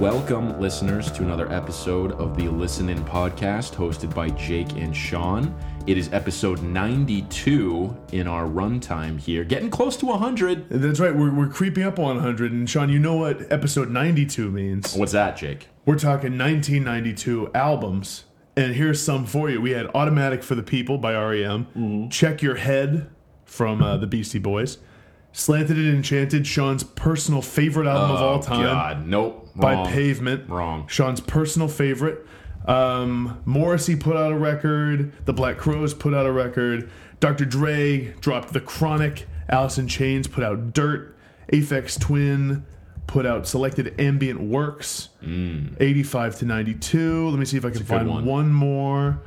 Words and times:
Welcome, 0.00 0.58
listeners, 0.58 1.12
to 1.12 1.24
another 1.24 1.52
episode 1.52 2.12
of 2.12 2.34
the 2.34 2.48
Listen 2.48 2.88
In 2.88 3.04
podcast 3.04 3.74
hosted 3.74 4.14
by 4.14 4.30
Jake 4.30 4.72
and 4.78 4.96
Sean. 4.96 5.54
It 5.86 5.98
is 5.98 6.10
episode 6.14 6.62
92 6.62 7.94
in 8.12 8.26
our 8.26 8.46
runtime 8.46 9.20
here, 9.20 9.44
getting 9.44 9.68
close 9.68 9.98
to 9.98 10.06
100. 10.06 10.70
That's 10.70 11.00
right. 11.00 11.14
We're, 11.14 11.34
we're 11.34 11.48
creeping 11.50 11.84
up 11.84 11.98
on 11.98 12.16
100. 12.16 12.50
And 12.50 12.68
Sean, 12.68 12.88
you 12.88 12.98
know 12.98 13.16
what 13.16 13.52
episode 13.52 13.90
92 13.90 14.50
means? 14.50 14.94
What's 14.94 15.12
that, 15.12 15.36
Jake? 15.36 15.68
We're 15.84 15.98
talking 15.98 16.38
1992 16.38 17.50
albums. 17.54 18.24
And 18.56 18.74
here's 18.74 19.02
some 19.02 19.26
for 19.26 19.50
you. 19.50 19.60
We 19.60 19.72
had 19.72 19.88
Automatic 19.94 20.42
for 20.42 20.54
the 20.54 20.62
People 20.62 20.96
by 20.96 21.12
REM, 21.12 22.08
Check 22.08 22.40
Your 22.40 22.54
Head 22.54 23.10
from 23.44 23.82
uh, 23.82 23.98
the 23.98 24.06
Beastie 24.06 24.38
Boys, 24.38 24.78
Slanted 25.32 25.76
and 25.78 25.88
Enchanted, 25.96 26.46
Sean's 26.46 26.82
personal 26.82 27.40
favorite 27.42 27.86
album 27.86 28.10
of 28.16 28.22
all 28.22 28.40
time 28.40 28.60
Oh, 28.60 28.64
God, 28.72 29.06
nope. 29.06 29.48
by 29.54 29.74
wrong. 29.74 29.86
Pavement. 29.88 30.48
Wrong. 30.48 30.86
Sean's 30.88 31.20
personal 31.20 31.68
favorite. 31.68 32.26
Um, 32.66 33.40
Morrissey 33.44 33.96
put 33.96 34.16
out 34.16 34.32
a 34.32 34.36
record. 34.36 35.12
The 35.26 35.32
Black 35.32 35.56
Crowes 35.56 35.94
put 35.94 36.14
out 36.14 36.26
a 36.26 36.32
record. 36.32 36.90
Dr. 37.20 37.44
Dre 37.44 38.12
dropped 38.20 38.52
The 38.52 38.60
Chronic. 38.60 39.26
Alice 39.48 39.78
in 39.78 39.88
Chains 39.88 40.26
put 40.26 40.44
out 40.44 40.72
Dirt. 40.72 41.16
Aphex 41.52 41.98
Twin 41.98 42.64
put 43.06 43.24
out 43.26 43.46
Selected 43.46 43.98
Ambient 44.00 44.40
Works. 44.40 45.08
85 45.22 46.38
to 46.40 46.44
92. 46.44 47.28
Let 47.30 47.38
me 47.38 47.44
see 47.44 47.56
if 47.56 47.64
I 47.64 47.70
can 47.70 47.82
Mm. 47.82 47.86
find 47.86 48.08
one. 48.08 48.24
one. 48.24 48.52
more. 48.52 49.20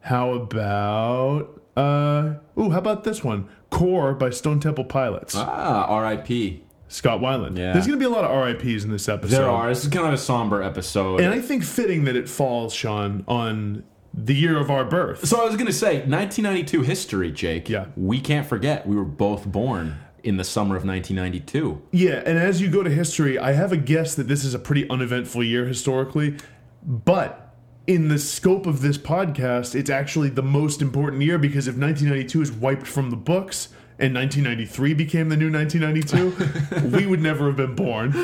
How 0.00 0.32
about. 0.32 1.60
Uh, 1.76 2.34
ooh, 2.58 2.70
how 2.70 2.78
about 2.78 3.04
this 3.04 3.22
one? 3.22 3.46
Core 3.70 4.14
by 4.14 4.30
Stone 4.30 4.60
Temple 4.60 4.84
Pilots. 4.84 5.34
Ah, 5.36 5.86
R.I.P. 5.86 6.62
Scott 6.88 7.20
Weiland. 7.20 7.56
Yeah. 7.56 7.72
There's 7.72 7.86
going 7.86 7.98
to 7.98 8.04
be 8.04 8.12
a 8.12 8.14
lot 8.14 8.24
of 8.24 8.30
RIPs 8.44 8.82
in 8.82 8.90
this 8.90 9.08
episode. 9.08 9.36
There 9.36 9.48
are. 9.48 9.68
This 9.68 9.84
is 9.84 9.90
kind 9.90 10.06
of 10.08 10.12
a 10.12 10.18
somber 10.18 10.60
episode. 10.60 11.20
And 11.20 11.32
I 11.32 11.40
think 11.40 11.62
fitting 11.62 12.04
that 12.04 12.16
it 12.16 12.28
falls, 12.28 12.74
Sean, 12.74 13.24
on 13.28 13.84
the 14.12 14.34
year 14.34 14.58
of 14.58 14.70
our 14.72 14.84
birth. 14.84 15.24
so 15.24 15.40
I 15.40 15.44
was 15.44 15.54
going 15.54 15.68
to 15.68 15.72
say, 15.72 15.98
1992 15.98 16.82
history, 16.82 17.30
Jake. 17.30 17.68
Yeah. 17.68 17.86
We 17.96 18.20
can't 18.20 18.44
forget 18.46 18.86
we 18.88 18.96
were 18.96 19.04
both 19.04 19.46
born 19.46 19.98
in 20.24 20.36
the 20.36 20.42
summer 20.44 20.74
of 20.76 20.84
1992. 20.84 21.80
Yeah, 21.92 22.22
and 22.26 22.38
as 22.38 22.60
you 22.60 22.68
go 22.68 22.82
to 22.82 22.90
history, 22.90 23.38
I 23.38 23.52
have 23.52 23.70
a 23.72 23.76
guess 23.76 24.16
that 24.16 24.26
this 24.26 24.44
is 24.44 24.52
a 24.52 24.58
pretty 24.58 24.88
uneventful 24.90 25.44
year 25.44 25.64
historically, 25.66 26.36
but 26.82 27.49
in 27.86 28.08
the 28.08 28.18
scope 28.18 28.66
of 28.66 28.82
this 28.82 28.98
podcast, 28.98 29.74
it's 29.74 29.90
actually 29.90 30.28
the 30.28 30.42
most 30.42 30.80
important 30.82 31.22
year 31.22 31.38
because 31.38 31.66
if 31.66 31.76
1992 31.76 32.42
is 32.42 32.52
wiped 32.52 32.86
from 32.86 33.10
the 33.10 33.16
books 33.16 33.68
and 33.98 34.14
1993 34.14 34.94
became 34.94 35.28
the 35.28 35.36
new 35.36 35.50
1992, 35.50 36.88
we 36.96 37.06
would 37.06 37.20
never 37.20 37.46
have 37.48 37.56
been 37.56 37.74
born, 37.74 38.14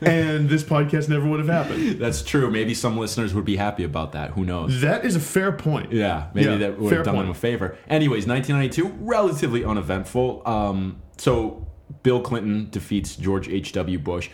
and 0.00 0.48
this 0.48 0.62
podcast 0.62 1.08
never 1.08 1.28
would 1.28 1.38
have 1.38 1.48
happened. 1.48 1.98
That's 2.00 2.22
true. 2.22 2.50
Maybe 2.50 2.72
some 2.74 2.96
listeners 2.96 3.34
would 3.34 3.44
be 3.44 3.56
happy 3.56 3.84
about 3.84 4.12
that. 4.12 4.30
Who 4.30 4.44
knows? 4.44 4.80
That 4.80 5.04
is 5.04 5.14
a 5.16 5.20
fair 5.20 5.52
point. 5.52 5.92
Yeah, 5.92 6.28
maybe 6.32 6.48
Yeah, 6.50 6.56
that 6.58 6.78
would 6.78 6.92
have 6.92 7.04
done 7.04 7.14
point. 7.16 7.26
them 7.26 7.30
a 7.32 7.34
favor. 7.34 7.76
Anyways, 7.88 8.26
1992, 8.26 9.04
relatively 9.04 9.64
uneventful. 9.64 10.42
Um, 10.48 11.02
so 11.18 11.66
Bill 12.02 12.20
Clinton 12.22 12.68
defeats 12.70 13.14
George 13.16 13.48
H.W. 13.48 13.98
Bush. 13.98 14.30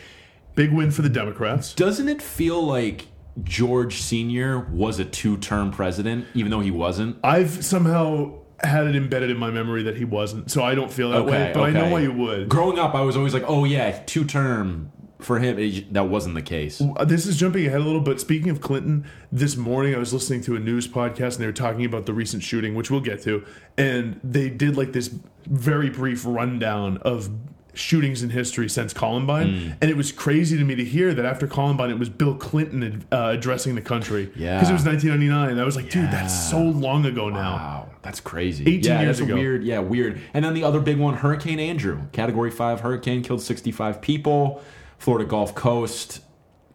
Big 0.54 0.72
win 0.72 0.90
for 0.92 1.02
the 1.02 1.08
Democrats. 1.08 1.74
Doesn't 1.74 2.08
it 2.08 2.22
feel 2.22 2.62
like 2.62 3.06
George 3.44 3.96
Sr. 4.00 4.60
was 4.70 4.98
a 4.98 5.04
two 5.04 5.36
term 5.36 5.70
president, 5.70 6.26
even 6.34 6.50
though 6.50 6.60
he 6.60 6.70
wasn't? 6.70 7.16
I've 7.22 7.64
somehow 7.64 8.38
had 8.62 8.86
it 8.88 8.96
embedded 8.96 9.30
in 9.30 9.36
my 9.36 9.50
memory 9.50 9.84
that 9.84 9.96
he 9.96 10.04
wasn't, 10.04 10.50
so 10.50 10.62
I 10.64 10.74
don't 10.74 10.90
feel 10.90 11.10
that 11.10 11.24
way. 11.24 11.52
But 11.54 11.62
I 11.62 11.70
know 11.70 11.88
why 11.90 12.00
you 12.00 12.12
would. 12.12 12.48
Growing 12.48 12.78
up, 12.78 12.94
I 12.94 13.02
was 13.02 13.16
always 13.16 13.32
like, 13.34 13.44
oh, 13.46 13.64
yeah, 13.64 14.02
two 14.06 14.24
term 14.24 14.90
for 15.20 15.38
him. 15.38 15.58
It- 15.58 15.92
that 15.94 16.08
wasn't 16.08 16.34
the 16.34 16.42
case. 16.42 16.80
Uh, 16.96 17.04
This 17.04 17.26
is 17.26 17.36
jumping 17.36 17.66
ahead 17.66 17.80
a 17.80 17.84
little, 17.84 18.00
but 18.00 18.20
speaking 18.20 18.50
of 18.50 18.60
Clinton, 18.60 19.04
this 19.30 19.56
morning 19.56 19.94
I 19.94 19.98
was 19.98 20.12
listening 20.12 20.40
to 20.42 20.56
a 20.56 20.58
news 20.58 20.88
podcast 20.88 21.34
and 21.34 21.42
they 21.42 21.46
were 21.46 21.52
talking 21.52 21.84
about 21.84 22.06
the 22.06 22.12
recent 22.12 22.42
shooting, 22.42 22.74
which 22.74 22.90
we'll 22.90 23.00
get 23.00 23.22
to, 23.22 23.44
and 23.76 24.20
they 24.24 24.48
did 24.48 24.76
like 24.76 24.92
this 24.92 25.14
very 25.46 25.88
brief 25.90 26.24
rundown 26.26 26.96
of 26.98 27.30
shootings 27.78 28.22
in 28.22 28.30
history 28.30 28.68
since 28.68 28.92
Columbine, 28.92 29.46
Mm. 29.48 29.76
and 29.80 29.90
it 29.90 29.96
was 29.96 30.10
crazy 30.12 30.58
to 30.58 30.64
me 30.64 30.74
to 30.74 30.84
hear 30.84 31.14
that 31.14 31.24
after 31.24 31.46
Columbine 31.46 31.90
it 31.90 31.98
was 31.98 32.08
Bill 32.08 32.34
Clinton 32.34 33.04
uh, 33.12 33.30
addressing 33.36 33.74
the 33.74 33.80
country. 33.80 34.30
Yeah. 34.36 34.56
because 34.56 34.70
it 34.70 34.72
was 34.74 34.84
1999. 34.84 35.58
I 35.58 35.64
was 35.64 35.76
like, 35.76 35.88
dude, 35.90 36.10
that's 36.10 36.48
so 36.50 36.60
long 36.60 37.06
ago 37.06 37.28
now. 37.28 37.52
Wow, 37.56 37.88
that's 38.02 38.20
crazy. 38.20 38.64
18 38.66 38.82
yeah, 38.84 39.02
years 39.02 39.20
ago. 39.20 39.34
weird. 39.34 39.62
Yeah, 39.64 39.78
weird. 39.78 40.20
And 40.34 40.44
then 40.44 40.54
the 40.54 40.64
other 40.64 40.80
big 40.80 40.98
one, 40.98 41.14
Hurricane 41.14 41.60
Andrew, 41.60 42.02
Category 42.12 42.50
Five 42.50 42.80
hurricane, 42.80 43.22
killed 43.22 43.40
sixty-five 43.42 44.00
people. 44.02 44.62
Florida 44.98 45.24
Gulf 45.28 45.54
Coast, 45.54 46.20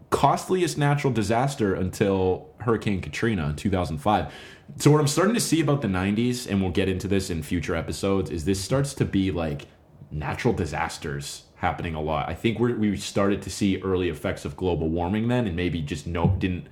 costliest 0.09 0.77
natural 0.77 1.11
disaster 1.11 1.73
until 1.75 2.47
Hurricane 2.61 3.01
Katrina 3.01 3.49
in 3.49 3.55
two 3.55 3.69
thousand 3.69 3.97
five. 3.97 4.31
So 4.77 4.89
what 4.91 5.01
I'm 5.01 5.07
starting 5.07 5.33
to 5.35 5.41
see 5.41 5.59
about 5.59 5.81
the 5.81 5.87
'90s, 5.87 6.49
and 6.49 6.61
we'll 6.61 6.71
get 6.71 6.87
into 6.87 7.07
this 7.07 7.29
in 7.29 7.43
future 7.43 7.75
episodes, 7.75 8.29
is 8.31 8.45
this 8.45 8.61
starts 8.61 8.93
to 8.95 9.05
be 9.05 9.31
like 9.31 9.67
natural 10.13 10.53
disasters 10.53 11.43
happening 11.55 11.95
a 11.95 12.01
lot. 12.01 12.29
I 12.29 12.33
think 12.35 12.59
we're, 12.59 12.75
we 12.75 12.95
started 12.97 13.41
to 13.43 13.49
see 13.49 13.81
early 13.81 14.09
effects 14.09 14.45
of 14.45 14.55
global 14.55 14.89
warming 14.89 15.27
then, 15.27 15.47
and 15.47 15.55
maybe 15.55 15.81
just 15.81 16.05
no 16.07 16.35
didn't 16.37 16.67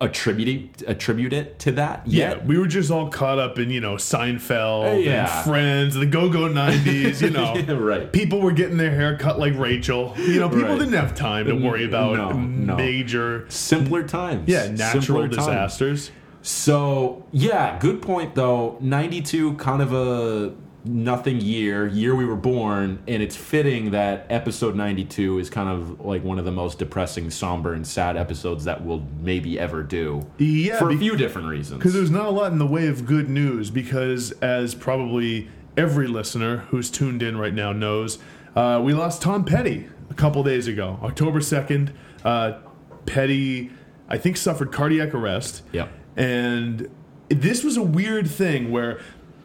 attribute 0.00 0.48
it, 0.48 0.82
attribute 0.88 1.32
it 1.32 1.58
to 1.60 1.72
that 1.72 2.06
yet. 2.06 2.38
Yeah, 2.38 2.44
we 2.44 2.58
were 2.58 2.66
just 2.66 2.90
all 2.90 3.08
caught 3.08 3.38
up 3.38 3.58
in 3.58 3.70
you 3.70 3.80
know 3.80 3.94
Seinfeld 3.94 5.02
Yeah. 5.04 5.34
and 5.38 5.44
Friends, 5.46 5.94
the 5.94 6.04
Go 6.04 6.28
Go 6.28 6.40
'90s. 6.48 7.22
You 7.22 7.30
know, 7.30 7.54
Yeah, 7.54 7.72
right. 7.74 8.12
People 8.12 8.40
were 8.40 8.52
getting 8.52 8.76
their 8.76 8.90
hair 8.90 9.16
cut 9.16 9.38
like 9.38 9.56
Rachel. 9.56 10.14
You 10.18 10.40
know, 10.40 10.48
people 10.48 10.68
Right. 10.70 10.78
didn't 10.80 10.94
have 10.94 11.14
time 11.14 11.46
to 11.46 11.54
worry 11.54 11.84
about 11.84 12.16
No, 12.16 12.32
no. 12.32 12.76
major, 12.76 13.46
simpler 13.48 14.02
times. 14.02 14.46
yeah, 14.48 14.66
natural 14.68 15.02
Simpler 15.02 15.28
times. 15.28 15.36
disasters. 15.36 16.10
So 16.42 17.24
yeah, 17.32 17.78
good 17.78 18.02
point 18.02 18.34
though. 18.34 18.76
Ninety 18.80 19.22
two, 19.22 19.54
kind 19.54 19.80
of 19.80 19.92
a 19.94 20.52
nothing 20.84 21.40
year, 21.40 21.86
year 21.86 22.14
we 22.14 22.24
were 22.24 22.36
born, 22.36 23.02
and 23.08 23.22
it's 23.22 23.36
fitting 23.36 23.90
that 23.92 24.26
episode 24.28 24.76
ninety 24.76 25.04
two 25.04 25.38
is 25.38 25.48
kind 25.50 25.68
of 25.68 26.00
like 26.00 26.22
one 26.22 26.38
of 26.38 26.44
the 26.44 26.52
most 26.52 26.78
depressing, 26.78 27.30
somber, 27.30 27.72
and 27.72 27.86
sad 27.86 28.16
episodes 28.16 28.64
that 28.64 28.84
we'll 28.84 29.04
maybe 29.20 29.58
ever 29.58 29.82
do. 29.82 30.26
Yeah, 30.38 30.78
for 30.78 30.90
a 30.90 30.98
few 30.98 31.16
different 31.16 31.48
reasons. 31.48 31.78
Because 31.78 31.94
there's 31.94 32.10
not 32.10 32.26
a 32.26 32.30
lot 32.30 32.52
in 32.52 32.58
the 32.58 32.66
way 32.66 32.86
of 32.86 33.06
good 33.06 33.28
news. 33.28 33.70
Because 33.70 34.32
as 34.32 34.74
probably 34.74 35.48
every 35.76 36.06
listener 36.06 36.58
who's 36.68 36.90
tuned 36.90 37.22
in 37.22 37.36
right 37.38 37.54
now 37.54 37.72
knows, 37.72 38.18
uh, 38.54 38.80
we 38.84 38.92
lost 38.92 39.22
Tom 39.22 39.44
Petty 39.44 39.88
a 40.10 40.14
couple 40.14 40.42
days 40.42 40.68
ago, 40.68 40.98
October 41.02 41.40
second. 41.40 41.92
Uh, 42.24 42.58
Petty, 43.06 43.70
I 44.08 44.18
think, 44.18 44.36
suffered 44.36 44.72
cardiac 44.72 45.14
arrest. 45.14 45.62
Yep. 45.72 45.90
And 46.16 46.90
this 47.28 47.64
was 47.64 47.76
a 47.76 47.82
weird 47.82 48.30
thing 48.30 48.70
where 48.70 49.00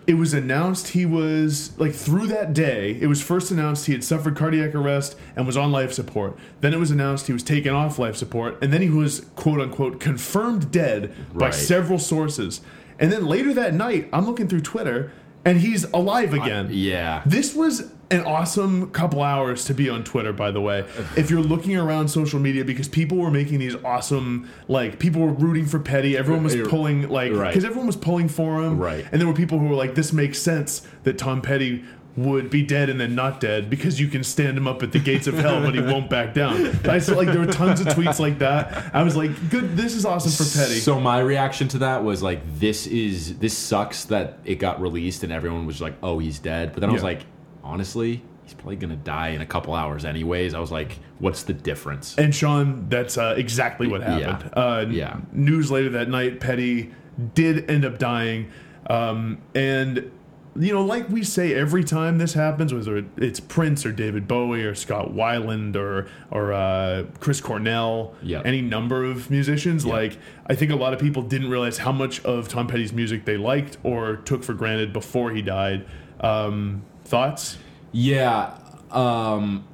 it 0.09 0.15
was 0.17 0.33
announced 0.33 0.87
he 0.89 1.05
was 1.05 1.71
like 1.77 1.93
through 1.93 2.25
that 2.25 2.51
day 2.51 2.97
it 2.99 3.05
was 3.05 3.21
first 3.21 3.51
announced 3.51 3.85
he 3.85 3.91
had 3.93 4.03
suffered 4.03 4.35
cardiac 4.35 4.73
arrest 4.73 5.15
and 5.35 5.45
was 5.45 5.55
on 5.55 5.71
life 5.71 5.93
support 5.93 6.35
then 6.61 6.73
it 6.73 6.79
was 6.79 6.89
announced 6.89 7.27
he 7.27 7.33
was 7.33 7.43
taken 7.43 7.73
off 7.75 7.99
life 7.99 8.15
support 8.15 8.57
and 8.63 8.73
then 8.73 8.81
he 8.81 8.89
was 8.89 9.19
quote 9.35 9.61
unquote 9.61 9.99
confirmed 9.99 10.71
dead 10.71 11.13
by 11.33 11.45
Right. 11.45 11.53
several 11.53 11.99
sources 11.99 12.61
and 12.97 13.11
then 13.11 13.25
later 13.27 13.53
that 13.53 13.75
night 13.75 14.09
i'm 14.11 14.25
looking 14.25 14.47
through 14.47 14.61
twitter 14.61 15.11
and 15.45 15.59
he's 15.61 15.83
alive 15.93 16.33
again 16.33 16.69
yeah. 16.71 17.21
this 17.27 17.53
was 17.53 17.91
an 18.11 18.21
awesome 18.21 18.89
couple 18.91 19.21
hours 19.21 19.65
to 19.65 19.73
be 19.73 19.89
on 19.89 20.03
Twitter, 20.03 20.33
by 20.33 20.49
the 20.51 20.61
way. 20.61 20.79
If 21.15 21.29
you're 21.29 21.41
looking 21.41 21.75
around 21.77 22.07
social 22.07 22.39
media, 22.39 22.65
because 22.65 22.87
people 22.87 23.17
were 23.17 23.29
making 23.31 23.59
these 23.59 23.75
awesome, 23.83 24.49
like, 24.67 24.97
people 24.99 25.21
were 25.21 25.33
rooting 25.33 25.65
for 25.65 25.79
Petty. 25.79 26.17
Everyone 26.17 26.43
was 26.43 26.55
pulling, 26.67 27.07
like, 27.09 27.31
Right. 27.31 27.49
because 27.49 27.65
everyone 27.65 27.87
was 27.87 27.95
pulling 27.95 28.27
for 28.27 28.61
him. 28.63 28.79
Right. 28.79 29.05
And 29.11 29.21
there 29.21 29.27
were 29.27 29.33
people 29.35 29.59
who 29.59 29.67
were 29.67 29.75
like, 29.75 29.93
this 29.95 30.11
makes 30.11 30.39
sense 30.39 30.81
that 31.03 31.17
Tom 31.17 31.41
Petty 31.41 31.83
would 32.17 32.49
be 32.49 32.63
dead 32.63 32.89
and 32.89 32.99
then 32.99 33.13
not 33.15 33.39
dead 33.39 33.69
because 33.69 33.99
you 33.99 34.07
can 34.07 34.23
stand 34.23 34.57
him 34.57 34.67
up 34.67 34.81
at 34.83 34.91
the 34.91 34.99
gates 34.99 35.27
of 35.27 35.35
hell, 35.35 35.61
but 35.61 35.73
he 35.75 35.79
won't 35.79 36.09
back 36.09 36.33
down. 36.33 36.77
I 36.85 36.97
saw, 36.97 37.15
like, 37.15 37.27
there 37.27 37.39
were 37.39 37.45
tons 37.51 37.79
of 37.79 37.87
tweets 37.87 38.19
like 38.19 38.39
that. 38.39 38.89
I 38.93 39.03
was 39.03 39.15
like, 39.15 39.49
good, 39.51 39.77
this 39.77 39.93
is 39.95 40.03
awesome 40.05 40.31
for 40.31 40.57
Petty. 40.59 40.79
So 40.79 40.99
my 40.99 41.19
reaction 41.19 41.67
to 41.69 41.77
that 41.77 42.03
was 42.03 42.21
like, 42.23 42.41
this 42.59 42.87
is 42.87 43.37
this 43.37 43.55
sucks 43.55 44.05
that 44.05 44.39
it 44.43 44.55
got 44.55 44.81
released 44.81 45.23
and 45.23 45.31
everyone 45.31 45.65
was 45.67 45.79
like, 45.79 45.93
oh, 46.01 46.17
he's 46.19 46.39
dead. 46.39 46.73
But 46.73 46.81
then 46.81 46.89
I 46.89 46.93
was 46.93 47.03
like, 47.03 47.21
honestly, 47.63 48.21
he's 48.43 48.53
probably 48.53 48.75
gonna 48.77 48.95
die 48.95 49.29
in 49.29 49.41
a 49.41 49.45
couple 49.45 49.73
hours 49.75 50.05
anyways. 50.05 50.53
I 50.53 50.59
was 50.59 50.71
like, 50.71 50.97
what's 51.19 51.43
the 51.43 51.53
difference? 51.53 52.17
And 52.17 52.33
Sean, 52.33 52.87
that's 52.89 53.17
uh, 53.17 53.35
exactly 53.37 53.87
what 53.87 54.01
happened. 54.01 54.51
Yeah. 54.55 54.61
Uh, 54.63 54.85
Yeah. 54.89 55.17
News 55.31 55.69
later 55.71 55.89
that 55.89 56.09
night, 56.09 56.39
Petty 56.39 56.91
did 57.35 57.69
end 57.69 57.85
up 57.85 57.97
dying. 57.99 58.49
Um, 58.89 59.37
and, 59.53 60.09
you 60.57 60.73
know, 60.73 60.83
like 60.83 61.09
we 61.09 61.23
say 61.23 61.53
every 61.53 61.83
time 61.83 62.17
this 62.17 62.33
happens, 62.33 62.73
whether 62.73 63.05
it's 63.17 63.39
Prince 63.39 63.85
or 63.85 63.91
David 63.91 64.27
Bowie 64.27 64.63
or 64.63 64.73
Scott 64.73 65.13
Weiland 65.13 65.75
or, 65.75 66.07
or 66.31 66.51
uh, 66.53 67.03
Chris 67.19 67.39
Cornell, 67.41 68.15
Yeah. 68.23 68.41
any 68.45 68.61
number 68.61 69.03
of 69.03 69.29
musicians, 69.29 69.85
Yeah. 69.85 69.93
like, 69.93 70.17
I 70.47 70.55
think 70.55 70.71
a 70.71 70.75
lot 70.75 70.93
of 70.93 70.99
people 70.99 71.21
didn't 71.21 71.49
realize 71.51 71.77
how 71.79 71.91
much 71.91 72.23
of 72.25 72.47
Tom 72.47 72.65
Petty's 72.67 72.93
music 72.93 73.25
they 73.25 73.37
liked 73.37 73.77
or 73.83 74.15
took 74.15 74.43
for 74.43 74.53
granted 74.55 74.91
before 74.91 75.29
he 75.31 75.41
died. 75.43 75.85
Um, 76.21 76.81
thoughts? 77.09 77.57
Yeah. 77.91 78.53
Um, 78.91 79.65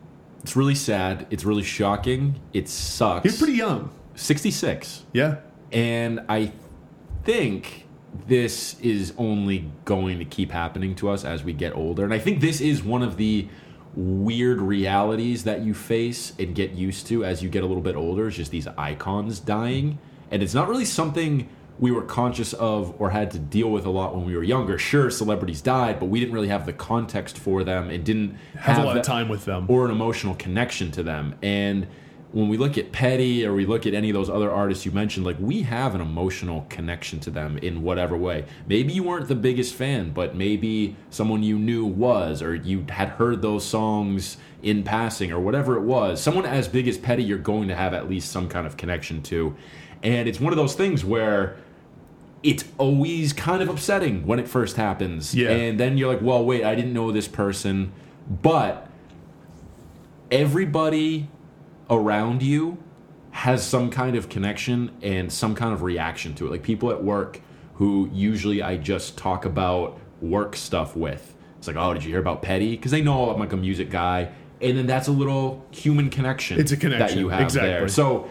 It's 0.43 0.55
really 0.55 0.75
sad. 0.75 1.27
It's 1.29 1.43
really 1.43 1.63
shocking. 1.63 2.39
It 2.53 2.69
sucks. 2.69 3.23
He's 3.23 3.37
pretty 3.37 3.53
young. 3.57 3.91
66. 4.15 5.03
Yeah. 5.13 5.37
And 5.71 6.21
I 6.29 6.51
think 7.23 7.85
this 8.27 8.79
is 8.79 9.13
only 9.17 9.69
going 9.83 10.19
to 10.19 10.25
keep 10.25 10.51
happening 10.51 10.95
to 10.95 11.09
us 11.09 11.25
as 11.25 11.43
we 11.43 11.51
get 11.51 11.75
older. 11.75 12.03
And 12.05 12.13
I 12.13 12.19
think 12.19 12.39
this 12.41 12.61
is 12.61 12.83
one 12.83 13.01
of 13.01 13.17
the 13.17 13.47
weird 13.95 14.61
realities 14.61 15.43
that 15.45 15.61
you 15.61 15.73
face 15.73 16.33
and 16.37 16.53
get 16.53 16.71
used 16.71 17.07
to 17.07 17.25
as 17.25 17.41
you 17.41 17.49
get 17.49 17.63
a 17.63 17.65
little 17.65 17.83
bit 17.83 17.95
older 17.95 18.27
is 18.27 18.35
just 18.35 18.51
these 18.51 18.67
icons 18.77 19.39
dying. 19.39 19.97
And 20.31 20.43
it's 20.43 20.53
not 20.53 20.67
really 20.69 20.85
something 20.85 21.49
we 21.79 21.91
were 21.91 22.01
conscious 22.01 22.53
of 22.53 22.95
or 22.99 23.09
had 23.09 23.31
to 23.31 23.39
deal 23.39 23.69
with 23.69 23.85
a 23.85 23.89
lot 23.89 24.15
when 24.15 24.25
we 24.25 24.35
were 24.35 24.43
younger. 24.43 24.77
Sure, 24.77 25.09
celebrities 25.09 25.61
died, 25.61 25.99
but 25.99 26.05
we 26.05 26.19
didn't 26.19 26.33
really 26.33 26.47
have 26.47 26.65
the 26.65 26.73
context 26.73 27.37
for 27.37 27.63
them 27.63 27.89
and 27.89 28.03
didn't 28.03 28.37
Have, 28.55 28.77
have, 28.77 28.83
a 28.83 28.87
lot 28.87 28.93
that- 28.93 28.99
of 29.01 29.05
time 29.05 29.27
with 29.29 29.45
them. 29.45 29.65
or 29.67 29.85
an 29.85 29.91
emotional 29.91 30.35
connection 30.35 30.91
to 30.91 31.03
them. 31.03 31.35
And 31.43 31.87
when 32.31 32.49
we 32.49 32.57
look 32.57 32.77
at 32.77 32.91
Petty 32.91 33.45
or 33.45 33.53
we 33.53 33.65
look 33.65 33.85
at 33.85 33.93
any 33.93 34.09
of 34.09 34.13
those 34.13 34.29
other 34.29 34.51
artists 34.51 34.85
you 34.85 34.91
mentioned, 34.91 35.25
like 35.25 35.37
we 35.39 35.61
have 35.63 35.95
an 35.95 36.01
emotional 36.01 36.65
connection 36.69 37.19
to 37.21 37.29
them 37.29 37.57
in 37.59 37.81
whatever 37.81 38.17
way. 38.17 38.45
Maybe 38.67 38.91
you 38.93 39.03
weren't 39.03 39.27
the 39.29 39.35
biggest 39.35 39.73
fan, 39.73 40.11
but 40.11 40.35
maybe 40.35 40.95
someone 41.09 41.43
you 41.43 41.57
knew 41.57 41.85
was, 41.85 42.41
or 42.41 42.53
you 42.55 42.85
had 42.89 43.09
heard 43.09 43.41
those 43.41 43.63
songs 43.65 44.37
in 44.63 44.83
passing, 44.83 45.31
or 45.31 45.39
whatever 45.39 45.77
it 45.77 45.83
was. 45.83 46.21
Someone 46.21 46.45
as 46.45 46.67
big 46.67 46.87
as 46.87 46.97
Petty, 46.97 47.23
you're 47.23 47.37
going 47.37 47.67
to 47.69 47.75
have 47.75 47.93
at 47.93 48.09
least 48.09 48.31
some 48.31 48.49
kind 48.49 48.65
of 48.67 48.75
connection 48.77 49.21
to. 49.23 49.55
And 50.03 50.27
it's 50.27 50.39
one 50.39 50.51
of 50.51 50.57
those 50.57 50.75
things 50.75 51.05
where 51.05 51.55
it's 52.45 52.63
always 52.77 53.33
kind 53.33 53.63
of 53.63 53.69
upsetting 53.69 54.27
when 54.27 54.37
it 54.37 54.47
first 54.47 54.75
happens. 54.75 55.33
Yeah. 55.33 55.49
And 55.49 55.79
then 55.79 55.97
you're 55.97 56.13
like, 56.13 56.21
well, 56.21 56.45
wait, 56.45 56.63
I 56.63 56.75
didn't 56.75 56.93
know 56.93 57.11
this 57.11 57.27
person. 57.27 57.91
But 58.29 58.87
everybody 60.29 61.27
around 61.89 62.43
you 62.43 62.77
has 63.31 63.65
some 63.65 63.89
kind 63.89 64.15
of 64.15 64.29
connection 64.29 64.91
and 65.01 65.33
some 65.33 65.55
kind 65.55 65.73
of 65.73 65.81
reaction 65.81 66.35
to 66.35 66.45
it. 66.45 66.51
Like 66.51 66.63
people 66.63 66.91
at 66.91 67.03
work 67.03 67.41
who 67.73 68.11
usually 68.13 68.61
I 68.61 68.77
just 68.77 69.17
talk 69.17 69.45
about 69.45 69.99
work 70.21 70.55
stuff 70.55 70.95
with. 70.95 71.35
It's 71.57 71.65
like, 71.65 71.75
oh, 71.75 71.95
did 71.95 72.03
you 72.03 72.11
hear 72.11 72.19
about 72.19 72.43
Petty? 72.43 72.75
Because 72.75 72.91
they 72.91 73.01
know 73.01 73.31
I'm 73.31 73.39
like 73.39 73.53
a 73.53 73.57
music 73.57 73.89
guy. 73.89 74.29
And 74.61 74.77
then 74.77 74.85
that's 74.85 75.07
a 75.07 75.11
little 75.11 75.65
human 75.71 76.11
connection. 76.11 76.59
It's 76.59 76.71
a 76.71 76.77
connection 76.77 77.17
that 77.17 77.19
you 77.19 77.29
have 77.29 77.41
exactly. 77.41 77.71
there. 77.71 77.87
So 77.87 78.29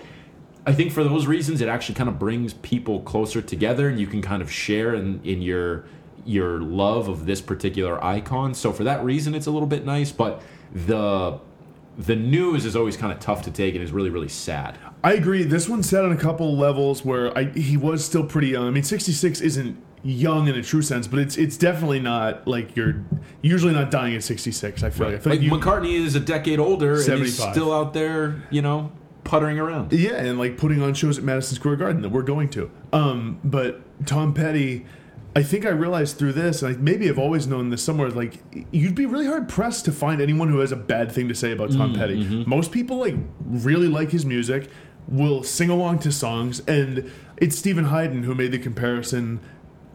I 0.66 0.72
think 0.72 0.92
for 0.92 1.04
those 1.04 1.26
reasons, 1.26 1.60
it 1.60 1.68
actually 1.68 1.94
kind 1.94 2.08
of 2.08 2.18
brings 2.18 2.54
people 2.54 3.00
closer 3.00 3.42
together, 3.42 3.88
and 3.88 3.98
you 4.00 4.06
can 4.06 4.22
kind 4.22 4.40
of 4.42 4.50
share 4.50 4.94
in, 4.94 5.20
in 5.24 5.42
your 5.42 5.84
your 6.26 6.58
love 6.60 7.08
of 7.08 7.26
this 7.26 7.42
particular 7.42 8.02
icon. 8.02 8.54
So 8.54 8.72
for 8.72 8.82
that 8.84 9.04
reason, 9.04 9.34
it's 9.34 9.46
a 9.46 9.50
little 9.50 9.68
bit 9.68 9.84
nice. 9.84 10.10
But 10.10 10.42
the 10.72 11.38
the 11.98 12.16
news 12.16 12.64
is 12.64 12.74
always 12.74 12.96
kind 12.96 13.12
of 13.12 13.20
tough 13.20 13.42
to 13.42 13.50
take, 13.50 13.74
and 13.74 13.84
is 13.84 13.92
really 13.92 14.10
really 14.10 14.28
sad. 14.28 14.78
I 15.02 15.12
agree. 15.12 15.42
This 15.42 15.68
one's 15.68 15.88
set 15.88 16.02
on 16.04 16.12
a 16.12 16.16
couple 16.16 16.56
levels 16.56 17.04
where 17.04 17.36
I, 17.36 17.44
he 17.50 17.76
was 17.76 18.02
still 18.02 18.24
pretty 18.24 18.48
young. 18.48 18.66
I 18.66 18.70
mean, 18.70 18.84
66 18.84 19.42
isn't 19.42 19.76
young 20.02 20.48
in 20.48 20.54
a 20.54 20.62
true 20.62 20.80
sense, 20.82 21.06
but 21.06 21.18
it's 21.18 21.36
it's 21.36 21.58
definitely 21.58 22.00
not 22.00 22.48
like 22.48 22.74
you're 22.74 23.04
usually 23.42 23.74
not 23.74 23.90
dying 23.90 24.14
at 24.14 24.22
66. 24.24 24.82
I 24.82 24.88
feel 24.90 25.06
like. 25.08 25.16
I 25.16 25.18
feel 25.18 25.32
Like 25.32 25.40
like 25.40 25.44
you, 25.44 25.50
McCartney 25.52 25.94
is 26.06 26.14
a 26.14 26.20
decade 26.20 26.58
older, 26.58 26.92
and 26.94 27.18
he's 27.18 27.36
75. 27.36 27.52
still 27.54 27.72
out 27.72 27.92
there, 27.92 28.42
you 28.50 28.62
know, 28.62 28.90
puttering 29.24 29.58
around. 29.58 29.92
Yeah, 29.92 30.16
and 30.16 30.38
like 30.38 30.56
putting 30.56 30.82
on 30.82 30.94
shows 30.94 31.18
at 31.18 31.24
Madison 31.24 31.56
Square 31.56 31.76
Garden 31.76 32.02
that 32.02 32.10
we're 32.10 32.22
going 32.22 32.48
to. 32.50 32.70
Um, 32.92 33.40
but 33.42 33.80
Tom 34.06 34.34
Petty, 34.34 34.86
I 35.34 35.42
think 35.42 35.66
I 35.66 35.70
realized 35.70 36.16
through 36.18 36.34
this, 36.34 36.62
and 36.62 36.76
I 36.76 36.78
maybe 36.78 37.08
I've 37.08 37.18
always 37.18 37.46
known 37.46 37.70
this 37.70 37.82
somewhere. 37.82 38.10
Like, 38.10 38.40
you'd 38.70 38.94
be 38.94 39.06
really 39.06 39.26
hard 39.26 39.48
pressed 39.48 39.84
to 39.86 39.92
find 39.92 40.20
anyone 40.20 40.48
who 40.48 40.60
has 40.60 40.72
a 40.72 40.76
bad 40.76 41.10
thing 41.10 41.28
to 41.28 41.34
say 41.34 41.52
about 41.52 41.72
Tom 41.72 41.94
Petty. 41.94 42.44
Most 42.46 42.70
people 42.72 42.98
like 42.98 43.14
really 43.40 43.88
like 43.88 44.10
his 44.10 44.24
music, 44.24 44.70
will 45.08 45.42
sing 45.42 45.70
along 45.70 45.98
to 46.00 46.12
songs, 46.12 46.60
and 46.60 47.10
it's 47.36 47.58
Stephen 47.58 47.86
Hyden 47.86 48.22
who 48.22 48.34
made 48.34 48.52
the 48.52 48.58
comparison 48.58 49.40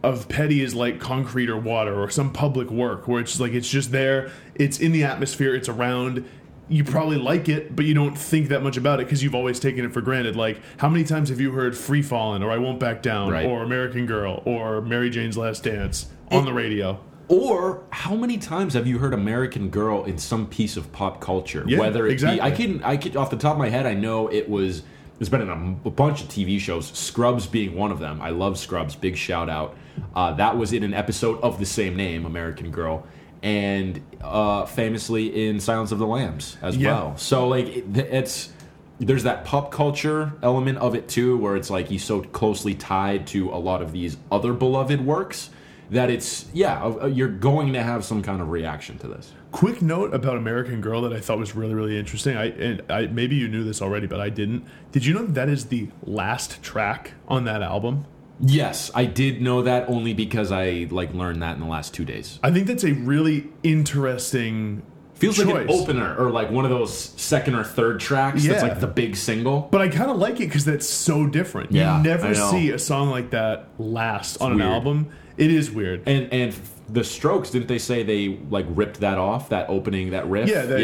of 0.02 0.28
petty 0.28 0.62
is 0.62 0.74
like 0.74 0.98
concrete 0.98 1.50
or 1.50 1.58
water 1.58 2.00
or 2.00 2.08
some 2.08 2.32
public 2.32 2.70
work 2.70 3.06
where 3.06 3.20
it's 3.20 3.38
like 3.38 3.52
it's 3.52 3.68
just 3.68 3.92
there 3.92 4.30
it's 4.54 4.80
in 4.80 4.92
the 4.92 5.04
atmosphere 5.04 5.54
it's 5.54 5.68
around 5.68 6.24
you 6.70 6.84
probably 6.84 7.16
like 7.18 7.48
it 7.48 7.74
but 7.74 7.84
you 7.84 7.92
don't 7.92 8.16
think 8.16 8.48
that 8.48 8.62
much 8.62 8.76
about 8.76 9.00
it 9.00 9.06
because 9.06 9.22
you've 9.22 9.34
always 9.34 9.58
taken 9.58 9.84
it 9.84 9.92
for 9.92 10.00
granted 10.00 10.36
like 10.36 10.60
how 10.78 10.88
many 10.88 11.02
times 11.04 11.28
have 11.28 11.40
you 11.40 11.50
heard 11.52 11.76
free 11.76 12.00
Fallin' 12.02 12.42
or 12.42 12.50
i 12.50 12.56
won't 12.56 12.78
back 12.78 13.02
down 13.02 13.30
Right. 13.30 13.44
or 13.44 13.62
american 13.62 14.06
girl 14.06 14.42
or 14.46 14.80
mary 14.80 15.10
jane's 15.10 15.36
last 15.36 15.64
dance 15.64 16.06
on 16.30 16.44
the 16.44 16.52
radio 16.52 16.98
Or 17.28 17.82
how 17.90 18.14
many 18.14 18.38
times 18.38 18.74
have 18.74 18.86
you 18.86 18.98
heard 18.98 19.14
American 19.14 19.68
Girl 19.70 20.04
in 20.04 20.18
some 20.18 20.46
piece 20.48 20.76
of 20.76 20.90
pop 20.90 21.20
culture? 21.20 21.62
Yeah, 21.66 21.78
Whether 21.78 22.06
it 22.08 22.12
exactly. 22.12 22.38
be, 22.38 22.42
I 22.42 22.50
can, 22.50 22.82
I 22.82 22.96
can, 22.96 23.16
off 23.16 23.30
the 23.30 23.36
top 23.36 23.52
of 23.52 23.58
my 23.58 23.68
head, 23.68 23.86
I 23.86 23.94
know 23.94 24.26
it 24.26 24.48
was. 24.48 24.82
It's 25.20 25.28
been 25.28 25.40
in 25.42 25.48
a, 25.48 25.88
a 25.88 25.90
bunch 25.92 26.22
of 26.22 26.28
TV 26.28 26.58
shows. 26.58 26.86
Scrubs 26.88 27.46
being 27.46 27.76
one 27.76 27.92
of 27.92 28.00
them. 28.00 28.20
I 28.20 28.30
love 28.30 28.58
Scrubs. 28.58 28.96
Big 28.96 29.16
shout 29.16 29.48
out. 29.48 29.76
Uh, 30.12 30.32
that 30.34 30.56
was 30.58 30.72
in 30.72 30.82
an 30.82 30.92
episode 30.92 31.40
of 31.40 31.60
the 31.60 31.66
same 31.66 31.94
name, 31.94 32.26
American 32.26 32.72
Girl, 32.72 33.06
and 33.42 34.00
uh, 34.20 34.66
famously 34.66 35.48
in 35.48 35.60
Silence 35.60 35.92
of 35.92 35.98
the 35.98 36.06
Lambs 36.06 36.56
as 36.62 36.76
Yeah. 36.76 36.92
well. 36.92 37.16
So 37.16 37.48
like 37.48 37.66
it, 37.68 37.96
it's 37.96 38.52
there's 38.98 39.22
that 39.22 39.44
pop 39.46 39.70
culture 39.72 40.32
element 40.42 40.76
of 40.78 40.94
it 40.94 41.08
too, 41.08 41.38
where 41.38 41.56
it's 41.56 41.70
like 41.70 41.88
he's 41.88 42.04
so 42.04 42.20
closely 42.20 42.74
tied 42.74 43.26
to 43.28 43.48
a 43.50 43.56
lot 43.56 43.80
of 43.82 43.92
these 43.92 44.16
other 44.30 44.52
beloved 44.52 45.00
works 45.04 45.50
that 45.90 46.08
it's 46.10 46.46
yeah 46.52 46.84
uh, 46.84 47.06
you're 47.06 47.26
going 47.28 47.72
to 47.72 47.82
have 47.82 48.04
some 48.04 48.22
kind 48.22 48.40
of 48.40 48.48
reaction 48.50 48.96
to 48.98 49.08
this. 49.08 49.32
quick 49.50 49.82
note 49.82 50.14
about 50.14 50.36
american 50.36 50.80
girl 50.80 51.00
that 51.00 51.12
i 51.12 51.18
thought 51.18 51.36
was 51.36 51.56
really 51.56 51.74
really 51.74 51.98
interesting 51.98 52.36
i 52.36 52.44
and 52.44 52.80
i 52.88 53.06
maybe 53.06 53.34
you 53.34 53.48
knew 53.48 53.64
this 53.64 53.82
already 53.82 54.06
but 54.06 54.20
i 54.20 54.28
didn't 54.28 54.64
did 54.92 55.04
you 55.04 55.12
know 55.12 55.22
that, 55.26 55.34
that 55.34 55.48
is 55.48 55.64
the 55.64 55.88
last 56.04 56.62
track 56.62 57.14
on 57.26 57.42
that 57.42 57.60
album 57.60 58.04
Yes, 58.42 58.90
I 58.94 59.04
did 59.04 59.42
know 59.42 59.62
that 59.62 59.88
only 59.88 60.14
because 60.14 60.50
I 60.50 60.86
like 60.90 61.12
learned 61.14 61.42
that 61.42 61.54
in 61.54 61.60
the 61.60 61.66
last 61.66 61.92
two 61.94 62.04
days. 62.04 62.38
i 62.42 62.50
think 62.50 62.66
that's 62.66 62.84
a 62.84 62.92
really 62.92 63.48
interesting 63.62 64.82
Feels 65.14 65.38
like 65.38 65.54
an 65.54 65.66
choice. 65.66 65.82
opener 65.82 66.16
or 66.16 66.30
like 66.30 66.50
one 66.50 66.64
of 66.64 66.70
those 66.70 66.94
second 67.20 67.54
or 67.54 67.62
third 67.62 68.00
tracks 68.00 68.42
that's 68.46 68.62
Yeah. 68.62 68.68
like 68.70 68.80
the 68.80 68.86
big 68.86 69.16
single. 69.16 69.68
But 69.70 69.82
I 69.82 69.88
kind 69.88 70.10
of 70.10 70.16
like 70.16 70.36
it 70.36 70.46
because 70.46 70.64
that's 70.64 70.88
so 70.88 71.26
different. 71.26 71.72
Yeah, 71.72 71.98
you 71.98 72.04
never 72.04 72.34
see 72.34 72.70
a 72.70 72.78
song 72.78 73.10
like 73.10 73.30
that 73.30 73.68
last 73.78 74.40
on 74.40 74.52
an 74.52 74.62
album. 74.62 75.08
It 75.36 75.50
is 75.50 75.70
weird. 75.70 76.02
And 76.06 76.32
and 76.32 76.54
the 76.88 77.04
Strokes 77.04 77.50
didn't 77.50 77.68
they 77.68 77.78
say 77.78 78.02
they 78.02 78.38
like 78.48 78.64
ripped 78.70 79.00
that 79.00 79.18
off 79.18 79.50
that 79.50 79.68
opening 79.68 80.10
that 80.10 80.26
riff? 80.28 80.48
yeah, 80.48 80.62
that 80.64 80.80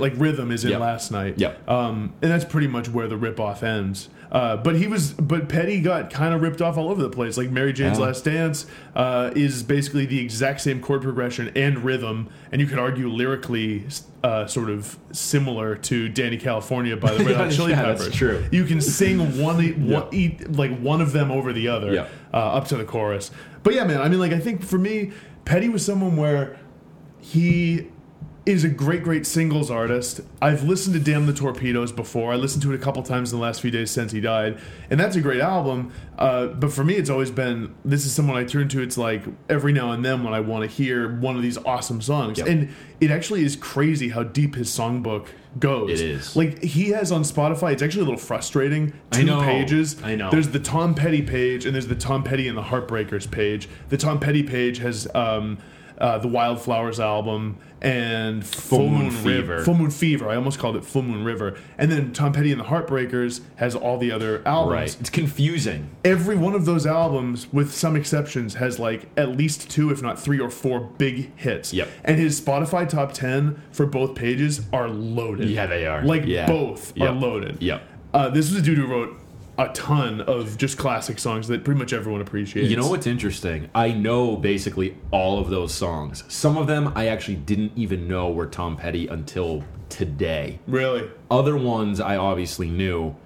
like 0.00 0.12
rhythm 0.16 0.50
is 0.50 0.64
in 0.64 0.70
Yep. 0.72 0.80
last 0.80 1.10
night. 1.12 1.34
Yep. 1.38 1.68
Um, 1.68 2.12
and 2.22 2.30
that's 2.30 2.44
pretty 2.44 2.66
much 2.66 2.88
where 2.88 3.06
the 3.06 3.16
rip 3.16 3.38
off 3.38 3.62
ends. 3.62 4.08
Uh, 4.32 4.56
but 4.56 4.76
he 4.76 4.86
was, 4.86 5.12
but 5.12 5.48
Petty 5.48 5.80
got 5.80 6.08
kind 6.10 6.32
of 6.32 6.40
ripped 6.40 6.62
off 6.62 6.76
all 6.76 6.88
over 6.88 7.02
the 7.02 7.10
place. 7.10 7.36
Like 7.36 7.50
Mary 7.50 7.72
Jane's 7.72 7.98
Yeah. 7.98 8.04
Last 8.06 8.24
Dance 8.24 8.64
uh, 8.94 9.32
is 9.34 9.62
basically 9.64 10.06
the 10.06 10.20
exact 10.20 10.60
same 10.60 10.80
chord 10.80 11.02
progression 11.02 11.50
and 11.56 11.84
rhythm, 11.84 12.28
and 12.52 12.60
you 12.60 12.66
could 12.68 12.78
argue 12.78 13.08
lyrically 13.08 13.86
uh, 14.22 14.46
sort 14.46 14.70
of 14.70 14.96
similar 15.10 15.74
to 15.74 16.08
Dani 16.10 16.38
California 16.40 16.96
by 16.96 17.12
the 17.14 17.24
Red 17.26 17.36
Hot 17.36 17.50
Chili 17.50 17.70
Yeah, 17.72 17.82
Peppers. 17.82 18.14
true. 18.14 18.44
You 18.52 18.64
can 18.64 18.80
sing 18.80 19.40
one, 19.42 19.58
one 19.88 20.14
e- 20.14 20.36
like 20.48 20.78
one 20.78 21.00
of 21.00 21.10
them 21.12 21.32
over 21.32 21.52
the 21.52 21.66
other 21.68 22.08
uh, 22.32 22.36
up 22.36 22.66
to 22.68 22.76
the 22.76 22.84
chorus. 22.84 23.32
But 23.64 23.74
yeah, 23.74 23.84
man, 23.84 24.00
I 24.00 24.08
mean, 24.08 24.20
like 24.20 24.32
I 24.32 24.38
think 24.38 24.62
for 24.62 24.78
me, 24.78 25.10
Petty 25.44 25.68
was 25.68 25.84
someone 25.84 26.16
where 26.16 26.56
he 27.18 27.88
is 28.52 28.64
a 28.64 28.68
great, 28.68 29.02
great 29.02 29.26
singles 29.26 29.70
artist. 29.70 30.20
I've 30.42 30.62
listened 30.62 30.94
to 30.94 31.00
Damn 31.00 31.26
the 31.26 31.32
Torpedoes 31.32 31.92
before. 31.92 32.32
I 32.32 32.36
listened 32.36 32.62
to 32.64 32.72
it 32.72 32.74
a 32.74 32.78
couple 32.78 33.02
times 33.02 33.32
in 33.32 33.38
the 33.38 33.42
last 33.42 33.60
few 33.60 33.70
days 33.70 33.90
since 33.90 34.12
he 34.12 34.20
died, 34.20 34.58
and 34.90 34.98
that's 35.00 35.16
a 35.16 35.20
great 35.20 35.40
album. 35.40 35.92
Uh, 36.18 36.46
but 36.48 36.72
for 36.72 36.84
me, 36.84 36.94
it's 36.94 37.10
always 37.10 37.30
been 37.30 37.74
this 37.84 38.04
is 38.06 38.12
someone 38.12 38.36
I 38.36 38.44
turn 38.44 38.68
to. 38.68 38.80
It's 38.82 38.98
like 38.98 39.22
every 39.48 39.72
now 39.72 39.92
and 39.92 40.04
then 40.04 40.22
when 40.22 40.34
I 40.34 40.40
want 40.40 40.62
to 40.68 40.74
hear 40.74 41.16
one 41.16 41.36
of 41.36 41.42
these 41.42 41.56
awesome 41.58 42.00
songs, 42.02 42.38
Yep. 42.38 42.46
and 42.48 42.68
it 43.00 43.10
actually 43.10 43.44
is 43.44 43.56
crazy 43.56 44.10
how 44.10 44.22
deep 44.22 44.54
his 44.54 44.68
songbook 44.68 45.28
goes. 45.58 46.00
It 46.00 46.00
is. 46.10 46.36
like 46.36 46.62
he 46.62 46.90
has 46.90 47.10
on 47.10 47.22
Spotify. 47.22 47.72
It's 47.72 47.82
actually 47.82 48.02
a 48.02 48.04
little 48.04 48.18
frustrating. 48.20 48.92
Two 49.10 49.20
I 49.20 49.22
know. 49.22 49.40
pages. 49.42 50.00
I 50.02 50.14
know. 50.14 50.30
There's 50.30 50.48
the 50.50 50.60
Tom 50.60 50.94
Petty 50.94 51.22
page 51.22 51.64
and 51.66 51.74
there's 51.74 51.88
the 51.88 51.94
Tom 51.96 52.22
Petty 52.22 52.46
and 52.46 52.56
the 52.56 52.62
Heartbreakers 52.62 53.28
page. 53.30 53.68
The 53.88 53.96
Tom 53.96 54.20
Petty 54.20 54.42
page 54.44 54.78
has 54.78 55.08
um, 55.14 55.58
uh, 56.00 56.18
the 56.18 56.28
Wildflowers 56.28 56.98
album 56.98 57.58
and 57.82 58.44
Full, 58.46 58.88
Moon 58.90 59.04
Moon, 59.04 59.06
River. 59.08 59.22
Fever. 59.22 59.64
Full 59.64 59.74
Moon 59.74 59.90
Fever. 59.90 60.28
I 60.28 60.36
almost 60.36 60.58
called 60.58 60.76
it 60.76 60.84
Full 60.84 61.02
Moon 61.02 61.24
River. 61.24 61.58
And 61.78 61.90
then 61.90 62.12
Tom 62.12 62.32
Petty 62.32 62.52
and 62.52 62.60
the 62.60 62.64
Heartbreakers 62.64 63.40
has 63.56 63.74
all 63.74 63.96
the 63.98 64.12
other 64.12 64.42
albums. 64.46 64.72
Right. 64.72 65.00
It's 65.00 65.10
confusing. 65.10 65.90
Every 66.04 66.36
one 66.36 66.54
of 66.54 66.64
those 66.66 66.86
albums, 66.86 67.50
with 67.52 67.72
some 67.74 67.96
exceptions, 67.96 68.54
has 68.54 68.78
like 68.78 69.08
at 69.16 69.30
least 69.30 69.70
two, 69.70 69.90
if 69.90 70.02
not 70.02 70.18
three 70.18 70.38
or 70.40 70.50
four 70.50 70.80
big 70.80 71.34
hits. 71.38 71.72
Yep. 71.72 71.88
And 72.04 72.18
his 72.18 72.40
Spotify 72.40 72.88
top 72.88 73.12
10 73.12 73.60
for 73.72 73.86
both 73.86 74.14
pages 74.14 74.62
are 74.72 74.88
loaded. 74.88 75.48
Yeah, 75.48 75.66
they 75.66 75.86
are. 75.86 76.02
Like 76.02 76.24
Yeah. 76.26 76.46
both 76.46 76.92
Yep. 76.96 77.08
are 77.08 77.12
loaded. 77.14 77.62
Yep. 77.62 77.82
Uh, 78.12 78.28
this 78.28 78.50
was 78.50 78.58
a 78.60 78.62
dude 78.62 78.76
who 78.78 78.86
wrote 78.86 79.19
a 79.60 79.72
ton 79.72 80.20
of 80.22 80.56
just 80.56 80.78
classic 80.78 81.18
songs 81.18 81.48
that 81.48 81.64
pretty 81.64 81.78
much 81.78 81.92
everyone 81.92 82.20
appreciates. 82.20 82.70
You 82.70 82.76
know 82.76 82.88
what's 82.88 83.06
interesting? 83.06 83.68
I 83.74 83.92
know 83.92 84.36
basically 84.36 84.96
all 85.10 85.38
of 85.38 85.50
those 85.50 85.74
songs. 85.74 86.24
Some 86.28 86.56
of 86.56 86.66
them 86.66 86.92
I 86.96 87.08
actually 87.08 87.36
didn't 87.36 87.72
even 87.76 88.08
know 88.08 88.30
were 88.30 88.46
Tom 88.46 88.76
Petty 88.76 89.06
until 89.06 89.62
today. 89.88 90.58
Really? 90.66 91.10
Other 91.30 91.56
ones 91.56 92.00
I 92.00 92.16
obviously 92.16 92.70
knew. 92.70 93.16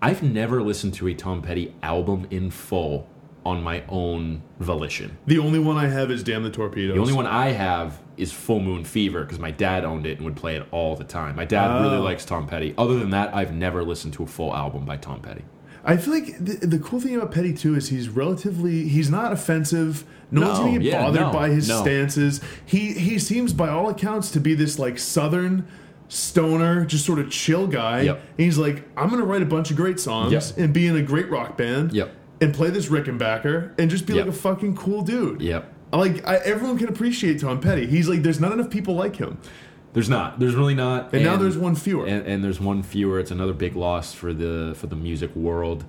I've 0.00 0.22
never 0.22 0.62
listened 0.62 0.94
to 0.94 1.08
a 1.08 1.14
Tom 1.14 1.42
Petty 1.42 1.74
album 1.82 2.26
in 2.30 2.50
full 2.50 3.08
on 3.44 3.62
my 3.62 3.82
own 3.88 4.42
volition. 4.58 5.16
The 5.26 5.38
only 5.38 5.58
one 5.60 5.76
I 5.78 5.86
have 5.86 6.10
is 6.10 6.22
Damn 6.24 6.42
the 6.42 6.50
Torpedoes. 6.50 6.94
The 6.94 7.00
only 7.00 7.12
one 7.12 7.26
I 7.26 7.50
have 7.52 8.00
is 8.16 8.32
Full 8.32 8.58
Moon 8.60 8.84
Fever 8.84 9.22
because 9.22 9.38
my 9.38 9.52
dad 9.52 9.84
owned 9.84 10.04
it 10.04 10.16
and 10.16 10.24
would 10.24 10.34
play 10.34 10.56
it 10.56 10.66
all 10.72 10.96
the 10.96 11.04
time. 11.04 11.36
My 11.36 11.44
dad 11.44 11.80
really 11.80 11.98
Oh. 11.98 12.02
likes 12.02 12.24
Tom 12.24 12.46
Petty. 12.48 12.74
Other 12.76 12.98
than 12.98 13.10
that, 13.10 13.32
I've 13.34 13.54
never 13.54 13.84
listened 13.84 14.14
to 14.14 14.24
a 14.24 14.26
full 14.26 14.54
album 14.54 14.84
by 14.84 14.96
Tom 14.96 15.20
Petty. 15.20 15.44
I 15.88 15.96
feel 15.96 16.14
like 16.14 16.36
the, 16.44 16.66
the 16.66 16.78
cool 16.80 17.00
thing 17.00 17.14
about 17.16 17.30
Petty 17.32 17.52
too 17.54 17.76
is 17.76 17.88
he's 17.88 18.08
relatively 18.08 18.88
he's 18.88 19.08
not 19.08 19.32
offensive. 19.32 20.04
No, 20.32 20.42
one's 20.42 20.58
gonna 20.58 20.72
get 20.72 20.82
yeah, 20.82 21.02
bothered 21.02 21.20
no, 21.20 21.32
by 21.32 21.48
his 21.48 21.68
no. 21.68 21.80
stances. 21.80 22.40
He 22.66 22.92
he 22.92 23.18
seems 23.20 23.52
by 23.52 23.68
all 23.68 23.88
accounts 23.88 24.32
to 24.32 24.40
be 24.40 24.54
this 24.54 24.78
like 24.78 24.98
southern 24.98 25.66
stoner, 26.08 26.84
just 26.84 27.06
sort 27.06 27.20
of 27.20 27.30
chill 27.30 27.66
guy. 27.68 28.02
Yep. 28.02 28.16
And 28.16 28.44
he's 28.44 28.58
like, 28.58 28.88
I'm 28.96 29.08
gonna 29.08 29.24
write 29.24 29.42
a 29.42 29.46
bunch 29.46 29.70
of 29.70 29.76
great 29.76 30.00
songs 30.00 30.32
Yep. 30.32 30.58
and 30.58 30.74
be 30.74 30.86
in 30.88 30.96
a 30.96 31.02
great 31.02 31.30
rock 31.30 31.56
band. 31.56 31.92
Yep. 31.92 32.12
And 32.40 32.52
play 32.52 32.68
this 32.70 32.86
Rickenbacker 32.88 33.72
and 33.78 33.88
just 33.88 34.06
be 34.06 34.12
like 34.12 34.26
a 34.26 34.32
fucking 34.32 34.76
cool 34.76 35.02
dude. 35.02 35.40
Yep. 35.40 35.72
Like 35.92 36.26
I, 36.26 36.36
everyone 36.38 36.76
can 36.78 36.88
appreciate 36.88 37.40
Tom 37.40 37.60
Petty. 37.60 37.86
He's 37.86 38.08
like, 38.08 38.22
there's 38.22 38.40
not 38.40 38.52
enough 38.52 38.68
people 38.70 38.94
like 38.94 39.16
him, 39.16 39.38
There's 39.96 40.10
not. 40.10 40.38
There's 40.38 40.54
really 40.54 40.74
not. 40.74 41.14
and, 41.14 41.24
now 41.24 41.36
there's 41.38 41.56
one 41.56 41.74
fewer. 41.74 42.04
and, 42.06 42.26
and 42.26 42.44
there's 42.44 42.60
one 42.60 42.82
fewer. 42.82 43.18
It's 43.18 43.30
another 43.30 43.54
big 43.54 43.74
loss 43.76 44.12
for 44.12 44.34
the 44.34 44.74
for 44.76 44.88
the 44.88 44.94
music 44.94 45.34
world. 45.34 45.86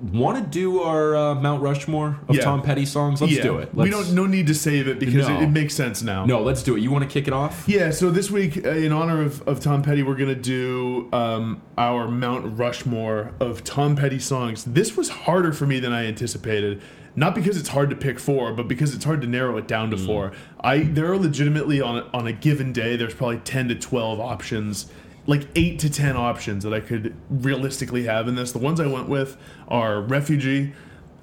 Want 0.00 0.38
to 0.38 0.44
do 0.48 0.80
our 0.80 1.14
uh, 1.16 1.34
Mount 1.36 1.62
Rushmore 1.62 2.18
of 2.28 2.34
Yeah. 2.34 2.42
Tom 2.42 2.62
Petty 2.62 2.84
songs? 2.84 3.20
Let's 3.20 3.34
yeah, 3.34 3.42
do 3.44 3.58
it. 3.58 3.72
we 3.74 3.90
Let's- 3.90 4.06
don't 4.08 4.14
no 4.16 4.26
need 4.26 4.48
to 4.48 4.54
save 4.54 4.88
it 4.88 4.98
because 4.98 5.28
No. 5.28 5.36
it, 5.38 5.44
it 5.44 5.50
makes 5.50 5.74
sense 5.74 6.02
now. 6.02 6.24
No, 6.26 6.42
let's 6.42 6.64
do 6.64 6.76
it. 6.76 6.80
You 6.80 6.90
want 6.90 7.04
to 7.04 7.10
kick 7.10 7.28
it 7.28 7.32
off? 7.32 7.64
Yeah, 7.68 7.90
so 7.90 8.10
this 8.10 8.28
week, 8.30 8.64
uh, 8.64 8.70
in 8.70 8.90
honor 8.92 9.22
of, 9.22 9.46
of 9.48 9.60
Tom 9.60 9.82
Petty, 9.82 10.02
we're 10.02 10.16
going 10.16 10.28
to 10.34 10.34
do 10.40 11.08
um, 11.12 11.62
our 11.78 12.08
Mount 12.08 12.58
Rushmore 12.58 13.34
of 13.40 13.62
Tom 13.62 13.94
Petty 13.94 14.18
songs. 14.18 14.64
This 14.64 14.96
was 14.96 15.08
harder 15.08 15.52
for 15.52 15.66
me 15.66 15.78
than 15.80 15.92
I 15.92 16.06
anticipated. 16.06 16.80
Not 17.14 17.34
because 17.34 17.58
it's 17.58 17.68
hard 17.68 17.90
to 17.90 17.96
pick 17.96 18.18
four, 18.18 18.52
but 18.52 18.68
because 18.68 18.94
it's 18.94 19.04
hard 19.04 19.20
to 19.20 19.26
narrow 19.26 19.58
it 19.58 19.68
down 19.68 19.90
to 19.90 19.98
four. 19.98 20.32
I 20.60 20.78
There 20.78 21.12
are 21.12 21.18
legitimately, 21.18 21.80
on 21.80 21.98
a, 21.98 22.06
on 22.14 22.26
a 22.26 22.32
given 22.32 22.72
day, 22.72 22.96
there's 22.96 23.14
probably 23.14 23.38
10 23.38 23.68
to 23.68 23.74
12 23.74 24.18
options, 24.18 24.90
like 25.26 25.46
8 25.54 25.78
to 25.80 25.90
10 25.90 26.16
options 26.16 26.64
that 26.64 26.72
I 26.72 26.80
could 26.80 27.14
realistically 27.28 28.04
have 28.04 28.28
in 28.28 28.34
this. 28.34 28.52
The 28.52 28.58
ones 28.58 28.80
I 28.80 28.86
went 28.86 29.08
with 29.08 29.36
are 29.68 30.00
Refugee, 30.00 30.72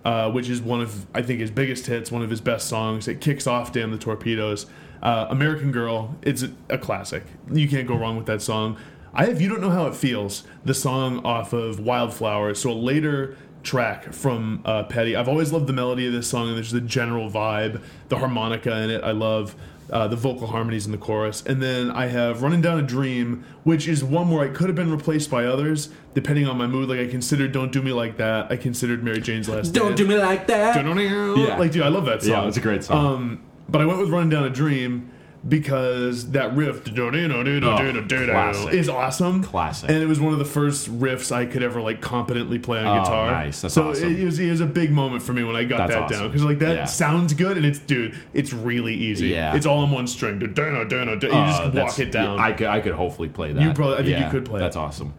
uh, 0.06 0.32
which 0.32 0.50
is 0.50 0.62
one 0.62 0.82
of 0.82 1.08
I 1.14 1.22
think 1.22 1.40
his 1.40 1.52
biggest 1.52 1.88
hits, 1.88 2.12
one 2.12 2.22
of 2.22 2.30
his 2.30 2.42
best 2.42 2.68
songs. 2.68 3.08
It 3.08 3.20
kicks 3.20 3.48
off 3.48 3.74
"Damn 3.74 3.92
the 3.92 3.98
Torpedoes." 3.98 4.66
Uh, 5.02 5.28
"American 5.30 5.72
Girl," 5.72 6.16
it's 6.22 6.44
a, 6.44 6.52
a 6.70 6.78
classic. 6.78 7.24
You 7.52 7.68
can't 7.68 7.88
go 7.88 7.96
wrong 7.96 8.16
with 8.16 8.26
that 8.28 8.42
song. 8.42 8.78
I 9.14 9.26
have 9.26 9.42
"You 9.42 9.50
Don't 9.50 9.62
Know 9.62 9.72
How 9.72 9.88
It 9.88 9.96
Feels," 9.96 10.44
the 10.64 10.74
song 10.74 11.26
off 11.26 11.52
of 11.52 11.80
"Wildflowers," 11.80 12.62
so 12.62 12.72
a 12.72 12.74
later 12.74 13.36
track 13.70 14.14
from 14.14 14.62
uh, 14.66 14.84
Petty. 14.84 15.16
I've 15.16 15.30
always 15.30 15.54
loved 15.54 15.68
the 15.68 15.74
melody 15.74 16.08
of 16.08 16.14
this 16.14 16.28
song, 16.28 16.48
and 16.48 16.58
there's 16.58 16.72
the 16.72 16.82
general 16.82 17.30
vibe, 17.30 17.82
the 18.10 18.18
harmonica 18.18 18.76
in 18.82 18.90
it. 18.90 19.04
I 19.04 19.12
love. 19.12 19.56
Uh, 19.92 20.08
the 20.08 20.16
vocal 20.16 20.46
harmonies 20.46 20.86
in 20.86 20.92
the 20.92 21.00
chorus, 21.00 21.42
and 21.48 21.64
then 21.64 21.90
I 21.90 22.06
have 22.10 22.44
"Running 22.44 22.62
Down 22.62 22.78
a 22.78 22.84
Dream," 22.84 23.44
which 23.64 23.88
is 23.88 24.04
one 24.04 24.30
where 24.30 24.48
I 24.48 24.54
could 24.54 24.68
have 24.70 24.76
been 24.76 24.92
replaced 24.92 25.32
by 25.32 25.46
others 25.46 25.90
depending 26.14 26.48
on 26.48 26.60
my 26.60 26.68
mood. 26.68 26.90
Like 26.90 27.00
I 27.00 27.08
considered 27.08 27.52
"Don't 27.54 27.72
Do 27.72 27.82
Me 27.82 27.92
Like 27.92 28.18
That," 28.18 28.52
I 28.52 28.56
considered 28.56 29.04
"Mary 29.04 29.20
Jane's 29.20 29.50
Last 29.50 29.72
Don't 29.74 29.88
Dance." 29.88 29.98
do 30.00 30.08
me 30.08 30.16
like 30.20 30.46
that. 30.46 30.76
Yeah. 30.86 31.58
Like, 31.58 31.72
dude, 31.72 31.82
I 31.82 31.88
love 31.88 32.06
that 32.06 32.22
song. 32.22 32.30
Yeah, 32.30 32.48
it's 32.48 32.58
a 32.58 32.62
great 32.62 32.84
song. 32.84 33.04
Um, 33.04 33.42
but 33.68 33.82
I 33.82 33.88
went 33.88 34.00
with 34.00 34.10
"Running 34.12 34.30
Down 34.30 34.44
a 34.44 34.52
Dream" 34.52 35.10
because 35.48 36.32
that 36.32 36.56
riff 36.56 36.84
is 38.74 38.90
awesome. 38.90 39.44
Classic. 39.44 39.90
And 39.90 40.04
it 40.04 40.08
was 40.08 40.20
one 40.20 40.34
of 40.34 40.40
the 40.40 40.46
first 40.46 40.90
riffs 41.00 41.32
I 41.32 41.46
could 41.46 41.64
ever 41.64 41.82
like 41.82 42.02
competently 42.02 42.60
play 42.60 42.80
on 42.80 42.88
Oh, 42.88 43.02
guitar. 43.04 43.32
nice. 43.32 43.62
That's 43.62 43.74
so 43.74 43.90
awesome. 43.90 44.16
it, 44.16 44.24
was, 44.26 44.40
it 44.40 44.50
was 44.50 44.62
a 44.62 44.66
big 44.66 44.92
moment 44.92 45.24
for 45.24 45.34
me 45.34 45.44
when 45.44 45.56
I 45.56 45.64
got 45.64 45.78
That's 45.78 45.94
that 45.94 46.04
awesome. 46.04 46.18
down 46.20 46.28
because 46.28 46.44
like 46.44 46.60
that 46.60 46.76
Yeah. 46.76 46.86
sounds 46.86 47.34
good 47.34 47.58
and 47.58 47.66
it's 47.66 47.80
dude, 47.80 48.16
it's 48.34 48.52
really 48.54 48.94
easy. 48.96 49.28
Yeah. 49.30 49.56
It's 49.56 49.66
all 49.66 49.84
in 49.84 49.92
one 49.92 50.08
string. 50.08 50.42
You 50.42 50.48
just 50.48 51.62
Uh, 51.62 51.72
walk 51.74 52.00
it 52.00 52.12
down. 52.12 52.40
I 52.40 52.52
could, 52.52 52.68
I 52.68 52.82
could 52.82 52.94
hopefully 52.94 53.30
play 53.30 53.54
that. 53.54 53.62
You 53.62 53.72
probably- 53.74 53.98
I 53.98 54.04
think 54.04 54.20
you 54.26 54.30
could 54.32 54.46
play 54.46 54.60
it. 54.60 54.64
That's 54.64 54.76
awesome. 54.76 55.14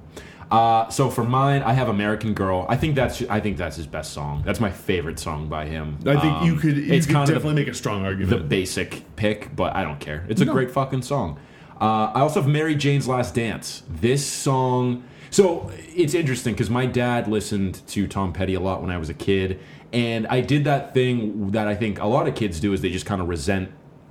Uh, 0.50 0.88
so 0.88 1.09
for 1.11 1.23
mine, 1.23 1.62
I 1.62 1.73
have 1.75 1.88
"American 1.88 2.35
Girl." 2.35 2.66
I 2.69 2.76
think 2.76 2.95
that's 2.97 3.23
I 3.30 3.38
think 3.40 3.57
that's 3.57 3.76
his 3.76 3.87
best 3.87 4.12
song. 4.12 4.42
That's 4.45 4.59
my 4.61 4.71
favorite 4.71 5.19
song 5.19 5.49
by 5.49 5.66
him. 5.66 5.99
I 6.07 6.19
think 6.21 6.35
Um, 6.35 6.47
you 6.47 6.57
could 6.57 6.76
you 6.76 6.92
it's 6.92 7.07
could 7.07 7.14
kind 7.14 7.28
of 7.28 7.35
definitely 7.37 7.62
the, 7.62 7.66
make 7.66 7.73
a 7.73 7.75
strong 7.76 8.04
argument. 8.04 8.30
the 8.37 8.45
basic 8.45 9.04
pick, 9.16 9.54
but 9.54 9.76
I 9.76 9.85
don't 9.85 10.00
care. 10.00 10.25
It's 10.28 10.40
a 10.40 10.47
great 10.47 10.71
fucking 10.73 11.02
song. 11.02 11.38
Uh, 11.80 12.11
I 12.14 12.21
also 12.21 12.40
have 12.42 12.50
"Mary 12.50 12.75
Jane's 12.75 13.07
Last 13.07 13.35
Dance." 13.35 13.85
This 13.88 14.26
song. 14.26 15.04
So 15.33 15.71
it's 15.95 16.14
interesting 16.14 16.54
because 16.54 16.69
my 16.71 16.87
dad 16.87 17.28
listened 17.28 17.87
to 17.88 18.09
Tom 18.09 18.33
Petty 18.33 18.54
a 18.54 18.61
lot 18.61 18.83
when 18.83 18.90
I 18.90 18.99
was 18.99 19.09
a 19.09 19.14
kid, 19.14 19.61
and 19.92 20.26
I 20.26 20.40
did 20.40 20.64
that 20.64 20.92
thing 20.92 21.52
that 21.52 21.69
I 21.69 21.76
think 21.76 22.00
a 22.00 22.07
lot 22.07 22.26
of 22.26 22.35
kids 22.35 22.59
do 22.59 22.73
is 22.73 22.80
they 22.80 22.90
just 22.90 23.07
kind 23.07 23.21
of 23.23 23.28
resent 23.28 23.71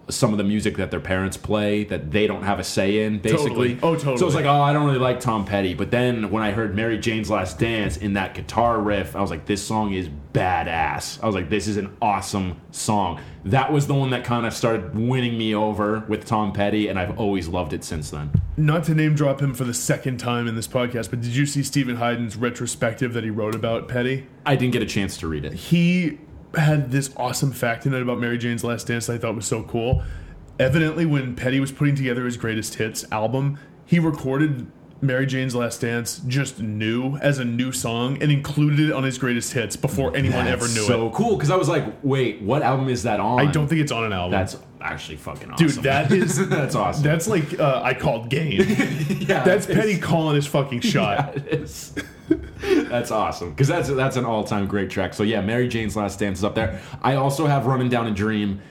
some 0.10 0.32
of 0.32 0.38
the 0.38 0.44
music 0.44 0.78
that 0.78 0.92
their 0.92 1.00
parents 1.00 1.38
play 1.38 1.84
that 1.86 2.12
they 2.12 2.28
don't 2.28 2.44
have 2.44 2.60
a 2.60 2.64
say 2.64 3.04
in, 3.04 3.20
basically. 3.20 3.76
Totally. 3.76 3.80
Oh, 3.84 3.96
totally. 3.96 4.18
So 4.18 4.26
it's 4.28 4.36
like, 4.36 4.46
oh, 4.46 4.62
I 4.62 4.74
don't 4.74 4.86
really 4.86 5.00
like 5.00 5.20
Tom 5.20 5.46
Petty. 5.46 5.74
But 5.74 5.92
then 5.92 6.32
when 6.32 6.44
I 6.44 6.52
heard 6.52 6.76
Mary 6.76 6.98
Jane's 6.98 7.30
Last 7.30 7.60
Dance 7.60 7.98
in 7.98 8.14
that 8.14 8.34
guitar 8.34 8.80
riff, 8.80 9.16
I 9.16 9.22
was 9.22 9.30
like, 9.30 9.46
this 9.46 9.66
song 9.66 9.94
is 9.94 10.10
badass. 10.34 11.22
I 11.24 11.26
was 11.26 11.36
like, 11.36 11.50
this 11.50 11.68
is 11.68 11.78
an 11.78 11.96
awesome 12.02 12.60
song. 12.72 13.22
That 13.46 13.72
was 13.72 13.88
the 13.88 13.94
one 13.94 14.10
that 14.10 14.24
kind 14.24 14.46
of 14.46 14.54
started 14.54 14.96
winning 14.96 15.38
me 15.38 15.56
over 15.56 16.00
with 16.08 16.26
Tom 16.26 16.52
Petty, 16.52 16.88
and 16.88 17.00
I've 17.00 17.18
always 17.18 17.48
loved 17.48 17.74
it 17.74 17.84
since 17.84 18.10
then. 18.10 18.32
Not 18.58 18.84
to 18.86 18.94
name 18.94 19.16
drop 19.16 19.42
him 19.42 19.54
for 19.54 19.64
the 19.64 19.74
second 19.74 20.18
time 20.18 20.48
in 20.48 20.56
this 20.56 20.68
podcast, 20.68 21.10
but 21.10 21.22
did 21.22 21.36
you 21.36 21.46
see 21.46 21.64
Stephen 21.64 21.96
Hyden's 21.96 22.36
retrospective 22.36 23.14
that 23.14 23.24
he 23.24 23.30
wrote 23.30 23.56
about 23.56 23.88
Petty? 23.88 24.28
I 24.46 24.56
didn't 24.56 24.74
get 24.74 24.82
a 24.82 24.86
chance 24.86 25.18
to 25.18 25.28
read 25.28 25.46
it. 25.46 25.54
he 25.54 26.20
had 26.56 26.92
this 26.92 27.12
awesome 27.18 27.52
fact 27.52 27.86
in 27.86 27.94
it 27.94 28.02
about 28.02 28.20
Mary 28.20 28.38
Jane's 28.38 28.64
Last 28.64 28.88
Dance 28.88 29.08
that 29.08 29.14
I 29.14 29.18
thought 29.18 29.36
was 29.36 29.46
so 29.46 29.64
cool. 29.64 30.04
Evidently, 30.60 31.06
when 31.06 31.36
Petty 31.36 31.60
was 31.60 31.72
putting 31.72 31.96
together 31.96 32.26
his 32.26 32.38
greatest 32.38 32.76
hits 32.76 33.06
album, 33.12 33.58
he 33.86 34.00
recorded 34.00 34.70
Mary 35.02 35.26
Jane's 35.26 35.56
Last 35.56 35.82
Dance 35.82 36.22
just 36.28 36.60
new 36.60 37.16
as 37.18 37.40
a 37.40 37.46
new 37.46 37.72
song 37.72 38.22
and 38.22 38.32
included 38.32 38.90
it 38.90 38.92
on 38.92 39.04
his 39.04 39.18
greatest 39.18 39.54
hits 39.54 39.76
before 39.76 40.16
anyone 40.16 40.48
ever 40.48 40.68
knew 40.68 40.82
so 40.82 40.82
it. 40.82 40.88
So 40.88 41.10
cool 41.12 41.38
because 41.38 41.50
I 41.50 41.56
was 41.56 41.70
like, 41.70 41.86
wait, 42.04 42.42
what 42.42 42.62
album 42.62 42.90
is 42.90 43.04
that 43.04 43.20
on? 43.20 43.40
I 43.40 43.50
don't 43.50 43.68
think 43.68 43.82
it's 43.82 43.92
on 43.92 44.04
an 44.04 44.14
album. 44.14 44.32
That's 44.32 44.58
actually 44.82 45.18
fucking 45.18 45.52
awesome. 45.52 45.68
Dude, 45.68 45.84
that 45.84 46.12
is 46.12 46.48
that's 46.50 46.76
awesome. 46.76 47.04
that's 47.04 47.28
like 47.28 47.60
uh, 47.60 47.82
I 47.84 47.94
called 47.94 48.30
game. 48.30 48.62
yeah, 49.20 49.44
That's 49.44 49.66
Petty 49.66 49.98
calling 49.98 50.36
his 50.36 50.48
fucking 50.48 50.80
shot. 50.82 51.34
Yeah, 51.36 51.42
it 51.44 51.62
is. 51.62 51.96
that's 52.90 53.12
awesome 53.12 53.50
because 53.52 53.68
that's 53.68 53.90
that's 53.90 54.16
an 54.18 54.26
all 54.26 54.44
time 54.44 54.68
great 54.68 54.90
track. 54.90 55.14
So 55.14 55.24
yeah, 55.24 55.42
Mary 55.42 55.68
Jane's 55.68 55.96
Last 55.96 56.20
Dance 56.20 56.40
is 56.40 56.44
up 56.44 56.56
there. 56.56 56.80
I 57.02 57.16
also 57.16 57.46
have 57.48 57.66
Running 57.66 57.90
Down 57.90 58.08
a 58.08 58.12
Dream. 58.12 58.62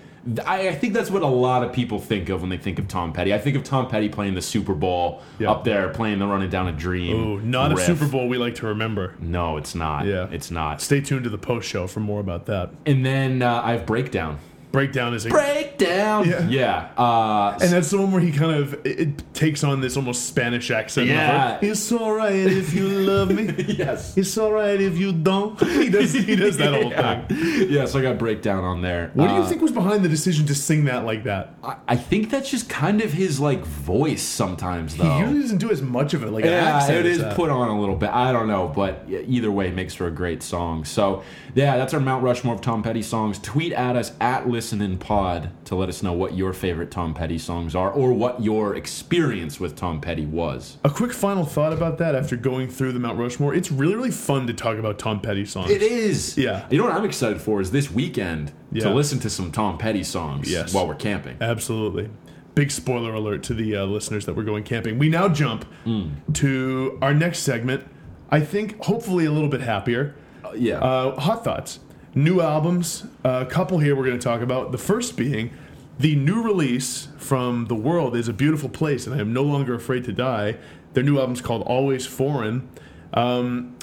I, 0.44 0.68
I 0.68 0.74
think 0.74 0.92
that's 0.92 1.10
what 1.10 1.22
a 1.22 1.26
lot 1.28 1.62
of 1.64 1.72
people 1.72 1.98
think 1.98 2.28
of 2.28 2.42
when 2.42 2.50
they 2.50 2.58
think 2.58 2.78
of 2.78 2.86
Tom 2.86 3.14
Petty. 3.14 3.32
I 3.32 3.38
think 3.38 3.56
of 3.56 3.64
Tom 3.64 3.88
Petty 3.88 4.10
playing 4.10 4.34
the 4.34 4.42
Super 4.42 4.74
Bowl 4.74 5.22
Yeah. 5.38 5.52
up 5.52 5.64
there, 5.64 5.88
playing 5.88 6.18
the 6.18 6.26
Running 6.26 6.50
Down 6.50 6.68
a 6.68 6.72
Dream. 6.72 7.16
Ooh, 7.16 7.40
not 7.40 7.70
riff. 7.70 7.80
a 7.80 7.84
Super 7.86 8.06
Bowl 8.06 8.28
we 8.28 8.36
like 8.36 8.56
to 8.56 8.66
remember. 8.66 9.14
No, 9.20 9.56
it's 9.56 9.74
not. 9.74 10.04
Yeah. 10.04 10.26
it's 10.30 10.50
not. 10.50 10.82
Stay 10.82 11.00
tuned 11.00 11.24
to 11.24 11.30
the 11.30 11.38
post 11.38 11.66
show 11.66 11.86
for 11.86 12.00
more 12.00 12.20
about 12.20 12.44
that. 12.46 12.70
And 12.84 13.06
then 13.06 13.40
uh, 13.40 13.62
I 13.64 13.72
have 13.72 13.86
Breakdown. 13.86 14.38
Breakdown 14.70 15.14
is 15.14 15.24
a 15.24 15.30
Breakdown. 15.30 16.28
Yeah. 16.28 16.46
Yeah. 16.48 16.88
Uh, 16.96 17.56
And 17.60 17.72
that's 17.72 17.90
the 17.90 17.98
one 17.98 18.12
where 18.12 18.20
he 18.20 18.30
kind 18.32 18.52
of 18.52 18.74
it, 18.86 19.00
it 19.00 19.34
takes 19.34 19.64
on 19.64 19.80
this 19.80 19.96
almost 19.96 20.26
Spanish 20.26 20.70
accent. 20.70 21.08
Yeah. 21.08 21.56
over, 21.56 21.66
It's 21.70 21.90
alright 21.90 22.34
if 22.34 22.74
you 22.74 22.86
love 22.88 23.30
me. 23.30 23.52
yes. 23.68 24.16
It's 24.16 24.36
alright 24.36 24.80
if 24.80 24.98
you 24.98 25.12
don't. 25.12 25.58
He 25.78 25.88
does. 25.90 26.12
He 26.12 26.36
does 26.36 26.56
that 26.58 26.74
whole 26.74 26.90
yeah. 26.90 27.26
thing. 27.26 27.70
Yeah. 27.70 27.86
So 27.86 27.98
I 27.98 28.02
got 28.02 28.18
Breakdown 28.18 28.62
on 28.64 28.82
there. 28.82 29.10
What 29.14 29.28
do 29.28 29.34
you 29.34 29.40
Uh, 29.40 29.46
think 29.48 29.62
was 29.62 29.72
behind 29.72 30.04
the 30.04 30.08
decision 30.08 30.44
to 30.46 30.54
sing 30.54 30.84
that 30.84 31.04
like 31.06 31.24
that? 31.24 31.54
I, 31.64 31.76
I 31.88 31.96
think 31.96 32.30
that's 32.30 32.50
just 32.50 32.68
kind 32.68 33.00
of 33.00 33.12
his 33.12 33.40
like 33.40 33.64
voice 33.64 34.22
sometimes, 34.22 34.96
though. 34.96 35.04
He 35.14 35.20
usually 35.20 35.40
doesn't 35.42 35.58
do 35.58 35.70
as 35.70 35.80
much 35.80 36.12
of 36.14 36.22
it. 36.24 36.30
Like 36.30 36.44
an 36.44 36.50
Yeah, 36.52 36.76
accent 36.76 37.06
it 37.06 37.10
as 37.12 37.18
that. 37.20 37.36
put 37.36 37.48
on 37.50 37.68
a 37.68 37.78
little 37.80 37.96
bit. 37.96 38.10
I 38.10 38.32
don't 38.32 38.48
know, 38.48 38.68
but 38.68 39.04
either 39.08 39.50
way, 39.50 39.68
it 39.68 39.74
makes 39.74 39.94
for 39.94 40.06
a 40.06 40.10
great 40.10 40.42
song. 40.42 40.84
So, 40.84 41.22
yeah, 41.54 41.76
that's 41.76 41.94
our 41.94 42.00
Mount 42.00 42.22
Rushmore 42.22 42.54
of 42.54 42.60
Tom 42.60 42.82
Petty 42.82 43.02
songs. 43.02 43.38
Tweet 43.38 43.72
at 43.72 43.96
us 43.96 44.12
at 44.20 44.46
Listening 44.58 44.98
Pod 44.98 45.50
to 45.66 45.76
let 45.76 45.88
us 45.88 46.02
know 46.02 46.12
what 46.12 46.34
your 46.36 46.52
favorite 46.52 46.90
Tom 46.90 47.14
Petty 47.14 47.38
songs 47.38 47.76
are 47.76 47.92
or 47.92 48.12
what 48.12 48.42
your 48.42 48.74
experience 48.74 49.60
with 49.60 49.76
Tom 49.76 50.00
Petty 50.00 50.26
was. 50.26 50.78
A 50.82 50.90
quick 50.90 51.12
final 51.12 51.44
thought 51.44 51.72
about 51.72 51.98
that 51.98 52.16
after 52.16 52.34
going 52.34 52.66
through 52.66 52.90
the 52.90 52.98
Mount 52.98 53.16
Rushmore. 53.20 53.54
It's 53.54 53.70
really, 53.70 53.94
really 53.94 54.10
fun 54.10 54.48
to 54.48 54.52
talk 54.52 54.76
about 54.76 54.98
Tom 54.98 55.20
Petty 55.20 55.44
songs. 55.44 55.70
It 55.70 55.80
is. 55.80 56.36
Yeah. 56.36 56.66
You 56.70 56.78
know 56.78 56.86
what 56.86 56.92
I'm 56.92 57.04
excited 57.04 57.40
for 57.40 57.60
is 57.60 57.70
this 57.70 57.88
weekend 57.88 58.50
Yeah. 58.72 58.82
to 58.82 58.90
listen 58.94 59.20
to 59.20 59.30
some 59.30 59.52
Tom 59.52 59.78
Petty 59.78 60.02
songs 60.02 60.50
Yes. 60.50 60.74
while 60.74 60.88
we're 60.88 60.96
camping. 60.96 61.36
Absolutely. 61.40 62.10
Big 62.56 62.72
spoiler 62.72 63.14
alert 63.14 63.44
to 63.44 63.54
the 63.54 63.76
uh, 63.76 63.84
listeners 63.84 64.26
that 64.26 64.34
we're 64.34 64.42
going 64.42 64.64
camping. 64.64 64.98
We 64.98 65.08
now 65.08 65.28
jump 65.28 65.66
Hmm. 65.84 66.08
to 66.32 66.98
our 67.00 67.14
next 67.14 67.44
segment, 67.44 67.84
I 68.28 68.40
think 68.40 68.82
hopefully 68.82 69.24
a 69.24 69.30
little 69.30 69.48
bit 69.50 69.60
happier. 69.60 70.16
yeah. 70.56 70.78
Uh, 70.80 71.20
hot 71.20 71.44
thoughts. 71.44 71.78
New 72.18 72.40
albums. 72.40 73.06
A 73.22 73.46
couple 73.46 73.78
here 73.78 73.94
we're 73.94 74.04
going 74.04 74.18
to 74.18 74.24
talk 74.24 74.40
about. 74.40 74.72
The 74.72 74.78
first 74.78 75.16
being 75.16 75.52
the 76.00 76.16
new 76.16 76.42
release 76.42 77.06
from 77.16 77.66
The 77.66 77.76
World 77.76 78.16
is 78.16 78.26
a 78.26 78.32
Beautiful 78.32 78.68
Place, 78.68 79.06
and 79.06 79.14
I 79.14 79.20
am 79.20 79.32
no 79.32 79.44
longer 79.44 79.72
afraid 79.72 80.02
to 80.06 80.12
die. 80.12 80.56
Their 80.94 81.04
new 81.04 81.20
album's 81.20 81.40
called 81.40 81.62
Always 81.62 82.06
Foreign. 82.06 82.68
Um, 83.14 83.76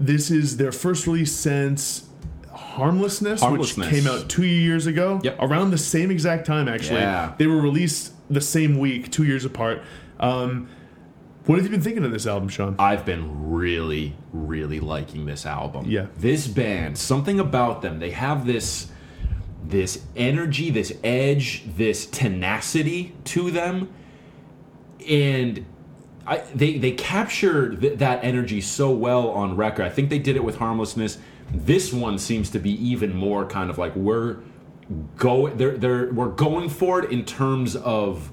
this 0.00 0.30
is 0.30 0.56
their 0.56 0.72
first 0.72 1.06
release 1.06 1.32
since 1.32 2.08
Harmlessness, 2.50 3.42
Harmlessness. 3.42 3.76
which 3.76 3.90
came 3.90 4.06
out 4.10 4.26
two 4.26 4.46
years 4.46 4.86
ago. 4.86 5.20
Yep. 5.22 5.36
Around 5.40 5.72
the 5.72 5.78
same 5.78 6.10
exact 6.10 6.46
time, 6.46 6.68
actually. 6.68 7.00
Yeah. 7.00 7.34
They 7.36 7.46
were 7.46 7.60
released 7.60 8.14
the 8.30 8.40
same 8.40 8.78
week, 8.78 9.12
two 9.12 9.24
years 9.24 9.44
apart. 9.44 9.82
Um, 10.18 10.70
what 11.46 11.56
have 11.56 11.64
you 11.64 11.70
been 11.70 11.80
thinking 11.80 12.04
of 12.04 12.12
this 12.12 12.26
album, 12.26 12.48
Sean? 12.48 12.76
I've 12.78 13.04
been 13.04 13.50
really, 13.50 14.14
really 14.32 14.80
liking 14.80 15.26
this 15.26 15.44
album. 15.44 15.86
Yeah. 15.88 16.06
This 16.16 16.46
band, 16.46 16.98
something 16.98 17.40
about 17.40 17.82
them, 17.82 17.98
they 17.98 18.10
have 18.10 18.46
this 18.46 18.90
this 19.64 20.02
energy, 20.16 20.70
this 20.70 20.92
edge, 21.04 21.62
this 21.76 22.04
tenacity 22.06 23.14
to 23.24 23.50
them. 23.50 23.92
And 25.08 25.64
I, 26.26 26.38
they 26.54 26.78
they 26.78 26.92
capture 26.92 27.74
th- 27.74 27.98
that 27.98 28.22
energy 28.24 28.60
so 28.60 28.90
well 28.90 29.30
on 29.30 29.56
record. 29.56 29.84
I 29.84 29.90
think 29.90 30.10
they 30.10 30.18
did 30.18 30.36
it 30.36 30.44
with 30.44 30.56
Harmlessness. 30.56 31.18
This 31.50 31.92
one 31.92 32.18
seems 32.18 32.50
to 32.50 32.58
be 32.58 32.70
even 32.70 33.14
more 33.14 33.46
kind 33.46 33.70
of 33.70 33.78
like 33.78 33.94
we're 33.96 34.38
go 35.16 35.48
they're 35.48 35.76
they're 35.76 36.12
we're 36.12 36.28
going 36.28 36.68
for 36.68 37.02
it 37.02 37.10
in 37.10 37.24
terms 37.24 37.74
of 37.76 38.30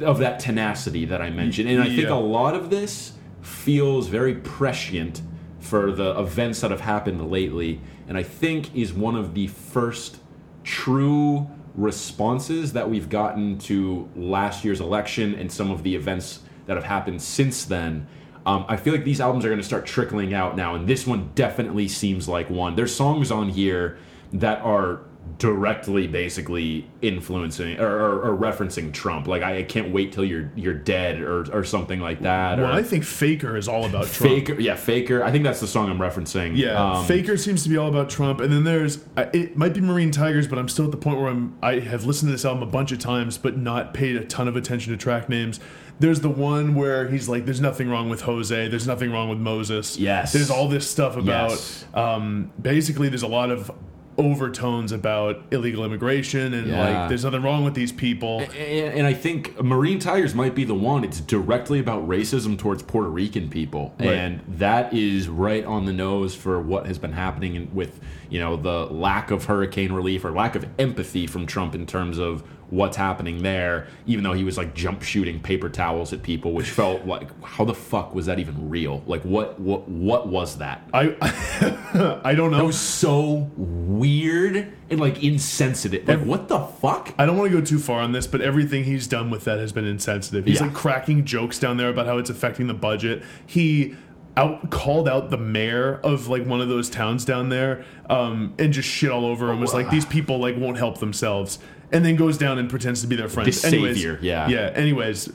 of 0.00 0.18
that 0.18 0.38
tenacity 0.40 1.04
that 1.06 1.20
I 1.20 1.30
mentioned. 1.30 1.68
And 1.68 1.80
I 1.82 1.86
think 1.86 2.08
Yeah. 2.08 2.14
a 2.14 2.20
lot 2.20 2.54
of 2.54 2.70
this 2.70 3.12
feels 3.42 4.08
very 4.08 4.34
prescient 4.34 5.22
for 5.58 5.92
the 5.92 6.18
events 6.18 6.60
that 6.60 6.70
have 6.70 6.80
happened 6.82 7.30
lately, 7.30 7.80
and 8.08 8.16
I 8.16 8.22
think 8.22 8.74
is 8.74 8.92
one 8.92 9.16
of 9.16 9.34
the 9.34 9.48
first 9.48 10.18
true 10.64 11.48
responses 11.74 12.72
that 12.72 12.88
we've 12.90 13.08
gotten 13.08 13.58
to 13.58 14.08
last 14.16 14.64
year's 14.64 14.80
election 14.80 15.34
and 15.34 15.50
some 15.50 15.70
of 15.70 15.82
the 15.82 15.94
events 15.94 16.40
that 16.66 16.76
have 16.76 16.84
happened 16.84 17.22
since 17.22 17.64
then. 17.64 18.06
Um, 18.46 18.64
I 18.68 18.76
feel 18.76 18.92
like 18.94 19.04
these 19.04 19.20
albums 19.20 19.44
are 19.44 19.48
going 19.48 19.60
to 19.60 19.66
start 19.66 19.84
trickling 19.86 20.32
out 20.32 20.56
now, 20.56 20.74
and 20.74 20.86
this 20.88 21.06
one 21.06 21.30
definitely 21.34 21.86
seems 21.88 22.28
like 22.28 22.48
one. 22.50 22.76
There's 22.76 22.94
songs 22.94 23.30
on 23.30 23.50
here 23.50 23.98
that 24.32 24.60
are 24.62 25.00
directly 25.36 26.06
basically 26.06 26.88
influencing 27.02 27.78
or, 27.78 27.86
or, 27.88 28.30
or 28.30 28.36
referencing 28.36 28.92
Trump. 28.92 29.26
Like 29.26 29.42
I, 29.42 29.58
I 29.58 29.62
can't 29.62 29.92
wait 29.92 30.12
till 30.12 30.24
you're 30.24 30.50
you're 30.56 30.74
dead 30.74 31.20
or, 31.20 31.44
or 31.52 31.64
something 31.64 32.00
like 32.00 32.20
that. 32.22 32.58
Well, 32.58 32.72
I 32.72 32.82
think 32.82 33.04
Faker 33.04 33.56
is 33.56 33.68
all 33.68 33.84
about 33.84 34.06
Trump. 34.06 34.32
Faker, 34.32 34.60
yeah, 34.60 34.76
Faker. 34.76 35.22
I 35.22 35.30
think 35.30 35.44
that's 35.44 35.60
the 35.60 35.66
song 35.66 35.90
I'm 35.90 35.98
referencing. 35.98 36.56
Yeah, 36.56 36.98
Um, 36.98 37.04
Faker 37.04 37.36
seems 37.36 37.62
to 37.64 37.68
be 37.68 37.76
all 37.76 37.88
about 37.88 38.08
Trump, 38.10 38.40
and 38.40 38.52
then 38.52 38.64
there's 38.64 38.98
it 39.16 39.56
might 39.56 39.74
be 39.74 39.80
Marine 39.80 40.10
Tigers, 40.10 40.48
but 40.48 40.58
I'm 40.58 40.68
still 40.68 40.86
at 40.86 40.90
the 40.90 40.96
point 40.96 41.18
where 41.18 41.28
I'm 41.28 41.56
I 41.62 41.80
have 41.80 42.04
listened 42.04 42.28
to 42.28 42.32
this 42.32 42.44
album 42.44 42.62
a 42.62 42.70
bunch 42.70 42.92
of 42.92 42.98
times, 42.98 43.38
but 43.38 43.56
not 43.56 43.94
paid 43.94 44.16
a 44.16 44.24
ton 44.24 44.48
of 44.48 44.56
attention 44.56 44.92
to 44.92 44.96
track 44.96 45.28
names. 45.28 45.60
There's 46.00 46.20
the 46.20 46.30
one 46.30 46.76
where 46.76 47.08
he's 47.08 47.28
like, 47.28 47.44
"There's 47.44 47.60
nothing 47.60 47.90
wrong 47.90 48.08
with 48.08 48.20
Jose. 48.20 48.68
There's 48.68 48.86
nothing 48.86 49.10
wrong 49.10 49.28
with 49.28 49.38
Moses." 49.38 49.98
Yes. 49.98 50.32
There's 50.32 50.48
all 50.50 50.68
this 50.68 50.88
stuff 50.88 51.16
about. 51.16 51.50
Yes. 51.50 51.84
Um, 51.92 52.52
basically, 52.62 53.08
there's 53.08 53.24
a 53.24 53.28
lot 53.28 53.50
of 53.50 53.70
overtones 54.18 54.90
about 54.92 55.40
illegal 55.52 55.84
immigration 55.84 56.52
and 56.52 56.66
Yeah. 56.66 56.80
like 57.00 57.08
there's 57.08 57.24
nothing 57.24 57.42
wrong 57.42 57.64
with 57.64 57.74
these 57.74 57.92
people. 57.92 58.40
And, 58.40 58.52
and 58.54 59.06
I 59.06 59.14
think 59.14 59.62
Marine 59.62 60.00
Tigers 60.00 60.34
might 60.34 60.54
be 60.54 60.64
the 60.64 60.74
one. 60.74 61.04
It's 61.04 61.20
directly 61.20 61.78
about 61.78 62.06
racism 62.08 62.58
towards 62.58 62.82
Puerto 62.82 63.08
Rican 63.08 63.48
people, 63.48 63.94
Right. 63.98 64.08
and 64.08 64.40
that 64.48 64.92
is 64.92 65.28
right 65.28 65.64
on 65.64 65.86
the 65.86 65.92
nose 65.92 66.34
for 66.34 66.60
what 66.60 66.86
has 66.86 66.98
been 66.98 67.12
happening 67.12 67.70
with 67.72 68.00
you 68.28 68.38
know 68.40 68.56
the 68.56 68.86
lack 68.92 69.30
of 69.30 69.46
hurricane 69.46 69.92
relief 69.92 70.24
or 70.24 70.30
lack 70.32 70.54
of 70.54 70.66
empathy 70.78 71.26
from 71.26 71.46
Trump 71.46 71.74
in 71.74 71.86
terms 71.86 72.18
of 72.18 72.42
what's 72.70 72.96
happening 72.96 73.42
there. 73.42 73.86
Even 74.06 74.24
though 74.24 74.32
he 74.34 74.44
was 74.44 74.58
like 74.58 74.74
jump 74.74 75.02
shooting 75.02 75.40
paper 75.40 75.68
towels 75.68 76.12
at 76.12 76.22
people, 76.22 76.52
which 76.52 76.68
felt 76.70 77.06
like 77.06 77.28
how 77.42 77.64
the 77.64 77.74
fuck 77.74 78.14
was 78.14 78.26
that 78.26 78.38
even 78.38 78.68
real? 78.68 79.02
Like 79.06 79.22
what 79.22 79.58
what 79.58 79.88
what 79.88 80.28
was 80.28 80.58
that? 80.58 80.82
I 80.92 81.16
I 82.24 82.34
don't 82.34 82.50
know. 82.50 82.58
That 82.58 82.64
was 82.64 82.78
so 82.78 83.50
weird 83.56 84.72
and 84.90 85.00
like 85.00 85.22
insensitive. 85.22 86.06
Like 86.06 86.20
what 86.20 86.48
the 86.48 86.60
fuck? 86.60 87.14
I 87.18 87.26
don't 87.26 87.36
want 87.36 87.50
to 87.50 87.58
go 87.58 87.64
too 87.64 87.78
far 87.78 88.00
on 88.00 88.12
this, 88.12 88.26
but 88.26 88.40
everything 88.40 88.84
he's 88.84 89.06
done 89.06 89.30
with 89.30 89.44
that 89.44 89.58
has 89.58 89.72
been 89.72 89.86
insensitive. 89.86 90.44
He's 90.44 90.60
Yeah. 90.60 90.66
like 90.66 90.74
cracking 90.74 91.24
jokes 91.24 91.58
down 91.58 91.76
there 91.76 91.88
about 91.88 92.06
how 92.06 92.18
it's 92.18 92.30
affecting 92.30 92.66
the 92.66 92.74
budget. 92.74 93.22
He 93.46 93.96
out 94.36 94.70
called 94.70 95.08
out 95.08 95.30
the 95.30 95.36
mayor 95.36 95.96
of 96.04 96.28
like 96.28 96.46
one 96.46 96.60
of 96.60 96.68
those 96.68 96.88
towns 96.88 97.24
down 97.24 97.48
there 97.48 97.84
um, 98.08 98.54
and 98.58 98.72
just 98.72 98.88
shit 98.88 99.10
all 99.10 99.26
over 99.26 99.50
him. 99.50 99.60
Was 99.60 99.74
like 99.74 99.90
these 99.90 100.04
people 100.06 100.38
like 100.38 100.56
won't 100.56 100.76
help 100.78 100.98
themselves, 100.98 101.58
and 101.92 102.04
then 102.04 102.16
goes 102.16 102.36
down 102.38 102.58
and 102.58 102.68
pretends 102.68 103.00
to 103.00 103.06
be 103.06 103.16
their 103.16 103.28
friends. 103.28 103.60
The 103.62 103.68
anyways, 103.68 103.96
savior, 103.96 104.18
yeah. 104.20 104.48
yeah. 104.48 104.72
Anyways, 104.74 105.32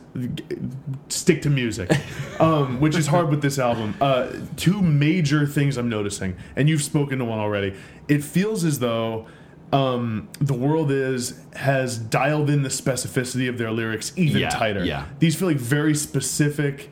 stick 1.09 1.41
to 1.43 1.49
music, 1.49 1.91
um, 2.39 2.79
which 2.79 2.95
is 2.95 3.07
hard 3.07 3.29
with 3.29 3.41
this 3.41 3.59
album. 3.59 3.95
Uh, 3.99 4.31
two 4.55 4.81
major 4.81 5.45
things 5.47 5.77
I'm 5.77 5.89
noticing, 5.89 6.35
and 6.55 6.69
you've 6.69 6.83
spoken 6.83 7.19
to 7.19 7.25
one 7.25 7.39
already. 7.39 7.75
It 8.07 8.23
feels 8.23 8.63
as 8.63 8.79
though 8.79 9.27
um, 9.71 10.29
the 10.39 10.53
world 10.53 10.91
is 10.91 11.39
has 11.55 11.97
dialed 11.97 12.49
in 12.49 12.63
the 12.63 12.69
specificity 12.69 13.49
of 13.49 13.57
their 13.57 13.71
lyrics 13.71 14.13
even 14.15 14.41
Yeah, 14.41 14.49
tighter. 14.49 14.85
yeah. 14.85 15.07
These 15.19 15.35
feel 15.35 15.47
like 15.47 15.57
very 15.57 15.95
specific 15.95 16.89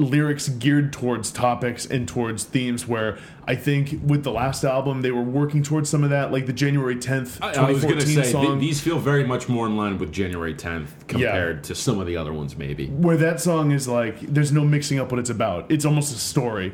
lyrics 0.00 0.48
geared 0.48 0.92
towards 0.92 1.30
topics 1.30 1.84
and 1.86 2.08
towards 2.08 2.44
themes 2.44 2.86
where 2.88 3.18
I 3.46 3.54
think 3.54 4.00
with 4.02 4.24
the 4.24 4.32
last 4.32 4.64
album 4.64 5.02
they 5.02 5.10
were 5.10 5.22
working 5.22 5.62
towards 5.62 5.88
some 5.90 6.02
of 6.04 6.10
that 6.10 6.32
like 6.32 6.46
the 6.46 6.52
January 6.52 6.96
10th 6.96 7.38
I, 7.42 7.48
I 7.66 7.70
was 7.70 7.82
2014 7.82 7.88
going 7.90 8.00
to 8.00 8.06
say 8.24 8.32
song 8.32 8.46
th- 8.46 8.60
these 8.60 8.80
feel 8.80 8.98
very 8.98 9.24
much 9.24 9.48
more 9.48 9.66
in 9.66 9.76
line 9.76 9.98
with 9.98 10.12
January 10.12 10.54
10th 10.54 10.88
compared 11.06 11.62
to 11.64 11.74
some 11.74 11.98
of 12.00 12.06
the 12.06 12.16
other 12.16 12.32
ones, 12.32 12.56
maybe. 12.56 12.86
where 12.88 13.16
that 13.18 13.40
song 13.40 13.70
is 13.72 13.86
like 13.86 14.20
there's 14.20 14.52
no 14.52 14.64
mixing 14.64 14.98
up 14.98 15.10
what 15.10 15.18
it's 15.20 15.30
about. 15.30 15.70
It's 15.70 15.84
almost 15.84 16.14
a 16.14 16.18
story. 16.18 16.72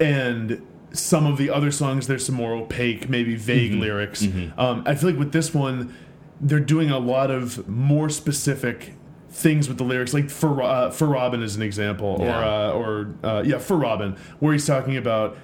And 0.00 0.66
some 0.92 1.26
of 1.26 1.36
the 1.38 1.50
other 1.50 1.70
songs 1.70 2.06
there's 2.06 2.24
some 2.26 2.34
more 2.34 2.52
opaque, 2.54 3.08
maybe 3.08 3.34
vague 3.36 3.72
Mm-hmm. 3.72 3.80
lyrics. 3.80 4.22
Um, 4.56 4.82
I 4.86 4.94
feel 4.94 5.10
like 5.10 5.18
with 5.18 5.32
this 5.32 5.54
one 5.54 5.94
they're 6.40 6.60
doing 6.60 6.90
a 6.90 6.98
lot 6.98 7.30
of 7.30 7.66
more 7.68 8.08
specific 8.10 8.92
things 9.36 9.68
with 9.68 9.76
the 9.76 9.84
lyrics 9.84 10.14
like 10.14 10.30
for 10.30 10.62
uh, 10.62 10.90
for 10.90 11.06
Robin 11.06 11.42
as 11.42 11.56
an 11.56 11.62
example 11.62 12.16
Yeah. 12.20 12.40
or 12.40 12.44
uh, 12.44 12.72
or 12.72 13.14
uh, 13.22 13.42
yeah 13.44 13.58
for 13.58 13.76
Robin 13.76 14.16
where 14.40 14.54
he's 14.54 14.66
talking 14.66 14.96
about 14.96 15.36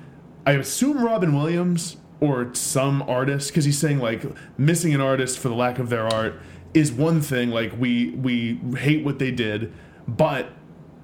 I 0.47 0.53
assume 0.53 1.05
Robin 1.05 1.35
Williams 1.37 1.99
or 2.19 2.55
some 2.55 3.03
artist 3.03 3.51
because 3.51 3.67
he's 3.67 3.79
saying 3.79 3.99
like 3.99 4.25
missing 4.57 4.95
an 4.95 5.01
artist 5.03 5.39
for 5.39 5.49
the 5.51 5.55
lack 5.55 5.79
of 5.79 5.91
their 5.91 6.07
art 6.07 6.41
is 6.73 6.91
one 6.91 7.21
thing 7.21 7.51
like 7.51 7.73
we 7.79 8.11
we 8.13 8.59
hate 8.79 9.05
what 9.05 9.19
they 9.19 9.31
did 9.31 9.71
but 10.09 10.49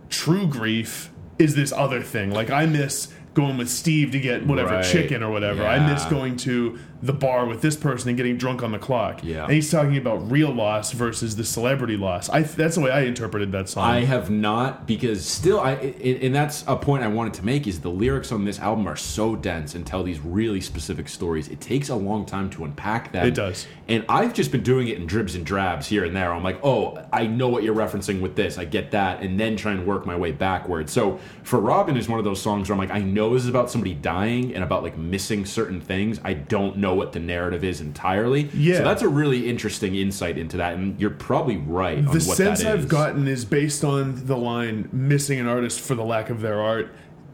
true 0.08 0.46
grief 0.46 1.10
is 1.38 1.54
this 1.54 1.72
other 1.72 2.00
thing 2.02 2.30
like 2.30 2.48
I 2.50 2.64
miss 2.64 3.12
going 3.34 3.58
with 3.58 3.68
Steve 3.68 4.10
to 4.12 4.18
get 4.18 4.46
whatever 4.46 4.76
Right. 4.76 4.84
chicken 4.84 5.22
or 5.22 5.30
whatever 5.30 5.64
I 5.66 5.78
miss 5.92 6.04
going 6.06 6.36
to 6.38 6.78
the 7.02 7.12
bar 7.12 7.46
with 7.46 7.62
this 7.62 7.76
person 7.76 8.08
and 8.08 8.16
getting 8.16 8.36
drunk 8.36 8.62
on 8.62 8.72
the 8.72 8.78
clock 8.78 9.20
Yeah. 9.22 9.44
and 9.44 9.52
he's 9.52 9.70
talking 9.70 9.96
about 9.96 10.30
real 10.30 10.50
loss 10.50 10.92
versus 10.92 11.36
the 11.36 11.44
celebrity 11.44 11.96
loss 11.96 12.28
I 12.28 12.42
that's 12.42 12.74
the 12.74 12.80
way 12.80 12.90
I 12.90 13.02
interpreted 13.02 13.52
that 13.52 13.68
song 13.68 13.84
I 13.84 14.00
have 14.00 14.30
not 14.30 14.86
because 14.86 15.24
still, 15.24 15.60
I 15.60 15.72
and 15.74 16.22
and 16.28 16.34
that's 16.34 16.64
a 16.66 16.76
point 16.76 17.04
I 17.04 17.08
wanted 17.08 17.34
to 17.34 17.44
make 17.44 17.66
is 17.66 17.80
the 17.80 17.88
lyrics 17.90 18.32
on 18.32 18.44
this 18.44 18.58
album 18.58 18.86
are 18.88 18.96
so 18.96 19.36
dense 19.36 19.74
and 19.74 19.86
tell 19.86 20.02
these 20.02 20.18
really 20.20 20.60
specific 20.60 21.08
stories. 21.08 21.48
It 21.48 21.60
takes 21.60 21.88
a 21.88 21.94
long 21.94 22.26
time 22.26 22.50
to 22.50 22.64
unpack 22.64 23.12
that. 23.12 23.26
It 23.26 23.34
does. 23.34 23.66
and 23.88 24.04
I've 24.08 24.34
just 24.34 24.50
been 24.52 24.62
doing 24.62 24.88
it 24.88 24.96
in 24.98 25.06
dribs 25.06 25.34
and 25.34 25.46
drabs 25.46 25.86
here 25.86 26.04
and 26.04 26.14
there. 26.16 26.32
I'm 26.32 26.42
like, 26.42 26.58
oh, 26.64 27.02
I 27.12 27.26
know 27.26 27.48
what 27.48 27.62
you're 27.62 27.74
referencing 27.74 28.20
with 28.20 28.34
this. 28.36 28.58
I 28.58 28.64
get 28.64 28.90
that, 28.90 29.22
and 29.22 29.38
then 29.38 29.56
try 29.56 29.72
and 29.72 29.86
work 29.86 30.04
my 30.06 30.16
way 30.16 30.32
backwards. 30.32 30.92
So 30.92 31.18
for 31.42 31.60
Robin 31.60 31.96
is 31.96 32.08
one 32.08 32.18
of 32.18 32.24
those 32.24 32.40
songs 32.42 32.68
where 32.68 32.74
I'm 32.74 32.78
like, 32.80 32.90
I 32.96 33.00
know 33.02 33.32
this 33.34 33.44
is 33.44 33.48
about 33.48 33.70
somebody 33.70 33.94
dying 33.94 34.54
and 34.54 34.62
about 34.64 34.82
like 34.82 34.96
missing 34.98 35.44
certain 35.46 35.80
things. 35.80 36.20
I 36.24 36.34
don't 36.34 36.76
know 36.78 36.87
what 36.94 37.12
the 37.12 37.20
narrative 37.20 37.64
is 37.64 37.80
entirely. 37.80 38.50
Yeah. 38.54 38.78
so 38.78 38.84
that's 38.84 39.02
a 39.02 39.08
really 39.08 39.48
interesting 39.48 39.94
insight 39.94 40.38
into 40.38 40.56
that, 40.58 40.74
and 40.74 41.00
you're 41.00 41.10
probably 41.10 41.56
right. 41.56 41.98
on 41.98 42.12
the 42.12 42.20
sense 42.20 42.64
I've 42.64 42.88
gotten 42.88 43.26
is 43.28 43.44
based 43.44 43.84
on 43.84 44.26
the 44.26 44.36
line 44.36 44.88
"missing 44.92 45.38
an 45.40 45.46
artist 45.46 45.80
for 45.80 45.94
the 45.94 46.04
lack 46.04 46.30
of 46.30 46.40
their 46.40 46.60
art," 46.60 46.92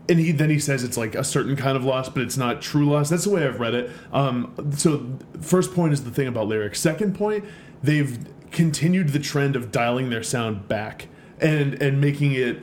and 0.09 0.19
he 0.19 0.33
then 0.33 0.51
he 0.51 0.59
says 0.59 0.85
it's 0.85 0.97
like 0.97 1.15
a 1.15 1.25
certain 1.25 1.57
kind 1.57 1.77
of 1.77 1.85
loss, 1.85 2.09
but 2.09 2.23
it's 2.23 2.37
not 2.37 2.61
true 2.61 2.87
loss. 2.87 3.09
That's 3.09 3.25
the 3.25 3.31
way 3.31 3.47
I've 3.47 3.61
read 3.61 3.75
it. 3.75 3.91
Um, 4.13 4.55
so 4.77 5.19
first 5.41 5.75
point 5.75 5.93
is 5.93 6.05
the 6.05 6.11
thing 6.11 6.27
about 6.27 6.47
lyrics. 6.47 6.81
Second 6.81 7.15
point, 7.15 7.45
they've 7.83 8.19
continued 8.51 9.11
the 9.11 9.19
trend 9.19 9.57
of 9.57 9.73
dialing 9.73 10.11
their 10.11 10.23
sound 10.23 10.69
back 10.69 11.09
and 11.41 11.81
and 11.83 12.01
making 12.01 12.33
it. 12.33 12.63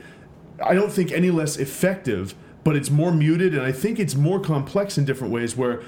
I 0.62 0.74
don't 0.74 0.92
think 0.92 1.10
any 1.10 1.30
less 1.30 1.56
effective, 1.56 2.34
but 2.64 2.76
it's 2.76 2.90
more 2.90 3.12
muted, 3.12 3.54
and 3.54 3.62
I 3.62 3.72
think 3.72 3.98
it's 3.98 4.14
more 4.14 4.38
complex 4.38 4.96
in 4.96 5.04
different 5.04 5.32
ways. 5.32 5.56
Where 5.56 5.82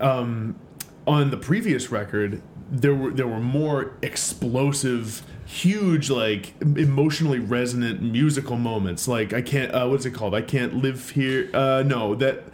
um, 0.00 0.58
on 1.06 1.30
the 1.30 1.36
previous 1.36 1.90
record, 1.90 2.42
there 2.70 2.94
were 2.94 3.10
there 3.10 3.26
were 3.26 3.40
more 3.40 3.96
explosive 4.02 5.22
huge 5.46 6.10
like 6.10 6.52
emotionally 6.60 7.38
resonant 7.38 8.02
musical 8.02 8.56
moments. 8.56 9.08
Like 9.08 9.32
i 9.32 9.40
can't 9.40 9.72
uh, 9.74 9.88
what's 9.88 10.04
it 10.04 10.10
called? 10.12 10.34
I 10.34 10.42
can't 10.42 10.74
live 10.74 11.10
here 11.10 11.48
uh 11.54 11.82
no 11.86 12.14
that 12.16 12.44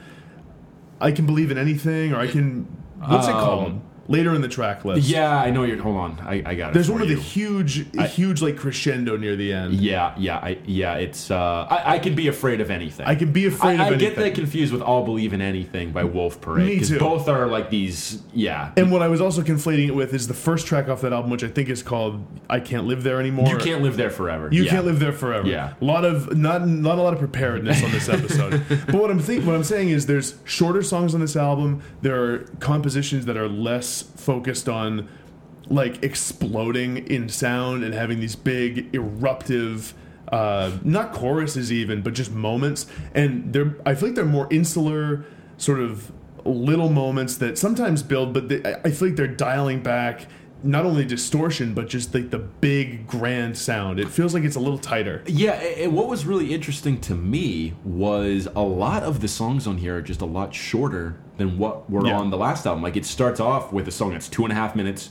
i 1.00 1.10
can 1.10 1.26
believe 1.26 1.50
in 1.50 1.58
anything 1.58 2.12
or 2.12 2.18
i 2.18 2.28
can 2.28 2.64
what's 3.08 3.26
it 3.26 3.34
Um, 3.34 3.40
called 3.40 3.80
later 4.08 4.34
in 4.34 4.40
the 4.40 4.48
track 4.48 4.84
list 4.84 5.08
Yeah, 5.08 5.36
I 5.36 5.50
know 5.50 5.64
you're. 5.64 5.80
Hold 5.82 5.96
on, 5.96 6.20
I, 6.20 6.42
I 6.44 6.54
got 6.54 6.70
it. 6.70 6.74
there's 6.74 6.90
one 6.90 7.02
of 7.02 7.10
you. 7.10 7.16
a 7.16 7.20
huge 7.20 7.86
huge 8.10 8.42
like 8.42 8.56
crescendo 8.56 9.16
near 9.16 9.36
the 9.36 9.52
end 9.52 9.74
Yeah, 9.74 10.14
yeah, 10.18 10.36
I, 10.38 10.58
yeah. 10.66 10.94
It's 10.94 11.30
uh, 11.30 11.66
I, 11.70 11.94
I 11.94 11.98
can 11.98 12.14
be 12.14 12.28
afraid 12.28 12.60
of 12.60 12.70
anything. 12.70 13.06
i 13.06 13.14
can 13.14 13.32
be 13.32 13.46
afraid 13.46 13.80
I, 13.80 13.88
of 13.88 13.94
I 13.94 13.96
get 13.96 14.16
that 14.16 14.34
confused 14.34 14.72
with 14.72 14.82
I'll 14.82 15.04
Believe 15.04 15.32
in 15.32 15.40
Anything 15.40 15.92
by 15.92 16.04
Wolf 16.04 16.40
Parade. 16.40 16.80
Me 16.80 16.86
too. 16.86 16.98
Both 16.98 17.28
are 17.28 17.46
like 17.46 17.70
these. 17.70 18.22
Yeah, 18.32 18.72
and 18.76 18.90
what 18.90 19.02
i 19.02 19.08
was 19.08 19.20
also 19.20 19.42
conflating 19.42 19.88
it 19.88 19.94
with 19.94 20.12
is 20.14 20.28
the 20.28 20.34
first 20.34 20.66
track 20.66 20.88
off 20.88 21.00
that 21.02 21.12
album 21.12 21.30
which 21.30 21.44
i 21.44 21.48
think 21.48 21.68
is 21.68 21.82
called 21.82 22.24
i 22.50 22.58
can't 22.60 22.86
live 22.86 23.02
there 23.02 23.20
anymore 23.20 23.48
you 23.48 23.56
can't 23.58 23.82
live 23.82 23.96
there 23.96 24.10
forever. 24.10 24.48
You 24.50 24.64
Yeah. 24.64 24.70
can't 24.70 24.86
live 24.86 24.98
there 25.00 25.12
forever. 25.12 25.46
Yeah. 25.48 25.74
A 25.80 25.84
lot 25.84 26.04
of 26.04 26.36
not 26.36 26.66
not 26.66 26.98
a 26.98 27.02
lot 27.02 27.12
of 27.12 27.18
preparedness 27.18 27.82
on 27.82 27.90
this 27.90 28.08
episode. 28.08 28.62
but 28.68 28.94
what 28.94 29.10
I'm 29.10 29.18
think 29.20 29.44
what 29.46 29.54
I'm 29.54 29.64
saying 29.64 29.90
is 29.90 30.06
there's 30.06 30.34
shorter 30.44 30.82
songs 30.82 31.14
on 31.14 31.20
this 31.20 31.36
album. 31.36 31.82
There 32.02 32.22
are 32.24 32.38
compositions 32.60 33.26
that 33.26 33.36
are 33.36 33.48
less 33.48 33.93
focused 34.02 34.68
on 34.68 35.08
like 35.68 36.02
exploding 36.02 36.98
in 37.06 37.28
sound 37.28 37.84
and 37.84 37.94
having 37.94 38.20
these 38.20 38.36
big 38.36 38.94
eruptive 38.94 39.94
uh, 40.28 40.72
not 40.82 41.12
choruses 41.12 41.70
even, 41.70 42.02
but 42.02 42.14
just 42.14 42.32
moments. 42.32 42.86
And 43.14 43.52
they're 43.52 43.76
I 43.86 43.94
feel 43.94 44.08
like 44.08 44.16
they're 44.16 44.24
more 44.24 44.48
insular, 44.50 45.24
sort 45.56 45.80
of 45.80 46.12
little 46.44 46.90
moments 46.90 47.36
that 47.38 47.56
sometimes 47.56 48.02
build, 48.02 48.34
but 48.34 48.48
they, 48.48 48.62
I 48.64 48.80
I 48.84 48.90
feel 48.90 49.08
like 49.08 49.16
they're 49.16 49.26
dialing 49.26 49.82
back 49.82 50.26
not 50.64 50.84
only 50.86 51.04
distortion 51.04 51.74
but 51.74 51.88
just 51.88 52.14
like 52.14 52.30
the 52.30 52.38
big 52.38 53.06
grand 53.06 53.56
sound. 53.56 54.00
It 54.00 54.08
feels 54.08 54.32
like 54.34 54.44
it's 54.44 54.56
a 54.56 54.60
little 54.60 54.78
tighter. 54.78 55.22
Yeah, 55.26 55.52
and 55.52 55.94
what 55.94 56.08
was 56.08 56.24
really 56.26 56.52
interesting 56.54 57.00
to 57.02 57.14
me 57.14 57.74
was 57.84 58.48
a 58.56 58.62
lot 58.62 59.02
of 59.02 59.20
the 59.20 59.28
songs 59.28 59.66
on 59.66 59.76
here 59.78 59.98
are 59.98 60.02
just 60.02 60.22
a 60.22 60.26
lot 60.26 60.54
shorter 60.54 61.16
than 61.36 61.58
what 61.58 61.88
were 61.90 62.06
Yeah. 62.06 62.18
on 62.18 62.30
the 62.30 62.36
last 62.38 62.66
album. 62.66 62.82
Like 62.82 62.96
it 62.96 63.04
starts 63.04 63.40
off 63.40 63.72
with 63.72 63.86
a 63.88 63.92
song 63.92 64.12
that's 64.12 64.28
two 64.28 64.42
and 64.44 64.52
a 64.52 64.56
half 64.56 64.74
minutes, 64.74 65.10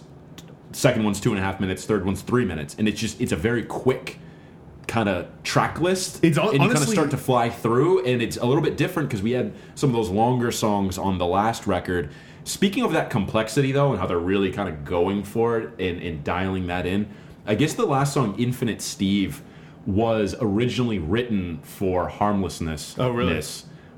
second 0.72 1.04
one's 1.04 1.20
two 1.22 1.30
and 1.30 1.40
a 1.40 1.44
half 1.44 1.60
minutes, 1.60 1.86
third 1.86 2.04
one's 2.06 2.22
three 2.22 2.46
minutes, 2.46 2.76
and 2.80 2.88
it's 2.88 3.00
just 3.00 3.22
it's 3.22 3.32
a 3.32 3.36
very 3.38 3.64
quick 3.64 4.18
kind 4.88 5.08
of 5.08 5.28
track 5.44 5.80
list. 5.80 6.24
It's 6.24 6.38
and 6.38 6.54
you 6.54 6.60
kind 6.60 6.72
of 6.74 6.80
start 6.90 7.12
to 7.12 7.18
fly 7.18 7.50
through, 7.50 8.06
and 8.06 8.22
it's 8.22 8.38
a 8.38 8.46
little 8.46 8.62
bit 8.64 8.76
different 8.76 9.08
because 9.10 9.22
we 9.22 9.32
had 9.32 9.54
some 9.76 9.90
of 9.90 9.96
those 9.96 10.10
longer 10.10 10.52
songs 10.52 10.98
on 10.98 11.18
the 11.20 11.26
last 11.26 11.68
record. 11.68 12.10
Speaking 12.46 12.84
of 12.84 12.92
that 12.94 13.10
complexity 13.10 13.72
though, 13.72 13.92
and 13.92 14.00
how 14.00 14.06
they're 14.08 14.18
really 14.20 14.52
kind 14.52 14.68
of 14.70 14.84
going 14.86 15.24
for 15.24 15.60
it 15.60 15.70
and, 15.80 16.02
and 16.02 16.24
dialing 16.24 16.68
that 16.68 16.86
in, 16.86 17.10
I 17.46 17.56
guess 17.56 17.74
the 17.74 17.86
last 17.86 18.14
song, 18.14 18.36
Infinite 18.38 18.82
Steve, 18.82 19.42
was 19.86 20.36
originally 20.42 21.00
written 21.00 21.60
for 21.64 22.08
harmlessness. 22.08 22.96
Oh, 22.98 23.10
really? 23.12 23.42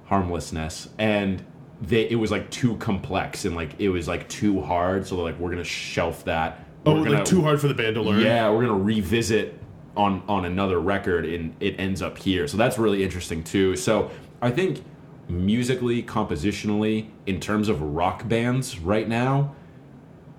Harmlessness, 0.05 0.89
and 0.99 1.43
they 1.81 2.08
it 2.10 2.15
was 2.15 2.29
like 2.31 2.49
too 2.51 2.77
complex 2.77 3.45
and 3.45 3.55
like 3.55 3.71
it 3.79 3.89
was 3.89 4.08
like 4.08 4.29
too 4.29 4.62
hard. 4.62 5.05
So 5.08 5.15
they're 5.15 5.25
like, 5.25 5.39
we're 5.39 5.49
gonna 5.49 5.63
shelf 5.63 6.23
that. 6.25 6.63
Oh, 6.86 6.93
We're 6.93 6.99
like 7.01 7.10
gonna- 7.12 7.25
too 7.25 7.41
hard 7.41 7.60
for 7.60 7.67
the 7.67 7.73
band 7.73 7.95
to 7.95 8.01
learn. 8.03 8.21
yeah, 8.21 8.49
we're 8.49 8.62
gonna 8.67 8.77
revisit 8.84 9.60
on 9.97 10.21
on 10.27 10.45
another 10.45 10.79
record, 10.79 11.25
and 11.25 11.55
it 11.60 11.79
ends 11.79 12.01
up 12.03 12.17
here. 12.19 12.47
So 12.47 12.58
that's 12.58 12.77
really 12.77 13.03
interesting 13.03 13.43
too. 13.43 13.75
So 13.75 14.12
I 14.41 14.51
think 14.51 14.84
musically, 15.27 16.03
compositionally, 16.03 17.09
in 17.25 17.39
terms 17.39 17.69
of 17.69 17.81
rock 17.81 18.27
bands 18.27 18.79
right 18.79 19.07
now, 19.07 19.55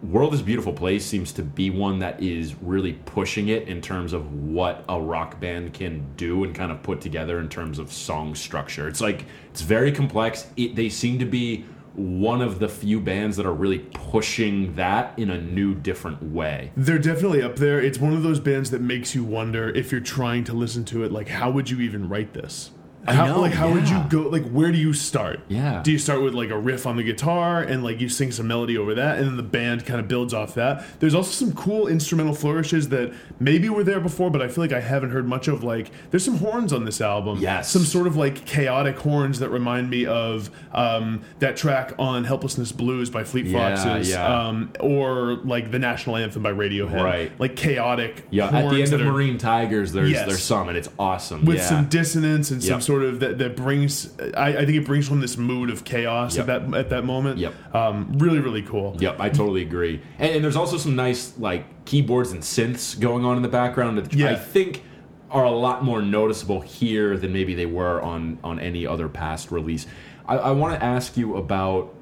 World 0.03 0.35
is 0.35 0.43
Beautiful 0.43 0.73
Place 0.73 1.05
seems 1.05 1.33
to 1.33 1.43
be 1.43 1.71
one 1.71 1.99
that 2.01 2.23
is 2.23 2.55
really 2.57 2.93
pushing 2.93 3.49
it 3.49 3.67
in 3.67 3.81
terms 3.81 4.13
of 4.13 4.33
what 4.33 4.85
a 4.89 5.01
rock 5.01 5.41
band 5.41 5.73
can 5.73 6.07
do 6.17 6.45
and 6.45 6.55
kind 6.55 6.71
of 6.71 6.83
put 6.83 7.01
together 7.01 7.41
in 7.41 7.49
terms 7.49 7.79
of 7.79 7.91
song 7.91 8.35
structure. 8.35 8.89
It's 8.89 9.01
like 9.01 9.25
it's 9.51 9.63
very 9.63 9.91
complex. 9.91 10.47
It, 10.57 10.77
they 10.77 10.91
seem 10.91 11.19
to 11.19 11.25
be 11.25 11.65
one 11.95 12.43
of 12.43 12.59
the 12.59 12.69
few 12.69 13.01
bands 13.01 13.39
that 13.39 13.47
are 13.47 13.55
really 13.55 13.79
pushing 13.79 14.75
that 14.75 15.19
in 15.19 15.31
a 15.31 15.41
new, 15.41 15.75
different 15.75 16.23
way. 16.23 16.71
They're 16.77 16.99
definitely 16.99 17.43
up 17.43 17.57
there. 17.57 17.81
It's 17.81 17.99
one 17.99 18.13
of 18.13 18.23
those 18.23 18.39
bands 18.39 18.71
that 18.73 18.83
makes 18.83 19.15
you 19.15 19.25
wonder 19.25 19.71
if 19.71 19.91
you're 19.91 20.03
trying 20.03 20.45
to 20.45 20.53
listen 20.53 20.85
to 20.87 21.05
it, 21.05 21.11
like 21.11 21.29
how 21.29 21.51
would 21.51 21.71
you 21.71 21.81
even 21.81 22.09
write 22.09 22.35
this? 22.35 22.71
I 23.09 23.15
How, 23.15 23.27
know, 23.27 23.41
like 23.41 23.53
how 23.53 23.71
would 23.73 23.89
you 23.89 24.03
go 24.09 24.23
like 24.29 24.47
where 24.49 24.73
do 24.73 24.79
you 24.79 24.93
start? 24.93 25.41
Yeah. 25.49 25.83
Do 25.83 25.93
you 25.93 25.99
start 25.99 26.23
with 26.23 26.35
like 26.35 26.51
a 26.51 26.59
riff 26.59 26.87
on 26.87 26.97
the 26.97 27.03
guitar 27.03 27.63
and 27.63 27.85
like 27.85 28.01
you 28.01 28.09
sing 28.09 28.33
some 28.33 28.47
melody 28.49 28.77
over 28.77 28.95
that 28.95 29.19
and 29.19 29.27
then 29.29 29.37
the 29.37 29.43
band 29.43 29.87
kind 29.87 30.01
of 30.01 30.09
builds 30.09 30.35
off 30.35 30.55
that? 30.55 30.85
There's 31.01 31.15
also 31.15 31.31
some 31.31 31.55
cool 31.55 31.87
instrumental 31.87 32.35
flourishes 32.35 32.89
that 32.91 33.13
maybe 33.39 33.69
were 33.69 33.85
there 33.85 34.01
before 34.01 34.31
but 34.31 34.43
I 34.43 34.49
feel 34.49 34.65
like 34.65 34.73
I 34.73 34.81
haven't 34.81 35.11
heard 35.11 35.27
much 35.27 35.49
of 35.49 35.63
like 35.63 35.91
there's 36.11 36.25
some 36.25 36.39
horns 36.39 36.73
on 36.73 36.85
this 36.85 37.01
album. 37.01 37.39
Yes. 37.41 37.71
Some 37.71 37.83
sort 37.85 38.07
of 38.07 38.17
like 38.17 38.45
chaotic 38.47 38.99
horns 38.99 39.39
that 39.39 39.51
remind 39.51 39.89
me 39.91 40.07
of 40.07 40.51
um, 40.73 41.23
that 41.39 41.57
track 41.57 41.93
on 41.99 42.25
Helplessness 42.25 42.73
Blues 42.73 43.11
by 43.11 43.25
Fleet 43.25 43.47
Yeah, 43.47 43.77
Foxes 43.77 44.11
yeah. 44.11 44.27
um, 44.49 44.73
or 44.81 45.37
like 45.45 45.71
the 45.71 45.79
national 45.79 46.17
anthem 46.17 46.43
by 46.43 46.53
Radiohead. 46.53 47.03
Right. 47.03 47.33
Like 47.41 47.57
chaotic 47.57 48.25
Yeah, 48.31 48.47
at 48.47 48.71
the 48.71 48.83
end 48.83 48.93
of 48.93 49.01
are- 49.01 49.05
Marine 49.13 49.39
Tigers, 49.39 49.93
there's 49.93 50.11
Yes. 50.11 50.27
there's 50.27 50.43
some, 50.43 50.69
and 50.69 50.77
it's 50.77 50.89
awesome. 50.99 51.45
with 51.45 51.59
yeah. 51.59 51.63
some 51.69 51.89
dissonance 51.89 52.51
and 52.51 52.63
some 52.63 52.75
Yep. 52.75 52.83
Sort 52.97 53.05
of 53.15 53.21
that, 53.21 53.39
that 53.39 53.57
brings 53.57 54.13
I, 54.37 54.49
I 54.49 54.65
think 54.67 54.79
it 54.79 54.85
brings 54.87 55.07
from 55.09 55.21
this 55.21 55.37
mood 55.37 55.71
of 55.71 55.85
chaos 55.85 56.37
Yep. 56.37 56.49
at 56.49 56.71
that 56.71 56.79
at 56.79 56.91
that 56.91 57.05
moment. 57.05 57.39
Yep. 57.39 57.75
Um, 57.75 58.13
really, 58.19 58.39
really 58.41 58.63
cool. 58.63 58.97
Yep, 58.99 59.21
I 59.21 59.29
totally 59.29 59.63
agree. 59.63 60.01
And, 60.19 60.37
and 60.37 60.45
there's 60.45 60.57
also 60.57 60.77
some 60.79 60.97
nice 60.97 61.37
like 61.39 61.85
keyboards 61.85 62.33
and 62.33 62.43
synths 62.43 62.99
going 62.99 63.25
on 63.25 63.37
in 63.37 63.43
the 63.43 63.49
background 63.49 63.99
that 63.99 64.13
Yeah. 64.15 64.31
I 64.31 64.35
think 64.37 64.83
are 65.31 65.45
a 65.45 65.51
lot 65.51 65.83
more 65.85 66.01
noticeable 66.03 66.61
here 66.61 67.17
than 67.17 67.33
maybe 67.33 67.55
they 67.55 67.67
were 67.67 68.01
on 68.01 68.39
on 68.43 68.59
any 68.61 68.87
other 68.87 69.09
past 69.09 69.51
release. 69.51 69.87
I, 70.27 70.37
I 70.39 70.51
want 70.53 70.79
to 70.79 70.85
ask 70.85 71.17
you 71.17 71.37
about 71.37 71.93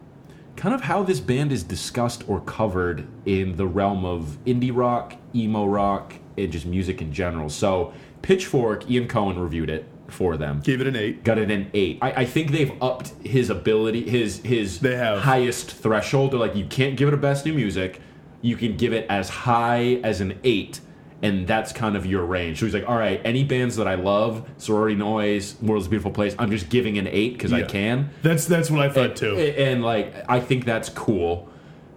kind 0.57 0.75
of 0.75 0.83
how 0.83 1.03
this 1.03 1.19
band 1.21 1.51
is 1.51 1.65
discussed 1.65 2.23
or 2.29 2.41
covered 2.41 3.07
in 3.27 3.57
the 3.57 3.67
realm 3.67 4.05
of 4.05 4.39
indie 4.47 4.71
rock, 4.73 5.17
emo 5.35 5.65
rock, 5.67 6.15
and 6.39 6.53
just 6.53 6.65
music 6.65 7.03
in 7.03 7.13
general. 7.13 7.49
So 7.49 7.93
Pitchfork, 8.23 8.89
Ian 8.89 9.09
Cohen 9.09 9.39
reviewed 9.39 9.69
it 9.69 9.85
for 10.09 10.37
them 10.37 10.61
Gave 10.63 10.81
it 10.81 10.87
an 10.87 10.97
eight. 10.97 11.25
got 11.25 11.39
it 11.39 11.51
an 11.51 11.71
eight. 11.75 11.99
I, 12.03 12.13
I 12.13 12.25
think 12.25 12.51
they've 12.53 12.73
upped 12.83 13.09
his 13.25 13.51
ability, 13.51 14.09
his 14.09 14.41
his 14.43 14.81
They 14.81 14.97
have. 14.97 15.21
highest 15.23 15.71
threshold. 15.73 16.33
They're 16.33 16.39
like, 16.41 16.55
you 16.55 16.67
can't 16.67 16.97
give 16.97 17.09
it 17.09 17.15
a 17.15 17.19
best 17.19 17.45
new 17.47 17.55
music. 17.55 18.01
You 18.43 18.57
can 18.57 18.77
give 18.77 18.93
it 18.93 19.07
as 19.09 19.29
high 19.31 20.01
as 20.05 20.21
an 20.21 20.39
eight, 20.45 20.81
and 21.23 21.47
that's 21.47 21.73
kind 21.73 21.97
of 21.97 22.05
your 22.05 22.25
range. 22.27 22.61
So 22.61 22.67
he's 22.67 22.75
like, 22.75 22.87
all 22.87 22.99
right, 22.99 23.19
any 23.25 23.43
bands 23.45 23.77
that 23.77 23.89
I 23.89 23.95
love, 23.95 24.47
Sorority 24.59 24.95
Noise, 24.97 25.57
World's 25.63 25.87
a 25.87 25.91
Beautiful 25.91 26.11
Place, 26.11 26.37
I'm 26.39 26.51
just 26.51 26.69
giving 26.69 26.99
an 26.99 27.07
eight 27.07 27.33
because 27.33 27.55
I 27.55 27.63
can. 27.63 28.11
That's 28.23 28.45
that's 28.45 28.71
what 28.71 28.81
I 28.83 28.91
thought 28.91 29.17
too. 29.17 29.37
And 29.39 29.83
like, 29.83 30.15
I 30.29 30.39
think 30.41 30.67
that's 30.67 30.91
cool. 30.91 31.49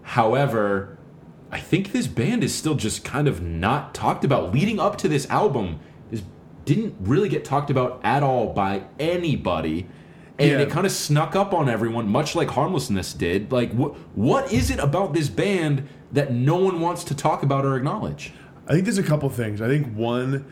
However, 0.04 0.98
I 1.52 1.60
think 1.60 1.92
this 1.92 2.08
band 2.08 2.44
is 2.44 2.56
still 2.56 2.76
just 2.76 3.04
kind 3.04 3.28
of 3.28 3.42
not 3.42 3.94
talked 3.94 4.24
about. 4.24 4.54
Leading 4.54 4.80
up 4.80 4.98
to 5.00 5.08
this 5.10 5.30
album, 5.30 5.80
didn't 6.68 6.94
really 7.00 7.30
get 7.30 7.44
talked 7.44 7.72
about 7.72 8.00
at 8.04 8.22
all 8.22 8.54
by 8.54 8.84
anybody. 9.00 9.88
And 10.38 10.52
Yeah. 10.52 10.60
it 10.60 10.70
kind 10.70 10.86
of 10.86 10.92
snuck 10.92 11.36
up 11.36 11.52
on 11.52 11.68
everyone, 11.68 12.08
much 12.10 12.36
like 12.36 12.50
Harmlessness 12.50 13.14
did. 13.18 13.52
Like, 13.52 13.72
what 13.74 13.96
what 14.14 14.54
is 14.54 14.70
it 14.70 14.78
about 14.80 15.14
this 15.16 15.30
band 15.30 15.84
that 16.14 16.32
no 16.32 16.58
one 16.58 16.80
wants 16.80 17.04
to 17.06 17.16
talk 17.16 17.42
about 17.42 17.66
or 17.66 17.76
acknowledge? 17.76 18.34
I 18.68 18.74
think 18.74 18.84
there's 18.84 19.00
a 19.00 19.04
couple 19.04 19.28
things. 19.30 19.62
I 19.62 19.68
think 19.68 19.96
one, 19.96 20.46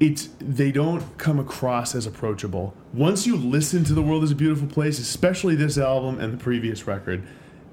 it's 0.00 0.28
they 0.38 0.70
don't 0.70 1.02
come 1.16 1.38
across 1.38 1.94
as 1.94 2.04
approachable. 2.06 2.74
Once 2.92 3.26
you 3.26 3.36
listen 3.36 3.84
to 3.84 3.94
"The 3.94 4.02
World 4.02 4.22
Is 4.24 4.32
a 4.32 4.34
Beautiful 4.34 4.68
Place," 4.68 4.98
especially 4.98 5.54
this 5.54 5.78
album 5.78 6.20
and 6.20 6.32
the 6.34 6.36
previous 6.36 6.86
record, 6.86 7.22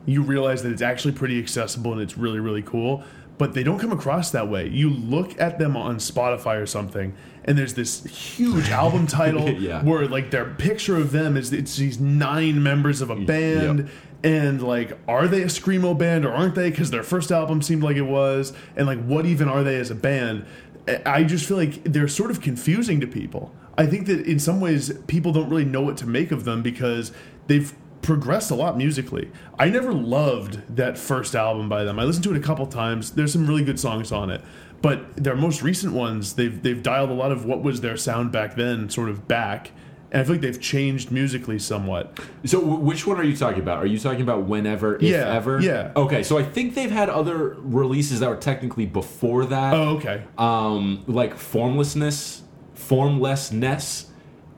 you 0.05 0.21
realize 0.21 0.63
that 0.63 0.71
it's 0.71 0.81
actually 0.81 1.12
pretty 1.13 1.38
accessible 1.39 1.91
and 1.91 2.01
it's 2.01 2.17
really 2.17 2.39
really 2.39 2.62
cool. 2.62 3.03
But 3.38 3.54
they 3.56 3.63
don't 3.63 3.80
come 3.80 3.91
across 3.91 4.32
that 4.32 4.48
way. 4.48 4.69
You 4.69 4.89
look 4.89 5.39
at 5.41 5.58
them 5.58 5.76
on 5.76 5.98
Spotify 5.98 6.62
or 6.62 6.67
something, 6.67 7.13
and 7.46 7.58
there's 7.58 7.74
this 7.74 8.04
huge 8.06 8.69
album 8.82 9.08
title 9.08 9.50
Yeah. 9.50 9.84
where 9.84 10.08
like 10.08 10.30
their 10.32 10.46
picture 10.46 10.98
of 10.98 11.12
them 11.12 11.36
is 11.36 11.52
it's 11.52 11.76
these 11.76 12.00
nine 12.00 12.62
members 12.62 13.02
of 13.02 13.10
a 13.10 13.15
band 13.15 13.80
Yep. 13.80 13.89
and 14.24 14.62
like 14.63 14.98
are 15.08 15.28
they 15.28 15.41
a 15.41 15.48
screamo 15.48 15.98
band 15.98 16.26
or 16.26 16.32
aren't 16.32 16.56
they 16.56 16.69
because 16.69 16.91
their 16.91 17.04
first 17.04 17.32
album 17.32 17.62
seemed 17.62 17.84
like 17.84 17.98
it 17.98 18.04
was 18.04 18.54
and 18.78 18.88
like 18.88 19.04
what 19.04 19.26
even 19.26 19.50
are 19.50 19.63
they 19.63 19.78
as 19.78 19.91
a 19.91 19.96
band 19.96 20.46
I- 20.88 21.02
i 21.06 21.24
just 21.26 21.46
feel 21.46 21.58
like 21.58 21.84
they're 21.84 22.08
sort 22.08 22.32
of 22.32 22.39
confusing 22.39 23.02
to 23.02 23.08
people 23.08 23.54
i 23.78 23.86
think 23.86 24.06
that 24.08 24.26
in 24.26 24.39
some 24.39 24.62
ways 24.62 24.93
people 25.08 25.34
don't 25.34 25.50
really 25.50 25.65
know 25.65 25.82
what 25.82 25.98
to 25.98 26.08
make 26.08 26.32
of 26.32 26.46
them 26.46 26.62
because 26.62 27.12
they've 27.48 27.74
progressed 28.04 28.52
a 28.52 28.56
lot 28.56 28.78
musically 28.78 29.32
i 29.58 29.68
never 29.70 29.94
loved 29.94 30.60
that 30.76 30.98
first 30.98 31.36
album 31.36 31.68
by 31.70 31.84
them 31.84 31.98
i 31.98 32.04
listened 32.04 32.24
to 32.24 32.32
it 32.32 32.38
a 32.38 32.42
couple 32.42 32.66
times 32.68 33.12
there's 33.12 33.32
some 33.34 33.48
really 33.48 33.63
good 33.63 33.80
songs 33.80 34.12
on 34.12 34.30
it 34.30 34.42
but 34.82 35.16
their 35.16 35.36
most 35.36 35.62
recent 35.63 35.94
ones 35.94 36.34
they've 36.34 36.62
they've 36.62 36.84
dialed 36.84 37.10
a 37.10 37.13
lot 37.13 37.32
of 37.32 37.46
what 37.46 37.63
was 37.63 37.82
their 37.82 37.96
sound 37.98 38.32
back 38.32 38.56
then 38.56 38.89
sort 38.89 39.10
of 39.10 39.28
back 39.28 39.72
and 40.12 40.22
I 40.22 40.26
feel 40.26 40.34
like 40.36 40.42
they've 40.42 40.62
changed 40.62 41.10
musically 41.10 41.58
somewhat. 41.58 42.20
So 42.46 42.60
w- 42.60 42.78
which 42.82 43.08
one 43.08 43.18
are 43.20 43.24
you 43.24 43.36
talking 43.36 43.62
about? 43.62 43.80
Are 43.80 43.88
you 43.88 43.98
talking 43.98 44.22
about 44.22 44.44
whenever, 44.44 44.98
if 44.98 45.02
Yeah, 45.02 45.34
ever? 45.34 45.60
yeah. 45.60 45.92
Okay, 45.96 46.22
so 46.22 46.38
I 46.38 46.44
think 46.44 46.76
they've 46.76 46.92
had 46.92 47.10
other 47.10 47.56
releases 47.58 48.20
that 48.20 48.30
were 48.30 48.36
technically 48.36 48.86
before 48.86 49.46
that. 49.46 49.74
Oh, 49.74 49.96
okay. 49.98 50.22
Um, 50.38 51.04
like 51.08 51.36
formlessness, 51.36 52.44
formlessness. 52.76 54.06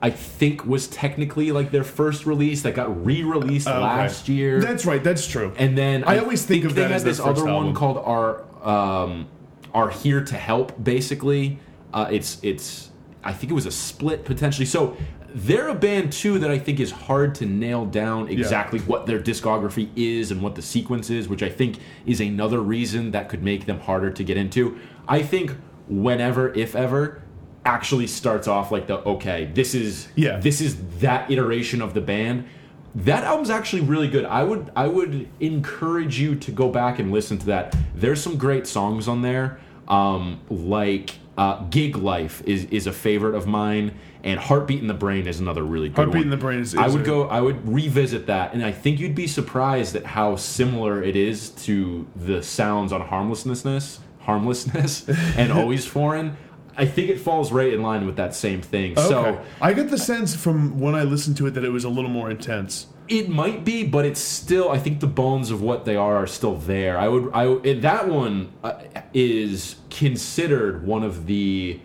I 0.01 0.09
think 0.09 0.65
was 0.65 0.87
technically 0.87 1.51
like 1.51 1.71
their 1.71 1.83
first 1.83 2.25
release 2.25 2.61
that 2.63 2.75
got 2.75 3.05
re-released 3.05 3.67
Oh, 3.67 3.71
okay. 3.71 3.81
last 3.81 4.27
year. 4.29 4.59
That's 4.61 4.85
right. 4.85 5.03
That's 5.03 5.25
true. 5.27 5.53
and 5.57 5.77
then 5.77 6.03
I 6.03 6.17
always 6.19 6.45
think 6.45 6.63
of 6.65 6.75
they 6.75 6.81
that 6.81 6.87
had 6.91 6.95
as 6.97 7.03
this 7.03 7.19
other 7.19 7.45
one 7.45 7.73
called 7.73 7.97
"Are 7.97 8.43
um, 8.63 9.27
Are 9.73 9.89
Here 9.89 10.23
to 10.23 10.35
Help." 10.35 10.83
Basically, 10.83 11.59
uh, 11.93 12.07
it's 12.11 12.37
it's 12.43 12.91
I 13.23 13.33
think 13.33 13.51
it 13.51 13.55
was 13.55 13.65
a 13.65 13.71
split 13.71 14.25
potentially. 14.25 14.65
So 14.65 14.95
they're 15.33 15.69
a 15.69 15.75
band 15.75 16.13
too 16.13 16.39
that 16.39 16.51
I 16.51 16.57
think 16.59 16.79
is 16.79 16.91
hard 16.91 17.35
to 17.35 17.45
nail 17.45 17.85
down 17.85 18.29
exactly 18.29 18.79
what 18.81 19.05
their 19.05 19.19
discography 19.19 19.89
is 19.95 20.31
and 20.31 20.41
what 20.41 20.55
the 20.55 20.61
sequence 20.61 21.09
is, 21.09 21.27
which 21.27 21.41
I 21.43 21.49
think 21.49 21.79
is 22.05 22.21
another 22.21 22.59
reason 22.61 23.11
that 23.11 23.27
could 23.27 23.43
make 23.43 23.65
them 23.65 23.79
harder 23.79 24.11
to 24.11 24.23
get 24.23 24.37
into. 24.37 24.77
I 25.07 25.23
think 25.23 25.55
whenever, 25.87 26.53
if 26.53 26.75
ever. 26.75 27.21
Actually 27.65 28.05
starts 28.05 28.47
off 28.47 28.71
like 28.71 28.85
the 28.85 28.99
okay, 28.99 29.49
this 29.53 29.73
is 29.73 30.07
Yeah. 30.15 30.37
this 30.37 30.61
is 30.61 30.77
that 30.99 31.31
iteration 31.31 31.81
of 31.81 31.95
the 31.95 32.01
band. 32.01 32.45
That 32.93 33.23
album's 33.23 33.49
actually 33.49 33.81
really 33.81 34.07
good. 34.07 34.23
I 34.23 34.43
would 34.43 34.71
i 34.75 34.85
would 34.87 35.27
encourage 35.39 36.19
you 36.19 36.35
to 36.35 36.51
go 36.51 36.69
back 36.69 36.99
and 36.99 37.11
listen 37.11 37.39
to 37.39 37.45
that. 37.47 37.75
There's 37.95 38.21
some 38.21 38.37
great 38.37 38.67
songs 38.67 39.07
on 39.07 39.23
there. 39.23 39.59
Um, 39.87 40.41
like 40.49 41.15
uh, 41.39 41.63
gig 41.71 41.95
life 41.97 42.43
is 42.45 42.65
is 42.65 42.85
a 42.87 42.91
favorite 42.93 43.33
of 43.35 43.47
mine 43.47 43.93
and 44.23 44.39
heartbeat 44.39 44.79
in 44.81 44.87
the 44.87 44.93
brain 44.93 45.25
is 45.27 45.39
another 45.39 45.63
really 45.63 45.89
good 45.89 45.95
Heartbeat 45.97 46.15
one. 46.15 46.23
in 46.23 46.29
the 46.29 46.37
Brain 46.37 46.59
is- 46.59 46.75
i 46.75 46.87
would 46.87 47.01
a- 47.01 47.03
go 47.03 47.27
i 47.27 47.41
would 47.41 47.67
revisit 47.67 48.25
that 48.27 48.53
and 48.53 48.63
i 48.65 48.71
think 48.71 48.99
you'd 48.99 49.13
be 49.13 49.27
surprised 49.27 49.95
at 49.97 50.05
how 50.05 50.35
similar 50.37 51.03
it 51.03 51.15
is 51.17 51.49
to 51.49 52.07
the 52.15 52.41
sounds 52.41 52.91
on 52.93 53.01
harmlessness 53.01 53.99
harmlessness 54.21 55.07
and 55.37 55.51
always 55.51 55.85
foreign 55.85 56.35
i 56.77 56.85
think 56.85 57.09
it 57.09 57.19
falls 57.19 57.51
right 57.51 57.73
in 57.73 57.81
line 57.81 58.05
with 58.05 58.15
that 58.17 58.33
same 58.35 58.61
thing 58.61 58.95
so. 58.95 59.41
I 59.61 59.73
get 59.73 59.89
the 59.89 59.97
sense 59.97 60.35
from 60.35 60.79
when 60.79 60.95
I 60.95 61.03
listened 61.03 61.37
to 61.37 61.47
it 61.47 61.51
that 61.51 61.63
it 61.63 61.69
was 61.71 61.83
a 61.83 61.89
little 61.89 62.09
more 62.09 62.29
intense. 62.29 62.87
It 63.07 63.29
might 63.29 63.63
be, 63.63 63.83
but 63.85 64.03
it's 64.03 64.19
still. 64.19 64.71
I 64.71 64.79
think 64.79 64.99
the 64.99 65.07
bones 65.07 65.51
of 65.51 65.61
what 65.61 65.85
they 65.85 65.95
are 65.95 66.15
are 66.15 66.25
still 66.27 66.55
there. 66.55 66.97
I 66.97 67.07
would. 67.07 67.31
I 67.33 67.43
it- 67.63 67.81
that 67.83 68.07
one 68.09 68.51
uh, 68.63 68.79
is 69.13 69.75
considered 69.91 70.85
one 70.87 71.03
of 71.03 71.27
the 71.27 71.79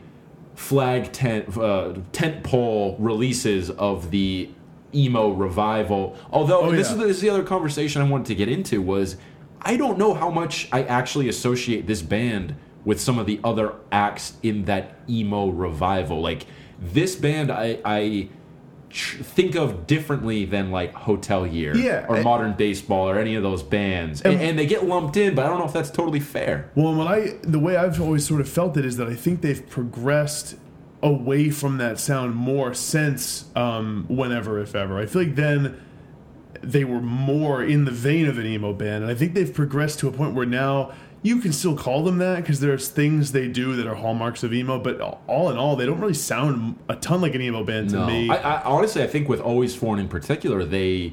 flag 0.55 1.13
tent 1.13 1.57
uh, 1.59 1.95
tent 2.13 2.43
pole 2.43 2.97
releases 2.99 3.69
of 3.71 4.11
the 4.11 4.49
emo 4.95 5.31
revival. 5.31 6.17
Although 6.31 6.63
Oh, 6.63 6.71
this 6.73 6.89
yeah. 6.89 6.93
is 6.95 6.99
the, 6.99 7.07
this 7.07 7.17
is 7.17 7.23
the 7.23 7.31
other 7.31 7.43
conversation 7.45 8.01
I 8.03 8.09
wanted 8.09 8.27
to 8.27 8.35
get 8.35 8.49
into 8.49 8.81
was 8.83 9.17
I 9.63 9.77
don't 9.77 9.99
know 9.99 10.15
how 10.15 10.31
much 10.31 10.69
I 10.73 10.85
actually 10.85 11.29
associate 11.29 11.87
this 11.87 12.03
band 12.03 12.55
with 12.85 13.01
some 13.01 13.19
of 13.19 13.27
the 13.27 13.41
other 13.45 13.75
acts 13.93 14.35
in 14.43 14.65
that 14.65 14.95
emo 15.09 15.49
revival. 15.49 16.21
Like 16.21 16.47
this 16.81 17.15
band, 17.17 17.51
I. 17.51 17.79
I 17.85 18.29
tr- 18.91 19.23
think 19.23 19.55
of 19.55 19.87
differently 19.87 20.45
than 20.47 20.73
like 20.73 20.93
Hotelier 20.95 21.77
Yeah, 21.77 22.07
or 22.09 22.17
and- 22.17 22.25
Modern 22.25 22.55
Baseball 22.55 23.09
or 23.09 23.19
any 23.19 23.37
of 23.37 23.43
those 23.45 23.63
bands, 23.63 24.21
and, 24.23 24.41
And- 24.41 24.59
they 24.59 24.67
get 24.67 24.85
lumped 24.85 25.17
in. 25.17 25.35
But 25.37 25.45
I 25.47 25.49
don't 25.49 25.61
know 25.61 25.65
if 25.67 25.73
that's 25.73 25.91
totally 25.93 26.19
fair. 26.21 26.71
Well, 26.75 26.95
what 26.95 27.07
I 27.07 27.35
the 27.43 27.61
way 27.61 27.77
I've 27.77 28.01
always 28.01 28.27
sort 28.27 28.41
of 28.41 28.49
felt 28.49 28.77
it 28.77 28.85
is 28.85 28.97
that 28.97 29.07
I 29.07 29.15
think 29.15 29.43
they've 29.43 29.65
progressed 29.69 30.57
away 31.03 31.51
from 31.51 31.79
that 31.79 31.99
sound 32.01 32.35
more 32.35 32.75
since 32.75 33.45
um, 33.55 34.07
whenever 34.09 34.59
if 34.59 34.75
ever. 34.75 34.99
I 34.99 35.07
feel 35.07 35.23
like 35.23 35.35
then 35.37 35.81
they 36.61 36.85
were 36.85 37.01
more 37.01 37.63
in 37.63 37.85
the 37.85 37.91
vein 37.91 38.27
of 38.27 38.39
an 38.39 38.45
emo 38.47 38.73
band, 38.73 39.05
and 39.05 39.11
I 39.11 39.15
think 39.15 39.35
they've 39.35 39.55
progressed 39.55 39.99
to 40.01 40.09
a 40.09 40.13
point 40.13 40.35
where 40.35 40.45
now 40.47 40.91
you 41.23 41.41
can 41.41 41.53
still 41.53 41.77
call 41.77 42.03
them 42.05 42.19
that 42.19 42.37
because 42.37 42.61
there's 42.61 42.89
things 42.89 43.33
they 43.33 43.47
do 43.49 43.77
that 43.77 43.87
are 43.87 43.95
hallmarks 43.95 44.43
of 44.43 44.55
emo, 44.55 44.79
but 44.79 45.01
all 45.27 45.51
in 45.51 45.57
all, 45.59 45.77
they 45.77 45.85
don't 45.87 46.01
really 46.01 46.15
sound 46.15 46.79
a 46.89 46.97
ton 46.97 47.21
like 47.21 47.35
an 47.35 47.43
emo 47.43 47.63
band 47.63 47.91
to 47.91 47.97
No, 47.97 48.07
me. 48.07 48.31
I, 48.31 48.37
I 48.37 48.63
honestly 48.63 49.03
I 49.03 49.07
think 49.07 49.29
with 49.29 49.41
Always 49.41 49.75
Foreign 49.75 50.01
in 50.01 50.09
particular, 50.09 50.65
they 50.65 51.13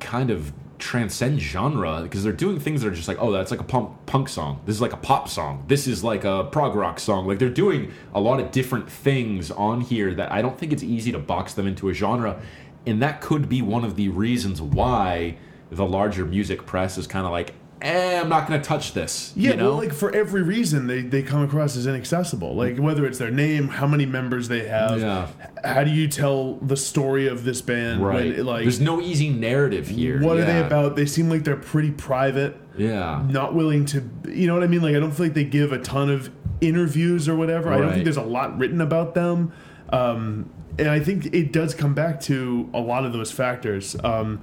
kind 0.00 0.30
of 0.30 0.52
transcend 0.78 1.40
genre 1.40 2.00
because 2.02 2.24
they're 2.24 2.32
doing 2.32 2.58
things 2.58 2.82
that 2.82 2.88
are 2.88 2.94
just 2.94 3.06
like, 3.06 3.18
oh, 3.20 3.30
that's 3.30 3.50
like 3.52 3.60
a 3.60 3.64
punk 3.64 3.90
punk 4.06 4.28
song. 4.28 4.60
This 4.66 4.76
is 4.76 4.82
like 4.82 4.92
a 4.92 4.96
pop 4.96 5.28
song. 5.28 5.64
This 5.68 5.86
is 5.86 6.02
like 6.04 6.24
a 6.24 6.44
prog 6.44 6.74
rock 6.74 6.98
song. 7.00 7.26
Like 7.26 7.38
they're 7.38 7.48
doing 7.50 7.92
a 8.14 8.20
lot 8.20 8.40
of 8.40 8.50
different 8.52 8.90
things 8.90 9.50
on 9.50 9.80
here 9.80 10.14
that 10.14 10.30
I 10.32 10.42
don't 10.42 10.58
think 10.58 10.72
it's 10.72 10.82
easy 10.82 11.10
to 11.12 11.18
box 11.18 11.54
them 11.54 11.66
into 11.66 11.88
a 11.88 11.92
genre, 11.94 12.40
and 12.86 13.02
that 13.02 13.20
could 13.20 13.48
be 13.48 13.60
one 13.62 13.84
of 13.84 13.96
the 13.96 14.08
reasons 14.08 14.60
why 14.62 15.36
the 15.70 15.86
larger 15.86 16.24
music 16.24 16.66
press 16.66 16.98
is 16.98 17.06
kind 17.06 17.24
of 17.26 17.32
like, 17.32 17.54
eh, 17.82 18.20
I'm 18.20 18.28
not 18.28 18.48
going 18.48 18.60
to 18.60 18.66
touch 18.66 18.92
this. 18.94 19.32
Yeah, 19.36 19.50
you 19.50 19.56
know? 19.56 19.68
well, 19.70 19.76
like 19.78 19.92
for 19.92 20.14
every 20.14 20.42
reason, 20.42 20.86
they, 20.86 21.02
they 21.02 21.22
come 21.22 21.42
across 21.42 21.76
as 21.76 21.86
inaccessible. 21.86 22.54
Like 22.54 22.78
whether 22.78 23.04
it's 23.04 23.18
their 23.18 23.30
name, 23.30 23.68
how 23.68 23.86
many 23.86 24.06
members 24.06 24.48
they 24.48 24.66
have, 24.68 25.00
Yeah. 25.00 25.28
how 25.64 25.84
do 25.84 25.90
you 25.90 26.08
tell 26.08 26.54
the 26.56 26.76
story 26.76 27.26
of 27.28 27.44
this 27.44 27.60
band? 27.60 28.04
right. 28.04 28.36
When, 28.36 28.46
like, 28.46 28.62
There's 28.62 28.80
no 28.80 29.00
easy 29.00 29.28
narrative 29.28 29.88
here. 29.88 30.22
what 30.22 30.38
are 30.38 30.44
they 30.44 30.60
about? 30.60 30.96
They 30.96 31.06
seem 31.06 31.28
like 31.28 31.44
they're 31.44 31.56
pretty 31.56 31.90
private, 31.90 32.56
Yeah. 32.78 33.22
not 33.28 33.54
willing 33.54 33.84
to. 33.86 34.08
You 34.28 34.46
know 34.46 34.54
what 34.54 34.62
I 34.62 34.68
mean? 34.68 34.80
Like 34.82 34.94
I 34.96 35.00
don't 35.00 35.10
feel 35.12 35.26
like 35.26 35.34
they 35.34 35.44
give 35.44 35.72
a 35.72 35.78
ton 35.78 36.08
of 36.10 36.30
interviews 36.60 37.28
or 37.28 37.36
whatever. 37.36 37.72
I 37.72 37.78
don't 37.78 37.92
think 37.92 38.04
there's 38.04 38.16
a 38.16 38.22
lot 38.22 38.56
written 38.58 38.80
about 38.80 39.14
them. 39.14 39.52
Um, 39.90 40.48
and 40.78 40.88
I 40.88 41.00
think 41.00 41.26
it 41.34 41.52
does 41.52 41.74
come 41.74 41.92
back 41.92 42.18
to 42.22 42.70
a 42.72 42.80
lot 42.80 43.04
of 43.04 43.12
those 43.12 43.30
factors. 43.30 43.94
Um, 44.02 44.40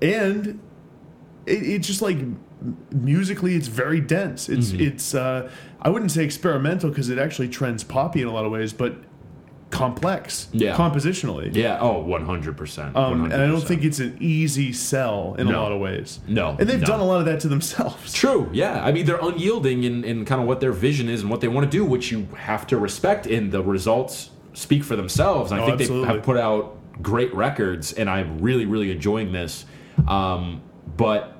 and 0.00 0.60
it, 1.46 1.62
it's 1.62 1.86
just 1.88 2.00
like 2.02 2.18
musically 2.92 3.54
it's 3.54 3.68
very 3.68 4.00
dense 4.00 4.48
it's 4.48 4.70
Mm-hmm. 4.72 4.80
it's 4.82 5.14
uh 5.14 5.50
i 5.82 5.88
wouldn't 5.90 6.10
say 6.10 6.24
experimental 6.24 6.88
because 6.90 7.10
it 7.10 7.18
actually 7.18 7.48
trends 7.48 7.84
poppy 7.84 8.22
in 8.22 8.28
a 8.28 8.32
lot 8.32 8.44
of 8.46 8.52
ways 8.52 8.72
but 8.72 8.94
complex 9.70 10.48
Yeah. 10.52 10.76
compositionally 10.76 11.52
Yeah. 11.54 11.78
Oh, 11.80 12.04
100%. 12.04 12.94
um, 12.94 13.24
and 13.24 13.34
i 13.34 13.46
don't 13.46 13.60
think 13.60 13.82
it's 13.84 13.98
an 13.98 14.16
easy 14.20 14.72
sell 14.72 15.34
in 15.36 15.48
a 15.48 15.60
lot 15.60 15.72
of 15.72 15.80
ways 15.80 16.20
No, 16.28 16.56
and 16.58 16.68
they've 16.68 16.80
no. 16.80 16.86
done 16.86 17.00
a 17.00 17.04
lot 17.04 17.18
of 17.18 17.26
that 17.26 17.40
to 17.40 17.48
themselves 17.48 18.12
True, 18.12 18.48
yeah. 18.52 18.84
I 18.84 18.92
mean, 18.92 19.04
they're 19.06 19.18
unyielding 19.20 19.82
in, 19.82 20.04
in 20.04 20.24
kind 20.24 20.40
of 20.40 20.46
what 20.46 20.60
their 20.60 20.72
vision 20.72 21.08
is 21.08 21.22
and 21.22 21.30
what 21.30 21.40
they 21.40 21.48
want 21.48 21.70
to 21.70 21.76
do, 21.78 21.84
which 21.84 22.12
you 22.12 22.28
have 22.36 22.66
to 22.68 22.78
respect, 22.78 23.26
and 23.26 23.50
the 23.50 23.62
results 23.62 24.30
speak 24.52 24.84
for 24.84 24.94
themselves. 24.94 25.50
And 25.50 25.60
I 25.60 25.64
Oh, 25.64 25.66
think 25.66 25.80
absolutely. 25.80 26.08
they 26.08 26.14
have 26.14 26.22
put 26.22 26.36
out 26.36 26.78
great 27.02 27.34
records, 27.34 27.92
and 27.92 28.08
I'm 28.08 28.38
really, 28.38 28.66
really 28.66 28.90
enjoying 28.92 29.32
this. 29.32 29.66
Um, 30.06 30.62
but 30.96 31.33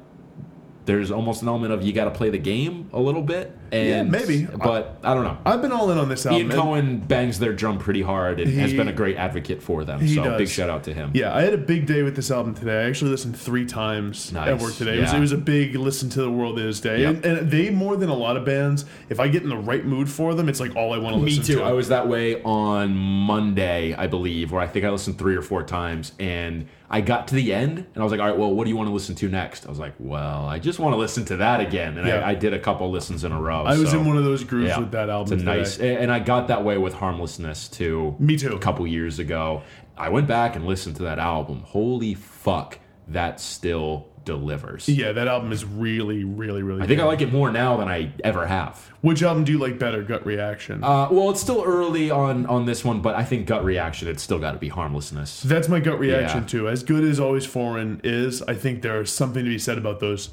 there's 0.87 1.11
almost 1.11 1.43
an 1.43 1.49
element 1.49 1.73
of 1.73 1.83
you 1.83 1.93
got 1.93 2.05
to 2.05 2.11
play 2.11 2.31
the 2.31 2.39
game 2.39 2.91
a 2.93 3.01
little 3.01 3.23
bit. 3.23 3.57
And, 3.73 4.11
maybe. 4.11 4.45
But 4.45 4.99
I, 5.03 5.15
don't 5.15 5.25
know. 5.25 5.37
i've 5.45 5.61
been 5.61 5.73
all 5.73 5.91
in 5.91 5.99
on 5.99 6.09
this 6.09 6.27
album 6.27 6.43
Ian 6.43 6.61
Cohen 6.61 6.99
bangs 6.99 7.39
their 7.41 7.53
drum 7.53 7.79
pretty 7.79 8.03
hard 8.03 8.39
and 8.39 8.49
he, 8.49 8.59
has 8.59 8.73
been 8.73 8.87
a 8.87 8.93
great 8.93 9.17
advocate 9.17 9.63
for 9.63 9.85
them. 9.85 10.01
he 10.01 10.15
So 10.15 10.23
does. 10.23 10.39
big 10.39 10.49
shout 10.49 10.71
out 10.71 10.85
to 10.85 10.95
him. 10.95 11.11
Yeah, 11.15 11.35
I 11.35 11.43
had 11.43 11.55
a 11.55 11.59
big 11.59 11.87
day 11.87 12.03
with 12.03 12.15
this 12.15 12.31
album 12.31 12.55
today. 12.55 12.85
I 12.85 12.89
actually 12.89 13.11
listened 13.11 13.37
three 13.37 13.67
times 13.67 14.33
at 14.35 14.61
work 14.61 14.75
today. 14.75 14.99
It, 14.99 15.01
was, 15.01 15.13
it 15.13 15.21
was 15.21 15.33
a 15.33 15.39
big 15.39 15.75
listen 15.75 16.09
to 16.11 16.23
the 16.23 16.31
world 16.31 16.59
is 16.59 16.81
day. 16.81 17.01
Yep. 17.01 17.15
And, 17.17 17.25
and 17.25 17.51
they, 17.51 17.71
more 17.71 17.97
than 17.97 18.11
a 18.11 18.15
lot 18.15 18.37
of 18.37 18.45
bands, 18.45 18.85
if 19.09 19.19
I 19.19 19.27
get 19.29 19.43
in 19.43 19.49
the 19.49 19.57
right 19.57 19.85
mood 19.85 20.09
for 20.09 20.35
them, 20.35 20.49
it's 20.49 20.61
like 20.61 20.77
all 20.77 20.93
I 20.93 20.99
want 20.99 21.17
to 21.17 21.21
listen 21.21 21.43
to. 21.43 21.49
Me 21.53 21.55
too. 21.57 21.61
to. 21.61 21.65
I 21.65 21.73
was 21.73 21.89
that 21.89 22.07
way 22.07 22.41
on 22.43 22.95
Monday, 22.95 23.95
I 23.95 24.07
believe, 24.07 24.53
where 24.53 24.61
I 24.61 24.67
think 24.67 24.85
I 24.85 24.91
listened 24.91 25.19
three 25.19 25.35
or 25.37 25.43
four 25.43 25.63
times, 25.65 26.13
and 26.21 26.69
I 26.95 27.01
got 27.01 27.27
to 27.29 27.35
the 27.35 27.53
end, 27.53 27.79
and 27.79 27.97
I 27.97 28.05
was 28.05 28.13
like, 28.13 28.21
"All 28.21 28.29
right, 28.29 28.39
well, 28.39 28.55
what 28.55 28.63
do 28.65 28.71
you 28.71 28.77
want 28.77 28.89
to 28.89 28.95
listen 28.95 29.17
to 29.17 29.29
next?" 29.29 29.67
I 29.67 29.69
was 29.69 29.81
like, 29.81 29.95
"Well, 29.99 30.47
I 30.47 30.61
just 30.61 30.79
want 30.79 30.93
to 30.93 30.97
listen 30.97 31.25
to 31.25 31.37
that 31.39 31.61
again," 31.61 31.99
and 31.99 32.07
Yeah. 32.07 32.21
I, 32.21 32.31
I 32.31 32.35
did 32.37 32.55
a 32.55 32.59
couple 32.61 32.89
listens 32.89 33.25
in 33.25 33.33
a 33.33 33.41
row. 33.41 33.65
I 33.65 33.77
was 33.77 33.91
so, 33.91 33.99
in 33.99 34.07
one 34.07 34.17
of 34.17 34.23
those 34.23 34.45
grooves 34.45 34.69
yeah, 34.69 34.79
with 34.79 34.93
that 34.93 35.11
album. 35.11 35.35
It's 35.35 35.43
nice, 35.43 35.79
and 35.81 36.13
I 36.13 36.21
got 36.21 36.47
that 36.49 36.63
way 36.63 36.79
with 36.79 36.95
Harmlessness 36.95 37.69
too. 37.69 38.15
Me 38.21 38.37
too. 38.37 38.55
A 38.55 38.61
couple 38.61 38.87
years 38.87 39.19
ago, 39.19 39.65
I 39.97 40.09
went 40.09 40.29
back 40.29 40.55
and 40.55 40.67
listened 40.67 40.95
to 40.97 41.03
that 41.03 41.19
album. 41.19 41.63
Holy 41.67 42.15
fuck, 42.15 42.79
that 43.09 43.41
still 43.41 44.07
delivers. 44.25 44.89
Yeah, 44.89 45.13
that 45.13 45.29
album 45.29 45.53
is 45.53 45.65
really, 45.65 46.25
really, 46.25 46.63
really. 46.63 46.83
I 46.83 46.87
think 46.87 46.99
good. 46.99 47.05
I 47.05 47.07
like 47.07 47.21
it 47.21 47.33
more 47.33 47.51
now 47.51 47.77
than 47.77 47.89
I 47.89 48.13
ever 48.23 48.47
have. 48.47 48.77
Which 49.01 49.23
album 49.23 49.45
do 49.45 49.53
you 49.53 49.59
like 49.59 49.79
better? 49.79 50.03
Gut 50.03 50.25
Reaction. 50.25 50.83
Uh, 50.83 51.09
well, 51.11 51.31
it's 51.31 51.41
still 51.41 51.63
early 51.65 52.11
on 52.11 52.47
on 52.47 52.67
this 52.67 52.85
one, 52.85 53.01
but 53.01 53.15
I 53.15 53.25
think 53.25 53.47
gut 53.47 53.65
reaction. 53.65 54.09
It's 54.09 54.23
still 54.23 54.39
got 54.39 54.53
to 54.53 54.59
be 54.59 54.69
harmlessness. 54.69 55.43
That's 55.43 55.69
my 55.69 55.81
gut 55.81 55.99
reaction 55.99 56.41
yeah. 56.41 56.47
too. 56.47 56.69
As 56.69 56.83
good 56.83 57.05
as 57.05 57.21
Always 57.21 57.47
Foreign 57.47 58.01
is, 58.03 58.43
I 58.43 58.55
think 58.55 58.83
there's 58.83 59.13
something 59.13 59.45
to 59.45 59.51
be 59.51 59.59
said 59.59 59.79
about 59.79 60.01
those. 60.01 60.31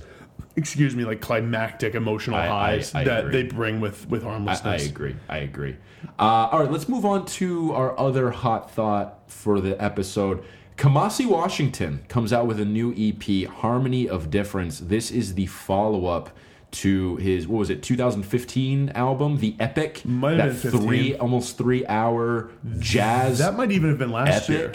Excuse 0.55 0.95
me, 0.95 1.05
like 1.05 1.21
climactic 1.21 1.95
emotional 1.95 2.35
I- 2.37 2.45
I- 2.45 2.47
highs 2.47 2.95
I 2.95 3.03
that 3.05 3.25
agree. 3.25 3.31
they 3.31 3.43
bring 3.43 3.79
with 3.79 4.09
with 4.09 4.25
I, 4.25 4.59
I 4.63 4.75
agree. 4.77 5.15
I 5.29 5.37
agree. 5.39 5.77
Uh, 6.19 6.49
all 6.51 6.59
right, 6.59 6.71
let's 6.71 6.89
move 6.89 7.05
on 7.05 7.25
to 7.25 7.73
our 7.73 7.97
other 7.99 8.31
hot 8.31 8.71
thought 8.71 9.19
for 9.27 9.61
the 9.61 9.81
episode. 9.81 10.43
Kamasi 10.77 11.25
Washington 11.25 12.03
comes 12.07 12.33
out 12.33 12.47
with 12.47 12.59
a 12.59 12.65
new 12.65 12.93
EP, 12.97 13.47
Harmony 13.47 14.09
of 14.09 14.29
Difference. 14.31 14.79
This 14.79 15.11
is 15.11 15.35
the 15.35 15.45
follow 15.45 16.07
up 16.07 16.31
to 16.71 17.17
his 17.17 17.47
what 17.47 17.59
was 17.59 17.69
it 17.69 17.83
2015 17.83 18.89
album, 18.95 19.37
The 19.37 19.55
Epic. 19.59 20.03
Might 20.05 20.37
have 20.37 20.61
that 20.63 20.71
been 20.71 20.71
15. 20.71 20.81
three 20.81 21.15
almost 21.17 21.57
three 21.57 21.85
hour 21.85 22.49
jazz 22.79 23.39
That 23.39 23.55
might 23.55 23.71
even 23.71 23.89
have 23.89 23.99
been 23.99 24.11
last 24.11 24.49
year. 24.49 24.71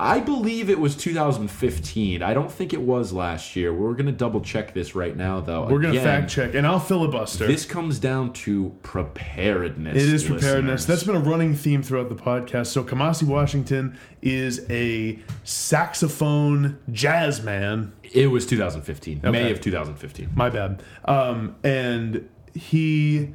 I 0.00 0.18
believe 0.18 0.70
it 0.70 0.80
was 0.80 0.96
2015. 0.96 2.22
I 2.22 2.32
don't 2.32 2.50
think 2.50 2.72
it 2.72 2.80
was 2.80 3.12
last 3.12 3.54
year. 3.54 3.70
We're 3.70 3.92
going 3.92 4.06
to 4.06 4.12
double 4.12 4.40
check 4.40 4.72
this 4.72 4.94
right 4.94 5.14
now, 5.14 5.40
though. 5.40 5.66
We're 5.66 5.82
gonna 5.82 6.00
fact 6.00 6.30
check, 6.30 6.54
and 6.54 6.66
I'll 6.66 6.80
filibuster. 6.80 7.46
This 7.46 7.66
comes 7.66 7.98
down 7.98 8.32
to 8.32 8.74
preparedness. 8.82 10.02
It 10.02 10.08
is 10.08 10.24
preparedness. 10.24 10.86
listeners. 10.86 10.86
That's 10.86 11.02
been 11.04 11.16
a 11.16 11.20
running 11.20 11.54
theme 11.54 11.82
throughout 11.82 12.08
the 12.08 12.14
podcast. 12.14 12.68
So 12.68 12.82
Kamasi 12.82 13.24
Washington 13.24 13.98
is 14.22 14.64
a 14.70 15.18
saxophone 15.44 16.78
jazz 16.90 17.42
man. 17.42 17.92
It 18.02 18.28
was 18.28 18.46
2015, 18.46 19.20
May 19.30 19.50
of 19.50 19.60
2015. 19.60 20.30
My 20.34 20.48
bad. 20.48 20.82
Um, 21.04 21.56
and 21.62 22.26
he 22.54 23.34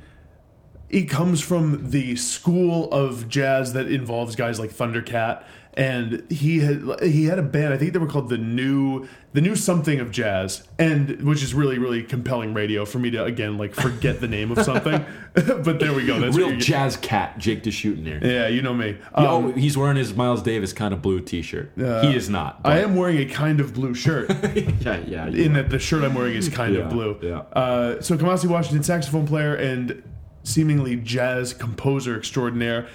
he 0.89 1.05
comes 1.05 1.41
from 1.41 1.89
the 1.91 2.15
school 2.15 2.91
of 2.91 3.27
jazz 3.27 3.73
that 3.73 3.91
involves 3.91 4.35
guys 4.35 4.59
like 4.59 4.71
Thundercat. 4.71 5.43
And 5.77 6.23
he 6.31 6.59
had 6.59 6.83
he 7.03 7.25
had 7.25 7.37
a 7.37 7.43
band. 7.43 7.73
I 7.73 7.77
think 7.77 7.91
they 7.91 7.99
were 7.99 8.07
called 8.07 8.29
the 8.29 8.37
new 8.37 9.07
the 9.33 9.41
new 9.41 9.57
something 9.57 9.99
of 9.99 10.09
jazz, 10.09 10.63
and 10.79 11.21
which 11.21 11.43
is 11.43 11.53
really 11.53 11.77
really 11.77 12.01
compelling 12.01 12.53
radio 12.53 12.85
for 12.85 12.97
me 12.99 13.11
to 13.11 13.25
again 13.25 13.57
like 13.57 13.73
forget 13.73 14.21
the 14.21 14.27
name 14.29 14.51
of 14.51 14.63
something. 14.63 15.05
but 15.33 15.79
there 15.81 15.93
we 15.93 16.05
go. 16.05 16.17
That's 16.17 16.37
Real 16.37 16.55
jazz 16.55 16.95
cat, 16.95 17.37
Jake 17.37 17.61
DeShootin 17.61 18.05
here. 18.05 18.19
Yeah, 18.23 18.47
you 18.47 18.61
know 18.61 18.73
me. 18.73 18.97
Um, 19.13 19.53
he's 19.53 19.77
wearing 19.77 19.97
his 19.97 20.13
Miles 20.13 20.41
Davis 20.41 20.71
kind 20.71 20.93
of 20.93 21.01
blue 21.01 21.19
T-shirt. 21.19 21.73
he 21.75 22.15
is 22.15 22.29
not. 22.29 22.61
I 22.63 22.79
am 22.79 22.95
wearing 22.95 23.17
a 23.17 23.25
kind 23.25 23.59
of 23.59 23.73
blue 23.73 23.93
shirt. 23.93 24.29
yeah, 24.79 25.01
yeah. 25.05 25.27
in 25.27 25.51
are. 25.51 25.61
that 25.63 25.69
the 25.71 25.79
shirt 25.79 26.05
I'm 26.05 26.13
wearing 26.15 26.35
is 26.35 26.47
kind 26.47 26.73
Yeah, 26.73 26.83
of 26.83 26.89
blue. 26.89 27.19
yeah. 27.21 27.39
Uh, 27.51 28.01
so 28.01 28.15
Kamasi 28.15 28.45
Washington, 28.45 28.81
saxophone 28.83 29.27
player 29.27 29.55
and 29.55 30.01
seemingly 30.43 30.95
jazz 30.95 31.53
composer 31.53 32.17
extraordinaire. 32.17 32.87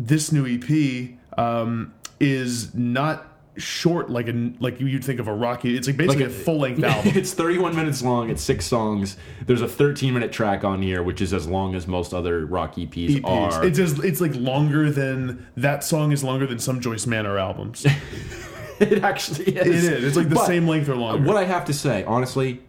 This 0.00 0.32
new 0.32 0.46
EP 0.46 1.10
um, 1.38 1.94
is 2.20 2.74
not 2.74 3.24
short 3.56 4.08
like 4.08 4.28
a 4.28 4.52
like 4.60 4.80
you'd 4.80 5.04
think 5.04 5.18
of 5.18 5.26
a 5.26 5.32
rocky. 5.34 5.76
It's 5.76 5.86
like 5.88 5.96
basically 5.96 6.24
Like 6.26 6.32
a, 6.32 6.36
a- 6.36 6.44
full 6.44 6.58
length 6.58 6.82
album. 6.84 7.12
it's 7.16 7.32
31 7.34 7.74
minutes 7.74 8.02
long. 8.02 8.30
It's 8.30 8.42
six 8.42 8.66
songs. 8.66 9.16
There's 9.46 9.62
a 9.62 9.68
13 9.68 10.14
minute 10.14 10.30
track 10.32 10.62
on 10.64 10.80
here, 10.82 11.02
which 11.02 11.20
is 11.20 11.32
as 11.34 11.46
long 11.48 11.74
as 11.74 11.86
most 11.88 12.14
other 12.14 12.46
rock 12.46 12.76
EPs, 12.76 13.20
EPs. 13.20 13.24
are. 13.24 13.64
It's 13.64 13.76
just, 13.76 13.98
it's 14.04 14.20
like 14.20 14.34
longer 14.36 14.90
than 14.92 15.46
that 15.56 15.82
song 15.82 16.12
is 16.12 16.22
longer 16.22 16.46
than 16.46 16.58
some 16.60 16.80
Joyce 16.80 17.06
Manor 17.06 17.36
albums. 17.38 17.84
it 18.80 19.02
actually 19.02 19.46
is. 19.56 19.84
it 19.84 19.92
is. 19.92 20.04
It's 20.04 20.16
like 20.16 20.28
the 20.28 20.36
But 20.36 20.46
same 20.46 20.68
length 20.68 20.88
or 20.88 20.94
longer. 20.96 21.26
What 21.26 21.36
I 21.36 21.44
have 21.44 21.64
to 21.64 21.72
say, 21.72 22.04
honestly, 22.04 22.62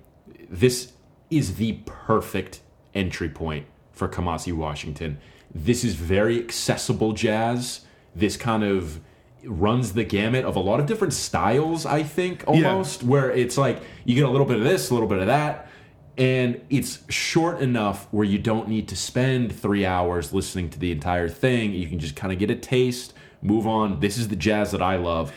this 0.50 0.94
is 1.30 1.56
the 1.58 1.74
perfect 1.86 2.62
entry 2.96 3.30
point 3.30 3.68
for 3.92 4.08
Kamasi 4.10 4.54
Washington. 4.54 5.20
This 5.54 5.84
is 5.84 5.94
very 5.94 6.40
accessible 6.40 7.14
jazz. 7.14 7.82
This 8.16 8.36
kind 8.38 8.64
of 8.64 9.00
runs 9.46 9.94
the 9.94 10.04
gamut 10.04 10.46
of 10.46 10.56
a 10.56 10.60
lot 10.60 10.80
of 10.80 10.86
different 10.86 11.14
styles, 11.14 11.86
I 11.86 12.04
think, 12.04 12.44
almost, 12.48 13.04
where 13.04 13.32
it's 13.32 13.58
like 13.58 13.82
you 14.06 14.16
get 14.16 14.26
a 14.26 14.30
little 14.30 14.46
bit 14.46 14.58
of 14.58 14.64
this, 14.64 14.90
a 14.90 14.94
little 14.94 15.10
bit 15.10 15.20
of 15.20 15.28
that. 15.28 15.68
And 16.18 16.60
it's 16.70 17.00
short 17.10 17.62
enough 17.62 18.08
where 18.12 18.26
you 18.26 18.38
don't 18.38 18.68
need 18.68 18.90
to 18.90 18.96
spend 18.98 19.54
three 19.56 19.86
hours 19.86 20.34
listening 20.34 20.70
to 20.72 20.80
the 20.80 20.92
entire 20.92 21.30
thing. 21.30 21.72
You 21.72 21.88
can 21.88 21.98
just 21.98 22.18
kind 22.18 22.34
of 22.34 22.40
get 22.40 22.52
a 22.52 22.56
taste, 22.56 23.14
move 23.42 23.66
on. 23.66 24.02
This 24.02 24.18
is 24.18 24.28
the 24.28 24.36
jazz 24.36 24.72
that 24.72 24.82
I 24.82 24.98
love. 24.98 25.32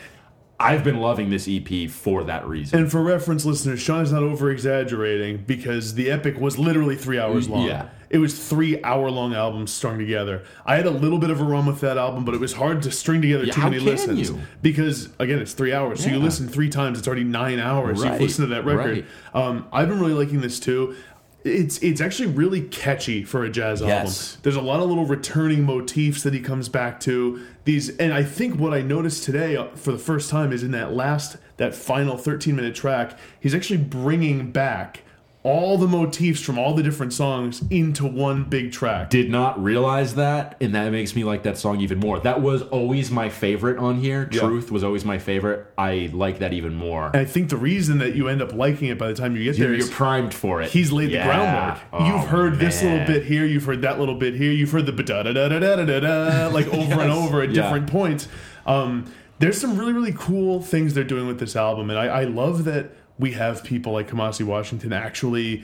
I've 0.59 0.83
been 0.83 0.99
loving 0.99 1.29
this 1.29 1.47
EP 1.49 1.89
for 1.89 2.23
that 2.25 2.47
reason. 2.47 2.79
And 2.79 2.91
for 2.91 3.01
reference 3.01 3.45
listeners, 3.45 3.81
Sean 3.81 4.01
is 4.01 4.11
not 4.11 4.23
over 4.23 4.51
exaggerating 4.51 5.43
because 5.45 5.95
the 5.95 6.11
epic 6.11 6.39
was 6.39 6.57
literally 6.57 6.95
three 6.95 7.19
hours 7.19 7.49
long. 7.49 7.67
Yeah. 7.67 7.89
It 8.13 8.19
was 8.19 8.37
three 8.47 8.79
hour 8.83 9.09
long 9.09 9.33
albums 9.33 9.73
strung 9.73 9.97
together. 9.97 10.43
I 10.67 10.75
had 10.75 10.85
a 10.85 10.91
little 10.91 11.17
bit 11.17 11.31
of 11.31 11.41
a 11.41 11.43
run 11.43 11.65
with 11.65 11.81
that 11.81 11.97
album, 11.97 12.23
but 12.25 12.35
it 12.35 12.39
was 12.39 12.53
hard 12.53 12.83
to 12.83 12.91
string 12.91 13.23
together 13.23 13.47
too 13.47 13.59
many 13.61 13.79
listens. 13.79 14.29
you? 14.29 14.39
Because 14.61 15.09
again, 15.17 15.39
it's 15.39 15.53
three 15.53 15.73
hours. 15.73 16.03
So 16.03 16.11
you 16.11 16.19
listen 16.19 16.47
three 16.47 16.69
times, 16.69 16.99
it's 16.99 17.07
already 17.07 17.23
nine 17.23 17.59
hours. 17.59 18.03
Right, 18.03 18.11
You've 18.13 18.21
listened 18.21 18.49
to 18.49 18.53
that 18.53 18.65
record. 18.65 19.05
Um, 19.33 19.67
I've 19.73 19.89
been 19.89 19.99
really 19.99 20.13
liking 20.13 20.41
this 20.41 20.59
too. 20.59 20.95
It's 21.43 21.79
it's 21.79 21.99
actually 22.01 22.29
really 22.29 22.61
catchy 22.61 23.23
for 23.25 23.43
a 23.43 23.49
jazz 23.49 23.81
Yes. 23.81 23.89
album. 24.35 24.41
There's 24.43 24.55
a 24.55 24.61
lot 24.61 24.79
of 24.79 24.87
little 24.87 25.05
returning 25.05 25.63
motifs 25.63 26.21
that 26.23 26.33
he 26.35 26.39
comes 26.39 26.69
back 26.69 26.99
to. 27.01 27.41
These 27.65 27.97
and 27.97 28.13
I 28.13 28.21
think 28.23 28.59
what 28.59 28.73
I 28.75 28.81
noticed 28.81 29.23
today 29.23 29.57
uh, 29.57 29.65
for 29.75 29.91
the 29.91 29.97
first 29.97 30.29
time 30.29 30.53
is 30.53 30.61
in 30.63 30.71
that 30.71 30.93
last 30.93 31.37
that 31.57 31.73
final 31.75 32.15
13 32.17 32.55
minute 32.55 32.75
track, 32.75 33.17
he's 33.39 33.53
actually 33.55 33.77
bringing 33.79 34.51
back 34.51 35.02
all 35.43 35.77
the 35.77 35.87
motifs 35.87 36.41
from 36.41 36.57
all 36.57 36.73
the 36.73 36.81
different 36.81 37.11
songs 37.11 37.61
into 37.69 38.05
one 38.05 38.45
big 38.45 38.71
track. 38.71 39.09
Did 39.09 39.29
not 39.29 39.61
realize 39.61 40.15
that, 40.15 40.55
and 40.61 40.73
that 40.73 40.89
makes 40.93 41.15
me 41.17 41.25
like 41.25 41.43
that 41.43 41.57
song 41.57 41.81
even 41.81 41.99
more. 41.99 42.17
That 42.19 42.41
was 42.41 42.61
always 42.61 43.11
my 43.11 43.27
favorite 43.27 43.77
on 43.77 43.99
here. 43.99 44.29
Yeah. 44.31 44.39
Truth 44.41 44.71
was 44.71 44.85
always 44.85 45.03
my 45.03 45.17
favorite. 45.17 45.67
I 45.77 46.09
like 46.13 46.39
that 46.39 46.53
even 46.53 46.73
more. 46.75 47.07
and 47.07 47.17
I 47.17 47.25
think 47.25 47.49
the 47.49 47.57
reason 47.57 47.97
that 47.97 48.15
you 48.15 48.29
end 48.29 48.41
up 48.41 48.53
liking 48.53 48.87
it 48.87 48.97
by 48.97 49.07
the 49.09 49.15
time 49.15 49.35
you 49.35 49.43
get 49.43 49.57
there 49.57 49.69
You're, 49.69 49.79
you're 49.79 49.87
primed 49.89 50.33
for 50.33 50.61
it. 50.61 50.71
he's 50.71 50.91
laid 50.93 51.09
Yeah. 51.11 51.27
the 51.27 51.33
groundwork. 51.33 51.83
Oh, 51.91 52.05
you've 52.07 52.27
heard 52.29 52.57
this 52.59 52.81
little 52.81 53.05
bit 53.05 53.25
here, 53.25 53.45
you've 53.45 53.65
heard 53.65 53.81
that 53.81 53.99
little 53.99 54.15
bit 54.15 54.35
here, 54.35 54.51
you've 54.53 54.71
heard 54.71 54.85
the 54.85 54.93
da 54.93 55.23
da 55.23 55.33
da 55.33 55.49
da 55.49 55.59
da 55.59 55.83
da 55.85 55.99
da 55.99 56.47
like 56.53 56.67
over 56.73 57.01
and 57.01 57.11
over 57.23 57.41
at 57.41 57.49
Yeah. 57.49 57.63
different 57.63 57.87
points. 57.87 58.29
Um, 58.65 59.11
there's 59.39 59.59
some 59.59 59.77
really 59.77 59.91
really 59.91 60.13
cool 60.13 60.61
things 60.61 60.93
they're 60.93 61.03
doing 61.03 61.27
with 61.27 61.39
this 61.39 61.57
album, 61.57 61.89
and 61.89 61.99
I, 61.99 62.05
I 62.05 62.23
love 62.23 62.63
that 62.63 62.91
we 63.19 63.31
have 63.33 63.63
people 63.63 63.93
like 63.93 64.09
Kamasi 64.09 64.45
Washington 64.45 64.93
actually. 64.93 65.63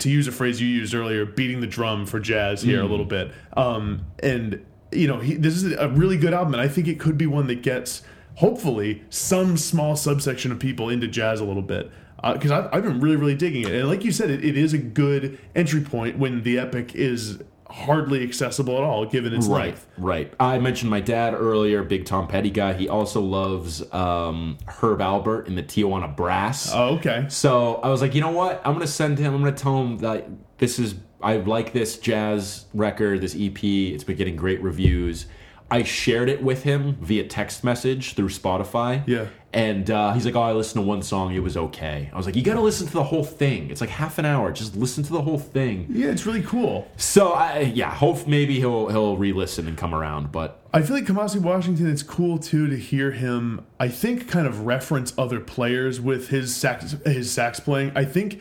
To 0.00 0.10
use 0.10 0.28
a 0.28 0.32
phrase 0.32 0.60
you 0.60 0.68
used 0.68 0.94
earlier, 0.94 1.24
beating 1.24 1.60
the 1.62 1.66
drum 1.66 2.04
for 2.04 2.20
jazz 2.20 2.60
here 2.60 2.82
a 2.82 2.84
Mm. 2.86 2.90
little 2.90 3.06
bit, 3.06 3.32
um, 3.56 4.04
and 4.22 4.62
you 4.92 5.08
know 5.08 5.18
he, 5.18 5.34
this 5.34 5.54
is 5.54 5.72
a 5.72 5.88
really 5.88 6.18
good 6.18 6.34
album, 6.34 6.52
and 6.52 6.60
I 6.60 6.68
think 6.68 6.86
it 6.88 7.00
could 7.00 7.16
be 7.16 7.26
one 7.26 7.46
that 7.46 7.62
gets 7.62 8.02
hopefully 8.34 9.02
some 9.08 9.56
small 9.56 9.96
subsection 9.96 10.52
of 10.52 10.58
people 10.58 10.90
into 10.90 11.08
jazz 11.08 11.40
a 11.40 11.44
little 11.44 11.62
bit 11.62 11.90
because 12.34 12.50
I've, 12.50 12.68
I've 12.72 12.82
been 12.84 13.00
really 13.00 13.16
really 13.16 13.34
digging 13.34 13.62
it 13.62 13.72
and 13.72 13.88
like 13.88 14.04
you 14.04 14.12
said 14.12 14.30
it, 14.30 14.44
it 14.44 14.56
is 14.56 14.72
a 14.72 14.78
good 14.78 15.38
entry 15.56 15.80
point 15.80 16.18
when 16.18 16.42
the 16.44 16.58
epic 16.58 16.94
is 16.94 17.38
hardly 17.70 18.22
accessible 18.22 18.76
at 18.76 18.82
all 18.82 19.04
given 19.06 19.32
its 19.34 19.46
Right, 19.46 19.66
length 19.66 19.86
right. 19.98 20.32
I 20.40 20.58
mentioned 20.58 20.90
my 20.90 21.00
dad 21.00 21.34
earlier, 21.34 21.82
big 21.82 22.06
Tom 22.06 22.26
Petty 22.26 22.50
guy. 22.50 22.72
He 22.72 22.88
also 22.88 23.20
loves 23.20 23.82
um, 23.92 24.58
Herb 24.66 25.00
Alpert 25.00 25.46
in 25.46 25.54
the 25.54 25.62
Tijuana 25.62 26.14
Brass. 26.16 26.72
oh 26.74 26.96
okay 26.96 27.26
So 27.28 27.76
I 27.76 27.88
was 27.90 28.00
like, 28.00 28.14
you 28.14 28.20
know 28.20 28.30
what? 28.30 28.60
I'm 28.64 28.72
gonna 28.72 28.86
send 28.86 29.18
him. 29.18 29.34
I'm 29.34 29.42
gonna 29.42 29.54
tell 29.56 29.82
him 29.82 29.98
that 29.98 30.28
this 30.58 30.78
is. 30.78 30.94
I 31.20 31.36
like 31.38 31.72
this 31.72 31.98
jazz 31.98 32.66
record, 32.74 33.20
this 33.20 33.34
EP. 33.38 33.62
It's 33.64 34.04
been 34.04 34.16
getting 34.16 34.36
great 34.36 34.62
reviews. 34.62 35.26
I 35.70 35.82
shared 35.82 36.28
it 36.28 36.42
with 36.42 36.62
him 36.62 36.96
via 37.00 37.24
text 37.24 37.62
message 37.62 38.14
through 38.14 38.28
Spotify. 38.28 39.02
Yeah. 39.06 39.26
And 39.52 39.90
uh, 39.90 40.12
he's 40.12 40.26
like, 40.26 40.36
"Oh, 40.36 40.42
I 40.42 40.52
listened 40.52 40.84
to 40.84 40.86
one 40.86 41.00
song. 41.00 41.34
It 41.34 41.42
was 41.42 41.56
okay." 41.56 42.10
I 42.12 42.16
was 42.16 42.26
like, 42.26 42.36
"You 42.36 42.42
got 42.42 42.54
to 42.54 42.60
listen 42.60 42.86
to 42.86 42.92
the 42.92 43.02
whole 43.02 43.24
thing. 43.24 43.70
It's 43.70 43.80
like 43.80 43.88
half 43.88 44.18
an 44.18 44.26
hour. 44.26 44.52
Just 44.52 44.76
listen 44.76 45.04
to 45.04 45.12
the 45.12 45.22
whole 45.22 45.38
thing." 45.38 45.86
yeah 45.88 46.08
it's 46.10 46.26
really 46.26 46.42
cool 46.42 46.86
So 46.98 47.32
I, 47.32 47.60
yeah, 47.60 47.90
hope 47.90 48.26
maybe 48.26 48.58
he'll 48.58 48.88
he'll 48.88 49.16
re-listen 49.16 49.66
and 49.66 49.76
come 49.76 49.94
around. 49.94 50.32
But 50.32 50.60
I 50.74 50.82
feel 50.82 50.96
like 50.96 51.06
Kamasi 51.06 51.40
Washington, 51.40 51.90
it's 51.90 52.02
cool 52.02 52.38
too 52.38 52.66
to 52.68 52.76
hear 52.76 53.12
him. 53.12 53.64
I 53.80 53.88
think 53.88 54.28
kind 54.28 54.46
of 54.46 54.66
reference 54.66 55.14
other 55.16 55.40
players 55.40 55.98
with 55.98 56.28
his 56.28 56.54
sax, 56.54 56.96
his 57.06 57.32
sax 57.32 57.58
playing. 57.58 57.92
I 57.94 58.04
think, 58.04 58.40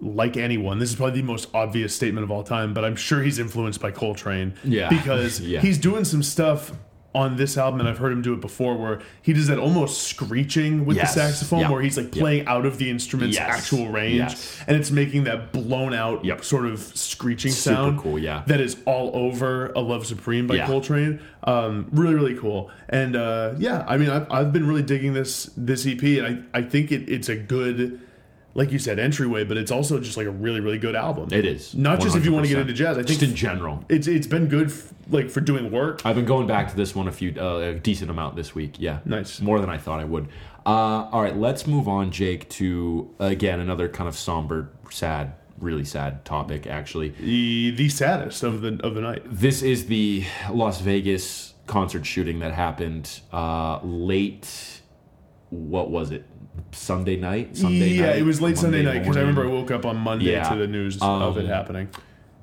like 0.00 0.36
anyone, 0.36 0.78
this 0.78 0.90
is 0.90 0.96
probably 0.96 1.20
the 1.20 1.26
most 1.26 1.48
obvious 1.54 1.94
statement 1.94 2.24
of 2.24 2.30
all 2.30 2.44
time, 2.44 2.72
but 2.74 2.84
I'm 2.84 2.96
sure 2.96 3.22
he's 3.22 3.38
influenced 3.38 3.80
by 3.80 3.90
Coltrane. 3.90 4.54
Yeah. 4.64 4.88
because 4.90 5.40
Yeah. 5.40 5.60
he's 5.60 5.78
doing 5.78 6.04
some 6.04 6.22
stuff 6.22 6.72
on 7.14 7.36
this 7.36 7.56
album, 7.56 7.80
and 7.80 7.88
I've 7.88 7.98
heard 7.98 8.12
him 8.12 8.20
do 8.22 8.34
it 8.34 8.40
before, 8.40 8.76
where 8.76 9.00
he 9.22 9.32
does 9.32 9.46
that 9.48 9.58
almost 9.58 10.02
screeching 10.02 10.84
with 10.84 10.98
Yes. 10.98 11.14
the 11.14 11.20
saxophone, 11.22 11.60
Yeah. 11.60 11.70
where 11.70 11.80
he's 11.82 11.96
like 11.96 12.12
playing 12.12 12.46
out 12.46 12.66
of 12.66 12.76
the 12.78 12.90
instrument's 12.90 13.34
Yes. 13.36 13.48
actual 13.48 13.88
range, 13.88 14.16
Yes. 14.18 14.56
and 14.68 14.76
it's 14.76 14.90
making 14.90 15.24
that 15.24 15.50
blown 15.52 15.94
out 15.94 16.24
Yep. 16.24 16.44
sort 16.44 16.66
of 16.66 16.78
screeching 16.80 17.50
Super 17.50 17.74
sound. 17.76 17.98
cool, 17.98 18.18
yeah. 18.18 18.42
That 18.46 18.60
is 18.60 18.76
all 18.84 19.10
over 19.14 19.72
"A 19.74 19.80
Love 19.80 20.06
Supreme" 20.06 20.46
by 20.46 20.56
Yeah. 20.56 20.66
Coltrane. 20.66 21.18
Um, 21.44 21.86
really, 21.92 22.14
really 22.14 22.34
cool. 22.34 22.70
And 22.90 23.16
uh, 23.16 23.52
yeah, 23.58 23.84
I 23.88 23.96
mean, 23.96 24.10
I've, 24.10 24.30
I've 24.30 24.52
been 24.52 24.66
really 24.68 24.82
digging 24.82 25.14
this 25.14 25.50
this 25.56 25.86
EP, 25.86 26.02
and 26.18 26.44
I, 26.54 26.58
I 26.58 26.62
think 26.62 26.92
it, 26.92 27.08
it's 27.08 27.30
a 27.30 27.36
good, 27.36 28.00
like 28.58 28.72
you 28.72 28.78
said, 28.78 28.98
entryway, 28.98 29.44
but 29.44 29.56
it's 29.56 29.70
also 29.70 30.00
just 30.00 30.16
like 30.16 30.26
a 30.26 30.30
really, 30.30 30.58
really 30.60 30.78
good 30.78 30.96
album. 30.96 31.28
it 31.32 31.44
is 31.46 31.74
Not 31.74 32.00
just 32.00 32.16
if 32.16 32.24
you 32.24 32.32
want 32.32 32.44
to 32.44 32.50
get 32.50 32.58
into 32.58 32.72
jazz. 32.72 32.98
I 32.98 33.02
think 33.02 33.20
just 33.20 33.22
in 33.22 33.34
general. 33.34 33.84
it's 33.88 34.06
it's 34.08 34.26
been 34.26 34.48
good, 34.48 34.68
f- 34.70 34.92
like 35.10 35.30
for 35.30 35.40
doing 35.40 35.70
work. 35.70 36.02
I've 36.04 36.16
been 36.16 36.24
going 36.24 36.46
back 36.46 36.68
to 36.70 36.76
this 36.76 36.94
one 36.94 37.06
a 37.08 37.12
few 37.12 37.32
uh, 37.40 37.58
a 37.58 37.74
decent 37.74 38.10
amount 38.10 38.36
this 38.36 38.54
week. 38.54 38.74
Yeah, 38.78 38.98
Nice. 39.04 39.40
more 39.40 39.60
than 39.60 39.70
I 39.70 39.78
thought 39.78 40.00
I 40.00 40.04
would. 40.04 40.28
Uh, 40.66 41.08
all 41.12 41.22
right, 41.22 41.36
let's 41.36 41.66
move 41.66 41.86
on, 41.88 42.10
Jake, 42.10 42.48
to 42.50 43.08
again 43.20 43.60
another 43.60 43.88
kind 43.88 44.08
of 44.08 44.16
somber, 44.16 44.68
sad, 44.90 45.32
really 45.58 45.84
sad 45.84 46.24
topic. 46.24 46.66
Actually, 46.66 47.10
The 47.10 47.70
the 47.70 47.88
saddest 47.88 48.42
of 48.42 48.60
the 48.60 48.78
of 48.82 48.94
the 48.96 49.00
night. 49.00 49.22
this 49.24 49.62
is 49.62 49.86
the 49.86 50.24
Las 50.50 50.80
Vegas 50.80 51.54
concert 51.66 52.04
shooting 52.04 52.40
that 52.40 52.52
happened 52.52 53.20
uh, 53.32 53.78
late. 53.84 54.77
What 55.50 55.90
was 55.90 56.10
it? 56.10 56.24
Sunday 56.72 57.16
night. 57.16 57.56
Sunday 57.56 57.88
yeah, 57.90 58.06
night? 58.06 58.18
it 58.18 58.22
was 58.24 58.40
late 58.40 58.58
Sunday 58.58 58.82
night 58.82 59.00
because 59.00 59.16
I 59.16 59.20
remember 59.20 59.44
I 59.44 59.48
woke 59.50 59.70
up 59.70 59.86
on 59.86 59.96
Monday 59.96 60.32
Yeah. 60.32 60.48
to 60.50 60.56
the 60.56 60.66
news 60.66 60.98
of 61.00 61.36
it 61.38 61.44
Um, 61.44 61.46
happening. 61.46 61.88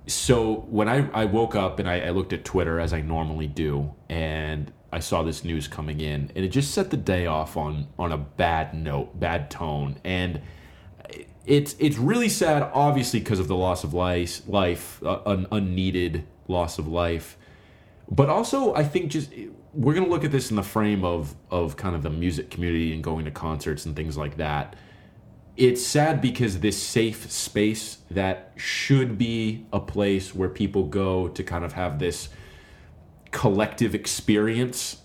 so 0.08 0.66
when 0.70 0.88
I, 0.88 1.08
I 1.12 1.26
woke 1.26 1.56
up 1.56 1.80
and 1.80 1.88
I, 1.90 2.00
I 2.00 2.10
looked 2.12 2.34
at 2.34 2.44
Twitter 2.46 2.80
as 2.80 2.94
I 2.94 3.02
normally 3.02 3.48
do, 3.48 3.94
and 4.10 4.72
I 4.92 5.00
saw 5.00 5.24
this 5.24 5.44
news 5.44 5.68
coming 5.68 6.00
in, 6.00 6.32
and 6.36 6.46
it 6.46 6.50
just 6.50 6.72
set 6.72 6.90
the 6.90 6.98
day 6.98 7.26
off 7.26 7.58
on 7.58 7.88
on 8.00 8.12
a 8.12 8.18
bad 8.18 8.74
note, 8.74 9.20
bad 9.20 9.52
tone, 9.52 9.98
and 10.04 10.42
it's 11.46 11.76
it's 11.80 11.98
really 11.98 12.30
sad, 12.30 12.64
obviously 12.74 13.20
because 13.20 13.40
of 13.40 13.48
the 13.48 13.56
loss 13.56 13.84
of 13.84 13.94
life, 13.94 14.42
life, 14.48 15.04
uh, 15.04 15.20
an 15.26 15.46
unneeded 15.52 16.24
loss 16.48 16.80
of 16.80 16.88
life, 16.88 17.38
but 18.10 18.30
also 18.30 18.74
I 18.74 18.84
think 18.84 19.12
just 19.12 19.32
we're 19.76 19.94
gonna 19.94 20.08
look 20.08 20.24
at 20.24 20.32
this 20.32 20.50
in 20.50 20.56
the 20.56 20.64
frame 20.64 21.04
of 21.04 21.36
of 21.52 21.76
kind 21.78 21.96
of 21.96 22.02
the 22.04 22.10
music 22.10 22.50
community 22.50 22.94
and 22.94 23.04
going 23.04 23.26
to 23.26 23.32
concerts 23.32 23.86
and 23.86 23.96
things 23.96 24.18
like 24.18 24.38
that. 24.38 24.76
It's 25.58 25.86
sad 25.86 26.22
because 26.22 26.60
this 26.60 26.82
safe 26.82 27.32
space 27.32 28.00
that 28.12 28.52
should 28.56 29.18
be 29.18 29.66
a 29.72 29.80
place 29.80 30.34
where 30.36 30.50
people 30.50 30.84
go 30.86 31.28
to 31.30 31.44
kind 31.44 31.64
of 31.64 31.74
have 31.74 32.00
this 32.00 32.30
collective 33.32 33.96
experience 33.96 34.98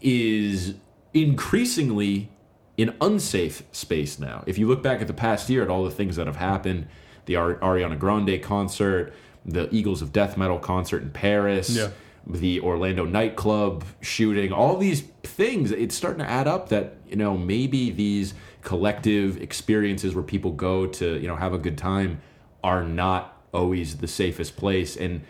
is 0.00 0.74
increasingly 1.12 2.30
an 2.78 2.94
unsafe 3.00 3.62
space 3.72 4.18
now. 4.18 4.42
If 4.46 4.58
you 4.58 4.66
look 4.66 4.82
back 4.82 5.00
at 5.00 5.06
the 5.06 5.12
past 5.14 5.48
year 5.48 5.62
at 5.62 5.68
all 5.70 5.84
the 5.84 5.90
things 5.90 6.16
that 6.16 6.26
have 6.26 6.36
happened, 6.36 6.86
the 7.26 7.36
Ari- 7.36 7.56
Ariana 7.56 7.98
Grande 7.98 8.42
concert, 8.42 9.12
the 9.44 9.68
Eagles 9.74 10.02
of 10.02 10.12
Death 10.12 10.36
Metal 10.36 10.58
concert 10.58 11.02
in 11.02 11.10
Paris, 11.10 11.70
Yeah. 11.76 11.88
The 12.26 12.60
Orlando 12.60 13.04
nightclub 13.04 13.84
shooting, 14.00 14.52
all 14.52 14.76
these 14.76 15.02
things, 15.22 15.70
it's 15.70 15.94
starting 15.94 16.20
to 16.20 16.30
add 16.30 16.46
up 16.46 16.70
that, 16.70 16.96
you 17.06 17.16
know, 17.16 17.36
maybe 17.36 17.90
these 17.90 18.34
collective 18.62 19.40
experiences 19.40 20.14
where 20.14 20.24
people 20.24 20.52
go 20.52 20.86
to, 20.86 21.18
you 21.18 21.28
know, 21.28 21.36
have 21.36 21.52
a 21.52 21.58
good 21.58 21.76
time 21.76 22.20
are 22.62 22.82
not 22.82 23.42
always 23.52 23.98
the 23.98 24.08
safest 24.08 24.56
place. 24.56 24.96
And 24.96 25.22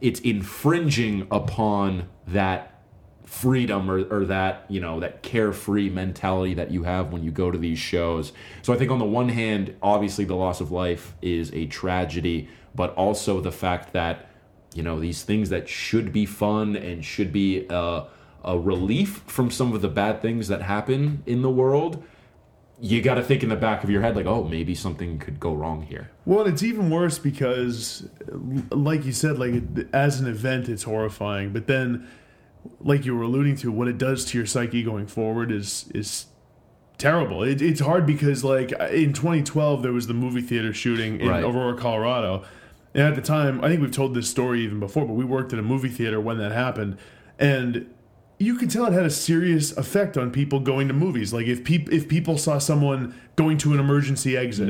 it's 0.00 0.20
infringing 0.20 1.26
upon 1.30 2.08
that 2.26 2.80
freedom 3.24 3.88
or, 3.88 4.02
or 4.12 4.24
that 4.24 4.66
you 4.68 4.80
know 4.80 4.98
that 4.98 5.22
carefree 5.22 5.88
mentality 5.88 6.52
that 6.52 6.72
you 6.72 6.82
have 6.82 7.12
when 7.12 7.22
you 7.22 7.30
go 7.30 7.48
to 7.48 7.56
these 7.56 7.78
shows. 7.78 8.32
So 8.62 8.72
i 8.72 8.76
think 8.76 8.90
on 8.90 8.98
the 8.98 9.04
one 9.04 9.28
hand 9.28 9.76
obviously 9.80 10.24
the 10.24 10.34
loss 10.34 10.60
of 10.60 10.72
life 10.72 11.14
is 11.22 11.52
a 11.54 11.66
tragedy 11.66 12.48
but 12.74 12.92
also 12.94 13.40
the 13.40 13.52
fact 13.52 13.92
that 13.92 14.29
you 14.74 14.82
know 14.82 15.00
these 15.00 15.22
things 15.22 15.50
that 15.50 15.68
should 15.68 16.12
be 16.12 16.26
fun 16.26 16.76
and 16.76 17.04
should 17.04 17.32
be 17.32 17.66
a, 17.70 18.04
a 18.44 18.58
relief 18.58 19.22
from 19.26 19.50
some 19.50 19.72
of 19.72 19.82
the 19.82 19.88
bad 19.88 20.22
things 20.22 20.48
that 20.48 20.62
happen 20.62 21.22
in 21.26 21.42
the 21.42 21.50
world 21.50 22.02
you 22.82 23.02
got 23.02 23.16
to 23.16 23.22
think 23.22 23.42
in 23.42 23.50
the 23.50 23.56
back 23.56 23.84
of 23.84 23.90
your 23.90 24.00
head 24.00 24.16
like 24.16 24.26
oh 24.26 24.44
maybe 24.44 24.74
something 24.74 25.18
could 25.18 25.38
go 25.38 25.52
wrong 25.52 25.82
here 25.82 26.10
Well, 26.24 26.46
it's 26.46 26.62
even 26.62 26.90
worse 26.90 27.18
because, 27.18 28.08
like 28.70 29.04
you 29.04 29.12
said, 29.12 29.36
like 29.38 29.54
as 29.92 30.20
an 30.20 30.28
event, 30.28 30.68
it's 30.68 30.84
horrifying. 30.84 31.52
But 31.52 31.66
then, 31.66 32.06
like 32.80 33.04
you 33.04 33.16
were 33.16 33.24
alluding 33.24 33.56
to, 33.56 33.72
what 33.72 33.88
it 33.88 33.98
does 33.98 34.24
to 34.26 34.38
your 34.38 34.46
psyche 34.46 34.82
going 34.84 35.08
forward 35.08 35.50
is 35.50 35.90
is 35.92 36.26
terrible. 36.98 37.42
It, 37.42 37.60
it's 37.60 37.80
hard 37.80 38.06
because, 38.06 38.44
like 38.44 38.70
in 38.92 39.12
2012, 39.12 39.82
there 39.82 39.92
was 39.92 40.06
the 40.06 40.14
movie 40.14 40.42
theater 40.42 40.72
shooting 40.72 41.20
in 41.20 41.28
Right. 41.28 41.42
Aurora, 41.42 41.76
Colorado, 41.76 42.44
and 42.94 43.04
at 43.04 43.14
the 43.14 43.22
time, 43.22 43.62
I 43.64 43.68
think 43.68 43.80
we've 43.80 43.92
told 43.92 44.14
this 44.14 44.28
story 44.28 44.60
even 44.62 44.80
before, 44.80 45.06
but 45.06 45.14
we 45.14 45.24
worked 45.24 45.52
at 45.52 45.58
a 45.58 45.62
movie 45.62 45.88
theater 45.88 46.20
when 46.20 46.38
that 46.38 46.52
happened, 46.52 46.98
and 47.38 47.92
you 48.38 48.54
could 48.56 48.70
tell 48.70 48.86
it 48.86 48.92
had 48.94 49.04
a 49.04 49.10
serious 49.10 49.76
effect 49.76 50.16
on 50.16 50.30
people 50.30 50.60
going 50.60 50.88
to 50.88 50.94
movies. 50.94 51.32
Like 51.32 51.46
if 51.46 51.62
peop- 51.62 51.92
if 51.92 52.08
people 52.08 52.38
saw 52.38 52.58
someone 52.58 53.14
going 53.36 53.58
to 53.58 53.74
an 53.74 53.80
emergency 53.80 54.36
exit 54.36 54.68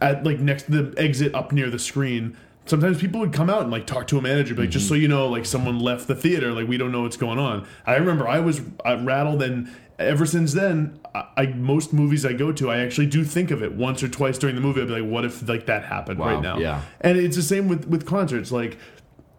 at 0.00 0.24
like 0.24 0.40
next 0.40 0.64
to 0.64 0.82
the 0.82 1.00
exit 1.00 1.32
up 1.34 1.52
near 1.52 1.70
the 1.70 1.78
screen, 1.78 2.36
sometimes 2.66 3.00
people 3.00 3.20
would 3.20 3.32
come 3.32 3.48
out 3.48 3.62
and 3.62 3.70
like 3.70 3.86
talk 3.86 4.06
to 4.08 4.18
a 4.18 4.22
manager, 4.22 4.54
like, 4.54 4.70
just 4.70 4.88
so 4.88 4.94
you 4.94 5.08
know, 5.08 5.28
like 5.28 5.46
someone 5.46 5.78
left 5.78 6.08
the 6.08 6.14
theater, 6.14 6.52
like 6.52 6.68
we 6.68 6.76
don't 6.76 6.92
know 6.92 7.02
what's 7.02 7.16
going 7.16 7.38
on. 7.38 7.66
I 7.86 7.94
remember 7.94 8.26
I 8.26 8.40
was 8.40 8.60
uh, 8.84 8.98
rattled, 9.02 9.42
and 9.42 9.72
ever 10.04 10.26
since 10.26 10.52
then, 10.52 10.98
I, 11.14 11.24
I 11.36 11.46
most 11.46 11.92
movies 11.92 12.24
I 12.26 12.32
go 12.32 12.52
to, 12.52 12.70
I 12.70 12.78
actually 12.78 13.06
do 13.06 13.24
think 13.24 13.50
of 13.50 13.62
it 13.62 13.72
once 13.74 14.02
or 14.02 14.08
twice 14.08 14.38
during 14.38 14.54
the 14.56 14.62
movie. 14.62 14.80
I'd 14.82 14.88
be 14.88 15.00
like, 15.00 15.10
what 15.10 15.24
if 15.24 15.48
like 15.48 15.66
that 15.66 15.84
happened 15.84 16.18
Wow, 16.18 16.26
right 16.34 16.42
now? 16.42 16.58
yeah. 16.58 16.82
And 17.00 17.18
it's 17.18 17.36
the 17.36 17.42
same 17.42 17.68
with 17.68 17.86
with 17.86 18.06
concerts, 18.06 18.52
like 18.52 18.78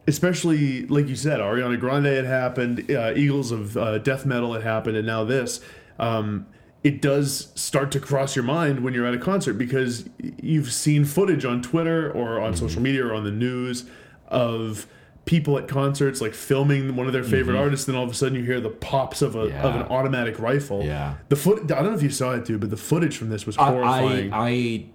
especially 0.07 0.85
like 0.87 1.07
you 1.07 1.15
said, 1.15 1.39
Ariana 1.39 1.79
Grande 1.79 2.07
had 2.07 2.25
happened, 2.25 2.89
uh, 2.91 3.13
Eagles 3.15 3.51
of 3.51 3.77
uh, 3.77 3.97
Death 3.99 4.25
Metal 4.25 4.53
had 4.53 4.63
happened, 4.63 4.97
and 4.97 5.07
now 5.07 5.23
this. 5.23 5.61
Um, 5.99 6.47
it 6.83 7.01
does 7.01 7.53
start 7.55 7.91
to 7.93 7.99
cross 8.01 8.35
your 8.35 8.43
mind 8.43 8.81
when 8.83 8.93
you're 8.93 9.05
at 9.05 9.13
a 9.13 9.17
concert 9.17 9.53
because 9.53 10.09
you've 10.41 10.69
seen 10.73 11.05
footage 11.05 11.45
on 11.45 11.61
Twitter 11.61 12.11
or 12.11 12.41
on 12.41 12.57
social 12.57 12.81
media 12.81 13.05
or 13.05 13.13
on 13.13 13.23
the 13.23 13.31
news 13.31 13.85
of 14.27 14.85
people 15.25 15.57
at 15.57 15.67
concerts 15.67 16.19
like 16.21 16.33
filming 16.33 16.95
one 16.95 17.07
of 17.07 17.13
their 17.13 17.23
favorite 17.23 17.57
artists, 17.57 17.87
and 17.87 17.95
all 17.95 18.03
of 18.03 18.09
a 18.11 18.13
sudden 18.13 18.35
you 18.37 18.43
hear 18.43 18.59
the 18.59 18.69
pops 18.69 19.21
of 19.21 19.35
a 19.35 19.41
of 19.65 19.75
an 19.75 19.83
automatic 19.83 20.37
rifle. 20.39 20.83
Yeah. 20.83 21.15
the 21.29 21.35
foot. 21.35 21.63
I 21.63 21.75
don't 21.81 21.85
know 21.91 21.93
if 21.93 22.03
you 22.03 22.09
saw 22.09 22.31
it, 22.31 22.45
dude, 22.45 22.59
but 22.61 22.69
the 22.69 22.77
footage 22.77 23.17
from 23.17 23.29
this 23.29 23.45
was 23.45 23.57
I, 23.57 23.69
horrifying. 23.71 24.33
I, 24.33 24.49
I 24.49 24.85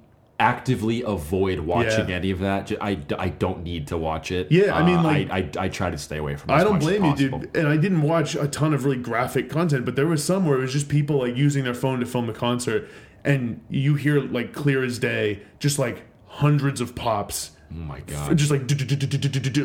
actively 0.40 1.02
avoid 1.02 1.58
watching 1.60 2.08
Yeah. 2.08 2.14
any 2.16 2.30
of 2.30 2.38
that. 2.40 2.70
I, 2.80 2.98
I 3.18 3.28
don't 3.30 3.64
need 3.64 3.88
to 3.88 3.98
watch 3.98 4.30
it. 4.30 4.52
Yeah, 4.52 4.72
I 4.76 4.84
mean, 4.86 4.98
Uh, 4.98 5.02
like- 5.02 5.30
I, 5.30 5.36
I, 5.38 5.64
I 5.64 5.68
try 5.68 5.90
to 5.90 5.98
stay 5.98 6.18
away 6.18 6.36
from. 6.36 6.50
it 6.50 6.54
I 6.54 6.62
don't 6.62 6.78
blame 6.78 7.04
you, 7.04 7.16
dude. 7.16 7.56
And 7.56 7.66
I 7.66 7.76
didn't 7.76 8.02
watch 8.02 8.36
a 8.36 8.46
ton 8.46 8.72
of 8.72 8.84
really 8.84 8.98
graphic 8.98 9.50
content, 9.50 9.84
but 9.84 9.96
there 9.96 10.06
was 10.06 10.22
some 10.22 10.46
where 10.46 10.58
it 10.58 10.60
was 10.60 10.72
just 10.72 10.88
people 10.88 11.18
like 11.18 11.36
using 11.36 11.64
their 11.64 11.74
phone 11.74 11.98
to 12.00 12.06
film 12.06 12.26
the 12.28 12.32
concert, 12.32 12.88
and 13.24 13.60
you 13.68 13.96
hear 13.96 14.20
like 14.20 14.52
clear 14.52 14.84
as 14.84 15.00
day, 15.00 15.42
just 15.58 15.76
like 15.76 16.04
hundreds 16.26 16.80
of 16.80 16.94
pops, 16.94 17.50
Oh 17.70 17.74
my 17.76 18.00
god! 18.00 18.36
just 18.38 18.50
like 18.50 18.62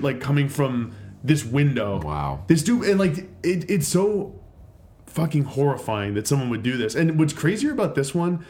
like 0.03 0.19
coming 0.21 0.49
from 0.49 0.93
this 1.23 1.45
window. 1.45 2.01
Wow. 2.01 2.43
This 2.47 2.63
dude, 2.63 2.83
and 2.85 2.99
like 2.99 3.17
it, 3.43 3.69
it's 3.69 3.87
so 3.87 4.39
fucking 5.05 5.43
horrifying 5.43 6.13
that 6.15 6.27
someone 6.27 6.49
would 6.49 6.63
do 6.63 6.75
this. 6.77 6.95
And 6.95 7.17
what's 7.19 7.33
crazier 7.33 7.71
about 7.71 7.95
this 7.95 8.13
one 8.15 8.45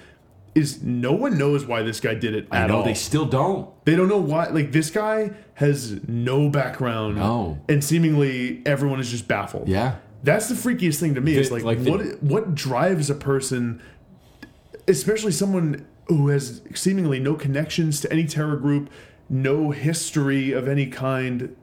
is 0.56 0.82
no 0.84 1.12
one 1.12 1.38
knows 1.38 1.66
why 1.66 1.82
this 1.82 1.99
guy 1.99 2.14
did 2.14 2.36
it 2.36 2.47
I 2.51 2.68
know 2.68 2.78
all. 2.78 2.84
they 2.84 2.93
still 2.93 3.26
don't. 3.26 3.70
They 3.86 3.95
don't 3.95 4.08
know 4.08 4.18
why. 4.20 4.47
Like 4.47 4.72
this 4.72 4.89
guy 4.89 5.32
has 5.56 5.99
no 6.08 6.49
background. 6.49 7.18
No. 7.18 7.60
and 7.70 7.84
seemingly 7.84 8.62
everyone 8.66 8.99
is 8.99 9.10
just 9.12 9.28
baffled. 9.28 9.68
Yeah. 9.68 9.95
that's 10.24 10.47
the 10.49 10.56
freakiest 10.56 10.99
thing 10.99 11.16
to 11.16 11.22
me. 11.22 11.36
It's 11.36 11.49
The- 11.49 11.56
like, 11.56 11.64
like 11.64 11.84
the- 11.84 11.91
what 11.91 12.24
what 12.24 12.56
drives 12.56 13.10
a 13.10 13.16
person, 13.16 13.82
especially 14.88 15.32
someone 15.32 15.86
who 16.08 16.28
has 16.30 16.62
seemingly 16.76 17.20
no 17.20 17.34
connections 17.36 18.01
to 18.01 18.12
any 18.12 18.26
terror 18.26 18.56
group, 18.58 18.89
no 19.34 19.72
history 19.72 20.52
of 20.52 20.68
any 20.68 20.86
kind, 20.86 21.56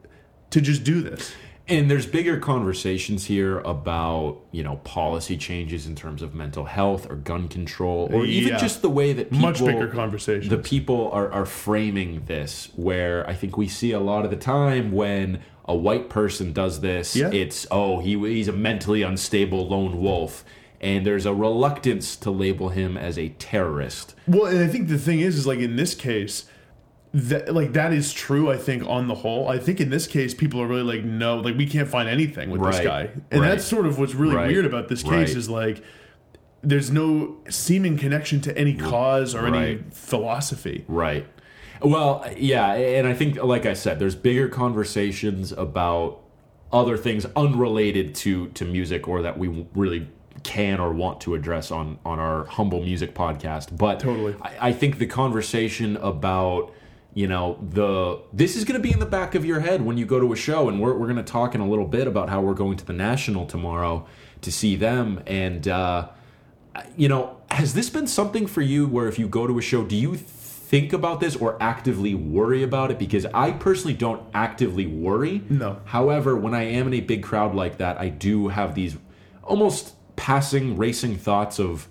to 0.51 0.61
just 0.61 0.83
do 0.85 1.01
this. 1.01 1.33
And 1.69 1.89
there's 1.89 2.05
bigger 2.07 2.37
conversations 2.37 3.27
here 3.27 3.61
about, 3.61 4.39
you 4.51 4.65
know, 4.65 4.77
policy 4.79 5.37
changes 5.37 5.87
in 5.87 5.95
terms 5.95 6.21
of 6.21 6.35
mental 6.35 6.65
health 6.65 7.09
or 7.09 7.15
gun 7.15 7.47
control, 7.47 8.09
or 8.13 8.25
even 8.25 8.55
Yeah. 8.55 8.59
just 8.59 8.83
the 8.83 8.91
way 8.91 9.13
that 9.13 9.31
people, 9.31 9.47
Much 9.47 9.61
bigger 9.65 9.87
conversations. 9.87 10.49
the 10.51 10.59
people 10.59 11.11
are, 11.13 11.31
are 11.31 11.47
framing 11.47 12.23
this. 12.27 12.71
Where 12.75 13.25
I 13.31 13.35
think 13.35 13.57
we 13.57 13.69
see 13.69 13.93
a 13.93 14.01
lot 14.01 14.25
of 14.25 14.33
the 14.33 14.37
time 14.37 14.91
when 14.91 15.39
a 15.65 15.77
white 15.77 16.09
person 16.11 16.53
does 16.53 16.81
this, 16.81 17.15
Yeah. 17.15 17.31
it's 17.33 17.69
oh 17.71 18.01
he 18.01 18.19
he's 18.19 18.49
a 18.49 18.53
mentally 18.53 19.03
unstable 19.03 19.69
lone 19.69 20.01
wolf, 20.01 20.45
and 20.81 21.07
there's 21.07 21.25
a 21.25 21.33
reluctance 21.35 22.17
to 22.17 22.33
label 22.33 22.71
him 22.71 22.97
as 22.97 23.17
a 23.17 23.29
terrorist. 23.39 24.17
Well, 24.27 24.47
and 24.47 24.59
I 24.59 24.67
think 24.67 24.89
the 24.89 24.99
thing 24.99 25.21
is, 25.21 25.37
is 25.39 25.47
like 25.47 25.61
in 25.61 25.77
this 25.77 25.95
case, 25.95 26.47
that 27.13 27.53
like 27.53 27.73
that 27.73 27.93
is 27.93 28.13
true. 28.13 28.51
I 28.51 28.57
think 28.57 28.87
on 28.87 29.09
the 29.09 29.17
whole, 29.17 29.49
I 29.49 29.59
think 29.59 29.81
in 29.81 29.91
this 29.91 30.07
case, 30.07 30.35
people 30.35 30.61
are 30.61 30.67
really 30.67 30.83
like, 30.83 31.05
no, 31.05 31.39
like 31.39 31.57
we 31.57 31.67
can't 31.67 31.89
find 31.89 32.09
anything 32.09 32.51
with 32.51 32.63
this 32.63 32.81
guy, 32.81 33.11
and 33.31 33.41
right. 33.41 33.49
that's 33.49 33.65
sort 33.65 33.87
of 33.87 33.99
what's 33.99 34.15
really 34.15 34.37
Right, 34.37 34.49
weird 34.49 34.65
about 34.65 34.89
this 34.89 35.03
case 35.03 35.13
right. 35.13 35.37
is 35.37 35.49
like. 35.49 35.83
There's 36.63 36.91
no 36.91 37.39
seeming 37.49 37.97
connection 37.97 38.43
to 38.43 38.55
any 38.55 38.75
cause 38.75 39.35
or 39.35 39.47
any 39.47 39.83
philosophy. 39.93 40.85
Right. 40.89 41.27
Well, 41.81 42.31
yeah, 42.37 42.75
and 42.75 43.07
I 43.07 43.15
think, 43.15 43.43
like 43.43 43.65
I 43.65 43.73
said, 43.73 43.99
there's 43.99 44.15
bigger 44.15 44.47
conversations 44.47 45.53
about 45.53 46.21
other 46.71 46.99
things 46.99 47.25
unrelated 47.35 48.15
to 48.17 48.49
to 48.49 48.65
music 48.67 49.09
or 49.09 49.23
that 49.23 49.39
we 49.39 49.67
really 49.75 50.09
can 50.43 50.81
or 50.81 50.93
want 50.93 51.21
to 51.23 51.35
address 51.35 51.71
on 51.71 51.99
on 52.05 52.19
our 52.19 52.45
humble 52.45 52.83
music 52.83 53.15
podcast. 53.15 53.77
But 53.77 54.01
Totally. 54.01 54.35
I, 54.43 54.69
I 54.69 54.73
think 54.73 54.99
the 54.99 55.07
conversation 55.07 55.97
about 55.97 56.73
you 57.15 57.27
know 57.27 57.59
the 57.71 58.21
this 58.33 58.57
is 58.57 58.65
going 58.65 58.81
to 58.81 58.83
be 58.83 58.93
in 58.93 58.99
the 58.99 59.07
back 59.07 59.35
of 59.35 59.45
your 59.45 59.61
head 59.61 59.83
when 59.83 59.99
you 59.99 60.07
go 60.07 60.21
to 60.21 60.33
a 60.33 60.37
show, 60.37 60.69
and 60.69 60.81
we're 60.81 60.95
we're 60.95 61.07
going 61.07 61.17
to 61.17 61.23
talk 61.23 61.55
in 61.55 61.61
a 61.61 61.69
little 61.69 61.87
bit 61.87 62.07
about 62.07 62.29
how 62.29 62.41
we're 62.41 62.55
going 62.55 62.77
to 62.77 62.87
the 62.87 62.93
National 62.93 63.47
tomorrow 63.47 64.07
to 64.43 64.53
see 64.53 64.77
them 64.77 65.23
and. 65.27 65.69
uh 65.69 66.09
you 66.97 67.09
know, 67.09 67.37
has 67.51 67.75
this 67.75 67.91
been 67.91 68.07
something 68.07 68.47
for 68.47 68.63
you 68.63 68.87
where 68.87 69.09
if 69.09 69.19
you 69.19 69.29
go 69.29 69.47
to 69.47 69.59
a 69.59 69.63
show, 69.63 69.85
do 69.85 69.97
you 69.97 70.17
think 70.17 70.93
about 70.93 71.21
this 71.21 71.35
or 71.35 71.61
actively 71.61 72.15
worry 72.15 72.63
about 72.63 72.91
it? 72.91 72.99
Because 72.99 73.27
I 73.27 73.51
personally 73.53 73.95
don't 73.95 74.23
actively 74.33 74.87
worry. 74.87 75.43
No. 75.49 75.81
However, 75.87 76.37
when 76.37 76.55
I 76.55 76.63
am 76.63 76.87
in 76.87 76.95
a 76.95 77.01
big 77.01 77.23
crowd 77.23 77.55
like 77.55 77.79
that, 77.79 77.99
I 77.99 78.09
do 78.09 78.49
have 78.49 78.75
these 78.75 78.97
almost 79.43 79.95
passing, 80.15 80.77
racing 80.77 81.17
thoughts 81.17 81.59
of, 81.59 81.89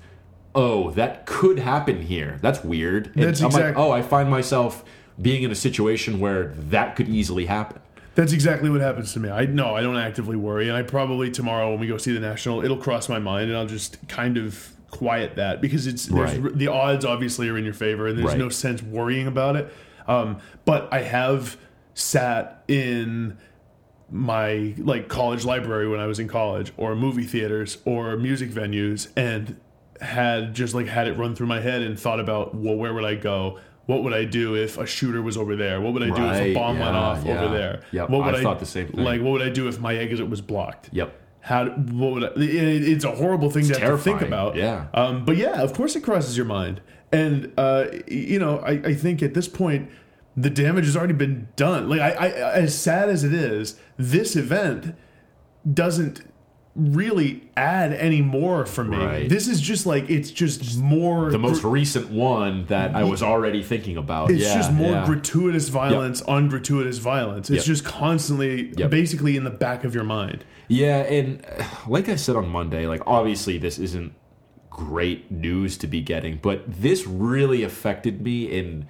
oh, 0.56 0.92
that 0.92 1.26
could 1.26 1.60
happen 1.60 2.02
here. 2.04 2.40
That's 2.42 2.64
weird. 2.64 3.08
And 3.16 3.26
That's 3.26 3.42
I'm 3.42 3.52
like, 3.52 3.78
oh, 3.78 3.92
I 3.92 4.02
find 4.02 4.30
myself 4.30 4.86
being 5.22 5.44
in 5.44 5.52
a 5.52 5.56
situation 5.56 6.20
where 6.20 6.54
that 6.58 6.96
could 6.96 7.10
easily 7.10 7.46
happen. 7.46 7.82
That's 8.16 8.34
exactly 8.34 8.70
what 8.70 8.82
happens 8.82 9.14
to 9.14 9.20
me. 9.20 9.30
I 9.30 9.46
no, 9.46 9.76
I 9.76 9.82
don't 9.82 9.98
actively 9.98 10.36
worry, 10.36 10.68
and 10.68 10.76
I 10.78 10.82
probably 10.82 11.30
tomorrow 11.32 11.72
when 11.72 11.80
we 11.80 11.88
go 11.88 11.98
see 11.98 12.12
the 12.14 12.20
national, 12.20 12.64
it'll 12.64 12.78
cross 12.78 13.08
my 13.08 13.20
mind, 13.20 13.50
and 13.50 13.58
I'll 13.58 13.68
just 13.68 13.98
kind 14.08 14.38
of 14.38 14.70
quiet 14.92 15.36
that 15.36 15.62
because 15.62 15.86
it's 15.88 16.08
there's, 16.08 16.38
Right. 16.38 16.58
the 16.58 16.68
odds 16.68 17.06
obviously 17.06 17.48
are 17.50 17.58
in 17.58 17.64
your 17.64 17.74
favor, 17.74 18.08
and 18.08 18.18
there's 18.18 18.30
Right. 18.32 18.38
no 18.38 18.50
sense 18.50 18.82
worrying 18.82 19.28
about 19.28 19.56
it. 19.56 19.72
Um, 20.08 20.38
but 20.66 20.90
I 20.92 21.04
have 21.04 21.58
sat 21.94 22.64
in 22.68 23.38
my 24.12 24.74
like 24.80 25.08
college 25.08 25.46
library 25.46 25.88
when 25.88 26.00
I 26.00 26.08
was 26.08 26.20
in 26.20 26.28
college, 26.28 26.74
or 26.78 26.96
movie 26.96 27.24
theaters, 27.26 27.78
or 27.86 28.18
music 28.18 28.50
venues, 28.50 29.10
and 29.16 29.56
had 30.02 30.54
just 30.56 30.74
like 30.74 30.88
had 30.88 31.08
it 31.08 31.14
run 31.18 31.36
through 31.36 31.48
my 31.48 31.60
head 31.60 31.82
and 31.84 31.98
thought 32.00 32.20
about 32.20 32.56
well, 32.56 32.76
where 32.76 32.94
would 32.94 33.06
I 33.06 33.16
go? 33.16 33.60
What 33.90 34.04
would 34.04 34.14
I 34.14 34.24
do 34.24 34.56
if 34.56 34.78
a 34.78 34.86
shooter 34.86 35.20
was 35.24 35.36
over 35.36 35.56
there? 35.56 35.82
What 35.82 35.94
would 35.94 36.04
I 36.04 36.12
do 36.12 36.24
if 36.30 36.36
a 36.36 36.40
Right, 36.42 36.54
bomb 36.54 36.78
went 36.78 36.96
off 36.96 37.26
yeah. 37.26 37.42
over 37.42 37.58
there? 37.58 37.82
Yep, 37.92 38.10
what 38.12 38.24
would 38.24 38.36
I 38.36 38.44
thought 38.44 38.60
the 38.60 38.66
same 38.68 38.88
thing. 38.88 39.04
Like, 39.04 39.20
what 39.20 39.32
would 39.32 39.42
I 39.42 39.50
do 39.50 39.68
if 39.68 39.80
my 39.80 39.96
exit 39.96 40.30
was 40.30 40.42
blocked? 40.42 40.92
Yep. 40.92 41.12
How? 41.42 41.66
What 41.66 42.12
would 42.14 42.24
I, 42.24 42.28
it, 42.36 42.88
it's 42.88 43.04
a 43.04 43.12
horrible 43.12 43.50
thing 43.50 43.66
to 43.66 43.80
have 43.80 43.90
to 43.90 43.98
think 43.98 44.22
about. 44.22 44.56
yeah. 44.56 44.86
Um, 44.94 45.26
but 45.26 45.38
yeah, 45.38 45.64
of 45.64 45.74
course 45.74 45.96
it 45.96 46.04
crosses 46.04 46.38
your 46.38 46.46
mind, 46.46 46.82
and 47.12 47.52
uh, 47.58 47.86
you 48.08 48.38
know, 48.38 48.60
I, 48.60 48.74
I 48.74 48.94
think 48.94 49.24
at 49.24 49.34
this 49.34 49.48
point 49.48 49.90
the 50.38 50.52
damage 50.52 50.86
has 50.86 50.96
already 50.96 51.14
been 51.14 51.48
done. 51.56 51.90
Like, 51.90 52.00
I, 52.02 52.12
I, 52.12 52.28
as 52.54 52.78
sad 52.78 53.10
as 53.10 53.24
it 53.24 53.34
is, 53.34 53.80
this 53.98 54.36
event 54.36 54.96
doesn't 55.74 56.22
really 56.76 57.50
add 57.58 57.92
any 57.94 58.22
more 58.22 58.66
for 58.66 58.84
me. 58.84 58.98
Right. 58.98 59.30
This 59.30 59.48
is 59.48 59.60
just 59.60 59.86
like 59.86 60.10
it's 60.10 60.32
just 60.32 60.78
more 60.78 61.30
The 61.32 61.40
most 61.40 61.64
recent 61.64 62.10
one 62.10 62.66
that 62.68 62.96
I 62.96 63.04
was 63.04 63.22
already 63.24 63.64
thinking 63.64 63.98
about. 63.98 64.32
it's 64.32 64.44
yeah, 64.44 64.54
just 64.56 64.72
more 64.72 64.92
yeah. 64.92 65.06
gratuitous 65.06 65.68
violence 65.70 66.22
on 66.22 66.48
gratuitous 66.48 67.00
violence. 67.00 67.50
It's 67.50 67.66
Yep. 67.68 67.76
just 67.76 67.86
constantly 67.86 68.72
Yep. 68.78 68.90
basically 68.92 69.36
in 69.36 69.44
the 69.44 69.50
back 69.50 69.84
of 69.84 69.94
your 69.96 70.04
mind. 70.04 70.46
Yeah, 70.68 71.00
and 71.00 71.44
uh, 71.60 71.64
like 71.88 72.08
I 72.08 72.16
said 72.16 72.36
on 72.36 72.48
Monday, 72.50 72.86
like 72.86 73.02
obviously 73.08 73.58
this 73.58 73.80
isn't 73.80 74.14
great 74.70 75.30
news 75.32 75.78
to 75.80 75.88
be 75.88 76.02
getting, 76.02 76.40
but 76.42 76.64
this 76.68 77.06
really 77.06 77.64
affected 77.64 78.22
me 78.22 78.46
in 78.46 78.88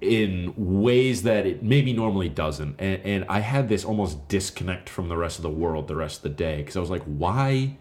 in 0.00 0.54
ways 0.56 1.22
that 1.24 1.46
it 1.46 1.62
maybe 1.62 1.92
normally 1.92 2.28
doesn't. 2.28 2.76
And, 2.78 3.00
and 3.04 3.24
I 3.28 3.40
had 3.40 3.68
this 3.68 3.84
almost 3.84 4.28
disconnect 4.28 4.88
from 4.88 5.08
the 5.08 5.16
rest 5.16 5.38
of 5.38 5.42
the 5.42 5.50
world 5.50 5.88
the 5.88 5.96
rest 5.96 6.18
of 6.18 6.22
the 6.22 6.28
day 6.30 6.58
because 6.58 6.76
I 6.76 6.80
was 6.80 6.90
like, 6.90 7.02
why 7.04 7.76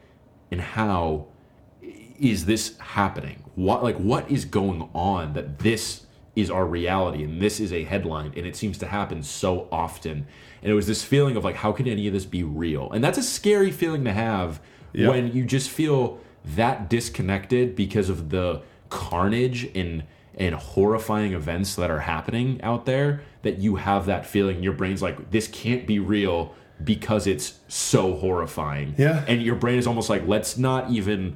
and 0.52 0.60
how 0.60 1.28
is 1.82 2.46
this 2.46 2.78
happening? 2.80 3.44
What 3.56 3.84
like 3.84 3.98
what 3.98 4.30
is 4.30 4.46
going 4.46 4.90
on 4.94 5.34
that 5.34 5.60
this 5.60 6.06
is 6.36 6.52
our 6.52 6.66
reality 6.66 7.24
and 7.24 7.42
this 7.42 7.60
is 7.60 7.72
a 7.74 7.84
headline 7.84 8.34
and 8.36 8.46
it 8.46 8.56
seems 8.56 8.78
to 8.80 8.88
happen 8.88 9.24
so 9.24 9.68
often. 9.72 10.28
And 10.62 10.72
it 10.72 10.76
was 10.76 10.88
this 10.88 11.04
feeling 11.04 11.38
of 11.38 11.44
like 11.46 11.56
how 11.56 11.72
could 11.72 11.88
any 11.88 12.08
of 12.08 12.14
this 12.14 12.26
be 12.26 12.44
real? 12.44 12.92
And 12.92 13.02
that's 13.04 13.18
a 13.18 13.24
scary 13.24 13.72
feeling 13.72 14.04
to 14.04 14.12
have 14.12 14.60
Yeah. 14.94 15.10
when 15.10 15.32
you 15.32 15.46
just 15.46 15.70
feel 15.70 16.20
that 16.56 16.90
disconnected 16.90 17.76
because 17.76 18.10
of 18.10 18.30
the 18.30 18.62
carnage 18.90 19.70
and 19.76 20.04
and 20.40 20.56
horrifying 20.56 21.34
events 21.34 21.76
that 21.76 21.92
are 21.92 22.00
happening 22.00 22.60
out 22.64 22.86
there 22.86 23.22
that 23.44 23.58
you 23.60 23.76
have 23.76 24.06
that 24.08 24.26
feeling 24.26 24.64
your 24.64 24.74
brain's 24.74 25.02
like 25.02 25.32
this 25.32 25.48
can't 25.50 25.86
be 25.86 26.00
real 26.00 26.56
because 26.84 27.28
it's 27.28 27.60
so 27.68 28.16
horrifying. 28.16 28.96
Yeah. 28.98 29.26
and 29.28 29.44
your 29.44 29.56
brain 29.56 29.78
is 29.78 29.86
almost 29.86 30.10
like 30.10 30.26
let's 30.26 30.58
not 30.58 30.90
even 30.90 31.36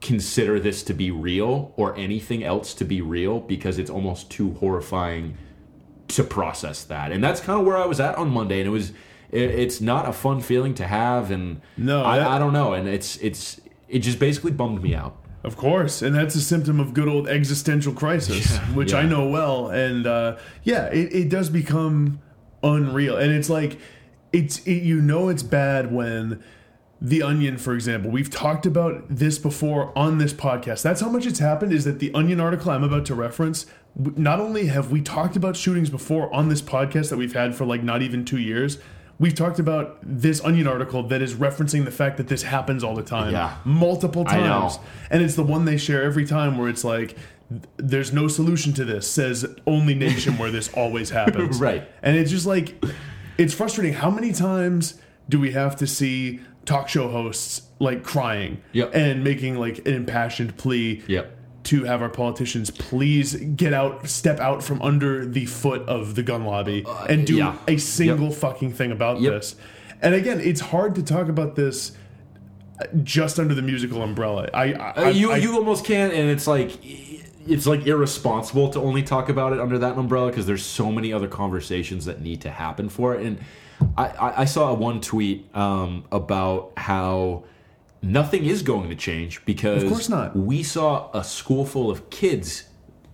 consider 0.00 0.58
this 0.58 0.82
to 0.82 0.94
be 0.94 1.10
real 1.10 1.72
or 1.76 1.94
anything 1.96 2.42
else 2.42 2.74
to 2.74 2.84
be 2.84 3.00
real 3.00 3.38
because 3.38 3.78
it's 3.78 3.90
almost 3.90 4.30
too 4.30 4.54
horrifying 4.54 5.36
to 6.08 6.24
process 6.24 6.82
that. 6.84 7.12
And 7.12 7.22
that's 7.22 7.40
kind 7.40 7.60
of 7.60 7.64
where 7.66 7.76
i 7.76 7.86
was 7.86 8.00
at 8.00 8.16
on 8.16 8.28
monday 8.30 8.58
and 8.60 8.66
it 8.66 8.70
was 8.70 8.90
it, 9.30 9.50
it's 9.50 9.80
not 9.80 10.08
a 10.08 10.12
fun 10.12 10.40
feeling 10.40 10.74
to 10.74 10.86
have 10.86 11.30
and 11.30 11.60
No, 11.76 12.04
I, 12.04 12.18
that- 12.18 12.26
I 12.26 12.38
don't 12.38 12.52
know 12.52 12.72
and 12.72 12.88
it's 12.88 13.16
it's 13.18 13.60
it 13.88 14.00
just 14.00 14.18
basically 14.18 14.50
bummed 14.52 14.82
me 14.82 14.94
out 14.94 15.16
Of 15.44 15.56
course, 15.56 16.02
and 16.02 16.14
that's 16.14 16.36
a 16.36 16.40
symptom 16.40 16.78
of 16.78 16.94
good 16.94 17.08
old 17.08 17.28
existential 17.28 17.92
crisis, 17.92 18.56
which 18.74 18.94
I 18.94 19.02
know 19.02 19.28
well. 19.28 19.68
And 19.68 20.06
uh, 20.06 20.36
yeah, 20.62 20.86
it, 20.86 21.12
it 21.12 21.28
does 21.28 21.50
become 21.50 22.20
unreal, 22.62 23.16
and 23.16 23.32
it's 23.32 23.50
like 23.50 23.78
it's 24.32 24.60
it, 24.60 24.82
you 24.82 25.02
know 25.02 25.28
it's 25.28 25.42
bad 25.42 25.92
when 25.92 26.42
the 27.00 27.20
Onion, 27.20 27.58
for 27.58 27.74
example, 27.74 28.12
we've 28.12 28.30
talked 28.30 28.64
about 28.64 29.04
this 29.08 29.36
before 29.36 29.96
on 29.98 30.18
this 30.18 30.32
podcast. 30.32 30.82
That's 30.82 31.00
how 31.00 31.08
much 31.08 31.26
it's 31.26 31.40
happened. 31.40 31.72
Is 31.72 31.84
that 31.84 31.98
the 31.98 32.14
Onion 32.14 32.38
article 32.38 32.70
I'm 32.70 32.84
about 32.84 33.04
to 33.06 33.14
reference? 33.16 33.66
Not 33.96 34.38
only 34.38 34.66
have 34.66 34.92
we 34.92 35.02
talked 35.02 35.34
about 35.34 35.56
shootings 35.56 35.90
before 35.90 36.32
on 36.32 36.48
this 36.48 36.62
podcast 36.62 37.10
that 37.10 37.16
we've 37.16 37.34
had 37.34 37.56
for 37.56 37.64
like 37.64 37.82
not 37.82 38.02
even 38.02 38.24
two 38.24 38.38
years. 38.38 38.78
We've 39.22 39.34
talked 39.36 39.60
about 39.60 39.98
this 40.02 40.42
Onion 40.44 40.66
article 40.66 41.04
that 41.04 41.22
is 41.22 41.34
referencing 41.34 41.84
the 41.84 41.92
fact 41.92 42.16
that 42.16 42.26
this 42.26 42.42
happens 42.42 42.82
all 42.82 42.96
the 42.96 43.04
time, 43.04 43.30
Yeah. 43.32 43.54
multiple 43.64 44.24
times. 44.24 44.80
And 45.12 45.22
it's 45.22 45.36
the 45.36 45.44
one 45.44 45.64
they 45.64 45.76
share 45.76 46.02
every 46.02 46.26
time 46.26 46.58
where 46.58 46.68
it's 46.68 46.82
like, 46.82 47.16
there's 47.76 48.12
no 48.12 48.26
solution 48.26 48.72
to 48.72 48.84
this, 48.84 49.08
says 49.08 49.46
only 49.64 49.94
nation 49.94 50.38
where 50.38 50.50
this 50.50 50.72
always 50.74 51.10
happens. 51.20 51.60
Right. 51.60 51.86
And 52.02 52.16
it's 52.16 52.32
just 52.32 52.46
like, 52.46 52.84
it's 53.38 53.54
frustrating. 53.54 53.92
How 53.94 54.10
many 54.10 54.32
times 54.32 55.00
do 55.28 55.38
we 55.38 55.52
have 55.52 55.76
to 55.76 55.86
see 55.86 56.40
talk 56.64 56.88
show 56.88 57.08
hosts 57.08 57.62
like 57.78 58.02
crying 58.02 58.60
Yep. 58.72 58.90
and 58.92 59.22
making 59.22 59.54
like 59.56 59.86
an 59.86 59.94
impassioned 59.94 60.56
plea 60.56 61.02
Yep. 61.06 61.30
To 61.64 61.84
have 61.84 62.02
our 62.02 62.08
politicians 62.08 62.70
please 62.70 63.34
get 63.36 63.72
out, 63.72 64.08
step 64.08 64.40
out 64.40 64.62
from 64.62 64.82
under 64.82 65.24
the 65.24 65.46
foot 65.46 65.82
of 65.82 66.14
the 66.14 66.22
gun 66.22 66.44
lobby 66.44 66.84
and 67.08 67.26
do 67.26 67.36
yeah. 67.36 67.56
a 67.68 67.76
single 67.76 68.30
fucking 68.30 68.72
thing 68.72 68.90
about 68.90 69.20
Yep. 69.20 69.32
this? 69.32 69.56
And 70.00 70.14
again, 70.14 70.40
it's 70.40 70.60
hard 70.60 70.94
to 70.96 71.02
talk 71.02 71.28
about 71.28 71.54
this 71.54 71.92
just 73.04 73.38
under 73.38 73.54
the 73.54 73.62
musical 73.62 74.02
umbrella. 74.02 74.48
I, 74.52 74.72
I, 74.72 74.90
Uh, 75.04 75.08
you 75.10 75.30
I- 75.32 75.36
you 75.36 75.54
almost 75.54 75.84
can't, 75.84 76.12
and 76.12 76.28
it's 76.28 76.46
like 76.46 76.72
it's 77.46 77.66
like 77.66 77.86
irresponsible 77.86 78.68
to 78.70 78.80
only 78.80 79.02
talk 79.02 79.28
about 79.28 79.52
it 79.52 79.60
under 79.60 79.78
that 79.78 79.96
umbrella 79.98 80.28
because 80.28 80.46
there's 80.46 80.64
so 80.64 80.90
many 80.92 81.12
other 81.12 81.28
conversations 81.28 82.04
that 82.06 82.20
need 82.20 82.40
to 82.40 82.50
happen 82.50 82.88
for 82.88 83.14
it. 83.14 83.24
And 83.26 83.38
I, 83.96 84.06
I, 84.06 84.40
I 84.42 84.44
saw 84.44 84.72
one 84.74 85.00
tweet 85.00 85.48
um, 85.56 86.04
about 86.12 86.72
how 86.76 87.42
nothing 88.02 88.44
is 88.44 88.62
going 88.62 88.88
to 88.90 88.96
change 88.96 89.44
because 89.44 89.82
Of 89.82 89.88
course 89.88 90.08
not. 90.08 90.36
we 90.36 90.62
saw 90.62 91.10
a 91.14 91.22
school 91.24 91.64
full 91.64 91.90
of 91.90 92.10
kids 92.10 92.64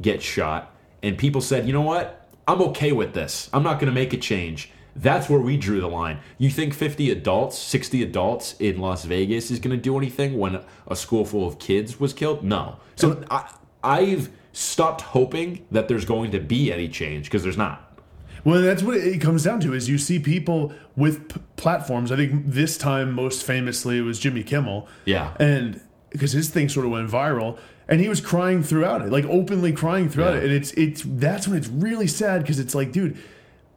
get 0.00 0.22
shot, 0.22 0.74
and 1.02 1.16
people 1.18 1.40
said, 1.40 1.66
you 1.66 1.72
know 1.72 1.82
what, 1.82 2.28
I'm 2.46 2.62
okay 2.62 2.92
with 2.92 3.12
this. 3.14 3.50
I'm 3.52 3.62
not 3.62 3.74
going 3.78 3.92
to 3.92 3.94
make 3.94 4.12
a 4.12 4.16
change. 4.16 4.70
That's 4.96 5.28
where 5.28 5.38
we 5.38 5.56
drew 5.56 5.80
the 5.80 5.88
line. 5.88 6.18
You 6.38 6.50
think 6.50 6.74
50 6.74 7.10
adults, 7.10 7.56
60 7.58 8.02
adults 8.02 8.56
in 8.58 8.78
Las 8.80 9.04
Vegas 9.04 9.50
is 9.50 9.60
going 9.60 9.76
to 9.76 9.80
do 9.80 9.96
anything 9.96 10.38
when 10.38 10.60
a 10.88 10.96
school 10.96 11.24
full 11.24 11.46
of 11.46 11.58
kids 11.58 12.00
was 12.00 12.12
killed? 12.12 12.42
No. 12.42 12.78
So 12.96 13.22
I, 13.30 13.52
I've 13.84 14.30
stopped 14.52 15.02
hoping 15.02 15.64
that 15.70 15.86
there's 15.86 16.04
going 16.04 16.32
to 16.32 16.40
be 16.40 16.72
any 16.72 16.88
change 16.88 17.26
because 17.26 17.44
there's 17.44 17.56
not. 17.56 18.00
Well, 18.44 18.62
that's 18.62 18.82
what 18.82 18.96
it 18.96 19.20
comes 19.20 19.44
down 19.44 19.60
to 19.60 19.74
is 19.74 19.88
you 19.88 19.98
see 19.98 20.18
people 20.18 20.72
with 20.98 21.28
p- 21.32 21.40
platforms. 21.56 22.10
I 22.10 22.16
think 22.16 22.44
this 22.46 22.76
time 22.76 23.12
most 23.12 23.44
famously 23.44 23.98
it 23.98 24.02
was 24.02 24.18
Jimmy 24.18 24.42
Kimmel. 24.42 24.88
Yeah. 25.04 25.34
And 25.38 25.80
because 26.10 26.32
his 26.32 26.48
thing 26.50 26.68
sort 26.68 26.86
of 26.86 26.92
went 26.92 27.08
viral 27.10 27.56
and 27.88 28.00
he 28.00 28.08
was 28.08 28.20
crying 28.20 28.62
throughout 28.62 29.02
it, 29.02 29.10
like 29.12 29.24
openly 29.26 29.72
crying 29.72 30.08
throughout 30.08 30.34
Yeah. 30.34 30.40
it. 30.40 30.44
And 30.44 30.52
it's 30.52 30.72
it's 30.72 31.02
that's 31.06 31.46
when 31.46 31.56
it's 31.56 31.68
really 31.68 32.06
sad 32.06 32.42
because 32.42 32.58
it's 32.58 32.74
like, 32.74 32.90
dude, 32.92 33.16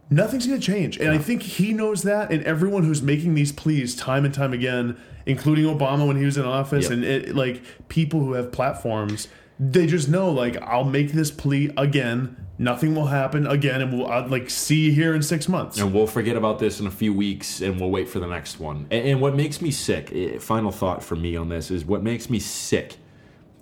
nothing's 0.09 0.47
going 0.47 0.59
to 0.59 0.65
change. 0.65 0.97
And 0.97 1.09
I 1.11 1.17
think 1.17 1.43
he 1.43 1.73
knows 1.73 2.03
that 2.03 2.31
and 2.31 2.43
everyone 2.43 2.83
who's 2.83 3.01
making 3.01 3.35
these 3.35 3.51
pleas 3.51 3.95
time 3.95 4.25
and 4.25 4.33
time 4.33 4.53
again, 4.53 4.97
including 5.25 5.65
Obama 5.65 6.07
when 6.07 6.17
he 6.17 6.25
was 6.25 6.37
in 6.37 6.45
office 6.45 6.85
Yep. 6.85 6.91
and 6.93 7.03
it, 7.03 7.35
like 7.35 7.61
people 7.87 8.19
who 8.21 8.33
have 8.33 8.51
platforms, 8.51 9.27
they 9.61 9.85
just 9.85 10.09
know 10.09 10.31
like 10.31 10.59
I'll 10.61 10.83
make 10.83 11.11
this 11.11 11.29
plea 11.29 11.71
again. 11.77 12.35
Nothing 12.57 12.93
will 12.93 13.07
happen 13.07 13.47
again, 13.47 13.81
and 13.81 13.91
we'll 13.93 14.07
I'll, 14.07 14.27
like 14.27 14.49
see 14.49 14.85
you 14.87 14.91
here 14.91 15.15
in 15.15 15.21
six 15.23 15.47
months. 15.47 15.79
And 15.79 15.93
we'll 15.93 16.07
forget 16.07 16.35
about 16.35 16.59
this 16.59 16.79
in 16.79 16.87
a 16.87 16.91
few 16.91 17.13
weeks 17.13 17.61
and 17.61 17.79
we'll 17.79 17.89
wait 17.89 18.07
for 18.09 18.19
the 18.19 18.27
next 18.27 18.59
one. 18.59 18.87
And, 18.91 19.07
and 19.07 19.21
what 19.21 19.35
makes 19.35 19.61
me 19.61 19.71
sick, 19.71 20.11
eh, 20.13 20.37
final 20.39 20.71
thought 20.71 21.03
for 21.03 21.15
me 21.15 21.35
on 21.35 21.49
this, 21.49 21.71
is 21.71 21.85
what 21.85 22.03
makes 22.03 22.29
me 22.29 22.39
sick 22.39 22.97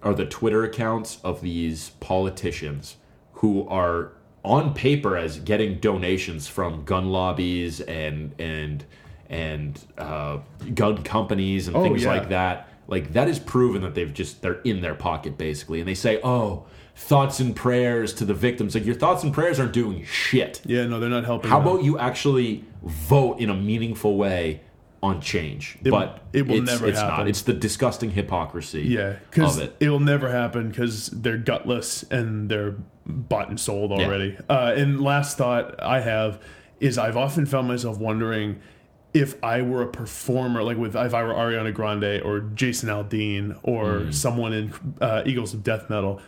are 0.02 0.14
the 0.14 0.26
Twitter 0.26 0.64
accounts 0.64 1.20
of 1.24 1.41
these 1.41 1.89
politicians 2.02 2.95
who 3.34 3.68
are 3.68 4.14
on 4.43 4.74
paper 4.74 5.18
as 5.18 5.39
getting 5.39 5.80
donations 5.80 6.47
from 6.47 6.84
gun 6.86 7.10
lobbies 7.10 7.82
and 7.82 8.34
and 8.39 8.86
and 9.30 9.80
uh, 9.97 10.38
gun 10.74 11.04
companies 11.04 11.68
and 11.68 11.76
Oh, 11.78 11.84
things 11.84 12.04
yeah. 12.04 12.10
like 12.10 12.30
that. 12.30 12.69
Like 12.90 13.14
that 13.14 13.28
is 13.30 13.40
proven 13.40 13.82
that 13.84 13.94
they've 13.96 14.14
just 14.14 14.42
they're 14.42 14.62
in 14.64 14.82
their 14.82 14.96
pocket 14.96 15.38
basically, 15.38 15.80
and 15.80 15.88
they 15.88 15.94
say, 15.94 16.20
"Oh, 16.24 16.66
thoughts 16.96 17.40
and 17.40 17.56
prayers 17.56 18.14
to 18.16 18.26
the 18.26 18.34
victims." 18.34 18.74
Like 18.76 18.86
your 18.86 18.96
thoughts 18.96 19.24
and 19.24 19.34
prayers 19.34 19.60
aren't 19.60 19.74
doing 19.74 20.04
shit. 20.06 20.62
Yeah, 20.66 20.86
no, 20.88 21.00
they're 21.00 21.10
not 21.10 21.24
helping. 21.26 21.50
How 21.52 21.60
them. 21.60 21.68
about 21.68 21.84
you 21.84 22.00
actually 22.00 22.66
vote 22.84 23.40
in 23.40 23.50
a 23.50 23.54
meaningful 23.56 24.18
way 24.18 24.62
on 25.04 25.22
change? 25.22 25.78
It- 25.84 25.92
but 25.92 26.20
it 26.34 26.48
will 26.48 26.58
it's, 26.58 26.66
never 26.72 26.88
it's 26.88 27.00
happen. 27.00 27.18
not. 27.20 27.28
It's 27.28 27.44
the 27.44 27.54
disgusting 27.54 28.12
hypocrisy 28.12 28.82
Yeah, 28.84 29.18
because 29.30 29.60
it. 29.60 29.76
will 29.80 30.00
never 30.00 30.30
happen 30.32 30.70
because 30.70 31.08
they're 31.10 31.38
gutless 31.38 32.04
and 32.12 32.50
they're 32.50 32.76
bought 33.06 33.50
and 33.50 33.60
sold 33.60 33.92
already. 33.92 34.36
Uh, 34.50 34.74
and 34.76 35.00
last 35.02 35.38
thought 35.38 35.82
I 35.82 36.00
have 36.02 36.40
is 36.80 36.98
I've 36.98 37.18
often 37.18 37.46
found 37.46 37.68
myself 37.68 37.98
wondering 38.00 38.60
if 39.14 39.36
I 39.43 39.62
were 39.64 39.82
a 39.82 39.88
performer, 39.88 40.62
like 40.64 40.78
with 40.78 40.95
if 40.95 41.14
I 41.14 41.24
were 41.24 41.34
Ariana 41.34 41.74
Grande 41.74 42.22
or 42.24 42.41
Jason 42.41 42.89
Aldean 42.89 43.57
or 43.64 43.99
Hmm. 44.01 44.12
someone 44.12 44.53
in 44.53 44.74
uh, 45.01 45.24
Eagles 45.26 45.53
of 45.53 45.64
Death 45.64 45.89
Metal, 45.89 46.22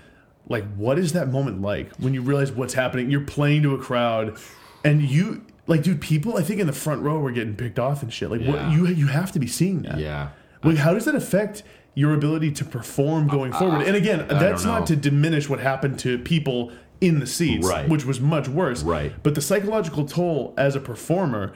like 0.49 0.65
what 0.75 0.97
is 0.97 1.13
that 1.13 1.29
moment 1.29 1.61
like 1.61 1.93
when 1.97 2.13
you 2.13 2.21
realize 2.21 2.51
what's 2.51 2.73
happening? 2.73 3.09
You're 3.11 3.21
playing 3.21 3.61
to 3.63 3.75
a 3.75 3.77
crowd, 3.77 4.37
and 4.83 5.01
you 5.03 5.45
like, 5.67 5.83
dude, 5.83 6.01
people 6.01 6.37
I 6.37 6.41
think 6.41 6.59
in 6.59 6.67
the 6.67 6.73
front 6.73 7.03
row 7.03 7.19
were 7.19 7.31
getting 7.31 7.55
picked 7.55 7.77
off 7.79 8.01
and 8.01 8.11
shit. 8.11 8.31
Like, 8.31 8.41
what 8.41 8.71
you 8.71 8.87
you 8.87 9.07
have 9.07 9.31
to 9.33 9.39
be 9.39 9.47
seeing 9.47 9.83
that. 9.83 9.99
Yeah. 9.99 10.29
Like, 10.63 10.77
how 10.77 10.93
does 10.93 11.05
that 11.05 11.15
affect 11.15 11.63
your 11.93 12.13
ability 12.13 12.51
to 12.51 12.65
perform 12.65 13.27
going 13.27 13.51
forward? 13.53 13.85
And 13.87 13.95
again, 13.95 14.25
that's 14.27 14.63
don't 14.63 14.85
to 14.87 14.95
diminish 14.95 15.49
what 15.49 15.59
happened 15.59 15.99
to 15.99 16.17
people 16.19 16.71
in 16.99 17.19
the 17.19 17.25
seats, 17.27 17.67
Right. 17.67 17.89
which 17.89 18.05
was 18.05 18.19
much 18.21 18.47
worse. 18.47 18.83
Right. 18.83 19.11
But 19.23 19.33
the 19.35 19.41
psychological 19.41 20.05
toll 20.05 20.53
as 20.57 20.75
a 20.75 20.79
performer, 20.79 21.53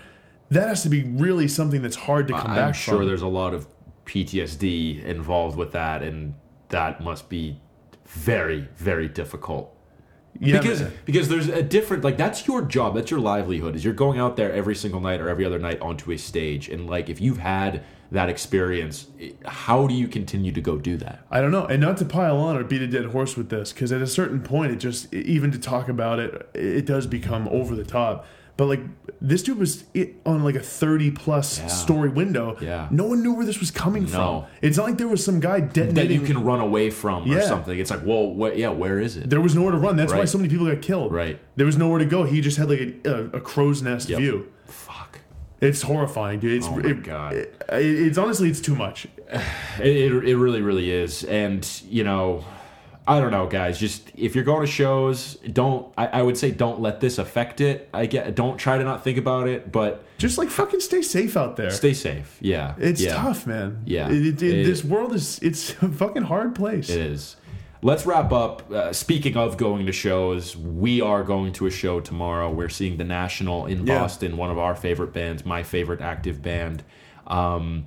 that 0.50 0.68
has 0.68 0.84
to 0.84 0.90
be 0.90 1.04
really 1.04 1.48
something 1.48 1.82
that's 1.82 1.96
hard 1.96 2.28
to 2.28 2.34
come 2.34 2.52
I'm 2.52 2.56
back 2.56 2.76
sure 2.76 2.98
from. 2.98 3.08
there's 3.08 3.22
a 3.22 3.28
lot 3.28 3.54
of 3.54 3.68
PTSD 4.06 5.04
involved 5.04 5.58
with 5.58 5.72
that, 5.72 6.04
and 6.04 6.36
that 6.70 7.02
must 7.02 7.30
be 7.30 7.60
very, 8.06 8.70
very 8.78 9.08
difficult. 9.08 9.76
Yeah, 10.40 10.60
because 10.60 10.82
man. 10.82 10.94
because 11.06 11.30
there's 11.30 11.48
a 11.48 11.64
different 11.64 12.04
like 12.04 12.18
that's 12.18 12.46
your 12.46 12.62
job, 12.62 12.96
that's 12.96 13.10
your 13.10 13.22
livelihood. 13.22 13.76
Is 13.76 13.86
you're 13.86 13.94
going 13.94 14.20
out 14.20 14.36
there 14.36 14.52
every 14.52 14.76
single 14.76 15.00
night 15.00 15.22
or 15.22 15.30
every 15.30 15.46
other 15.46 15.60
night 15.60 15.80
onto 15.80 16.12
a 16.12 16.18
stage, 16.18 16.68
and 16.68 16.88
like 16.90 17.10
if 17.10 17.22
you've 17.22 17.38
had 17.38 17.84
that 18.12 18.30
experience, 18.30 19.08
eh, 19.20 19.32
how 19.46 19.88
do 19.88 19.94
you 19.94 20.08
continue 20.08 20.52
to 20.52 20.62
go 20.62 20.78
do 20.78 20.98
that? 20.98 21.26
I 21.32 21.40
don't 21.40 21.52
know, 21.52 21.66
and 21.66 21.82
not 21.82 21.98
to 21.98 22.06
pile 22.06 22.38
on 22.38 22.58
or 22.58 22.64
beat 22.64 22.82
a 22.82 22.88
dead 22.88 23.06
horse 23.06 23.38
with 23.38 23.50
this, 23.50 23.72
because 23.72 23.94
at 23.94 24.02
a 24.02 24.08
certain 24.08 24.42
point, 24.42 24.74
it 24.74 24.76
just 24.76 25.14
even 25.14 25.52
to 25.52 25.58
talk 25.58 25.88
about 25.88 26.20
it, 26.20 26.50
it 26.54 26.86
does 26.86 27.08
become 27.08 27.48
over 27.48 27.74
the 27.74 27.86
top. 27.86 28.26
But 28.58 28.66
like 28.68 28.80
this 29.22 29.44
dude 29.44 29.58
was 29.60 29.84
i- 29.96 30.12
on 30.26 30.44
like 30.44 30.56
a 30.56 30.62
thirty 30.62 31.12
plus 31.12 31.60
Yeah. 31.60 31.68
story 31.68 32.10
window. 32.10 32.56
Yeah. 32.62 32.88
no 32.90 33.06
one 33.06 33.22
knew 33.22 33.34
where 33.34 33.46
this 33.46 33.60
was 33.60 33.70
coming 33.72 34.06
from. 34.08 34.46
It's 34.62 34.78
not 34.78 34.86
like 34.88 34.98
there 34.98 35.08
was 35.10 35.24
some 35.26 35.40
guy 35.42 35.60
That 35.60 35.74
detonating. 35.74 36.22
you 36.22 36.26
can 36.26 36.44
run 36.44 36.62
away 36.62 36.90
from 36.90 37.24
or 37.24 37.36
Yeah. 37.36 37.42
something. 37.48 37.78
It's 37.78 37.92
like, 37.92 38.06
well, 38.06 38.28
what, 38.34 38.58
yeah, 38.58 38.70
where 38.70 39.00
is 39.00 39.18
it? 39.18 39.30
there 39.30 39.42
was 39.42 39.56
nowhere 39.56 39.72
to 39.74 39.78
run. 39.78 39.98
That's 39.98 40.14
why 40.14 40.24
so 40.26 40.38
many 40.38 40.50
people 40.50 40.68
got 40.68 40.82
killed. 40.82 41.12
Right. 41.12 41.40
There 41.58 41.66
was 41.66 41.78
nowhere 41.78 42.00
to 42.00 42.06
go. 42.06 42.24
He 42.24 42.40
just 42.42 42.58
had 42.58 42.70
like 42.70 42.80
a, 42.80 43.10
a, 43.10 43.24
a 43.38 43.42
crow's 43.42 43.82
nest 43.82 44.08
Yep. 44.10 44.20
view. 44.20 44.48
Fuck. 44.66 45.20
It's 45.62 45.82
horrifying, 45.82 46.40
dude. 46.40 46.54
It's 46.58 46.68
Oh 46.68 46.78
my 46.78 46.90
it- 46.90 47.04
God. 47.04 47.34
it- 47.34 47.56
it's 47.72 48.18
honestly 48.18 48.50
it's 48.50 48.62
too 48.62 48.76
much. 48.76 49.08
It, 49.80 49.88
it, 49.88 50.12
it 50.30 50.38
really, 50.38 50.62
really 50.62 50.90
is. 50.92 51.24
And, 51.26 51.68
you 51.90 52.04
know, 52.06 52.46
I 53.08 53.20
don't 53.20 53.30
know, 53.32 53.46
guys. 53.46 53.80
Just 53.80 54.10
if 54.16 54.34
you're 54.34 54.44
going 54.44 54.66
to 54.66 54.72
shows, 54.72 55.36
don't, 55.36 55.94
I, 55.98 56.08
I 56.08 56.22
would 56.24 56.38
say 56.38 56.50
don't 56.52 56.80
let 56.82 57.00
this 57.02 57.20
affect 57.20 57.62
it. 57.62 57.88
I 57.94 58.08
get, 58.08 58.34
don't 58.36 58.58
try 58.58 58.78
to 58.80 58.84
not 58.84 59.04
think 59.04 59.18
about 59.20 59.48
it, 59.48 59.72
but 59.72 60.04
Just 60.18 60.38
like 60.40 60.50
fucking 60.50 60.80
stay 60.80 61.02
safe 61.04 61.38
out 61.38 61.56
there. 61.56 61.70
stay 61.70 61.94
safe. 61.94 62.38
Yeah. 62.42 62.74
it's 62.80 63.02
yeah, 63.02 63.14
tough, 63.14 63.46
man. 63.46 63.84
Yeah. 63.86 64.10
It- 64.10 64.26
it- 64.26 64.44
It- 64.44 64.66
this 64.66 64.84
world 64.84 65.14
is 65.14 65.38
it's 65.44 65.72
a 65.84 65.88
fucking 65.90 66.24
hard 66.24 66.56
place. 66.56 66.90
It 66.90 67.00
is. 67.00 67.36
Let's 67.84 68.08
wrap 68.08 68.32
up. 68.32 68.72
Uh, 68.72 68.92
speaking 68.94 69.38
of 69.38 69.58
going 69.58 69.86
to 69.86 69.92
shows, 69.92 70.58
we 70.58 71.02
are 71.02 71.24
going 71.24 71.54
to 71.54 71.68
a 71.68 71.70
show 71.72 72.00
tomorrow. 72.00 72.50
We're 72.50 72.70
seeing 72.70 72.98
the 72.98 73.04
National 73.04 73.68
in 73.68 73.86
Yeah. 73.86 74.00
Boston, 74.00 74.38
one 74.38 74.50
of 74.50 74.58
our 74.58 74.74
favorite 74.76 75.14
bands, 75.14 75.46
my 75.46 75.62
favorite 75.62 76.02
active 76.02 76.42
band. 76.42 76.82
Um, 77.28 77.86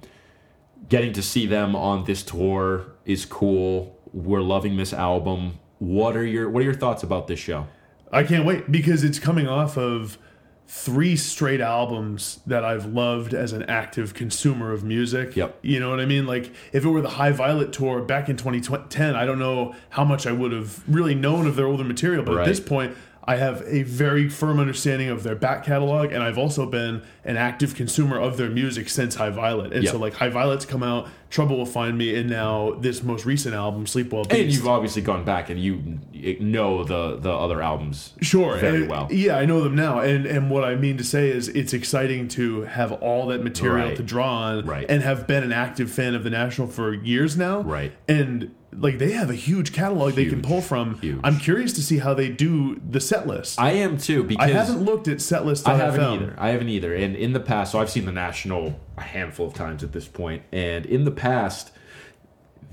getting 0.89 1.13
to 1.15 1.23
see 1.23 1.47
them 1.47 1.75
on 1.75 2.05
this 2.05 2.23
tour 2.23 2.87
is 3.05 3.25
cool. 3.25 3.98
We're 4.25 4.43
loving 4.43 4.77
this 4.77 4.93
album. 4.93 5.59
What 5.79 6.17
are 6.17 6.25
your 6.25 6.51
What 6.51 6.61
are 6.61 6.65
your 6.65 6.75
thoughts 6.75 7.03
about 7.03 7.27
this 7.29 7.39
show? 7.39 7.67
I 8.11 8.25
can't 8.25 8.45
wait 8.45 8.71
because 8.73 9.05
it's 9.05 9.19
coming 9.19 9.47
off 9.47 9.77
of 9.77 10.19
three 10.67 11.17
straight 11.17 11.61
albums 11.63 12.41
that 12.47 12.63
I've 12.65 12.85
loved 12.85 13.33
as 13.33 13.53
an 13.53 13.63
active 13.65 14.13
consumer 14.13 14.73
of 14.73 14.85
music. 14.85 15.35
Yep. 15.37 15.59
You 15.63 15.81
know 15.81 15.89
what 15.91 16.01
I 16.01 16.05
mean? 16.05 16.27
Like 16.27 16.53
if 16.73 16.85
it 16.85 16.89
were 16.89 17.01
the 17.01 17.11
High 17.11 17.31
Violet 17.33 17.73
tour 17.73 18.03
back 18.03 18.29
in 18.29 18.37
2010, 18.37 19.15
I 19.15 19.25
don't 19.25 19.39
know 19.39 19.75
how 19.91 20.05
much 20.05 20.27
I 20.27 20.33
would 20.33 20.53
have 20.53 20.83
really 20.89 21.15
known 21.15 21.47
of 21.47 21.57
their 21.57 21.67
older 21.67 21.85
material, 21.85 22.23
but 22.23 22.35
Right. 22.35 22.43
at 22.43 22.49
this 22.49 22.61
point 22.61 22.95
I 23.29 23.37
have 23.37 23.63
a 23.67 23.83
very 23.83 24.27
firm 24.31 24.59
understanding 24.59 25.11
of 25.11 25.23
their 25.23 25.35
back 25.35 25.63
catalog, 25.63 26.13
and 26.13 26.23
I've 26.23 26.39
also 26.39 26.65
been 26.65 27.03
an 27.27 27.37
active 27.37 27.75
consumer 27.75 28.19
of 28.19 28.39
their 28.39 28.49
music 28.49 28.89
since 28.89 29.17
High 29.17 29.29
Violet. 29.29 29.73
And 29.75 29.83
Yep. 29.85 29.93
so, 29.93 29.99
like, 29.99 30.15
High 30.15 30.31
Violet's 30.31 30.65
come 30.65 30.83
out, 30.83 31.09
Trouble 31.29 31.59
Will 31.59 31.67
Find 31.67 31.99
Me, 31.99 32.15
and 32.15 32.31
now 32.31 32.73
this 32.81 33.03
most 33.03 33.27
recent 33.27 33.55
album, 33.55 33.87
Sleep 33.87 34.11
Well 34.15 34.25
Beast. 34.25 34.41
And 34.41 34.51
you've 34.51 34.67
obviously 34.67 35.03
gone 35.03 35.25
back 35.25 35.51
and 35.51 35.61
you 35.61 35.99
know 36.41 36.85
the 36.85 37.19
the 37.21 37.31
other 37.31 37.61
albums 37.63 38.15
Sure, 38.23 38.57
very 38.57 38.79
and- 38.83 38.91
well. 38.91 39.09
Yeah, 39.11 39.37
I 39.37 39.45
know 39.45 39.63
them 39.63 39.75
now, 39.75 39.99
and 40.01 40.25
and 40.25 40.49
what 40.51 40.65
I 40.65 40.75
mean 40.75 40.97
to 40.97 41.05
say 41.05 41.29
is, 41.29 41.49
it's 41.49 41.75
exciting 41.75 42.29
to 42.29 42.63
have 42.63 42.93
all 42.93 43.27
that 43.27 43.45
material 43.45 43.89
Right. 43.89 43.97
to 43.97 44.03
draw 44.03 44.27
on, 44.33 44.65
Right. 44.65 44.87
and 44.89 45.03
have 45.03 45.27
been 45.27 45.43
an 45.45 45.53
active 45.53 45.91
fan 45.91 46.15
of 46.15 46.25
the 46.25 46.31
National 46.31 46.67
for 46.67 46.95
years 46.95 47.37
now, 47.37 47.61
Right. 47.61 47.93
And 48.09 48.53
like 48.73 48.99
they 48.99 49.13
have 49.13 49.31
a 49.31 49.35
huge 49.35 49.73
catalog 49.73 50.15
they 50.15 50.27
can 50.27 50.43
pull 50.43 50.61
from. 50.61 50.99
Huge. 51.01 51.21
I'm 51.25 51.39
curious 51.39 51.73
to 51.75 51.83
see 51.83 51.99
how 51.99 52.15
they 52.15 52.29
do 52.29 52.81
the 52.89 53.01
set 53.01 53.27
list. 53.27 53.61
I 53.61 53.73
am 53.73 53.99
too 53.99 54.25
because 54.25 54.51
I 54.51 54.53
haven't 54.53 54.83
looked 54.83 55.09
at 55.09 55.21
set 55.21 55.47
list. 55.47 55.67
I 55.67 55.77
haven't 55.77 56.01
either. 56.01 56.35
I 56.39 56.51
haven't 56.51 56.69
either. 56.69 56.95
And 56.95 57.17
in 57.17 57.33
the 57.33 57.41
past, 57.41 57.73
so 57.73 57.81
I've 57.81 57.91
seen 57.91 58.05
the 58.05 58.13
National 58.13 58.79
a 58.97 59.03
handful 59.03 59.47
of 59.47 59.55
times 59.55 59.83
at 59.83 59.93
this 59.93 60.07
point, 60.07 60.43
and 60.53 60.85
in 60.85 61.05
the 61.05 61.11
past, 61.11 61.73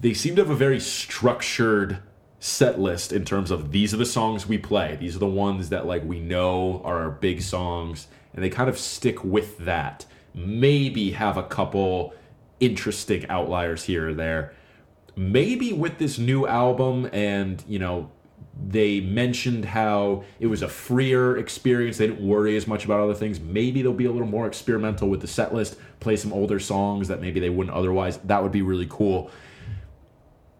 they 0.01 0.13
seem 0.13 0.35
to 0.35 0.41
have 0.41 0.51
a 0.51 0.55
very 0.55 0.79
structured 0.79 1.99
set 2.39 2.79
list 2.79 3.11
in 3.11 3.25
terms 3.25 3.49
of 3.49 3.71
these 3.71 3.93
are 3.93 3.97
the 3.97 4.05
songs 4.05 4.47
we 4.47 4.57
play. 4.57 4.97
These 4.99 5.15
are 5.15 5.19
the 5.19 5.25
ones 5.25 5.69
that 5.69 5.85
like 5.85 6.03
we 6.03 6.19
know 6.19 6.81
are 6.83 7.03
our 7.03 7.11
big 7.11 7.41
songs, 7.41 8.07
and 8.33 8.43
they 8.43 8.49
kind 8.49 8.69
of 8.69 8.77
stick 8.77 9.23
with 9.23 9.57
that. 9.59 10.05
Maybe 10.33 11.11
have 11.11 11.37
a 11.37 11.43
couple 11.43 12.13
interesting 12.59 13.25
outliers 13.29 13.85
here 13.85 14.09
or 14.09 14.13
there. 14.13 14.53
Maybe 15.15 15.73
with 15.73 15.97
this 15.97 16.19
new 16.19 16.45
album 16.45 17.09
and, 17.13 17.63
you 17.67 17.79
know, 17.79 18.11
they 18.67 19.01
mentioned 19.01 19.65
how 19.65 20.23
it 20.39 20.47
was 20.47 20.61
a 20.61 20.67
freer 20.67 21.37
experience. 21.37 21.97
They 21.97 22.07
didn't 22.07 22.25
worry 22.25 22.55
as 22.55 22.67
much 22.67 22.85
about 22.85 23.01
other 23.01 23.13
things. 23.13 23.39
Maybe 23.39 23.81
they'll 23.81 23.93
be 23.93 24.05
a 24.05 24.11
little 24.11 24.27
more 24.27 24.47
experimental 24.47 25.09
with 25.09 25.21
the 25.21 25.27
set 25.27 25.53
list, 25.53 25.77
play 25.99 26.15
some 26.15 26.31
older 26.31 26.59
songs 26.59 27.09
that 27.09 27.21
maybe 27.21 27.39
they 27.39 27.49
wouldn't 27.49 27.75
otherwise. 27.75 28.17
That 28.19 28.43
would 28.43 28.53
be 28.53 28.61
really 28.61 28.87
cool. 28.89 29.29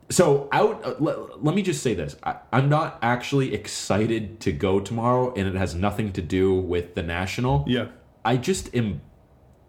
So, 0.09 0.49
out. 0.51 0.85
Uh, 0.85 0.95
let, 0.99 1.43
let 1.43 1.55
me 1.55 1.61
just 1.61 1.81
say 1.81 1.95
this: 1.95 2.15
I, 2.23 2.35
I'm 2.53 2.69
not 2.69 2.99
actually 3.01 3.53
excited 3.53 4.39
to 4.41 4.51
go 4.51 4.79
tomorrow, 4.79 5.33
and 5.33 5.47
it 5.47 5.55
has 5.55 5.73
nothing 5.73 6.13
to 6.13 6.21
do 6.21 6.53
with 6.53 6.93
the 6.93 7.01
national. 7.01 7.65
Yeah, 7.67 7.87
I 8.23 8.37
just 8.37 8.75
am. 8.75 9.01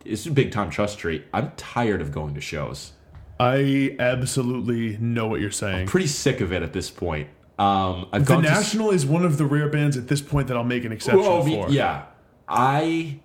This 0.05 0.20
is 0.20 0.26
a 0.26 0.32
big 0.32 0.53
time 0.53 0.68
trust 0.68 0.99
tree. 0.99 1.24
I'm 1.32 1.53
tired 1.57 2.03
of 2.03 2.12
going 2.12 2.34
to 2.34 2.41
shows. 2.41 2.93
I 3.39 3.97
absolutely 3.99 4.97
know 4.99 5.26
what 5.26 5.41
you're 5.41 5.51
saying. 5.51 5.80
I'm 5.82 5.87
pretty 5.87 6.07
sick 6.07 6.41
of 6.41 6.53
it 6.53 6.62
at 6.62 6.72
this 6.72 6.91
point. 6.91 7.28
Um, 7.59 8.07
I've 8.12 8.24
The 8.26 8.34
gone 8.34 8.43
to 8.45 8.51
s- 8.51 8.57
National 8.74 8.91
is 8.91 9.05
one 9.07 9.24
of 9.24 9.39
the 9.39 9.47
rare 9.47 9.68
bands 9.68 9.97
at 9.97 10.09
this 10.09 10.20
point 10.20 10.49
that 10.49 10.57
I'll 10.57 10.64
make 10.64 10.84
an 10.84 10.93
exception 10.93 11.20
Well, 11.22 11.43
for. 11.43 11.70
yeah, 11.70 12.05
I 12.49 13.20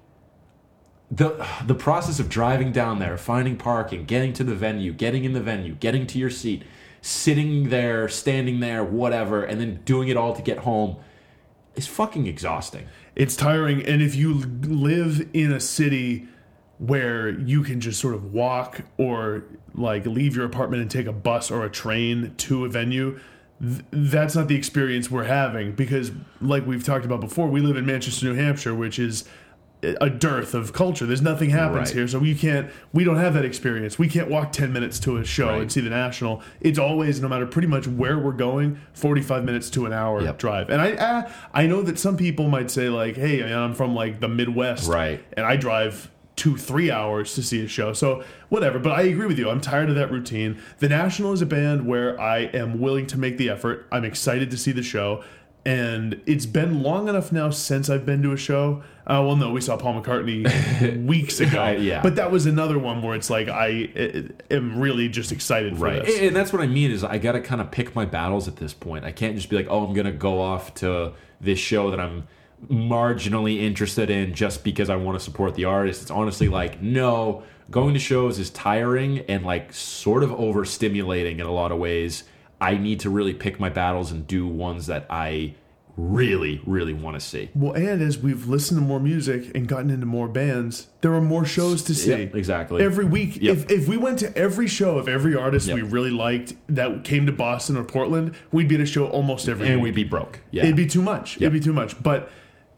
the 1.10 1.46
the 1.68 1.76
process 1.76 2.20
of 2.20 2.30
driving 2.30 2.72
down 2.72 3.00
there, 3.00 3.18
finding 3.18 3.58
parking, 3.58 4.06
getting 4.06 4.32
to 4.34 4.44
the 4.44 4.56
venue, 4.56 4.94
getting 4.94 5.26
in 5.26 5.34
the 5.34 5.42
venue, 5.42 5.76
getting 5.76 6.08
to 6.08 6.18
your 6.18 6.30
seat, 6.30 6.64
sitting 7.02 7.70
there, 7.70 8.08
standing 8.08 8.62
there, 8.62 8.84
whatever, 8.84 9.44
and 9.44 9.60
then 9.60 9.82
doing 9.84 10.08
it 10.08 10.16
all 10.16 10.34
to 10.34 10.42
get 10.42 10.60
home 10.60 10.96
is 11.76 11.88
fucking 11.88 12.28
exhausting. 12.28 12.86
It's 13.16 13.36
tiring, 13.36 13.86
and 13.86 14.02
if 14.02 14.16
you 14.16 14.34
live 14.64 15.28
in 15.34 15.52
a 15.52 15.60
city 15.60 16.28
where 16.86 17.30
you 17.30 17.62
can 17.62 17.80
just 17.80 18.00
sort 18.02 18.16
of 18.16 18.34
walk 18.34 18.82
or 18.98 19.44
like 19.76 20.04
leave 20.08 20.36
your 20.36 20.46
apartment 20.46 20.82
and 20.82 20.90
take 20.90 21.06
a 21.06 21.12
bus 21.14 21.52
or 21.52 21.64
a 21.64 21.70
train 21.70 22.34
to 22.38 22.66
a 22.66 22.70
venue, 22.70 23.20
th- 23.62 23.84
that's 23.92 24.36
not 24.36 24.48
the 24.48 24.56
experience 24.56 25.12
we're 25.12 25.26
having 25.26 25.74
because, 25.74 26.12
like 26.42 26.66
we've 26.66 26.84
talked 26.84 27.06
about 27.06 27.22
before, 27.22 27.48
we 27.48 27.62
live 27.62 27.78
in 27.78 27.86
Manchester, 27.86 28.26
New 28.26 28.34
Hampshire, 28.34 28.74
which 28.74 28.98
is 28.98 29.26
a 29.84 30.10
dearth 30.10 30.54
of 30.56 30.74
culture. 30.74 31.06
There's 31.06 31.22
nothing 31.24 31.50
happens 31.52 31.90
Right. 31.90 31.96
here, 31.98 32.08
so 32.08 32.18
we 32.20 32.34
can't. 32.36 32.70
We 32.94 33.04
don't 33.04 33.16
have 33.18 33.34
that 33.36 33.46
experience. 33.46 33.98
We 34.00 34.08
can't 34.08 34.30
walk 34.30 34.52
ten 34.52 34.74
minutes 34.74 35.00
to 35.02 35.18
a 35.18 35.24
show 35.24 35.50
Right. 35.50 35.62
and 35.62 35.72
see 35.72 35.82
the 35.82 35.90
national. 35.92 36.42
It's 36.62 36.78
always, 36.80 37.20
no 37.22 37.28
matter 37.28 37.46
pretty 37.48 37.68
much 37.68 37.88
where 37.88 38.18
we're 38.20 38.32
going, 38.32 38.78
forty-five 38.94 39.44
minutes 39.44 39.70
to 39.72 39.86
an 39.88 39.94
hour 39.94 40.22
Yep. 40.24 40.38
drive. 40.40 40.70
And 40.70 40.82
I, 40.82 40.92
uh, 40.94 41.30
I 41.54 41.66
know 41.68 41.82
that 41.84 41.98
some 42.00 42.16
people 42.18 42.48
might 42.48 42.70
say 42.72 42.90
like, 42.90 43.16
"Hey, 43.18 43.42
I'm 43.54 43.74
from 43.76 43.94
like 43.96 44.20
the 44.20 44.28
Midwest, 44.28 44.88
Right. 44.88 45.24
And 45.38 45.46
I 45.48 45.56
drive 45.56 46.10
two, 46.36 46.58
three 46.58 46.90
hours 46.90 47.36
to 47.36 47.44
see 47.44 47.64
a 47.64 47.68
show. 47.68 47.94
So 47.94 48.24
whatever. 48.50 48.80
But 48.80 48.94
I 48.94 49.04
agree 49.04 49.28
with 49.28 49.38
you. 49.38 49.50
I'm 49.50 49.62
tired 49.62 49.90
of 49.90 49.96
that 49.96 50.12
routine. 50.12 50.60
The 50.80 50.90
National 50.90 51.34
is 51.34 51.42
a 51.42 51.46
band 51.46 51.86
where 51.86 52.20
I 52.20 52.40
am 52.54 52.80
willing 52.80 53.06
to 53.08 53.18
make 53.20 53.38
the 53.38 53.50
effort. 53.50 53.86
I'm 53.92 54.06
excited 54.06 54.50
to 54.52 54.58
see 54.58 54.72
the 54.72 54.84
show. 54.84 55.24
And 55.64 56.20
it's 56.26 56.48
been 56.48 56.82
long 56.82 57.08
enough 57.08 57.32
now 57.32 57.52
since 57.52 57.88
I've 57.88 58.04
been 58.04 58.24
to 58.24 58.32
a 58.32 58.38
show. 58.38 58.82
Uh, 59.06 59.22
well, 59.24 59.36
no, 59.36 59.52
we 59.52 59.62
saw 59.62 59.78
Paul 59.78 60.02
McCartney 60.02 61.06
weeks 61.06 61.40
ago. 61.40 61.72
Yeah. 61.72 62.02
But 62.02 62.16
that 62.16 62.32
was 62.32 62.48
another 62.48 62.80
one 62.80 63.04
where 63.04 63.14
it's 63.16 63.30
like 63.30 63.48
I 63.48 63.90
am 64.50 64.80
really 64.80 65.08
just 65.08 65.32
excited 65.32 65.78
for 65.78 65.84
Right. 65.84 66.04
this. 66.04 66.20
And 66.20 66.36
that's 66.36 66.52
what 66.52 66.64
I 66.64 66.68
mean 66.68 66.90
is 66.90 67.04
I 67.04 67.20
got 67.20 67.34
to 67.34 67.42
kind 67.42 67.62
of 67.62 67.70
pick 67.70 67.94
my 67.96 68.06
battles 68.06 68.48
at 68.48 68.56
this 68.56 68.74
point. 68.74 69.06
I 69.06 69.12
can't 69.12 69.36
just 69.36 69.50
be 69.50 69.56
like, 69.56 69.68
"Oh, 69.70 69.86
I'm 69.86 69.94
going 69.94 70.08
to 70.08 70.12
go 70.12 70.42
off 70.42 70.74
to 70.76 71.14
this 71.40 71.60
show 71.60 71.92
that 71.92 72.00
I'm 72.00 72.28
marginally 72.70 73.62
interested 73.62 74.10
in 74.10 74.34
just 74.34 74.64
because 74.64 74.90
I 74.90 74.96
want 74.96 75.18
to 75.18 75.24
support 75.24 75.56
the 75.56 75.66
artist. 75.66 76.02
It's 76.04 76.12
honestly 76.12 76.48
like, 76.48 76.82
no, 76.82 77.44
going 77.70 77.94
to 77.94 78.00
shows 78.00 78.40
is 78.40 78.50
tiring 78.50 79.20
and 79.30 79.46
like 79.46 79.74
sort 79.74 80.24
of 80.24 80.30
overstimulating 80.32 81.34
in 81.40 81.42
a 81.42 81.52
lot 81.52 81.72
of 81.72 81.80
ways. 81.80 82.24
I 82.60 82.78
need 82.78 83.00
to 83.02 83.10
really 83.10 83.34
pick 83.34 83.60
my 83.60 83.70
battles 83.70 84.12
and 84.12 84.28
do 84.28 84.46
ones 84.48 84.86
that 84.88 85.06
I 85.10 85.56
really, 85.98 86.62
really 86.66 86.94
want 86.94 87.16
to 87.16 87.20
see. 87.20 87.50
Well, 87.54 87.74
and 87.74 88.02
as 88.02 88.18
we've 88.18 88.48
listened 88.48 88.80
to 88.80 88.86
more 88.86 89.00
music 89.00 89.52
and 89.56 89.68
gotten 89.68 89.90
into 89.90 90.06
more 90.06 90.28
bands, 90.28 90.88
there 91.02 91.14
are 91.14 91.22
more 91.22 91.44
shows 91.44 91.84
to 91.84 91.96
see. 91.96 92.12
Yep, 92.12 92.36
exactly. 92.36 92.82
Every 92.84 93.04
week, 93.06 93.38
Yep. 93.42 93.58
if, 93.58 93.72
if 93.72 93.88
we 93.88 93.98
went 93.98 94.20
to 94.20 94.36
every 94.38 94.68
show 94.68 94.98
of 94.98 95.10
every 95.10 95.36
artist 95.36 95.68
Yep. 95.68 95.76
we 95.76 95.82
really 95.82 96.10
liked 96.12 96.54
that 96.70 97.04
came 97.04 97.26
to 97.26 97.32
Boston 97.32 97.76
or 97.78 97.84
Portland, 97.84 98.36
we'd 98.52 98.68
be 98.70 98.76
at 98.76 98.82
a 98.82 98.86
show 98.86 99.08
almost 99.08 99.50
every 99.50 99.68
and 99.68 99.78
week. 99.82 99.96
we'd 99.96 99.96
be 99.96 100.10
broke. 100.10 100.40
Yeah. 100.52 100.64
It'd 100.64 100.76
be 100.78 100.88
too 100.88 101.02
much. 101.02 101.38
It'd 101.38 101.52
be 101.52 101.60
too 101.60 101.74
much. 101.74 102.02
But 102.02 102.30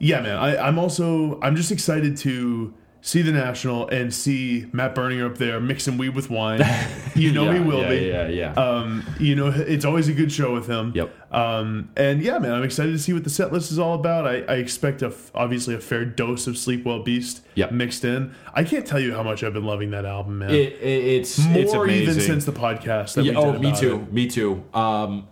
yeah, 0.03 0.21
man, 0.21 0.37
I, 0.37 0.57
I'm 0.67 0.77
also 0.79 1.39
I'm 1.41 1.55
just 1.55 1.71
excited 1.71 2.17
to 2.17 2.73
see 3.05 3.21
the 3.21 3.33
national 3.33 3.85
and 3.89 4.13
see 4.13 4.65
Matt 4.71 4.95
Berninger 4.95 5.29
up 5.29 5.37
there 5.37 5.59
mixing 5.59 5.97
weed 5.97 6.15
with 6.15 6.29
wine. 6.29 6.61
You 7.15 7.31
know 7.31 7.43
yeah, 7.45 7.53
he 7.53 7.59
will 7.59 7.81
yeah, 7.81 7.89
be. 7.89 7.95
Yeah, 8.07 8.27
yeah. 8.27 8.53
Um, 8.53 9.05
you 9.19 9.35
know, 9.35 9.45
it's 9.55 9.85
always 9.85 10.07
a 10.07 10.13
good 10.13 10.31
show 10.31 10.51
with 10.51 10.65
him. 10.67 10.93
Yep. 10.95 11.13
Um, 11.31 11.91
and 11.95 12.23
yeah, 12.23 12.39
man, 12.39 12.53
I'm 12.53 12.63
excited 12.63 12.91
to 12.93 12.97
see 12.97 13.13
what 13.13 13.23
the 13.23 13.29
set 13.29 13.53
list 13.53 13.71
is 13.71 13.77
all 13.77 13.93
about. 13.93 14.25
I, 14.25 14.37
I 14.51 14.55
expect 14.55 15.03
a 15.03 15.07
f- 15.09 15.29
obviously 15.35 15.75
a 15.75 15.79
fair 15.79 16.05
dose 16.05 16.47
of 16.47 16.57
Sleep 16.57 16.83
Well 16.85 17.03
Beast 17.03 17.41
Yep. 17.53 17.71
mixed 17.71 18.03
in. 18.03 18.33
I 18.55 18.63
can't 18.63 18.83
tell 18.87 18.99
you 18.99 19.13
how 19.13 19.21
much 19.21 19.43
I've 19.43 19.53
been 19.53 19.63
loving 19.65 19.91
that 19.91 20.05
album, 20.05 20.39
man. 20.39 20.49
it, 20.49 20.73
it, 20.81 20.81
it's 20.81 21.37
More 21.45 21.57
it's 21.59 21.73
amazing. 21.73 22.01
even 22.09 22.19
since 22.19 22.45
the 22.45 22.51
podcast. 22.51 23.13
That 23.13 23.25
Yeah, 23.25 23.33
oh, 23.35 23.59
me 23.59 23.75
too. 23.75 23.95
it. 23.97 24.11
Me 24.11 24.25
too. 24.27 24.63
Um, 24.73 25.27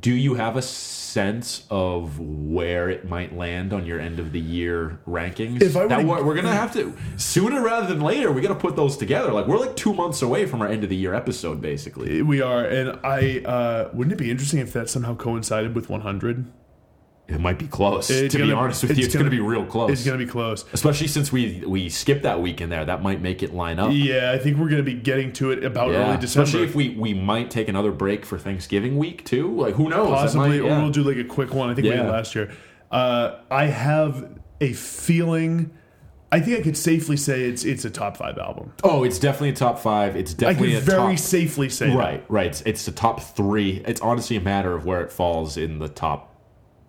do 0.00 0.12
you 0.14 0.34
have 0.34 0.56
a 0.56 0.62
sense 0.62 1.66
of 1.70 2.18
where 2.20 2.88
it 2.90 3.08
might 3.08 3.36
land 3.36 3.72
on 3.72 3.86
your 3.86 3.98
end 4.00 4.18
of 4.18 4.32
the 4.32 4.40
year 4.40 4.98
rankings? 5.06 5.62
If 5.62 5.76
I 5.76 5.82
were 5.82 5.88
That 5.88 5.98
to- 6.00 6.06
we're, 6.06 6.24
we're 6.24 6.34
gonna 6.34 6.52
have 6.54 6.72
to 6.74 6.96
sooner 7.16 7.62
rather 7.62 7.86
than 7.86 8.00
later. 8.02 8.32
We 8.32 8.40
got 8.42 8.48
to 8.48 8.54
put 8.54 8.76
those 8.76 8.96
together. 8.96 9.32
Like 9.32 9.46
we're 9.46 9.58
like 9.58 9.76
two 9.76 9.94
months 9.94 10.22
away 10.22 10.46
from 10.46 10.60
our 10.62 10.68
end 10.68 10.82
of 10.84 10.90
the 10.90 10.96
year 10.96 11.14
episode, 11.14 11.60
basically. 11.60 12.22
We 12.22 12.40
are, 12.42 12.64
and 12.64 12.98
I 13.04 13.40
uh, 13.44 13.90
wouldn't 13.92 14.12
it 14.12 14.18
be 14.18 14.30
interesting 14.30 14.60
if 14.60 14.72
that 14.74 14.88
somehow 14.90 15.14
coincided 15.14 15.74
with 15.74 15.88
100? 15.88 16.46
It 17.28 17.40
might 17.40 17.58
be 17.58 17.66
close. 17.66 18.08
It's 18.08 18.32
to 18.34 18.38
be 18.38 18.48
gonna- 18.48 18.60
honest 18.60 18.82
with 18.82 18.92
you, 18.92 18.98
it's 18.98 19.06
it's 19.06 19.14
gonna, 19.14 19.24
gonna- 19.28 19.36
be 19.36 19.40
real 19.42 19.64
close. 19.66 19.90
It's 19.90 20.04
gonna 20.04 20.16
be 20.18 20.26
close. 20.26 20.64
Especially 20.72 21.08
since 21.08 21.32
we 21.32 21.62
we 21.66 21.88
skipped 21.88 22.22
that 22.22 22.40
week 22.40 22.60
in 22.60 22.68
there, 22.70 22.84
that 22.84 23.02
might 23.02 23.20
make 23.20 23.42
it 23.42 23.52
line 23.52 23.78
up. 23.80 23.90
Yeah, 23.92 24.30
I 24.32 24.38
think 24.38 24.58
we're 24.58 24.68
gonna 24.68 24.84
be 24.84 24.94
getting 24.94 25.32
to 25.34 25.50
it 25.50 25.64
about 25.64 25.90
Yeah, 25.90 26.06
early 26.08 26.18
December. 26.18 26.44
especially 26.44 26.66
if 26.68 26.74
we 26.76 26.90
we 26.90 27.14
might 27.14 27.50
take 27.50 27.68
another 27.68 27.90
break 27.90 28.24
for 28.24 28.38
Thanksgiving 28.38 28.96
week 28.96 29.24
too. 29.24 29.50
Like 29.56 29.74
who 29.74 29.88
knows? 29.88 30.08
Possibly, 30.10 30.60
might- 30.60 30.70
or 30.70 30.80
we'll 30.82 30.90
do 30.90 31.02
like 31.02 31.16
a 31.16 31.24
quick 31.24 31.52
one. 31.52 31.68
I 31.70 31.74
think 31.74 31.86
we 31.86 31.90
did 31.90 32.06
last 32.06 32.34
year. 32.36 32.52
Uh, 32.92 33.36
I 33.50 33.66
have 33.66 34.28
a 34.60 34.72
feeling. 34.72 35.70
I 36.30 36.40
think 36.40 36.58
I 36.58 36.62
could 36.62 36.76
safely 36.76 37.16
say 37.16 37.42
it's 37.42 37.64
it's 37.64 37.84
a 37.84 37.90
top 37.90 38.16
five 38.16 38.38
album. 38.38 38.72
Oh, 38.84 39.02
it's 39.04 39.18
definitely 39.18 39.48
a 39.50 39.54
top 39.54 39.78
five. 39.80 40.14
It's 40.16 40.32
I 40.34 40.36
definitely 40.36 40.74
could 40.74 40.78
a 40.78 40.80
very 40.82 41.14
top. 41.16 41.18
safely 41.18 41.68
say 41.70 41.88
that. 41.88 41.96
Right, 41.96 42.24
right. 42.28 42.46
It's, 42.48 42.60
it's 42.62 42.84
the 42.84 42.92
top 42.92 43.20
three. 43.20 43.82
It's 43.86 44.00
honestly 44.00 44.36
a 44.36 44.40
matter 44.40 44.74
of 44.74 44.84
where 44.84 45.00
it 45.02 45.10
falls 45.10 45.56
in 45.56 45.78
the 45.80 45.88
top 45.88 46.32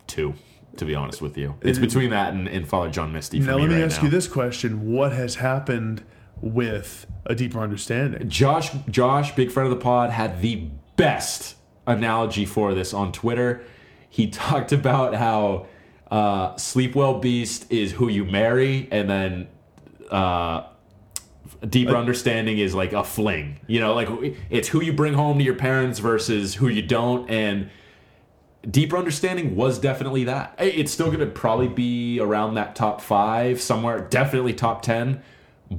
two. 0.08 0.34
To 0.78 0.86
be 0.86 0.94
honest 0.94 1.24
with 1.24 1.38
you, 1.40 1.56
it's 1.62 1.80
between 1.80 2.12
that 2.12 2.34
and, 2.34 2.48
and 2.48 2.68
Father 2.68 2.92
John 2.92 3.12
Misty. 3.12 3.40
For 3.40 3.48
Now 3.48 3.56
me 3.56 3.64
let 3.64 3.70
me 3.70 3.76
right 3.78 3.86
ask 3.86 3.98
now. 3.98 4.06
you 4.06 4.10
this 4.12 4.28
question: 4.28 4.92
What 4.92 5.12
has 5.12 5.36
happened 5.36 6.04
with 6.40 7.08
a 7.26 7.34
deeper 7.34 7.60
understanding? 7.60 8.30
Josh, 8.30 8.70
Josh, 8.88 9.34
big 9.34 9.50
friend 9.50 9.72
of 9.72 9.78
the 9.78 9.84
pod, 9.84 10.12
had 10.12 10.42
the 10.42 10.70
best 10.96 11.56
analogy 11.88 12.46
for 12.46 12.76
this 12.76 12.94
on 12.94 13.12
Twitter. 13.12 13.64
He 14.08 14.28
talked 14.30 14.72
about 14.72 15.16
how 15.16 15.66
uh, 16.12 16.56
Sleep 16.58 16.94
Well 16.96 17.20
Beast 17.20 17.72
is 17.72 17.94
who 17.94 18.08
you 18.08 18.26
marry, 18.26 18.88
and 18.92 19.10
then 19.10 19.48
uh, 20.12 20.64
deeper 21.68 21.96
understanding 21.96 22.60
is 22.60 22.76
like 22.76 22.94
a 22.94 23.04
fling. 23.04 23.60
You 23.68 23.80
know, 23.80 23.94
like 23.94 24.10
it's 24.50 24.68
who 24.68 24.82
you 24.82 24.94
bring 24.94 25.14
home 25.14 25.40
to 25.40 25.44
your 25.44 25.56
parents 25.56 26.00
versus 26.00 26.56
who 26.56 26.68
you 26.68 26.82
don't, 26.82 27.30
and 27.30 27.70
deeper 28.70 28.98
understanding 28.98 29.56
was 29.56 29.80
definitely 29.80 30.24
that. 30.26 30.56
It's 30.58 30.92
still 30.92 31.08
going 31.08 31.20
to 31.20 31.26
probably 31.26 31.68
be 31.68 32.20
around 32.20 32.56
that 32.56 32.76
top 32.76 33.02
five, 33.02 33.62
somewhere, 33.62 34.00
definitely 34.00 34.54
top 34.54 34.82
10, 34.82 35.22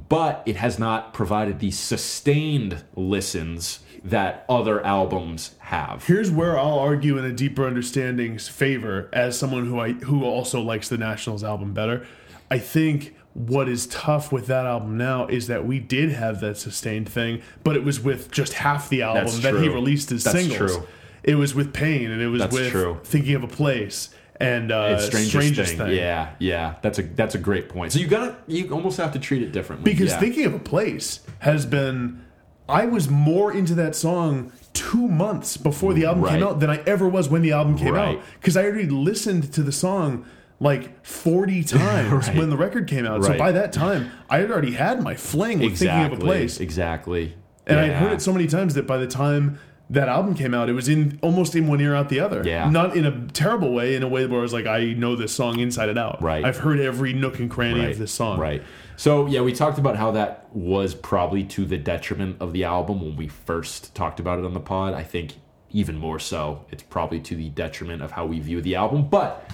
but 0.07 0.43
it 0.45 0.55
has 0.57 0.79
not 0.79 1.13
provided 1.13 1.59
the 1.59 1.71
sustained 1.71 2.83
listens 2.95 3.79
that 4.03 4.45
other 4.47 4.85
albums 4.85 5.55
have. 5.59 6.05
Here's 6.05 6.31
where 6.31 6.57
I'll 6.57 6.79
argue 6.79 7.17
in 7.17 7.25
a 7.25 7.33
deeper 7.33 7.65
understanding's 7.65 8.47
favor 8.47 9.09
as 9.11 9.37
someone 9.37 9.65
who 9.65 9.79
I 9.79 9.93
who 9.93 10.23
also 10.23 10.61
likes 10.61 10.87
the 10.87 10.97
Nationals 10.97 11.43
album 11.43 11.73
better. 11.73 12.05
I 12.49 12.59
think 12.59 13.15
what 13.33 13.69
is 13.69 13.87
tough 13.87 14.31
with 14.31 14.47
that 14.47 14.65
album 14.65 14.97
now 14.97 15.27
is 15.27 15.47
that 15.47 15.65
we 15.65 15.79
did 15.79 16.11
have 16.11 16.39
that 16.41 16.57
sustained 16.57 17.09
thing, 17.09 17.41
but 17.63 17.75
it 17.75 17.83
was 17.83 17.99
with 17.99 18.31
just 18.31 18.53
half 18.53 18.89
the 18.89 19.01
album 19.01 19.25
That's 19.25 19.39
that 19.39 19.55
he 19.61 19.69
released 19.69 20.11
as 20.11 20.23
That's 20.23 20.37
singles. 20.39 20.77
true. 20.77 20.87
It 21.29 21.35
was 21.35 21.53
with 21.53 21.73
Pain 21.73 22.09
and 22.11 22.21
it 22.21 22.27
was 22.27 22.41
That's 22.41 22.53
with 22.55 22.71
true. 22.71 22.99
Thinking 23.03 23.35
of 23.35 23.43
a 23.43 23.47
Place 23.47 24.09
and 24.39 24.71
uh, 24.71 24.95
It's 24.95 25.05
strangest, 25.07 25.31
Strangest 25.31 25.75
thing. 25.75 25.87
Thing. 25.87 25.97
Yeah, 25.97 26.29
yeah. 26.39 26.75
That's 26.81 26.97
a 26.99 27.03
that's 27.03 27.35
a 27.35 27.37
great 27.39 27.69
point. 27.69 27.91
So 27.93 27.99
you 27.99 28.07
gotta 28.07 28.35
you 28.47 28.69
almost 28.71 28.97
have 28.97 29.11
to 29.13 29.19
treat 29.19 29.41
it 29.43 29.51
differently. 29.51 29.91
Because 29.91 30.11
yeah. 30.11 30.19
Thinking 30.19 30.45
of 30.45 30.53
a 30.53 30.59
Place 30.59 31.21
has 31.39 31.65
been. 31.65 32.25
I 32.67 32.85
was 32.85 33.09
more 33.09 33.51
into 33.51 33.73
that 33.75 33.95
song 33.95 34.51
two 34.73 35.07
months 35.07 35.57
before 35.57 35.93
the 35.95 36.05
album 36.05 36.25
came 36.27 36.43
out 36.43 36.59
than 36.59 36.69
I 36.69 36.77
ever 36.85 37.09
was 37.09 37.27
when 37.27 37.41
the 37.41 37.51
album 37.51 37.75
came 37.77 37.95
Right. 37.95 38.17
out. 38.19 38.23
Because 38.39 38.55
I 38.55 38.63
already 38.63 38.87
listened 38.87 39.51
to 39.53 39.63
the 39.63 39.71
song 39.71 40.23
like 40.59 41.03
40 41.03 41.63
times 41.79 42.27
Right. 42.27 42.37
when 42.37 42.51
the 42.51 42.57
record 42.57 42.87
came 42.87 43.07
out. 43.07 43.23
So 43.23 43.35
by 43.37 43.51
that 43.53 43.73
time, 43.73 44.11
I 44.29 44.37
had 44.39 44.51
already 44.51 44.73
had 44.73 45.01
my 45.01 45.15
fling 45.15 45.59
with 45.59 45.71
exactly, 45.71 46.01
Thinking 46.09 46.13
of 46.17 46.23
a 46.23 46.25
Place. 46.25 46.59
Exactly. 46.59 47.33
And 47.65 47.79
I 47.79 47.87
Yeah. 47.87 47.99
heard 47.99 48.13
it 48.13 48.21
so 48.21 48.31
many 48.33 48.45
times 48.45 48.75
that 48.75 48.85
by 48.85 48.97
the 48.97 49.07
time 49.07 49.57
that 49.91 50.07
album 50.07 50.35
came 50.35 50.53
out, 50.53 50.69
it 50.69 50.73
was 50.73 50.87
in 50.87 51.17
almost 51.21 51.55
in 51.55 51.67
one 51.67 51.81
ear 51.81 51.95
out 51.95 52.09
the 52.09 52.19
other. 52.19 52.43
Yeah. 52.45 52.69
Not 52.69 52.95
in 52.95 53.05
a 53.05 53.27
terrible 53.29 53.73
way, 53.73 53.95
in 53.95 54.03
a 54.03 54.07
way 54.07 54.25
where 54.27 54.39
I 54.39 54.41
was 54.43 54.53
like, 54.53 54.67
I 54.67 54.93
know 54.93 55.15
this 55.15 55.33
song 55.33 55.59
inside 55.59 55.89
and 55.89 55.97
out. 55.97 56.21
Right. 56.21 56.45
I've 56.45 56.57
heard 56.57 56.79
every 56.79 57.13
nook 57.13 57.39
and 57.39 57.49
cranny 57.49 57.79
right, 57.79 57.91
of 57.91 57.97
this 57.97 58.11
song. 58.11 58.39
Right. 58.39 58.61
So 58.97 59.25
yeah, 59.27 59.41
we 59.41 59.51
talked 59.53 59.79
about 59.79 59.95
how 59.95 60.11
that 60.11 60.47
was 60.53 60.93
probably 60.93 61.43
to 61.45 61.65
the 61.65 61.77
detriment 61.77 62.37
of 62.39 62.53
the 62.53 62.65
album 62.65 63.01
when 63.01 63.15
we 63.15 63.27
first 63.27 63.95
talked 63.95 64.19
about 64.19 64.37
it 64.39 64.45
on 64.45 64.53
the 64.53 64.59
pod. 64.59 64.93
I 64.93 65.03
think 65.03 65.33
even 65.71 65.97
more 65.97 66.19
so, 66.19 66.65
it's 66.69 66.83
probably 66.83 67.19
to 67.21 67.35
the 67.35 67.49
detriment 67.49 68.01
of 68.01 68.11
how 68.11 68.25
we 68.25 68.39
view 68.39 68.61
the 68.61 68.75
album. 68.75 69.07
But 69.07 69.49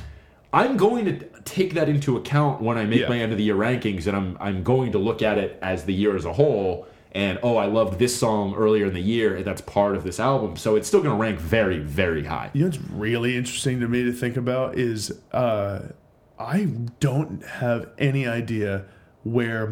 I'm 0.52 0.78
going 0.78 1.06
to 1.06 1.26
take 1.44 1.74
that 1.76 1.90
into 1.90 2.18
account 2.18 2.62
when 2.62 2.78
I 2.78 2.86
make 2.86 3.02
Yeah. 3.02 3.10
my 3.10 3.20
end 3.20 3.32
of 3.32 3.38
the 3.38 3.44
year 3.44 3.56
rankings, 3.56 4.08
and 4.08 4.16
I'm 4.18 4.38
I'm 4.42 4.64
going 4.64 4.92
to 4.94 4.98
look 4.98 5.22
at 5.22 5.38
it 5.38 5.60
as 5.62 5.86
the 5.86 5.94
year 5.94 6.16
as 6.16 6.26
a 6.26 6.34
whole. 6.34 6.88
And 7.16 7.40
oh, 7.44 7.56
I 7.56 7.66
loved 7.66 7.98
this 7.98 8.14
song 8.14 8.56
earlier 8.56 8.88
in 8.88 8.94
the 8.94 9.00
year, 9.00 9.42
that's 9.42 9.62
part 9.62 9.96
of 9.96 10.04
this 10.04 10.20
album. 10.20 10.58
So 10.58 10.76
it's 10.76 10.86
still 10.86 11.02
going 11.02 11.16
to 11.16 11.22
rank 11.22 11.40
very, 11.40 11.80
very 11.80 12.26
high. 12.26 12.52
You 12.52 12.64
know 12.64 12.68
what's 12.68 12.82
really 12.92 13.38
interesting 13.38 13.80
to 13.80 13.88
me 13.88 14.04
to 14.04 14.12
think 14.12 14.36
about 14.36 14.78
is 14.78 15.18
uh, 15.32 15.94
I 16.38 16.66
don't 17.00 17.42
have 17.46 17.90
any 17.98 18.28
idea 18.28 18.84
where. 19.24 19.68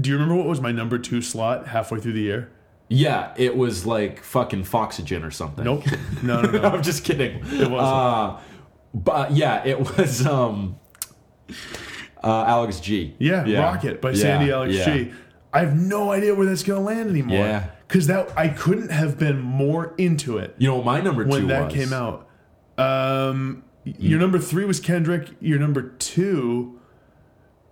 Do 0.00 0.08
you 0.08 0.16
remember 0.16 0.36
what 0.36 0.46
was 0.46 0.62
my 0.62 0.72
number 0.72 0.98
two 0.98 1.20
slot 1.20 1.68
halfway 1.68 2.00
through 2.00 2.14
the 2.14 2.22
year? 2.22 2.50
Yeah, 2.88 3.34
it 3.36 3.58
was 3.58 3.84
like 3.84 4.22
fucking 4.22 4.64
Foxygen 4.64 5.22
or 5.22 5.30
something. 5.30 5.64
Nope. 5.64 5.84
No, 6.22 6.40
no, 6.40 6.50
no. 6.50 6.62
I'm 6.70 6.82
just 6.82 7.04
kidding. 7.04 7.40
It 7.44 7.70
wasn't. 7.70 7.72
Uh, 7.72 8.38
but 8.94 9.32
yeah, 9.32 9.62
it 9.66 9.98
was 9.98 10.26
um, 10.26 10.78
uh, 12.24 12.44
Alex 12.46 12.80
G. 12.80 13.14
Yeah, 13.18 13.42
Rocket 13.60 14.00
by 14.00 14.12
Yeah, 14.12 14.16
Sandy 14.16 14.50
Alex 14.50 14.74
yeah. 14.74 14.84
G. 14.96 15.12
I 15.56 15.60
have 15.60 15.74
no 15.76 16.10
idea 16.12 16.34
where 16.34 16.46
that's 16.46 16.62
going 16.62 16.80
to 16.80 16.86
land 16.86 17.10
anymore. 17.10 17.38
Yeah. 17.38 17.66
Because 17.88 18.06
that 18.08 18.36
I 18.36 18.48
couldn't 18.48 18.90
have 18.90 19.18
been 19.18 19.40
more 19.40 19.94
into 19.96 20.38
it 20.38 20.54
You 20.58 20.68
know 20.68 20.82
my 20.82 21.00
number 21.00 21.24
two 21.24 21.30
when 21.30 21.46
that 21.48 21.66
was? 21.66 21.74
came 21.74 21.92
out. 21.92 22.28
Um, 22.78 23.62
your 23.84 24.18
number 24.18 24.38
three 24.38 24.64
was 24.64 24.80
Kendrick. 24.80 25.30
Your 25.40 25.58
number 25.58 25.82
two, 25.82 26.80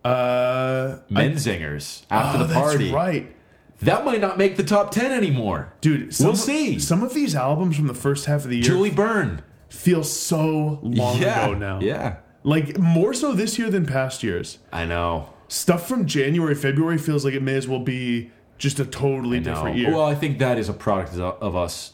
uh, 0.04 0.98
Menzingers 1.10 2.04
after 2.10 2.42
oh, 2.42 2.46
the 2.46 2.54
party. 2.54 2.84
That's 2.84 2.94
right, 2.94 3.34
That 3.80 4.04
might 4.04 4.20
not 4.20 4.38
make 4.38 4.56
the 4.56 4.64
top 4.64 4.90
ten 4.90 5.10
anymore. 5.12 5.72
dude. 5.80 6.14
Some 6.14 6.26
We'll 6.26 6.34
of- 6.34 6.40
see. 6.40 6.78
Some 6.78 7.02
of 7.02 7.14
these 7.14 7.34
albums 7.34 7.76
from 7.76 7.86
the 7.88 7.94
first 7.94 8.26
half 8.26 8.44
of 8.44 8.50
the 8.50 8.56
year 8.56 8.64
Julie 8.64 8.90
Byrne. 8.90 9.42
feel 9.68 10.04
so 10.04 10.78
long 10.82 11.20
yeah. 11.20 11.44
ago 11.46 11.54
now. 11.54 11.80
Yeah. 11.80 12.16
Like 12.44 12.78
more 12.78 13.14
so 13.14 13.32
this 13.32 13.58
year 13.58 13.70
than 13.70 13.86
past 13.86 14.22
years. 14.22 14.58
I 14.72 14.84
know. 14.84 15.33
Stuff 15.48 15.86
from 15.88 16.06
January, 16.06 16.54
February 16.54 16.98
feels 16.98 17.24
like 17.24 17.34
it 17.34 17.42
may 17.42 17.54
as 17.54 17.68
well 17.68 17.80
be 17.80 18.30
just 18.58 18.78
a 18.80 18.84
totally 18.84 19.40
different 19.40 19.76
year. 19.76 19.90
Well, 19.90 20.04
I 20.04 20.14
think 20.14 20.38
that 20.38 20.58
is 20.58 20.68
a 20.68 20.72
product 20.72 21.14
of 21.16 21.54
us 21.56 21.92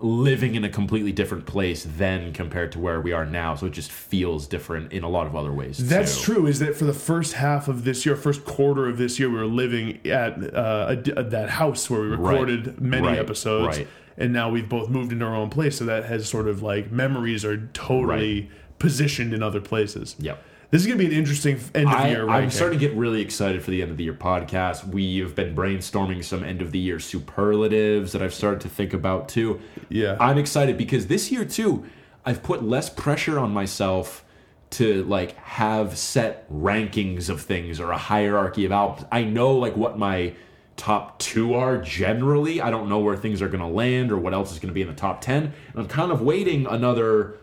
living 0.00 0.56
in 0.56 0.64
a 0.64 0.68
completely 0.68 1.12
different 1.12 1.46
place 1.46 1.84
than 1.96 2.32
compared 2.32 2.72
to 2.72 2.78
where 2.80 3.00
we 3.00 3.12
are 3.12 3.24
now. 3.24 3.54
So 3.54 3.66
it 3.66 3.72
just 3.72 3.92
feels 3.92 4.48
different 4.48 4.92
in 4.92 5.04
a 5.04 5.08
lot 5.08 5.26
of 5.26 5.36
other 5.36 5.52
ways. 5.52 5.78
That's 5.88 6.18
too. 6.24 6.34
true. 6.34 6.46
Is 6.46 6.58
that 6.58 6.74
for 6.74 6.84
the 6.86 6.92
first 6.94 7.34
half 7.34 7.68
of 7.68 7.84
this 7.84 8.04
year, 8.04 8.16
first 8.16 8.44
quarter 8.44 8.88
of 8.88 8.98
this 8.98 9.20
year, 9.20 9.28
we 9.30 9.36
were 9.36 9.46
living 9.46 10.04
at 10.06 10.54
uh, 10.54 10.96
a, 11.06 11.20
a- 11.20 11.22
that 11.24 11.50
house 11.50 11.88
where 11.88 12.00
we 12.00 12.08
recorded 12.08 12.80
many 12.80 13.06
Right. 13.06 13.18
episodes, 13.18 13.78
Right. 13.78 13.88
and 14.16 14.32
now 14.32 14.50
we've 14.50 14.68
both 14.68 14.88
moved 14.88 15.12
into 15.12 15.24
our 15.24 15.36
own 15.36 15.50
place. 15.50 15.78
So 15.78 15.84
that 15.84 16.06
has 16.06 16.28
sort 16.28 16.48
of 16.48 16.62
like 16.62 16.90
memories 16.90 17.44
are 17.44 17.68
totally 17.72 18.50
positioned 18.80 19.32
in 19.32 19.42
other 19.42 19.60
places. 19.60 20.16
Yep. 20.18 20.42
This 20.72 20.80
is 20.80 20.86
gonna 20.86 20.98
be 20.98 21.04
an 21.04 21.12
interesting 21.12 21.60
end 21.74 21.86
of 21.86 21.92
I, 21.92 22.08
year. 22.08 22.22
I'm 22.22 22.28
ranking. 22.28 22.50
starting 22.50 22.78
to 22.78 22.88
get 22.88 22.96
really 22.96 23.20
excited 23.20 23.62
for 23.62 23.70
the 23.70 23.82
end 23.82 23.90
of 23.90 23.98
the 23.98 24.04
year 24.04 24.14
podcast. 24.14 24.88
We've 24.88 25.34
been 25.34 25.54
brainstorming 25.54 26.24
some 26.24 26.42
end 26.42 26.62
of 26.62 26.72
the 26.72 26.78
year 26.78 26.98
superlatives 26.98 28.12
that 28.12 28.22
I've 28.22 28.32
started 28.32 28.62
to 28.62 28.70
think 28.70 28.94
about 28.94 29.28
too. 29.28 29.60
Yeah. 29.90 30.16
I'm 30.18 30.38
excited 30.38 30.78
because 30.78 31.08
this 31.08 31.30
year 31.30 31.44
too, 31.44 31.84
I've 32.24 32.42
put 32.42 32.64
less 32.64 32.88
pressure 32.88 33.38
on 33.38 33.52
myself 33.52 34.24
to 34.70 35.04
like 35.04 35.36
have 35.36 35.98
set 35.98 36.50
rankings 36.50 37.28
of 37.28 37.42
things 37.42 37.78
or 37.78 37.90
a 37.90 37.98
hierarchy 37.98 38.64
of 38.64 38.72
albums. 38.72 39.06
I 39.12 39.24
know 39.24 39.52
like 39.52 39.76
what 39.76 39.98
my 39.98 40.32
top 40.78 41.18
two 41.18 41.52
are 41.52 41.82
generally. 41.82 42.62
I 42.62 42.70
don't 42.70 42.88
know 42.88 43.00
where 43.00 43.14
things 43.18 43.42
are 43.42 43.48
going 43.48 43.60
to 43.60 43.66
land 43.66 44.10
or 44.10 44.16
what 44.16 44.32
else 44.32 44.52
is 44.52 44.58
going 44.58 44.68
to 44.68 44.74
be 44.74 44.80
in 44.80 44.88
the 44.88 44.94
top 44.94 45.20
10. 45.20 45.42
And 45.42 45.52
I'm 45.74 45.86
kind 45.86 46.10
of 46.10 46.22
waiting 46.22 46.66
another 46.66 47.36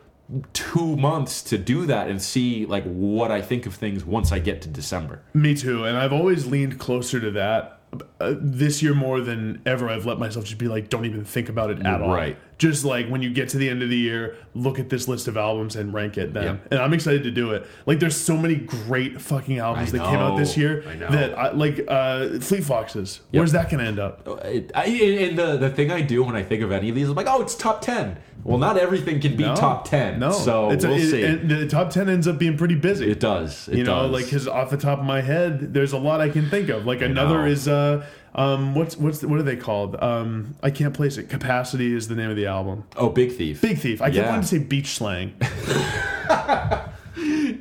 two 0.53 0.95
months 0.97 1.41
to 1.43 1.57
do 1.57 1.85
that 1.85 2.07
and 2.09 2.21
see 2.21 2.65
like 2.65 2.83
what 2.83 3.31
I 3.31 3.41
think 3.41 3.65
of 3.65 3.75
things 3.75 4.05
once 4.05 4.31
I 4.31 4.39
get 4.39 4.61
to 4.63 4.69
December. 4.69 5.21
Me 5.33 5.55
too, 5.55 5.85
and 5.85 5.97
I've 5.97 6.13
always 6.13 6.45
leaned 6.45 6.79
closer 6.79 7.19
to 7.19 7.31
that. 7.31 7.81
Uh, 8.19 8.35
this 8.39 8.83
year 8.83 8.93
more 8.93 9.19
than 9.19 9.61
ever, 9.65 9.89
I've 9.89 10.05
let 10.05 10.19
myself 10.19 10.45
just 10.45 10.59
be 10.59 10.67
like, 10.67 10.89
don't 10.89 11.05
even 11.05 11.25
think 11.25 11.49
about 11.49 11.71
it 11.71 11.83
at 11.83 12.01
all. 12.01 12.13
Right. 12.13 12.37
Just 12.59 12.83
like 12.85 13.07
when 13.07 13.21
you 13.23 13.29
get 13.31 13.49
to 13.49 13.57
the 13.57 13.67
end 13.69 13.81
of 13.81 13.89
the 13.89 13.97
year, 13.97 14.35
look 14.53 14.79
at 14.79 14.89
this 14.89 15.07
list 15.07 15.27
of 15.29 15.37
albums 15.37 15.75
and 15.77 15.93
rank 15.93 16.17
it. 16.17 16.33
Then, 16.33 16.43
Yep. 16.43 16.67
and 16.71 16.79
I'm 16.81 16.93
excited 16.93 17.23
to 17.23 17.31
do 17.31 17.51
it. 17.51 17.65
Like, 17.85 17.99
there's 18.01 18.17
so 18.17 18.35
many 18.35 18.55
great 18.55 19.21
fucking 19.21 19.59
albums 19.59 19.93
I 19.93 19.97
that 19.97 20.05
came 20.09 20.19
out 20.19 20.37
this 20.37 20.57
year 20.57 20.83
I 20.87 20.95
know. 20.95 21.07
that 21.09 21.39
I 21.39 21.51
like. 21.53 21.85
Uh, 21.87 22.37
Fleet 22.39 22.63
Foxes. 22.65 23.21
Where's 23.31 23.53
that 23.53 23.69
gonna 23.71 23.83
end 23.85 23.97
up? 23.97 24.27
It, 24.45 24.71
I, 24.75 24.83
and 24.85 25.39
the 25.39 25.55
the 25.57 25.69
thing 25.69 25.89
I 25.89 26.01
do 26.01 26.21
when 26.23 26.35
I 26.35 26.43
think 26.43 26.61
of 26.61 26.71
any 26.73 26.89
of 26.89 26.95
these, 26.95 27.07
I'm 27.09 27.15
like, 27.15 27.27
oh, 27.29 27.41
it's 27.41 27.55
top 27.55 27.81
ten. 27.81 28.17
Well, 28.43 28.57
not 28.57 28.77
everything 28.77 29.19
can 29.19 29.35
be 29.35 29.43
No. 29.43 29.53
top 29.55 29.87
ten. 29.89 30.19
No, 30.19 30.31
so 30.31 30.69
it's 30.71 30.85
we'll 30.85 30.95
it- 30.95 31.09
see. 31.11 31.23
and 31.25 31.49
the 31.49 31.67
top 31.67 31.89
ten 31.91 32.07
ends 32.09 32.25
up 32.27 32.37
being 32.37 32.57
pretty 32.57 32.75
busy. 32.75 33.09
it 33.11 33.19
does. 33.19 33.67
It 33.67 33.71
does. 33.71 33.77
you 33.77 33.83
know, 33.85 34.05
like 34.07 34.25
because 34.25 34.47
off 34.47 34.69
the 34.69 34.77
top 34.77 34.99
of 34.99 35.05
my 35.05 35.21
head, 35.21 35.73
there's 35.73 35.91
a 35.93 35.97
lot 35.97 36.19
I 36.21 36.29
can 36.29 36.49
think 36.49 36.67
of. 36.69 36.85
Like 36.85 37.01
another 37.01 37.45
is 37.45 37.67
uh, 37.67 38.05
um, 38.35 38.75
what's 38.75 38.95
what's 38.97 39.19
the, 39.19 39.27
what 39.27 39.39
are 39.39 39.43
they 39.43 39.55
called? 39.55 39.95
Um, 40.01 40.55
I 40.63 40.69
can't 40.71 40.93
place 40.93 41.17
it. 41.17 41.29
Capacity 41.29 41.93
is 41.95 42.07
the 42.07 42.15
name 42.15 42.29
of 42.29 42.35
the 42.35 42.45
album. 42.45 42.83
oh, 42.97 43.09
Big 43.09 43.31
Thief. 43.33 43.61
Big 43.61 43.77
Thief. 43.79 44.01
I 44.01 44.05
kept 44.05 44.15
Yeah. 44.17 44.25
wanting 44.29 44.41
to 44.41 44.47
say 44.47 44.57
beach 44.59 44.89
slang, 44.95 45.33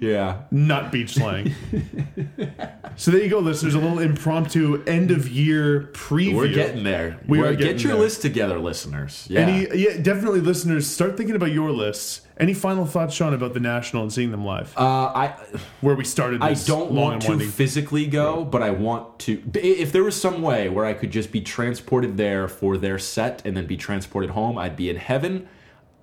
yeah. 0.01 0.43
not 0.51 0.91
beach 0.93 1.15
slang. 1.15 1.55
so 2.97 3.11
there 3.11 3.23
you 3.23 3.29
go, 3.29 3.39
listeners. 3.39 3.75
A 3.75 3.79
little 3.79 3.99
impromptu 3.99 4.83
end 4.87 5.11
of 5.11 5.29
year 5.29 5.91
preview. 5.93 6.35
We're 6.37 6.53
getting 6.53 6.85
there. 6.85 7.19
We 7.27 7.39
We're- 7.39 7.51
are 7.51 7.57
getting 7.57 7.75
get 7.77 7.83
your 7.85 7.93
there. 7.95 8.03
list 8.03 8.23
together, 8.23 8.59
listeners. 8.59 9.27
Yeah. 9.31 9.41
Any, 9.41 9.69
yeah, 9.79 9.97
definitely, 10.01 10.41
listeners. 10.41 10.87
Start 10.87 11.17
thinking 11.17 11.37
about 11.37 11.53
your 11.53 11.71
lists. 11.71 12.23
Any 12.39 12.55
final 12.55 12.87
thoughts, 12.87 13.15
Sean, 13.15 13.35
about 13.35 13.53
the 13.53 13.59
National 13.61 14.03
and 14.05 14.13
seeing 14.13 14.31
them 14.31 14.45
live? 14.45 14.73
uh, 14.77 14.81
I 14.83 15.35
Where 15.81 15.97
we 15.97 16.05
started. 16.05 16.41
I 16.41 16.55
don't 16.55 16.93
want 16.93 17.23
to 17.23 17.39
physically 17.41 18.07
go, 18.07 18.45
but 18.45 18.63
I 18.63 18.71
want 18.71 19.19
to. 19.21 19.43
If 19.55 19.91
there 19.91 20.05
was 20.05 20.21
some 20.21 20.41
way 20.41 20.69
where 20.69 20.85
I 20.85 20.93
could 20.95 21.11
just 21.11 21.33
be 21.33 21.41
transported 21.41 22.17
there 22.17 22.47
for 22.47 22.77
their 22.77 22.99
set 22.99 23.45
and 23.45 23.57
then 23.57 23.67
be 23.67 23.77
transported 23.77 24.31
home, 24.31 24.57
I'd 24.57 24.77
be 24.77 24.89
in 24.89 24.97
heaven. 24.97 25.49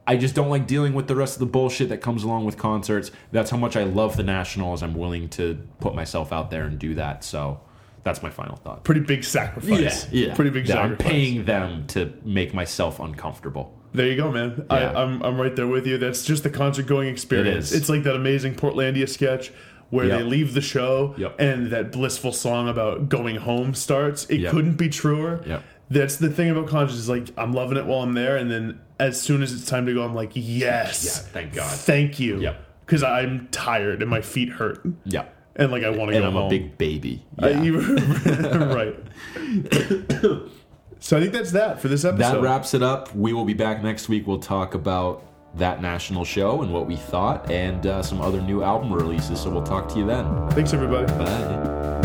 I 0.08 0.18
just 0.18 0.36
don't 0.36 0.50
like 0.50 0.68
dealing 0.68 0.94
with 0.94 1.08
the 1.08 1.16
rest 1.16 1.36
of 1.36 1.40
the 1.40 1.46
bullshit 1.48 1.90
that 1.90 1.98
comes 2.00 2.24
along 2.24 2.46
with 2.46 2.58
concerts. 2.58 3.10
That's 3.32 3.50
how 3.50 3.58
much 3.58 3.76
I 3.76 3.84
love 3.84 4.18
the 4.18 4.24
Nationals. 4.24 4.84
I'm 4.84 4.94
willing 4.94 5.30
to 5.30 5.58
put 5.80 5.96
myself 5.96 6.32
out 6.32 6.52
there 6.52 6.66
and 6.66 6.78
do 6.78 6.94
that. 6.96 7.24
So 7.24 7.60
that's 8.04 8.22
my 8.22 8.30
final 8.30 8.56
thought. 8.58 8.84
Pretty 8.84 9.02
big 9.02 9.24
sacrifice. 9.24 10.08
Yeah. 10.12 10.36
Pretty 10.36 10.52
big 10.52 10.68
Yeah, 10.68 10.82
I'm 10.82 10.96
paying 10.98 11.46
them 11.46 11.88
to 11.88 12.14
make 12.24 12.54
myself 12.54 13.00
uncomfortable. 13.00 13.76
There 13.94 14.06
you 14.08 14.16
go, 14.18 14.32
man. 14.32 14.66
Yeah. 14.70 14.92
I, 14.92 15.02
I'm 15.04 15.24
I'm 15.24 15.40
right 15.42 15.56
there 15.56 15.68
with 15.68 15.88
you. 15.88 15.98
That's 15.98 16.24
just 16.26 16.44
the 16.44 16.50
concert 16.50 16.86
going 16.86 17.08
experience. 17.08 17.72
It 17.72 17.76
is. 17.76 17.82
It's 17.82 17.90
like 17.90 18.04
that 18.04 18.16
amazing 18.16 18.56
Portlandia 18.56 19.08
sketch 19.10 19.52
where 19.90 20.06
Yep. 20.08 20.18
they 20.18 20.24
leave 20.24 20.54
the 20.54 20.62
show 20.62 21.16
Yep. 21.18 21.40
and 21.40 21.68
that 21.72 21.92
blissful 21.92 22.32
song 22.34 22.68
about 22.68 23.08
going 23.08 23.38
home 23.38 23.74
starts. 23.74 24.26
It 24.26 24.42
Yep. 24.42 24.52
couldn't 24.52 24.76
be 24.76 24.90
truer. 24.90 25.62
That's 25.90 26.16
the 26.18 26.30
thing 26.30 26.50
about 26.50 26.68
concerts 26.68 27.00
is 27.00 27.10
like 27.10 27.28
I'm 27.38 27.54
loving 27.54 27.78
it 27.78 27.86
while 27.86 28.00
I'm 28.02 28.14
there, 28.14 28.38
and 28.38 28.50
then 28.50 28.80
as 29.00 29.22
soon 29.22 29.44
as 29.44 29.54
it's 29.54 29.66
time 29.70 29.86
to 29.86 29.94
go, 29.94 30.04
I'm 30.04 30.16
like, 30.16 30.32
yes, 30.34 31.04
Yeah, 31.06 31.32
thank 31.32 31.54
God. 31.54 31.70
thank 31.70 32.20
you, 32.20 32.40
Yep. 32.40 32.60
because 32.86 33.04
I'm 33.04 33.48
tired 33.52 34.02
and 34.02 34.10
my 34.10 34.22
feet 34.22 34.50
hurt, 34.50 34.82
Yeah. 35.04 35.26
and 35.56 35.72
like 35.72 35.84
I 35.84 35.90
want 35.92 36.12
to 36.12 36.20
go 36.20 36.26
I'm 36.28 36.34
home. 36.34 36.48
a 36.48 36.50
big 36.50 36.78
baby. 36.78 37.24
Uh, 37.42 37.50
Yeah. 37.50 37.70
right. 38.74 38.96
so 41.00 41.18
I 41.18 41.20
think 41.22 41.34
that's 41.34 41.52
that 41.52 41.80
for 41.82 41.88
this 41.88 42.04
episode. 42.04 42.36
that 42.36 42.42
wraps 42.42 42.74
it 42.74 42.82
up. 42.82 43.14
We 43.16 43.34
will 43.34 43.46
be 43.46 43.54
back 43.54 43.84
next 43.84 44.10
week. 44.10 44.26
We'll 44.26 44.40
talk 44.40 44.74
about 44.74 45.24
that 45.58 45.82
national 45.82 46.26
show 46.26 46.64
and 46.64 46.74
what 46.74 46.86
we 46.88 46.96
thought 46.96 47.50
and 47.52 47.86
uh, 47.86 48.02
some 48.04 48.22
other 48.22 48.42
new 48.42 48.64
album 48.64 48.92
releases. 48.92 49.40
So 49.40 49.50
we'll 49.50 49.64
talk 49.64 49.88
to 49.90 50.00
you 50.00 50.06
then. 50.06 50.50
Thanks, 50.50 50.74
everybody. 50.74 51.06
Bye. 51.14 52.02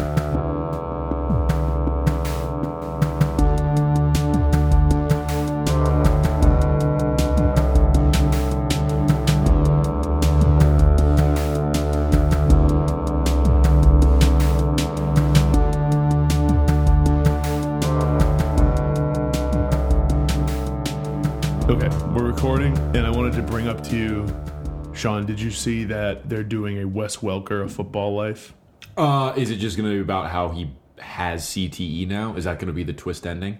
Wanted 23.92 24.08
to 24.08 24.22
bring 24.22 24.44
up 24.44 24.54
to 24.84 24.90
you, 24.90 24.94
Sean. 24.94 25.26
Did 25.26 25.40
you 25.40 25.50
see 25.50 25.84
that 25.84 26.28
they're 26.28 26.42
doing 26.42 26.78
a 26.78 26.86
Wes 26.86 27.18
Welker, 27.18 27.64
a 27.64 27.68
football 27.68 28.14
life? 28.14 28.54
Uh, 28.96 29.32
is 29.36 29.50
it 29.50 29.56
just 29.56 29.76
going 29.76 29.88
to 29.88 29.94
be 29.94 30.00
about 30.00 30.30
how 30.30 30.48
he 30.50 30.70
has 30.98 31.44
CTE 31.46 32.06
now? 32.08 32.34
Is 32.36 32.44
that 32.44 32.58
going 32.58 32.68
to 32.68 32.72
be 32.72 32.84
the 32.84 32.92
twist 32.92 33.26
ending? 33.26 33.58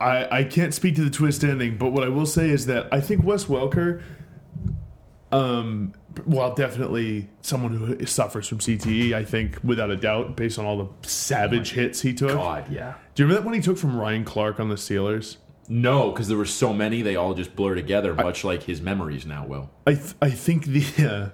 I 0.00 0.38
I 0.40 0.44
can't 0.44 0.74
speak 0.74 0.96
to 0.96 1.04
the 1.04 1.10
twist 1.10 1.42
ending, 1.42 1.78
but 1.78 1.90
what 1.90 2.04
I 2.04 2.08
will 2.08 2.26
say 2.26 2.50
is 2.50 2.66
that 2.66 2.88
I 2.92 3.00
think 3.00 3.24
Wes 3.24 3.44
Welker, 3.46 4.02
um, 5.32 5.94
well, 6.26 6.54
definitely 6.54 7.30
someone 7.40 7.74
who 7.74 8.04
suffers 8.04 8.48
from 8.48 8.58
CTE. 8.58 9.14
I 9.14 9.24
think 9.24 9.58
without 9.64 9.90
a 9.90 9.96
doubt, 9.96 10.36
based 10.36 10.58
on 10.58 10.66
all 10.66 10.76
the 10.76 11.08
savage 11.08 11.72
hits 11.72 12.02
he 12.02 12.12
took. 12.12 12.30
God, 12.30 12.70
yeah. 12.70 12.94
Do 13.14 13.22
you 13.22 13.26
remember 13.26 13.42
that 13.42 13.46
one 13.46 13.54
he 13.54 13.62
took 13.62 13.78
from 13.78 13.96
Ryan 13.96 14.24
Clark 14.24 14.60
on 14.60 14.68
the 14.68 14.74
Steelers? 14.74 15.38
No, 15.68 16.10
because 16.10 16.28
there 16.28 16.36
were 16.36 16.44
so 16.44 16.72
many, 16.72 17.02
they 17.02 17.16
all 17.16 17.34
just 17.34 17.56
blur 17.56 17.74
together, 17.74 18.14
much 18.14 18.44
like 18.44 18.64
his 18.64 18.80
memories 18.80 19.24
now 19.24 19.46
will. 19.46 19.70
I 19.86 19.94
th- 19.94 20.14
I 20.20 20.30
think 20.30 20.66
the 20.66 21.32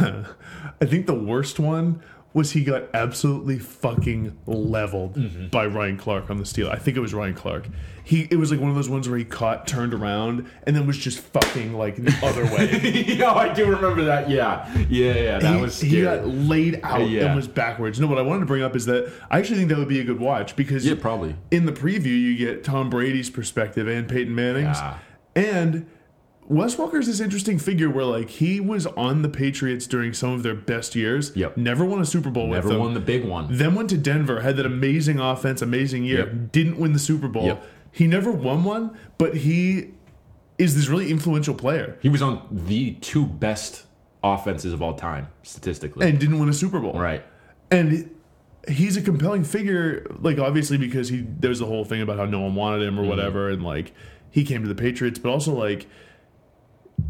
uh, 0.00 0.24
I 0.80 0.84
think 0.84 1.06
the 1.06 1.14
worst 1.14 1.58
one 1.58 2.02
was 2.34 2.50
he 2.52 2.62
got 2.64 2.82
absolutely 2.92 3.58
fucking 3.58 4.36
leveled 4.46 5.14
Mm-hmm. 5.14 5.46
by 5.48 5.64
Ryan 5.66 5.96
Clark 5.96 6.28
on 6.30 6.36
the 6.38 6.44
steel. 6.44 6.68
I 6.68 6.76
think 6.78 6.96
it 6.96 7.00
was 7.00 7.14
Ryan 7.14 7.34
Clark. 7.34 7.68
He 8.02 8.28
it 8.30 8.36
was 8.36 8.50
like 8.50 8.60
one 8.60 8.68
of 8.68 8.76
those 8.76 8.88
ones 8.90 9.08
where 9.08 9.16
he 9.16 9.24
caught, 9.24 9.66
turned 9.66 9.94
around, 9.94 10.46
and 10.66 10.76
then 10.76 10.86
was 10.86 10.98
just 10.98 11.20
fucking 11.20 11.72
like 11.72 11.96
the 11.96 12.14
other 12.22 12.44
way. 12.44 13.04
yeah, 13.16 13.32
I 13.32 13.50
do 13.54 13.64
remember 13.64 14.04
that. 14.04 14.28
Yeah, 14.28 14.68
yeah, 14.90 15.14
yeah. 15.14 15.38
That 15.38 15.54
he, 15.56 15.62
was 15.62 15.80
he 15.80 16.02
got 16.02 16.26
laid 16.26 16.80
out 16.82 17.08
Yeah. 17.08 17.26
and 17.26 17.36
was 17.36 17.48
backwards. 17.48 17.98
No, 18.00 18.06
what 18.08 18.18
I 18.18 18.22
wanted 18.22 18.40
to 18.40 18.46
bring 18.46 18.62
up 18.62 18.76
is 18.76 18.84
that 18.86 19.10
I 19.30 19.38
actually 19.38 19.56
think 19.58 19.70
that 19.70 19.78
would 19.78 19.88
be 19.88 20.00
a 20.00 20.04
good 20.04 20.20
watch 20.20 20.54
because 20.54 20.84
Yeah, 20.84 20.96
probably. 21.00 21.36
in 21.50 21.64
the 21.64 21.72
preview 21.72 22.06
you 22.20 22.36
get 22.36 22.62
Tom 22.64 22.90
Brady's 22.90 23.30
perspective 23.30 23.86
and 23.88 24.06
Peyton 24.06 24.34
Manning's, 24.34 24.76
Yeah. 24.76 24.98
and 25.36 25.86
Wes 26.46 26.76
Welker's 26.76 27.06
this 27.06 27.20
interesting 27.20 27.58
figure 27.58 27.88
where 27.88 28.04
like 28.04 28.28
he 28.28 28.60
was 28.60 28.86
on 28.86 29.22
the 29.22 29.28
Patriots 29.28 29.86
during 29.86 30.12
some 30.12 30.32
of 30.32 30.42
their 30.42 30.54
best 30.54 30.94
years. 30.94 31.34
Yep. 31.34 31.56
Never 31.56 31.84
won 31.84 32.00
a 32.00 32.04
Super 32.04 32.30
Bowl 32.30 32.48
Never 32.48 32.68
with 32.68 32.72
them. 32.74 32.80
won 32.84 32.94
the 32.94 33.00
big 33.00 33.24
one. 33.24 33.46
then 33.50 33.74
went 33.74 33.88
to 33.90 33.96
Denver, 33.96 34.40
had 34.42 34.56
that 34.56 34.66
amazing 34.66 35.18
offense, 35.18 35.62
amazing 35.62 36.04
year. 36.04 36.26
Yep. 36.26 36.52
Didn't 36.52 36.78
win 36.78 36.92
the 36.92 36.98
Super 36.98 37.28
Bowl. 37.28 37.46
Yep. 37.46 37.64
He 37.92 38.06
never 38.06 38.30
won 38.30 38.64
one, 38.64 38.96
but 39.18 39.36
he 39.38 39.92
is 40.58 40.76
this 40.76 40.88
really 40.88 41.10
influential 41.10 41.54
player 41.54 41.96
He 42.00 42.08
was 42.08 42.22
on 42.22 42.46
the 42.50 42.92
two 42.94 43.24
best 43.26 43.86
offenses 44.22 44.72
of 44.72 44.82
all 44.82 44.94
time, 44.94 45.28
statistically. 45.42 46.08
and 46.08 46.18
didn't 46.18 46.38
win 46.38 46.48
a 46.48 46.54
Super 46.54 46.78
Bowl. 46.80 46.92
right. 46.92 47.24
and 47.70 48.10
he's 48.68 48.96
a 48.96 49.02
compelling 49.02 49.44
figure 49.44 50.06
like 50.20 50.38
obviously 50.38 50.78
because 50.78 51.08
he 51.10 51.20
there's 51.38 51.58
the 51.58 51.66
whole 51.66 51.84
thing 51.84 52.00
about 52.00 52.16
how 52.16 52.24
no 52.24 52.40
one 52.40 52.54
wanted 52.54 52.80
him 52.86 52.98
or 52.98 53.02
Mm-hmm. 53.02 53.10
whatever 53.10 53.50
and 53.50 53.62
like 53.62 53.92
he 54.30 54.42
came 54.42 54.62
to 54.62 54.68
the 54.68 54.74
patriots 54.74 55.18
but 55.18 55.28
also 55.28 55.52
like 55.52 55.86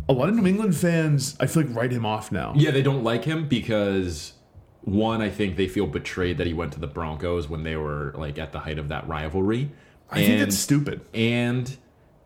a 0.09 0.13
lot 0.13 0.29
of 0.29 0.35
new 0.37 0.47
england 0.47 0.77
fans 0.77 1.37
i 1.41 1.47
feel 1.47 1.65
like 1.65 1.75
write 1.75 1.93
him 1.93 2.05
off 2.07 2.31
now 2.33 2.53
Yeah, 2.57 2.71
they 2.71 2.83
don't 2.83 3.03
like 3.05 3.25
him 3.25 3.49
because 3.49 4.33
one, 4.83 5.23
I 5.23 5.31
think 5.31 5.57
they 5.57 5.67
feel 5.67 5.87
betrayed 5.87 6.37
that 6.37 6.47
he 6.47 6.53
went 6.53 6.75
to 6.75 6.79
the 6.81 6.87
Broncos 6.87 7.49
when 7.49 7.63
they 7.63 7.75
were 7.75 8.13
like 8.19 8.39
at 8.39 8.53
the 8.53 8.59
height 8.59 8.79
of 8.79 8.89
that 8.89 9.09
rivalry. 9.09 9.71
i 10.11 10.23
think 10.23 10.41
that's 10.41 10.59
stupid 10.59 11.01
and 11.15 11.77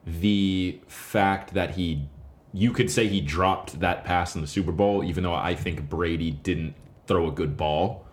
the 0.05 0.81
fact 0.89 1.55
that 1.55 1.77
he 1.77 2.07
you 2.53 2.73
could 2.73 2.91
say 2.91 3.07
he 3.07 3.21
dropped 3.21 3.79
that 3.81 4.05
pass 4.05 4.35
in 4.35 4.41
the 4.41 4.47
Super 4.47 4.73
Bowl, 4.73 5.05
even 5.05 5.23
though 5.23 5.35
I 5.35 5.55
think 5.55 5.89
Brady 5.91 6.31
didn't 6.31 6.75
throw 7.07 7.29
a 7.29 7.31
good 7.31 7.57
ball. 7.59 8.07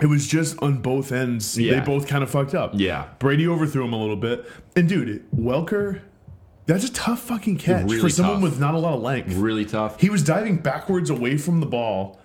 it 0.00 0.06
was 0.06 0.26
just 0.28 0.56
on 0.62 0.80
both 0.80 1.10
ends 1.12 1.54
they 1.54 1.80
both 1.80 2.06
kind 2.06 2.22
of 2.22 2.30
fucked 2.30 2.54
up 2.54 2.70
Yeah. 2.74 3.08
brady 3.18 3.46
overthrew 3.46 3.84
him 3.84 3.92
a 3.92 4.00
little 4.00 4.16
bit 4.16 4.46
and 4.76 4.88
dude 4.88 5.24
welker 5.34 6.00
that's 6.66 6.84
a 6.84 6.92
tough 6.92 7.20
fucking 7.20 7.56
catch 7.58 7.84
Really 7.84 7.98
for 8.00 8.08
someone 8.08 8.36
tough. 8.36 8.42
with 8.50 8.60
not 8.60 8.74
a 8.74 8.78
lot 8.78 8.94
of 8.94 9.02
length 9.02 9.34
Really 9.34 9.64
tough. 9.64 10.00
he 10.00 10.10
was 10.10 10.22
diving 10.22 10.58
backwards 10.58 11.10
away 11.10 11.36
from 11.38 11.60
the 11.60 11.66
ball 11.66 12.20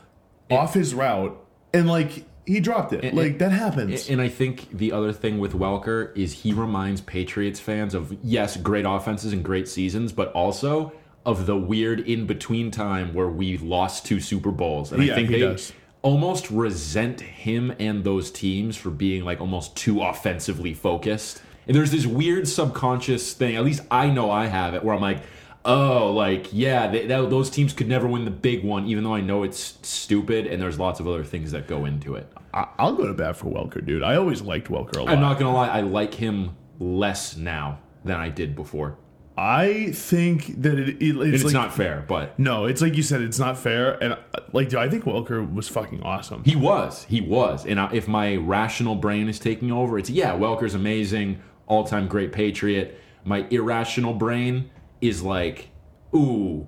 off 0.50 0.74
his 0.74 0.94
route 0.94 1.38
and 1.74 1.88
like 1.88 2.26
he 2.46 2.60
dropped 2.60 2.92
it. 2.92 3.14
like 3.14 3.38
that 3.38 3.52
happens. 3.52 4.10
And 4.10 4.20
I 4.20 4.28
think 4.28 4.76
the 4.76 4.92
other 4.92 5.14
thing 5.14 5.38
with 5.39 5.54
Welker 5.54 6.16
is 6.18 6.34
he 6.34 6.52
reminds 6.54 7.00
Patriots 7.00 7.60
fans 7.60 7.94
of 7.94 8.18
yes, 8.24 8.58
great 8.58 8.84
offenses 8.86 9.32
and 9.32 9.44
great 9.44 9.68
seasons, 9.70 10.12
but 10.12 10.32
also 10.34 10.92
of 11.26 11.46
the 11.46 11.56
weird 11.56 12.00
in 12.02 12.26
between 12.26 12.72
time 12.72 13.14
where 13.14 13.30
we 13.30 13.58
lost 13.60 14.06
two 14.08 14.20
Super 14.20 14.50
Bowls. 14.52 14.92
And 14.92 15.04
Yeah, 15.04 15.14
I 15.14 15.16
think 15.16 15.30
he 15.30 15.36
they 15.36 15.42
does. 15.42 15.72
almost 16.02 16.50
resent 16.50 17.22
him 17.22 17.74
and 17.80 18.04
those 18.04 18.32
teams 18.32 18.76
for 18.76 18.89
being 18.89 19.24
like 19.24 19.39
almost 19.39 19.78
too 19.78 20.02
offensively 20.02 20.74
focused. 20.74 21.42
And 21.68 21.76
there's 21.76 21.91
this 21.91 22.05
weird 22.05 22.47
subconscious 22.47 23.34
thing, 23.34 23.55
at 23.55 23.64
least 23.64 23.82
I 23.91 24.09
know 24.09 24.32
I 24.32 24.47
have 24.47 24.74
it, 24.74 24.84
where 24.84 24.95
I'm 24.95 25.01
like, 25.01 25.20
oh, 25.64 26.12
like, 26.12 26.47
yeah, 26.51 26.88
they, 26.88 27.05
that, 27.07 27.30
those 27.30 27.49
teams 27.49 27.72
could 27.74 27.88
never 27.88 28.07
win 28.07 28.26
the 28.26 28.32
big 28.32 28.64
one, 28.64 28.88
even 28.88 29.03
though 29.03 29.14
I 29.14 29.22
know 29.22 29.43
it's 29.43 29.78
stupid 29.84 30.47
and 30.47 30.62
there's 30.62 30.80
lots 30.80 30.99
of 30.99 31.07
other 31.07 31.24
things 31.24 31.51
that 31.51 31.68
go 31.68 31.86
into 31.86 32.16
it. 32.16 32.32
I, 32.53 32.68
I'll 32.80 32.93
go 32.95 33.05
to 33.07 33.14
bat 33.14 33.36
for 33.38 33.45
Welker, 33.45 33.86
dude. 33.86 34.01
I 34.03 34.16
always 34.16 34.41
liked 34.41 34.70
Welker 34.70 34.97
a 34.97 35.03
lot. 35.03 35.09
I'm 35.09 35.22
not 35.22 35.38
gonna 35.39 35.53
lie, 35.53 35.68
I 35.68 35.82
like 35.82 36.16
him 36.16 36.55
less 36.80 37.38
now 37.38 37.80
than 38.03 38.18
I 38.18 38.30
did 38.30 38.55
before. 38.55 38.97
I 39.38 39.91
think 39.93 40.62
that 40.62 40.78
it, 40.78 40.89
it- 41.01 41.01
it's, 41.01 41.36
it's 41.36 41.43
like, 41.45 41.53
not 41.53 41.74
fair, 41.74 42.03
but 42.07 42.38
No, 42.38 42.66
it's 42.66 42.82
like 42.82 42.95
you 42.97 43.03
said. 43.03 43.22
It's 43.22 43.39
not 43.39 43.57
fair, 43.57 44.01
and 44.03 44.14
uh, 44.14 44.18
like, 44.51 44.70
dude, 44.70 44.80
I 44.80 44.89
think 44.89 45.05
Welker 45.05 45.51
was 45.53 45.68
fucking 45.70 46.03
awesome. 46.03 46.43
he 46.43 46.55
was, 46.55 47.05
he 47.05 47.22
was. 47.22 47.66
And 47.66 47.80
I, 47.80 47.89
if 47.93 48.07
my 48.07 48.36
rational 48.36 48.95
brain 48.95 49.30
is 49.30 49.39
taking 49.39 49.72
over, 49.72 49.97
it's 49.97 50.09
yeah, 50.09 50.32
Welker's 50.34 50.76
amazing, 50.76 51.41
all 51.72 51.86
time 51.86 52.05
great 52.05 52.34
Patriot. 52.34 52.99
My 53.24 53.47
irrational 53.49 54.13
brain 54.13 54.69
is 54.99 55.24
like, 55.24 55.69
ooh, 56.13 56.67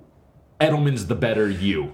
Edelman's 0.58 1.08
the 1.08 1.14
better 1.14 1.50
you. 1.50 1.92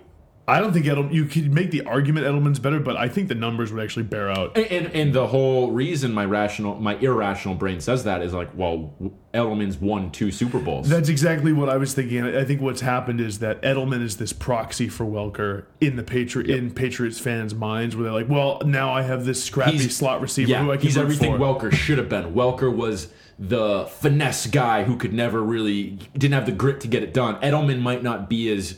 I 0.49 0.59
don't 0.59 0.72
think 0.72 0.86
Edel, 0.86 1.12
you 1.12 1.26
could 1.26 1.53
make 1.53 1.70
the 1.70 1.82
argument 1.82 2.26
Edelman's 2.26 2.59
better, 2.59 2.80
but 2.80 2.97
I 2.97 3.09
think 3.09 3.28
the 3.28 3.36
numbers 3.36 3.72
would 3.72 3.82
actually 3.84 4.03
bear 4.05 4.30
out. 4.30 4.57
And, 4.57 4.66
and 4.66 4.86
and 4.97 5.12
the 5.14 5.28
whole 5.28 5.70
reason 5.70 6.12
my 6.12 6.24
rational, 6.24 6.74
my 6.80 6.97
irrational 6.97 7.55
brain 7.55 7.80
says 7.80 8.03
that 8.05 8.20
is 8.20 8.32
like, 8.32 8.49
well, 8.57 8.93
Edelman's 9.32 9.78
won 9.78 10.11
two 10.11 10.32
Super 10.32 10.59
Bowls. 10.59 10.88
That's 10.88 11.09
exactly 11.09 11.53
what 11.53 11.68
I 11.68 11.76
was 11.76 11.95
thinking. 11.95 12.24
I 12.24 12.45
think 12.45 12.61
what's 12.61 12.80
happened 12.80 13.20
is 13.20 13.38
that 13.38 13.62
Edelman 13.62 14.03
is 14.03 14.16
this 14.16 14.32
proxy 14.32 14.88
for 14.88 15.05
Welker 15.05 15.66
in 15.80 15.95
the 15.95 16.03
Patriot 16.03 16.51
in 16.51 16.72
Patriots 16.72 17.20
fans' 17.20 17.55
minds, 17.55 17.95
where 17.95 18.05
they're 18.05 18.12
like, 18.12 18.28
"Well, 18.28 18.61
now 18.64 18.93
I 18.93 19.03
have 19.03 19.24
this 19.24 19.45
scrappy 19.45 19.78
He's- 19.78 19.95
slot 19.95 20.20
receiver 20.20 20.51
Yeah, 20.51 20.64
who 20.64 20.72
I 20.72 20.78
can 20.78 20.86
he's 20.86 20.99
everything 20.99 21.36
for." 21.36 21.38
Welker 21.38 21.72
should 21.72 21.99
have 21.99 22.09
been. 22.09 22.34
Welker 22.34 22.74
was 22.74 23.09
the 23.38 23.86
finesse 24.01 24.47
guy 24.49 24.82
who 24.84 24.97
could 24.97 25.12
never 25.12 25.41
really 25.43 25.99
didn't 26.18 26.34
have 26.34 26.47
the 26.47 26.53
grit 26.53 26.80
to 26.80 26.88
get 26.88 27.03
it 27.05 27.14
done. 27.14 27.36
Edelman 27.41 27.80
might 27.80 28.03
not 28.03 28.28
be 28.28 28.51
as 28.53 28.76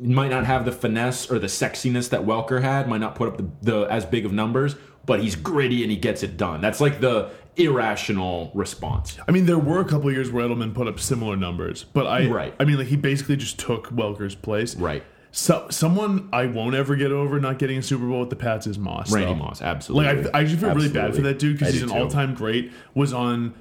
might 0.00 0.30
not 0.30 0.44
have 0.46 0.64
the 0.64 0.72
finesse 0.72 1.30
or 1.30 1.38
the 1.38 1.46
sexiness 1.46 2.10
that 2.10 2.22
Welker 2.22 2.62
had. 2.62 2.88
Might 2.88 3.00
not 3.00 3.14
put 3.14 3.28
up 3.28 3.36
the, 3.36 3.48
the 3.62 3.82
as 3.84 4.04
big 4.04 4.26
of 4.26 4.32
numbers, 4.32 4.74
but 5.06 5.20
he's 5.20 5.36
gritty 5.36 5.82
and 5.82 5.90
he 5.90 5.96
gets 5.96 6.22
it 6.22 6.36
done. 6.36 6.60
That's 6.60 6.80
like 6.80 7.00
the 7.00 7.30
irrational 7.56 8.50
response. 8.54 9.18
I 9.28 9.32
mean, 9.32 9.46
there 9.46 9.58
were 9.58 9.80
a 9.80 9.84
couple 9.84 10.08
of 10.08 10.14
years 10.14 10.30
where 10.30 10.46
Edelman 10.48 10.74
put 10.74 10.88
up 10.88 10.98
similar 10.98 11.36
numbers, 11.36 11.84
but 11.84 12.06
I, 12.06 12.26
Right. 12.28 12.54
I 12.58 12.64
mean, 12.64 12.78
like 12.78 12.88
he 12.88 12.96
basically 12.96 13.36
just 13.36 13.58
took 13.58 13.88
Welker's 13.88 14.34
place. 14.34 14.74
Right. 14.74 15.04
So, 15.34 15.66
someone 15.70 16.28
I 16.30 16.44
won't 16.44 16.74
ever 16.74 16.94
get 16.94 17.10
over 17.10 17.40
not 17.40 17.58
getting 17.58 17.78
a 17.78 17.82
Super 17.82 18.06
Bowl 18.06 18.20
with 18.20 18.28
the 18.30 18.36
Pats 18.36 18.66
is 18.66 18.78
Moss. 18.78 19.10
Randy 19.10 19.32
though. 19.32 19.38
Moss, 19.38 19.62
absolutely. 19.62 20.22
Like 20.24 20.34
I, 20.34 20.38
I 20.38 20.42
actually 20.42 20.58
feel 20.58 20.74
really 20.74 20.88
bad 20.90 21.14
for 21.14 21.22
that 21.22 21.38
dude 21.38 21.58
because 21.58 21.72
he's 21.72 21.82
an 21.82 21.88
too. 21.88 21.94
all-time 21.94 22.34
great. 22.34 22.70
Was 22.94 23.14
on, 23.14 23.54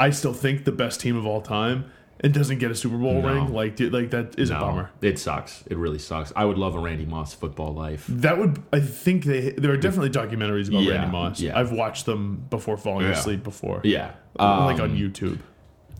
I 0.00 0.10
still 0.10 0.32
think 0.32 0.64
the 0.64 0.72
best 0.72 1.00
team 1.00 1.16
of 1.16 1.24
all 1.24 1.40
time, 1.42 1.90
and 2.20 2.32
doesn't 2.32 2.58
get 2.58 2.70
a 2.70 2.74
Super 2.74 2.96
Bowl 2.96 3.20
No. 3.20 3.28
ring. 3.32 3.52
Like, 3.52 3.76
dude, 3.76 3.92
like 3.92 4.10
that 4.10 4.38
is 4.38 4.50
a 4.50 4.54
bummer. 4.54 4.90
It 5.02 5.18
sucks. 5.18 5.62
It 5.70 5.76
really 5.76 5.98
sucks. 5.98 6.32
I 6.34 6.44
would 6.44 6.58
love 6.58 6.74
a 6.74 6.78
Randy 6.78 7.04
Moss 7.06 7.34
football 7.34 7.74
life. 7.74 8.06
That 8.08 8.38
would, 8.38 8.62
I 8.72 8.80
think 8.80 9.24
they 9.24 9.50
there 9.50 9.70
are 9.72 9.76
definitely 9.76 10.10
documentaries 10.10 10.68
about 10.68 10.82
Yeah, 10.82 10.94
Randy 10.94 11.12
Moss. 11.12 11.40
yeah. 11.40 11.58
I've 11.58 11.72
watched 11.72 12.06
them 12.06 12.46
before 12.50 12.76
falling 12.76 13.06
Yeah. 13.06 13.12
asleep 13.12 13.42
before. 13.42 13.80
Yeah. 13.84 14.12
like 14.38 14.78
Um, 14.80 14.90
on 14.90 14.96
YouTube. 14.96 15.38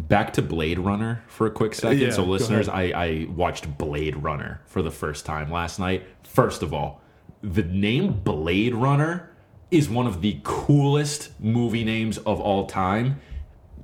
back 0.09 0.33
to 0.35 0.43
Blade 0.43 0.79
Runner 0.79 1.23
for 1.27 1.47
a 1.47 1.51
quick 1.51 1.75
second. 1.75 1.99
Yeah, 2.01 2.11
so, 2.11 2.23
listeners, 2.25 2.69
I, 2.69 2.83
I 2.95 3.27
watched 3.35 3.79
Blade 3.79 4.17
Runner 4.17 4.61
for 4.67 4.83
the 4.83 4.91
first 4.91 5.25
time 5.25 5.51
last 5.51 5.79
night. 5.79 6.03
First 6.23 6.63
of 6.63 6.75
all, 6.75 7.01
the 7.43 7.63
name 7.63 8.13
Blade 8.25 8.75
Runner 8.75 9.31
is 9.71 9.89
one 9.89 10.07
of 10.07 10.21
the 10.21 10.39
coolest 10.43 11.31
movie 11.41 11.83
names 11.85 12.19
of 12.19 12.41
all 12.41 12.67
time. 12.67 13.21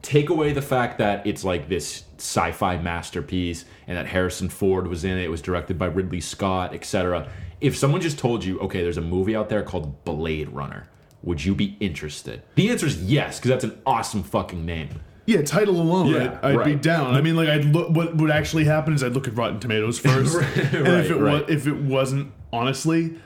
Take 0.03 0.30
away 0.30 0.53
the 0.53 0.62
fact 0.62 0.98
that 0.98 1.26
it's 1.26 1.44
like 1.44 1.68
this 1.68 2.05
sci-fi 2.18 2.76
masterpiece 2.78 3.64
and 3.86 3.96
that 3.96 4.07
Harrison 4.07 4.48
Ford 4.48 4.86
was 4.88 5.05
in 5.05 5.16
it. 5.16 5.24
It 5.24 5.30
was 5.30 5.40
directed 5.40 5.78
by 5.78 5.86
Ridley 5.86 6.20
Scott, 6.20 6.74
etc. 6.74 7.30
If 7.61 7.76
someone 7.76 8.00
just 8.00 8.18
told 8.18 8.44
you, 8.44 8.59
okay, 8.61 8.82
there's 8.82 8.96
a 8.96 9.03
movie 9.03 9.36
out 9.36 9.48
there 9.48 9.62
called 9.62 10.05
Blade 10.05 10.48
Runner, 10.48 10.88
would 11.22 11.44
you 11.44 11.55
be 11.55 11.76
interested? 11.78 12.42
The 12.57 12.68
answer 12.70 12.86
is 12.86 13.00
yes, 13.03 13.38
because 13.38 13.50
that's 13.50 13.64
an 13.64 13.80
awesome 13.86 14.24
fucking 14.24 14.66
name. 14.66 15.00
Yeah, 15.24 15.42
title 15.42 15.80
alone, 15.80 16.09
Yeah, 16.09 16.40
I'd, 16.42 16.57
I'd 16.57 16.64
be 16.64 16.74
down. 16.74 17.14
I 17.14 17.20
mean, 17.20 17.36
like, 17.36 17.48
I'd 17.48 17.64
look. 17.66 17.90
What 17.90 18.16
would 18.16 18.30
actually 18.32 18.64
happen 18.64 18.92
is 18.92 19.05
I'd 19.05 19.12
look 19.12 19.28
at 19.28 19.36
Rotten 19.36 19.61
Tomatoes 19.61 19.98
first, 20.00 20.34
Right, 20.36 20.57
and 20.57 20.88
if 20.88 21.11
it 21.11 21.16
right. 21.16 21.46
was, 21.46 21.50
if 21.57 21.66
it 21.68 21.76
wasn't 21.76 22.32
honestly 22.53 23.20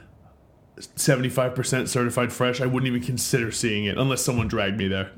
seventy 0.97 1.31
five 1.31 1.55
percent 1.55 1.89
certified 1.89 2.35
fresh, 2.35 2.61
I 2.61 2.67
wouldn't 2.67 2.87
even 2.87 3.01
consider 3.03 3.51
seeing 3.51 3.87
it 3.87 3.97
unless 3.97 4.23
someone 4.23 4.47
dragged 4.47 4.77
me 4.77 4.89
there. 4.89 5.11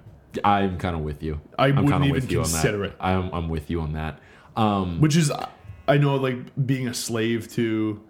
I'm 0.44 0.78
kind 0.78 0.94
of 0.96 1.02
with 1.02 1.22
you. 1.22 1.40
I 1.58 1.68
am 1.68 1.76
wouldn't 1.84 2.04
even 2.04 2.12
with 2.14 2.30
you 2.30 2.38
on 2.40 2.44
consider 2.44 2.78
that. 2.78 2.84
it. 2.90 2.96
I'm, 3.00 3.32
I'm 3.32 3.48
with 3.48 3.70
you 3.70 3.80
on 3.80 3.92
that. 3.94 4.18
Um, 4.56 5.00
Which 5.00 5.16
is, 5.16 5.32
I 5.86 5.98
know, 5.98 6.16
like 6.16 6.36
being 6.66 6.88
a 6.88 6.94
slave 6.94 7.50
to 7.52 8.02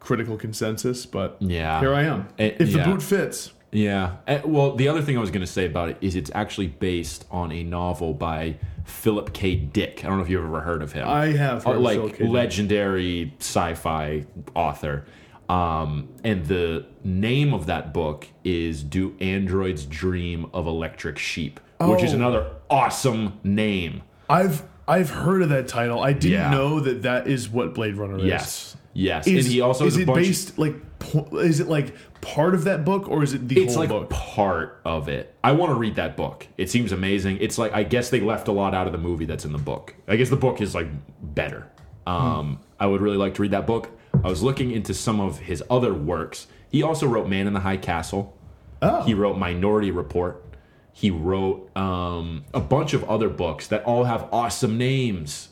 critical 0.00 0.36
consensus, 0.36 1.06
but 1.06 1.36
Yeah. 1.40 1.78
here 1.80 1.94
I 1.94 2.02
am. 2.04 2.28
Eh, 2.38 2.52
if 2.58 2.68
yeah. 2.70 2.78
the 2.84 2.90
boot 2.90 3.02
fits, 3.02 3.52
yeah. 3.70 4.16
Eh, 4.26 4.40
Well, 4.44 4.74
the 4.74 4.88
other 4.88 5.02
thing 5.02 5.16
I 5.16 5.20
was 5.20 5.30
going 5.30 5.42
to 5.46 5.52
say 5.52 5.66
about 5.66 5.90
it 5.90 5.98
is 6.00 6.16
it's 6.16 6.30
actually 6.34 6.66
based 6.68 7.24
on 7.30 7.52
a 7.52 7.62
novel 7.62 8.14
by 8.14 8.56
Philip 8.84 9.32
K. 9.32 9.54
Dick. 9.54 10.04
I 10.04 10.08
don't 10.08 10.16
know 10.18 10.24
if 10.24 10.30
you've 10.30 10.42
ever 10.44 10.60
heard 10.60 10.82
of 10.82 10.92
him. 10.92 11.06
I 11.06 11.26
have 11.26 11.64
like 11.66 11.96
Philip 11.98 12.12
K. 12.14 12.18
Dick. 12.24 12.32
legendary 12.32 13.34
sci-fi 13.38 14.24
author. 14.56 15.04
Um, 15.50 16.08
and 16.22 16.46
the 16.46 16.86
name 17.02 17.52
of 17.52 17.66
that 17.66 17.92
book 17.92 18.28
is 18.44 18.82
"Do 18.84 19.16
Androids 19.20 19.84
Dream 19.84 20.46
of 20.54 20.66
Electric 20.66 21.18
Sheep," 21.18 21.58
which 21.80 22.02
is 22.04 22.12
Oh. 22.12 22.16
another 22.16 22.46
awesome 22.70 23.34
name. 23.42 24.02
I've 24.28 24.62
I've 24.86 25.10
heard 25.10 25.42
of 25.42 25.48
that 25.48 25.66
title. 25.68 26.00
I 26.00 26.12
didn't 26.12 26.32
Yeah. 26.40 26.50
know 26.50 26.80
that 26.80 27.02
that 27.02 27.26
is 27.26 27.48
what 27.48 27.74
Blade 27.74 27.96
Runner 27.96 28.18
is. 28.18 28.24
Yes, 28.24 28.76
yes. 28.92 29.26
Is, 29.26 29.44
and 29.46 29.52
he 29.54 29.60
also 29.60 29.86
is 29.86 29.96
it 29.96 30.06
based 30.06 30.56
like 30.58 30.74
po- 31.00 31.36
is 31.38 31.58
it 31.60 31.68
like 31.68 31.94
part 32.20 32.54
of 32.54 32.64
that 32.64 32.84
book 32.84 33.08
or 33.08 33.22
is 33.24 33.32
it 33.34 33.48
the 33.48 33.60
it's 33.62 33.74
whole 33.74 33.82
like 33.82 33.88
book? 33.88 34.10
part 34.10 34.80
of 34.84 35.08
it. 35.08 35.34
I 35.42 35.52
want 35.52 35.70
to 35.70 35.74
read 35.76 35.96
that 35.96 36.16
book. 36.16 36.46
It 36.58 36.70
seems 36.70 36.92
amazing. 36.92 37.38
It's 37.40 37.58
like 37.58 37.72
I 37.74 37.82
guess 37.82 38.10
they 38.10 38.20
left 38.20 38.46
a 38.46 38.52
lot 38.52 38.72
out 38.74 38.86
of 38.86 38.92
the 38.92 38.98
movie 38.98 39.24
that's 39.24 39.44
in 39.44 39.52
the 39.52 39.58
book. 39.58 39.94
I 40.06 40.14
guess 40.16 40.28
the 40.28 40.36
book 40.36 40.60
is 40.60 40.74
like 40.76 40.88
better. 41.22 41.66
Um, 42.06 42.60
I 42.78 42.86
would 42.86 43.00
really 43.00 43.16
like 43.16 43.34
to 43.34 43.42
read 43.42 43.50
that 43.52 43.66
book. 43.66 43.90
I 44.24 44.28
was 44.28 44.42
looking 44.42 44.70
into 44.70 44.94
some 44.94 45.20
of 45.20 45.38
his 45.40 45.62
other 45.70 45.94
works. 45.94 46.46
He 46.70 46.82
also 46.82 47.06
wrote 47.06 47.28
Man 47.28 47.46
in 47.46 47.52
the 47.52 47.60
High 47.60 47.76
Castle. 47.76 48.36
Oh. 48.82 49.02
He 49.02 49.14
wrote 49.14 49.36
Minority 49.36 49.90
Report. 49.90 50.44
He 50.92 51.10
wrote 51.10 51.74
um, 51.76 52.44
a 52.52 52.60
bunch 52.60 52.94
of 52.94 53.04
other 53.04 53.28
books 53.28 53.68
that 53.68 53.84
all 53.84 54.04
have 54.04 54.28
awesome 54.32 54.76
names. 54.76 55.48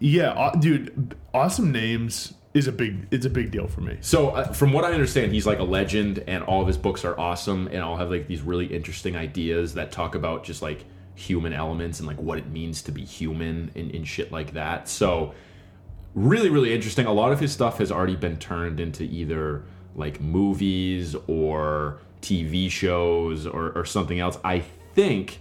Yeah, 0.00 0.32
aw- 0.32 0.52
dude, 0.52 1.14
awesome 1.32 1.72
names 1.72 2.34
is 2.54 2.66
a 2.66 2.72
big 2.72 3.06
it's 3.10 3.24
a 3.24 3.30
big 3.30 3.50
deal 3.50 3.66
for 3.66 3.80
me. 3.80 3.96
So, 4.00 4.30
uh, 4.30 4.52
from 4.52 4.72
what 4.72 4.84
I 4.84 4.92
understand, 4.92 5.32
he's 5.32 5.46
like 5.46 5.58
a 5.58 5.64
legend, 5.64 6.22
and 6.26 6.42
all 6.44 6.60
of 6.60 6.66
his 6.66 6.76
books 6.76 7.04
are 7.04 7.18
awesome, 7.18 7.68
and 7.68 7.78
all 7.78 7.96
have 7.96 8.10
like 8.10 8.26
these 8.26 8.42
really 8.42 8.66
interesting 8.66 9.16
ideas 9.16 9.74
that 9.74 9.92
talk 9.92 10.14
about 10.14 10.44
just 10.44 10.62
like 10.62 10.84
human 11.14 11.52
elements 11.52 11.98
and 12.00 12.06
like 12.06 12.20
what 12.20 12.38
it 12.38 12.48
means 12.48 12.82
to 12.82 12.92
be 12.92 13.04
human 13.04 13.70
and, 13.74 13.94
and 13.94 14.06
shit 14.06 14.32
like 14.32 14.54
that. 14.54 14.88
So, 14.88 15.34
really, 16.14 16.50
really 16.50 16.74
interesting. 16.74 17.06
A 17.06 17.12
lot 17.12 17.32
of 17.32 17.40
his 17.40 17.52
stuff 17.52 17.78
has 17.78 17.90
already 17.90 18.16
been 18.16 18.36
turned 18.36 18.80
into 18.80 19.04
either 19.04 19.64
like 19.94 20.20
movies 20.20 21.14
or 21.26 21.98
TV 22.20 22.70
shows 22.70 23.46
or, 23.46 23.72
or 23.72 23.84
something 23.84 24.20
else. 24.20 24.38
I 24.44 24.60
think 24.94 25.40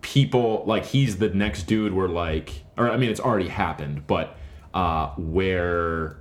people 0.00 0.64
like 0.66 0.84
he's 0.84 1.16
the 1.16 1.30
next 1.30 1.62
dude 1.64 1.92
where 1.92 2.08
like 2.08 2.52
or 2.76 2.90
I 2.90 2.96
mean 2.96 3.10
it's 3.10 3.20
already 3.20 3.48
happened, 3.48 4.06
but 4.06 4.36
uh 4.74 5.08
where 5.16 6.18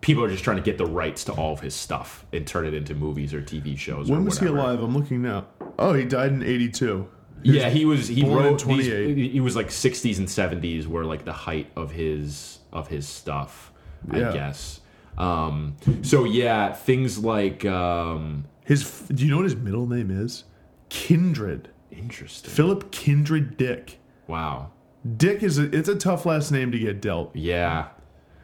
people 0.00 0.22
are 0.22 0.28
just 0.28 0.44
trying 0.44 0.56
to 0.56 0.62
get 0.62 0.78
the 0.78 0.86
rights 0.86 1.24
to 1.24 1.32
all 1.32 1.52
of 1.52 1.60
his 1.60 1.74
stuff 1.74 2.24
and 2.32 2.46
turn 2.46 2.66
it 2.66 2.74
into 2.74 2.94
movies 2.94 3.34
or 3.34 3.42
TV 3.42 3.76
shows. 3.76 4.10
When 4.10 4.24
was 4.24 4.38
he 4.38 4.46
alive? 4.46 4.80
I'm 4.80 4.96
looking 4.96 5.22
now. 5.22 5.46
Oh, 5.78 5.92
he 5.94 6.04
died 6.04 6.32
in 6.32 6.42
82. 6.42 7.08
Yeah, 7.42 7.68
he 7.68 7.84
was. 7.84 8.08
He 8.08 8.24
wrote. 8.24 8.58
28. 8.58 9.16
He, 9.16 9.28
he 9.28 9.40
was 9.40 9.54
like 9.54 9.68
60s 9.68 10.18
and 10.18 10.26
70s 10.26 10.86
were 10.86 11.04
like 11.04 11.24
the 11.24 11.32
height 11.32 11.70
of 11.76 11.92
his 11.92 12.57
of 12.72 12.88
his 12.88 13.08
stuff. 13.08 13.72
Yeah. 14.12 14.30
I 14.30 14.32
guess. 14.32 14.80
Um, 15.16 15.76
so 16.02 16.24
yeah, 16.24 16.72
things 16.72 17.18
like 17.18 17.64
um, 17.64 18.44
His 18.64 19.00
do 19.08 19.24
you 19.24 19.30
know 19.30 19.38
what 19.38 19.44
his 19.44 19.56
middle 19.56 19.86
name 19.86 20.10
is? 20.10 20.44
Kindred. 20.88 21.70
interesting. 21.90 22.50
Philip 22.50 22.90
Kindred 22.92 23.56
Dick. 23.56 23.98
Wow. 24.28 24.70
Dick 25.16 25.42
is 25.42 25.58
a 25.58 25.74
it's 25.76 25.88
a 25.88 25.96
tough 25.96 26.24
last 26.26 26.50
name 26.52 26.70
to 26.72 26.78
get 26.78 27.00
dealt. 27.00 27.34
Yeah. 27.34 27.88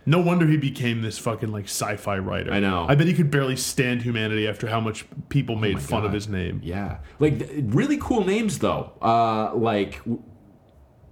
No 0.07 0.21
wonder 0.21 0.47
he 0.47 0.59
became 0.59 1.01
this 1.01 1.17
fucking 1.19 1.51
like 1.51 1.65
sci-fi 1.65 2.19
writer. 2.19 2.53
I 2.53 2.61
know. 2.61 2.85
I 2.89 2.95
bet 2.95 3.07
he 3.07 3.15
could 3.15 3.31
barely 3.31 3.57
stand 3.57 4.03
humanity 4.03 4.47
after 4.47 4.67
how 4.67 4.79
much 4.81 5.07
people 5.31 5.57
made 5.57 5.81
fun 5.81 6.05
of 6.05 6.13
his 6.13 6.29
name. 6.29 6.61
Yeah, 6.63 6.99
like 7.21 7.49
really 7.63 7.97
cool 7.97 8.25
names 8.25 8.59
though. 8.59 8.93
Uh, 9.01 9.55
like, 9.55 10.03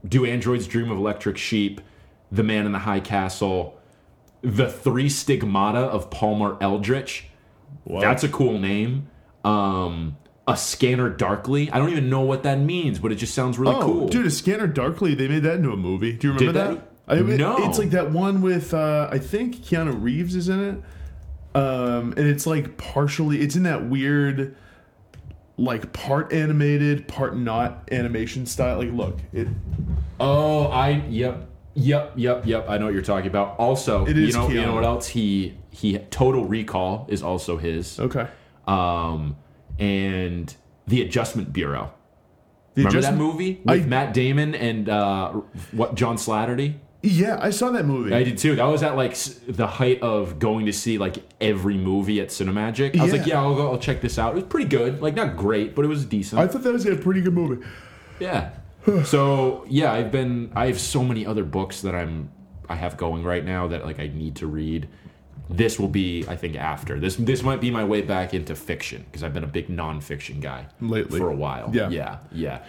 do 0.07 0.27
androids 0.27 0.67
dream 0.67 0.91
of 0.91 0.99
electric 0.99 1.39
sheep? 1.39 1.81
The 2.33 2.43
man 2.43 2.67
in 2.67 2.73
the 2.73 2.79
high 2.81 3.01
castle, 3.01 3.79
the 4.41 4.69
three 4.69 5.09
stigmata 5.09 5.79
of 5.81 6.11
Palmer 6.11 6.57
Eldritch. 6.61 7.27
That's 7.87 8.25
a 8.25 8.29
cool 8.29 8.59
name. 8.59 9.09
Um, 9.45 10.17
a 10.49 10.57
scanner 10.57 11.09
darkly. 11.11 11.71
I 11.71 11.79
don't 11.79 11.91
even 11.91 12.09
know 12.11 12.23
what 12.23 12.43
that 12.45 12.59
means, 12.59 12.99
but 12.99 13.13
it 13.13 13.17
just 13.17 13.35
sounds 13.35 13.59
really 13.59 13.75
Oh, 13.77 13.83
cool. 13.83 14.09
dude, 14.09 14.27
a 14.27 14.31
Scanner 14.31 14.67
Darkly. 14.67 15.15
They 15.15 15.29
made 15.29 15.43
that 15.45 15.57
into 15.57 15.71
a 15.73 15.77
movie. 15.77 16.13
Do 16.15 16.29
you 16.29 16.33
remember 16.35 16.59
Did 16.59 16.77
that? 16.79 16.89
I, 17.07 17.17
it- 17.19 17.39
No. 17.39 17.57
It's 17.69 17.79
like 17.79 17.91
that 17.91 18.11
one 18.13 18.41
with 18.43 18.73
uh, 18.75 19.09
I 19.13 19.19
think 19.19 19.57
Keanu 19.57 20.01
Reeves 20.03 20.35
is 20.35 20.49
in 20.49 20.61
it. 20.61 20.83
Um, 21.55 22.15
and 22.17 22.27
it's 22.27 22.47
like 22.47 22.77
partially. 22.79 23.41
It's 23.41 23.57
in 23.57 23.65
that 23.65 23.85
weird, 23.89 24.57
like 25.59 25.93
part 25.93 26.33
animated, 26.33 27.07
part 27.09 27.37
not 27.37 27.89
animation 27.93 28.47
style. 28.47 28.79
Like, 28.79 28.93
look, 28.93 29.19
it. 29.33 29.49
Oh, 30.19 30.67
I 30.69 31.05
yep. 31.11 31.49
Yep, 31.75 32.13
yep, 32.17 32.47
yep. 32.47 32.67
I 32.69 32.77
know 32.79 32.85
what 32.87 32.95
you're 32.95 33.03
talking 33.03 33.29
about. 33.29 33.57
Also, 33.59 34.05
It 34.07 34.17
you 34.17 34.27
is 34.29 34.35
know, 34.37 34.49
you 34.49 34.61
know 34.61 34.75
what 34.75 34.85
else? 34.85 35.09
He 35.09 35.57
he 35.71 35.99
Total 36.11 36.45
Recall 36.45 37.07
is 37.09 37.23
also 37.23 37.57
his. 37.57 37.99
Okay. 37.99 38.27
Um, 38.67 39.37
and 39.79 40.55
the 40.87 41.03
Adjustment 41.03 41.53
Bureau. 41.53 41.93
The 42.75 42.83
Remember 42.85 42.99
Adjustment- 42.99 43.19
that 43.19 43.25
movie 43.25 43.61
with 43.65 43.83
I- 43.85 43.87
Matt 43.87 44.15
Damon 44.15 44.55
and 44.55 44.89
uh, 44.89 45.33
what 45.73 45.95
John 45.95 46.17
Slattery? 46.17 46.75
Yeah, 47.05 47.37
I 47.43 47.51
saw 47.51 47.71
that 47.71 47.85
movie. 47.85 48.15
I 48.15 48.23
did 48.23 48.39
too. 48.39 48.55
That 48.55 48.65
was 48.67 48.83
at 48.85 48.97
like 48.97 49.11
s- 49.13 49.41
the 49.49 49.67
height 49.67 50.01
of 50.03 50.39
going 50.39 50.67
to 50.67 50.73
see 50.73 50.99
like 50.99 51.17
every 51.41 51.77
movie 51.77 52.21
at 52.21 52.29
Cinemagic. 52.29 52.97
I 52.99 53.03
was 53.03 53.13
like, 53.13 53.23
Yeah. 53.27 53.35
yeah, 53.35 53.41
I'll 53.43 53.57
go. 53.57 53.73
I'll 53.73 53.79
check 53.79 54.01
this 54.01 54.19
out. 54.21 54.33
It 54.33 54.35
was 54.37 54.45
pretty 54.45 54.69
good. 54.69 55.03
Like 55.03 55.17
not 55.17 55.37
great, 55.37 55.75
but 55.75 55.85
it 55.85 55.89
was 55.89 56.05
decent. 56.05 56.41
I 56.41 56.47
thought 56.47 56.63
that 56.63 56.73
was 56.73 56.87
a 56.87 56.95
pretty 56.95 57.21
good 57.21 57.35
movie. 57.35 57.65
Yeah. 58.21 58.51
So 59.05 59.65
yeah, 59.69 59.93
I've 59.93 60.11
been. 60.11 60.53
I 60.55 60.67
have 60.67 60.81
so 60.81 61.05
many 61.05 61.27
other 61.27 61.45
books 61.45 61.83
that 61.83 61.95
I'm. 61.95 62.31
I 62.69 62.77
have 62.77 62.97
going 62.97 63.23
right 63.23 63.45
now 63.45 63.69
that 63.69 63.85
like 63.85 64.01
I 64.01 64.09
need 64.09 64.37
to 64.37 64.47
read. 64.47 64.89
This 65.51 65.79
will 65.79 65.89
be, 65.89 66.25
I 66.29 66.37
think, 66.37 66.57
after 66.57 66.99
this. 66.99 67.17
This 67.17 67.43
might 67.43 67.61
be 67.61 67.71
my 67.71 67.85
way 67.85 68.01
back 68.01 68.33
into 68.33 68.55
fiction 68.55 69.05
because 69.05 69.23
I've 69.23 69.35
been 69.35 69.45
a 69.45 69.49
big 69.49 69.69
nonfiction 69.69 70.41
guy 70.41 70.67
Lately. 70.81 71.19
for 71.19 71.29
a 71.29 71.35
while. 71.35 71.71
Yeah. 71.75 71.91
yeah, 71.91 72.19
yeah. 72.33 72.63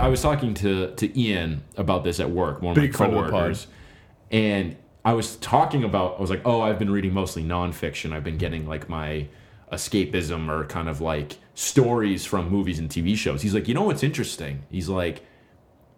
I 0.00 0.08
was 0.08 0.20
talking 0.20 0.54
to 0.54 0.94
to 0.94 1.18
Ian 1.18 1.62
about 1.76 2.04
this 2.04 2.18
at 2.20 2.30
work. 2.30 2.62
One 2.62 2.72
of 2.72 2.82
Big 2.82 2.92
my 2.92 2.96
friend 2.96 3.14
of 3.14 3.30
coworkers, 3.30 3.66
and 4.30 4.76
I 5.04 5.12
was 5.12 5.36
talking 5.36 5.84
about. 5.84 6.18
I 6.18 6.20
was 6.20 6.30
like, 6.30 6.42
oh, 6.44 6.60
I've 6.60 6.78
been 6.78 6.90
reading 6.90 7.14
mostly 7.14 7.44
nonfiction. 7.44 8.12
I've 8.12 8.24
been 8.24 8.38
getting 8.38 8.66
like 8.66 8.88
my 8.88 9.28
escapism 9.72 10.48
or 10.48 10.64
kind 10.64 10.88
of 10.88 11.00
like 11.00 11.36
stories 11.54 12.24
from 12.24 12.50
movies 12.50 12.78
and 12.78 12.90
TV 12.90 13.16
shows. 13.16 13.42
He's 13.42 13.54
like, 13.54 13.68
you 13.68 13.74
know 13.74 13.82
what's 13.84 14.02
interesting? 14.02 14.64
He's 14.70 14.88
like, 14.88 15.22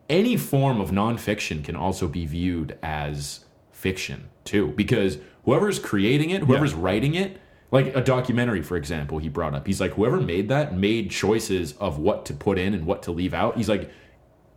any 0.08 0.36
form 0.36 0.80
of 0.80 0.90
nonfiction 0.90 1.64
can 1.64 1.76
also 1.76 2.08
be 2.08 2.26
viewed 2.26 2.78
as 2.82 3.44
fiction 3.70 4.28
too, 4.44 4.68
because 4.76 5.18
whoever's 5.44 5.78
creating 5.78 6.30
it, 6.30 6.42
whoever's 6.42 6.74
writing 6.74 7.14
it, 7.14 7.40
like 7.70 7.96
a 7.96 8.02
documentary, 8.02 8.62
for 8.62 8.76
example, 8.76 9.18
he 9.18 9.28
brought 9.28 9.54
up. 9.54 9.66
He's 9.66 9.80
like, 9.80 9.94
whoever 9.94 10.20
made 10.20 10.48
that 10.50 10.76
made 10.76 11.10
choices 11.10 11.72
of 11.78 11.98
what 11.98 12.26
to 12.26 12.34
put 12.34 12.58
in 12.58 12.74
and 12.74 12.86
what 12.86 13.02
to 13.04 13.12
leave 13.12 13.32
out. 13.32 13.56
He's 13.56 13.68
like, 13.68 13.90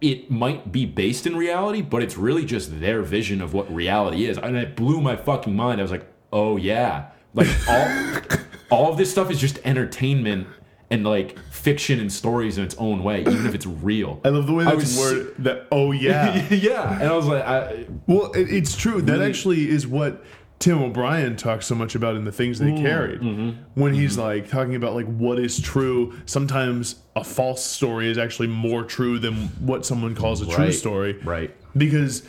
it 0.02 0.30
might 0.30 0.72
be 0.72 0.86
based 0.86 1.26
in 1.26 1.38
reality, 1.38 1.82
but 1.82 2.04
it's 2.04 2.18
really 2.18 2.44
just 2.44 2.82
their 2.82 3.02
vision 3.02 3.42
of 3.42 3.54
what 3.54 3.74
reality 3.74 4.26
is. 4.26 4.38
And 4.38 4.58
it 4.58 4.76
blew 4.76 5.00
my 5.00 5.16
fucking 5.16 5.56
mind. 5.56 5.80
I 5.80 5.84
was 5.84 5.92
like, 5.92 6.06
oh 6.34 6.58
yeah. 6.58 7.08
Like 7.34 7.48
all 7.70 8.38
all 8.70 8.92
of 8.92 8.98
this 8.98 9.12
stuff 9.12 9.32
is 9.32 9.40
just 9.40 9.60
entertainment 9.64 10.48
and 10.92 11.04
like 11.04 11.38
fiction 11.52 12.00
and 12.00 12.12
stories 12.12 12.58
in 12.58 12.64
its 12.64 12.76
own 12.76 13.04
way, 13.04 13.22
even 13.22 13.46
if 13.46 13.56
it's 13.56 13.66
real. 13.66 14.22
I 14.24 14.30
love 14.30 14.46
the 14.48 14.54
way 14.54 14.66
that's 14.66 14.98
worded. 14.98 15.34
That 15.40 15.68
oh 15.72 15.92
yeah. 15.92 16.48
yeah. 16.54 16.94
And 17.00 17.10
I 17.10 17.16
was 17.16 17.26
like, 17.28 17.44
I, 17.44 17.86
well, 18.08 18.32
it, 18.34 18.52
it's 18.52 18.76
true. 18.76 19.02
That 19.02 19.14
Really- 19.14 19.26
actually 19.26 19.70
is 19.70 19.88
what 19.88 20.24
Tim 20.60 20.82
O'Brien 20.82 21.36
talks 21.36 21.66
so 21.66 21.76
much 21.76 21.96
about 21.96 22.16
in 22.16 22.24
the 22.24 22.32
things 22.32 22.60
they 22.60 22.72
carried. 22.74 23.20
mm-hmm. 23.20 23.62
When 23.80 23.94
he's 23.94 24.18
like 24.18 24.48
talking 24.50 24.76
about 24.76 24.94
like 24.96 25.06
what 25.08 25.38
is 25.40 25.60
true. 25.60 26.14
Sometimes 26.26 26.96
a 27.16 27.24
false 27.24 27.64
story 27.64 28.10
is 28.10 28.18
actually 28.18 28.48
more 28.48 28.84
true 28.84 29.20
than 29.20 29.34
what 29.66 29.86
someone 29.86 30.16
calls 30.16 30.42
a 30.42 30.46
true 30.48 30.72
story. 30.72 31.14
right. 31.24 31.54
Because 31.76 32.24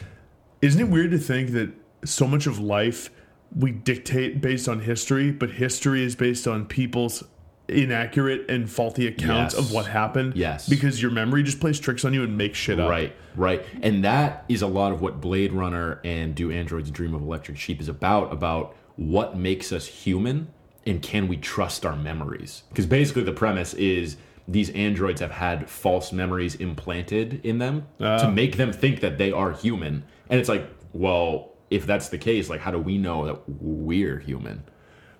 isn't 0.60 0.80
it 0.80 0.88
weird 0.88 1.12
to 1.12 1.18
think 1.18 1.50
that 1.50 1.70
so 2.04 2.26
much 2.26 2.46
of 2.46 2.58
life 2.58 3.10
we 3.54 3.70
dictate 3.70 4.40
based 4.40 4.68
on 4.68 4.80
history, 4.80 5.30
but 5.30 5.50
history 5.50 6.02
is 6.04 6.16
based 6.16 6.48
on 6.48 6.66
people's 6.66 7.22
inaccurate 7.68 8.48
and 8.48 8.70
faulty 8.70 9.06
accounts 9.06 9.54
Yes. 9.54 9.64
of 9.64 9.72
what 9.72 9.86
happened? 9.86 10.36
Yes. 10.36 10.68
Because 10.68 11.00
your 11.00 11.10
memory 11.10 11.42
just 11.42 11.60
plays 11.60 11.80
tricks 11.80 12.04
on 12.04 12.14
you 12.14 12.22
and 12.22 12.36
makes 12.36 12.58
shit 12.58 12.78
up. 12.78 12.88
Right, 12.88 13.14
right. 13.34 13.64
And 13.82 14.04
that 14.04 14.44
is 14.48 14.62
a 14.62 14.66
lot 14.66 14.92
of 14.92 15.00
what 15.00 15.20
Blade 15.20 15.52
Runner 15.52 16.00
and 16.04 16.34
Do 16.34 16.50
Androids 16.50 16.90
Dream 16.90 17.14
of 17.14 17.22
Electric 17.22 17.58
Sheep 17.58 17.80
is 17.80 17.88
about 17.88 18.32
about 18.32 18.76
what 18.96 19.36
makes 19.36 19.72
us 19.72 19.86
human 19.86 20.48
and 20.86 21.02
can 21.02 21.26
we 21.26 21.36
trust 21.36 21.84
our 21.84 21.96
memories? 21.96 22.62
Because 22.68 22.86
basically 22.86 23.24
the 23.24 23.32
premise 23.32 23.74
is 23.74 24.16
these 24.48 24.70
androids 24.70 25.20
have 25.20 25.32
had 25.32 25.68
false 25.68 26.12
memories 26.12 26.54
implanted 26.54 27.44
in 27.44 27.58
them 27.58 27.86
to 27.98 28.26
ah. 28.26 28.30
make 28.30 28.56
them 28.56 28.72
think 28.72 29.00
that 29.00 29.18
they 29.18 29.32
are 29.32 29.50
human. 29.52 30.04
And 30.30 30.38
it's 30.38 30.48
like, 30.48 30.68
well, 30.92 31.52
if 31.70 31.84
that's 31.84 32.08
the 32.08 32.18
case, 32.18 32.48
like 32.48 32.60
how 32.60 32.70
do 32.70 32.78
we 32.78 32.98
know 32.98 33.26
that 33.26 33.42
we're 33.48 34.20
human? 34.20 34.62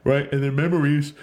Right. 0.05 0.30
And 0.32 0.40
their 0.40 0.53
memories, 0.53 1.14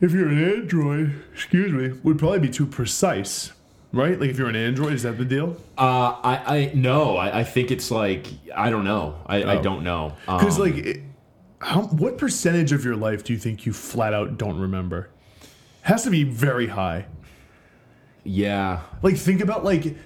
if 0.00 0.12
you're 0.12 0.28
an 0.28 0.42
android, 0.42 1.22
excuse 1.32 1.72
me, 1.72 1.98
would 2.02 2.18
probably 2.18 2.38
be 2.40 2.48
too 2.50 2.66
precise. 2.66 3.52
Right? 3.92 4.18
Like 4.20 4.30
if 4.30 4.38
you're 4.38 4.48
an 4.48 4.56
android, 4.56 4.92
is 4.92 5.04
that 5.04 5.16
the 5.16 5.24
deal? 5.24 5.56
Uh, 5.78 6.16
I, 6.22 6.56
I 6.58 6.72
no, 6.74 7.16
I, 7.16 7.40
I 7.40 7.44
think 7.44 7.70
it's 7.70 7.90
like 7.90 8.26
I 8.54 8.68
don't 8.68 8.84
know. 8.84 9.16
I, 9.26 9.42
I 9.42 9.56
Oh. 9.58 9.62
don't 9.62 9.84
know. 9.84 10.12
Because 10.26 10.56
Um, 10.58 10.62
like, 10.66 10.76
it, 10.76 11.00
how 11.60 11.82
what 11.82 12.18
percentage 12.18 12.72
of 12.72 12.84
your 12.84 12.96
life 12.96 13.24
do 13.24 13.32
you 13.32 13.38
think 13.38 13.64
you 13.64 13.72
flat 13.72 14.12
out 14.12 14.36
don't 14.36 14.58
remember? 14.58 15.08
Has 15.82 16.02
to 16.04 16.10
be 16.10 16.24
very 16.24 16.66
high. 16.66 17.06
yeah, 18.24 18.80
Like 19.02 19.16
think 19.16 19.40
about 19.40 19.64
like 19.64 19.96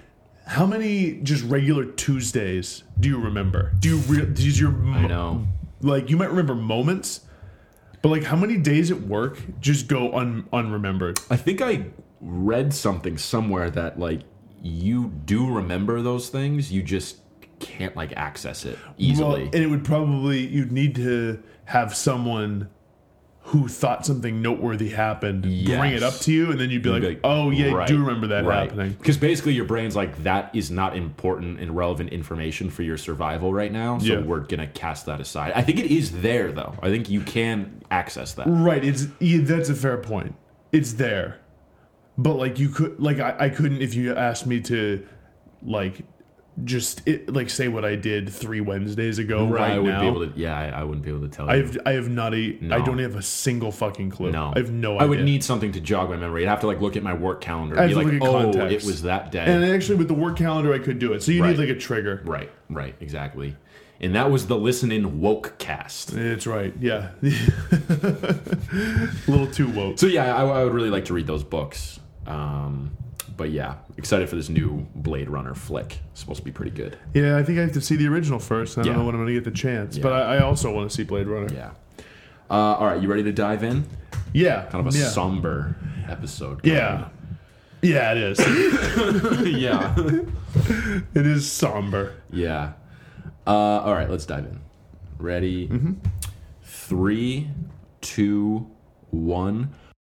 how 0.45 0.65
many 0.65 1.13
just 1.23 1.43
regular 1.45 1.85
Tuesdays 1.85 2.83
do 2.99 3.09
you 3.09 3.17
remember? 3.19 3.73
Do 3.79 3.89
you 3.89 3.97
re- 3.97 4.25
does 4.25 4.59
your 4.59 4.71
I 4.71 5.07
know. 5.07 5.47
like 5.81 6.09
you 6.09 6.17
might 6.17 6.29
remember 6.29 6.55
moments, 6.55 7.21
but 8.01 8.09
like 8.09 8.23
how 8.23 8.35
many 8.35 8.57
days 8.57 8.91
at 8.91 9.01
work 9.01 9.39
just 9.59 9.87
go 9.87 10.13
un- 10.13 10.47
unremembered? 10.51 11.19
I 11.29 11.37
think 11.37 11.61
I 11.61 11.87
read 12.19 12.73
something 12.73 13.17
somewhere 13.17 13.69
that 13.71 13.99
like 13.99 14.21
you 14.61 15.09
do 15.25 15.51
remember 15.51 16.01
those 16.01 16.29
things, 16.29 16.71
you 16.71 16.83
just 16.83 17.17
can't 17.59 17.95
like 17.95 18.13
access 18.13 18.65
it 18.65 18.77
easily. 18.97 19.43
Well, 19.43 19.51
and 19.53 19.63
it 19.63 19.67
would 19.67 19.85
probably 19.85 20.45
you'd 20.45 20.71
need 20.71 20.95
to 20.95 21.41
have 21.65 21.95
someone 21.95 22.69
who 23.43 23.67
thought 23.67 24.05
something 24.05 24.41
noteworthy 24.41 24.89
happened 24.89 25.41
bring 25.41 25.93
it 25.93 26.03
up 26.03 26.13
to 26.13 26.31
you, 26.31 26.51
and 26.51 26.59
then 26.59 26.69
you'd 26.69 26.83
be 26.83 26.89
like, 26.89 27.01
Be 27.01 27.07
like, 27.09 27.19
"Oh 27.23 27.49
yeah, 27.49 27.75
I 27.75 27.85
do 27.87 27.99
remember 27.99 28.27
that 28.27 28.45
right. 28.45 28.69
happening." 28.69 28.93
Because 28.93 29.17
basically 29.17 29.53
your 29.53 29.65
brain's 29.65 29.95
like 29.95 30.23
that 30.23 30.55
is 30.55 30.69
not 30.71 30.95
important 30.95 31.59
and 31.59 31.75
relevant 31.75 32.11
information 32.11 32.69
for 32.69 32.83
your 32.83 32.97
survival 32.97 33.51
right 33.53 33.71
now, 33.71 33.97
so 33.97 34.05
Yeah. 34.05 34.19
we're 34.21 34.41
gonna 34.41 34.67
cast 34.67 35.07
that 35.07 35.19
aside. 35.19 35.53
I 35.55 35.63
think 35.63 35.79
it 35.79 35.91
is 35.91 36.21
there 36.21 36.51
though. 36.51 36.75
I 36.81 36.89
think 36.89 37.09
you 37.09 37.21
can 37.21 37.81
access 37.89 38.33
that. 38.33 38.45
Right. 38.47 38.85
It's 38.85 39.07
yeah, 39.19 39.39
that's 39.41 39.69
a 39.69 39.75
fair 39.75 39.97
point. 39.97 40.35
It's 40.71 40.93
there, 40.93 41.39
but 42.17 42.35
like 42.35 42.59
you 42.59 42.69
could 42.69 42.99
like 42.99 43.19
I, 43.19 43.35
I 43.39 43.49
couldn't 43.49 43.81
if 43.81 43.95
you 43.95 44.15
asked 44.15 44.45
me 44.45 44.61
to 44.61 45.05
like 45.63 46.01
just 46.65 47.07
it, 47.07 47.31
like 47.33 47.49
say 47.49 47.67
what 47.69 47.85
I 47.85 47.95
did 47.95 48.29
three 48.29 48.59
Wednesdays 48.61 49.19
ago 49.19 49.47
right, 49.47 49.71
I 49.71 49.79
wouldn't 49.79 49.93
now. 49.97 50.01
be 50.01 50.07
able 50.07 50.27
to. 50.27 50.39
Yeah, 50.39 50.57
I, 50.57 50.81
I 50.81 50.83
wouldn't 50.83 51.03
be 51.03 51.09
able 51.09 51.21
to 51.21 51.29
tell. 51.29 51.49
I 51.49 51.57
have 51.57 51.77
I 51.85 51.91
have 51.93 52.09
not 52.09 52.33
a 52.33 52.37
I 52.37 52.57
No. 52.61 52.83
don't 52.85 52.99
have 52.99 53.15
a 53.15 53.21
single 53.21 53.71
fucking 53.71 54.09
clue. 54.11 54.31
no, 54.31 54.51
I 54.55 54.59
have 54.59 54.69
no 54.71 54.95
idea. 54.95 55.01
I 55.01 55.09
would 55.09 55.23
need 55.23 55.43
something 55.43 55.71
to 55.71 55.79
jog 55.79 56.09
my 56.09 56.17
memory. 56.17 56.45
I'd 56.45 56.49
have 56.49 56.59
to 56.61 56.67
like 56.67 56.81
look 56.81 56.97
at 56.97 57.03
my 57.03 57.13
work 57.13 57.39
calendar 57.41 57.79
I 57.79 57.85
and 57.85 57.89
be 57.89 57.95
like, 57.95 58.21
oh, 58.21 58.43
context. 58.51 58.83
it 58.83 58.87
was 58.87 59.03
that 59.03 59.31
day. 59.31 59.45
and 59.45 59.63
actually 59.63 59.95
with 59.95 60.09
the 60.09 60.13
work 60.13 60.37
calendar 60.37 60.73
I 60.73 60.79
could 60.79 60.99
do 60.99 61.13
it. 61.13 61.23
So 61.23 61.31
you 61.31 61.41
Right. 61.41 61.51
need 61.51 61.59
like 61.59 61.69
a 61.75 61.79
trigger. 61.79 62.21
Right, 62.25 62.51
right, 62.69 62.95
exactly. 62.99 63.55
And 64.01 64.15
that 64.15 64.29
was 64.31 64.47
the 64.47 64.57
listening 64.57 65.21
Woke 65.21 65.57
cast. 65.59 66.11
It's 66.13 66.47
right. 66.47 66.73
Yeah. 66.79 67.11
a 67.21 68.35
little 69.27 69.47
too 69.47 69.69
woke. 69.69 69.99
So 69.99 70.07
yeah, 70.07 70.35
I, 70.35 70.43
I 70.43 70.63
would 70.63 70.73
really 70.73 70.89
like 70.89 71.05
to 71.05 71.13
read 71.13 71.27
those 71.27 71.43
books. 71.43 71.99
Um, 72.25 72.91
but 73.37 73.49
yeah, 73.51 73.75
excited 73.97 74.29
for 74.29 74.35
this 74.35 74.49
new 74.49 74.85
Blade 74.95 75.29
Runner 75.29 75.53
flick. 75.55 75.99
It's 76.11 76.19
supposed 76.21 76.39
to 76.39 76.45
be 76.45 76.51
pretty 76.51 76.71
good. 76.71 76.97
Yeah, 77.13 77.37
I 77.37 77.43
think 77.43 77.57
I 77.59 77.61
have 77.63 77.71
to 77.73 77.81
see 77.81 77.95
the 77.95 78.07
original 78.07 78.39
first. 78.39 78.77
I 78.77 78.81
don't 78.83 78.91
Yeah. 78.93 78.97
know 78.99 79.05
when 79.05 79.15
I'm 79.15 79.21
going 79.21 79.33
to 79.33 79.33
get 79.33 79.43
the 79.45 79.51
chance, 79.57 79.97
Yeah. 79.97 80.03
but 80.03 80.13
I, 80.13 80.35
I 80.35 80.39
also 80.41 80.71
want 80.73 80.89
to 80.89 80.95
see 80.95 81.03
Blade 81.03 81.27
Runner. 81.27 81.53
Yeah. 81.53 81.71
Uh, 82.49 82.53
all 82.77 82.85
right, 82.87 83.01
you 83.01 83.07
ready 83.09 83.23
to 83.23 83.31
dive 83.31 83.63
in? 83.63 83.85
Yeah, 84.33 84.65
Kind 84.65 84.85
of 84.87 84.93
a 84.93 84.97
yeah. 84.97 85.05
somber 85.07 85.75
episode. 86.09 86.59
Yeah, 86.65 87.07
yeah, 87.81 88.11
it 88.13 88.17
is. 88.17 88.39
yeah. 89.59 89.95
it 91.15 91.25
is 91.25 91.49
somber. 91.51 92.15
yeah. 92.31 92.73
Uh, 93.47 93.51
all 93.51 93.93
right, 93.93 94.09
let's 94.09 94.25
dive 94.25 94.45
in. 94.45 94.59
Ready? 95.17 95.69
Three, 96.63 97.49
two, 98.01 98.69
one. 99.11 99.73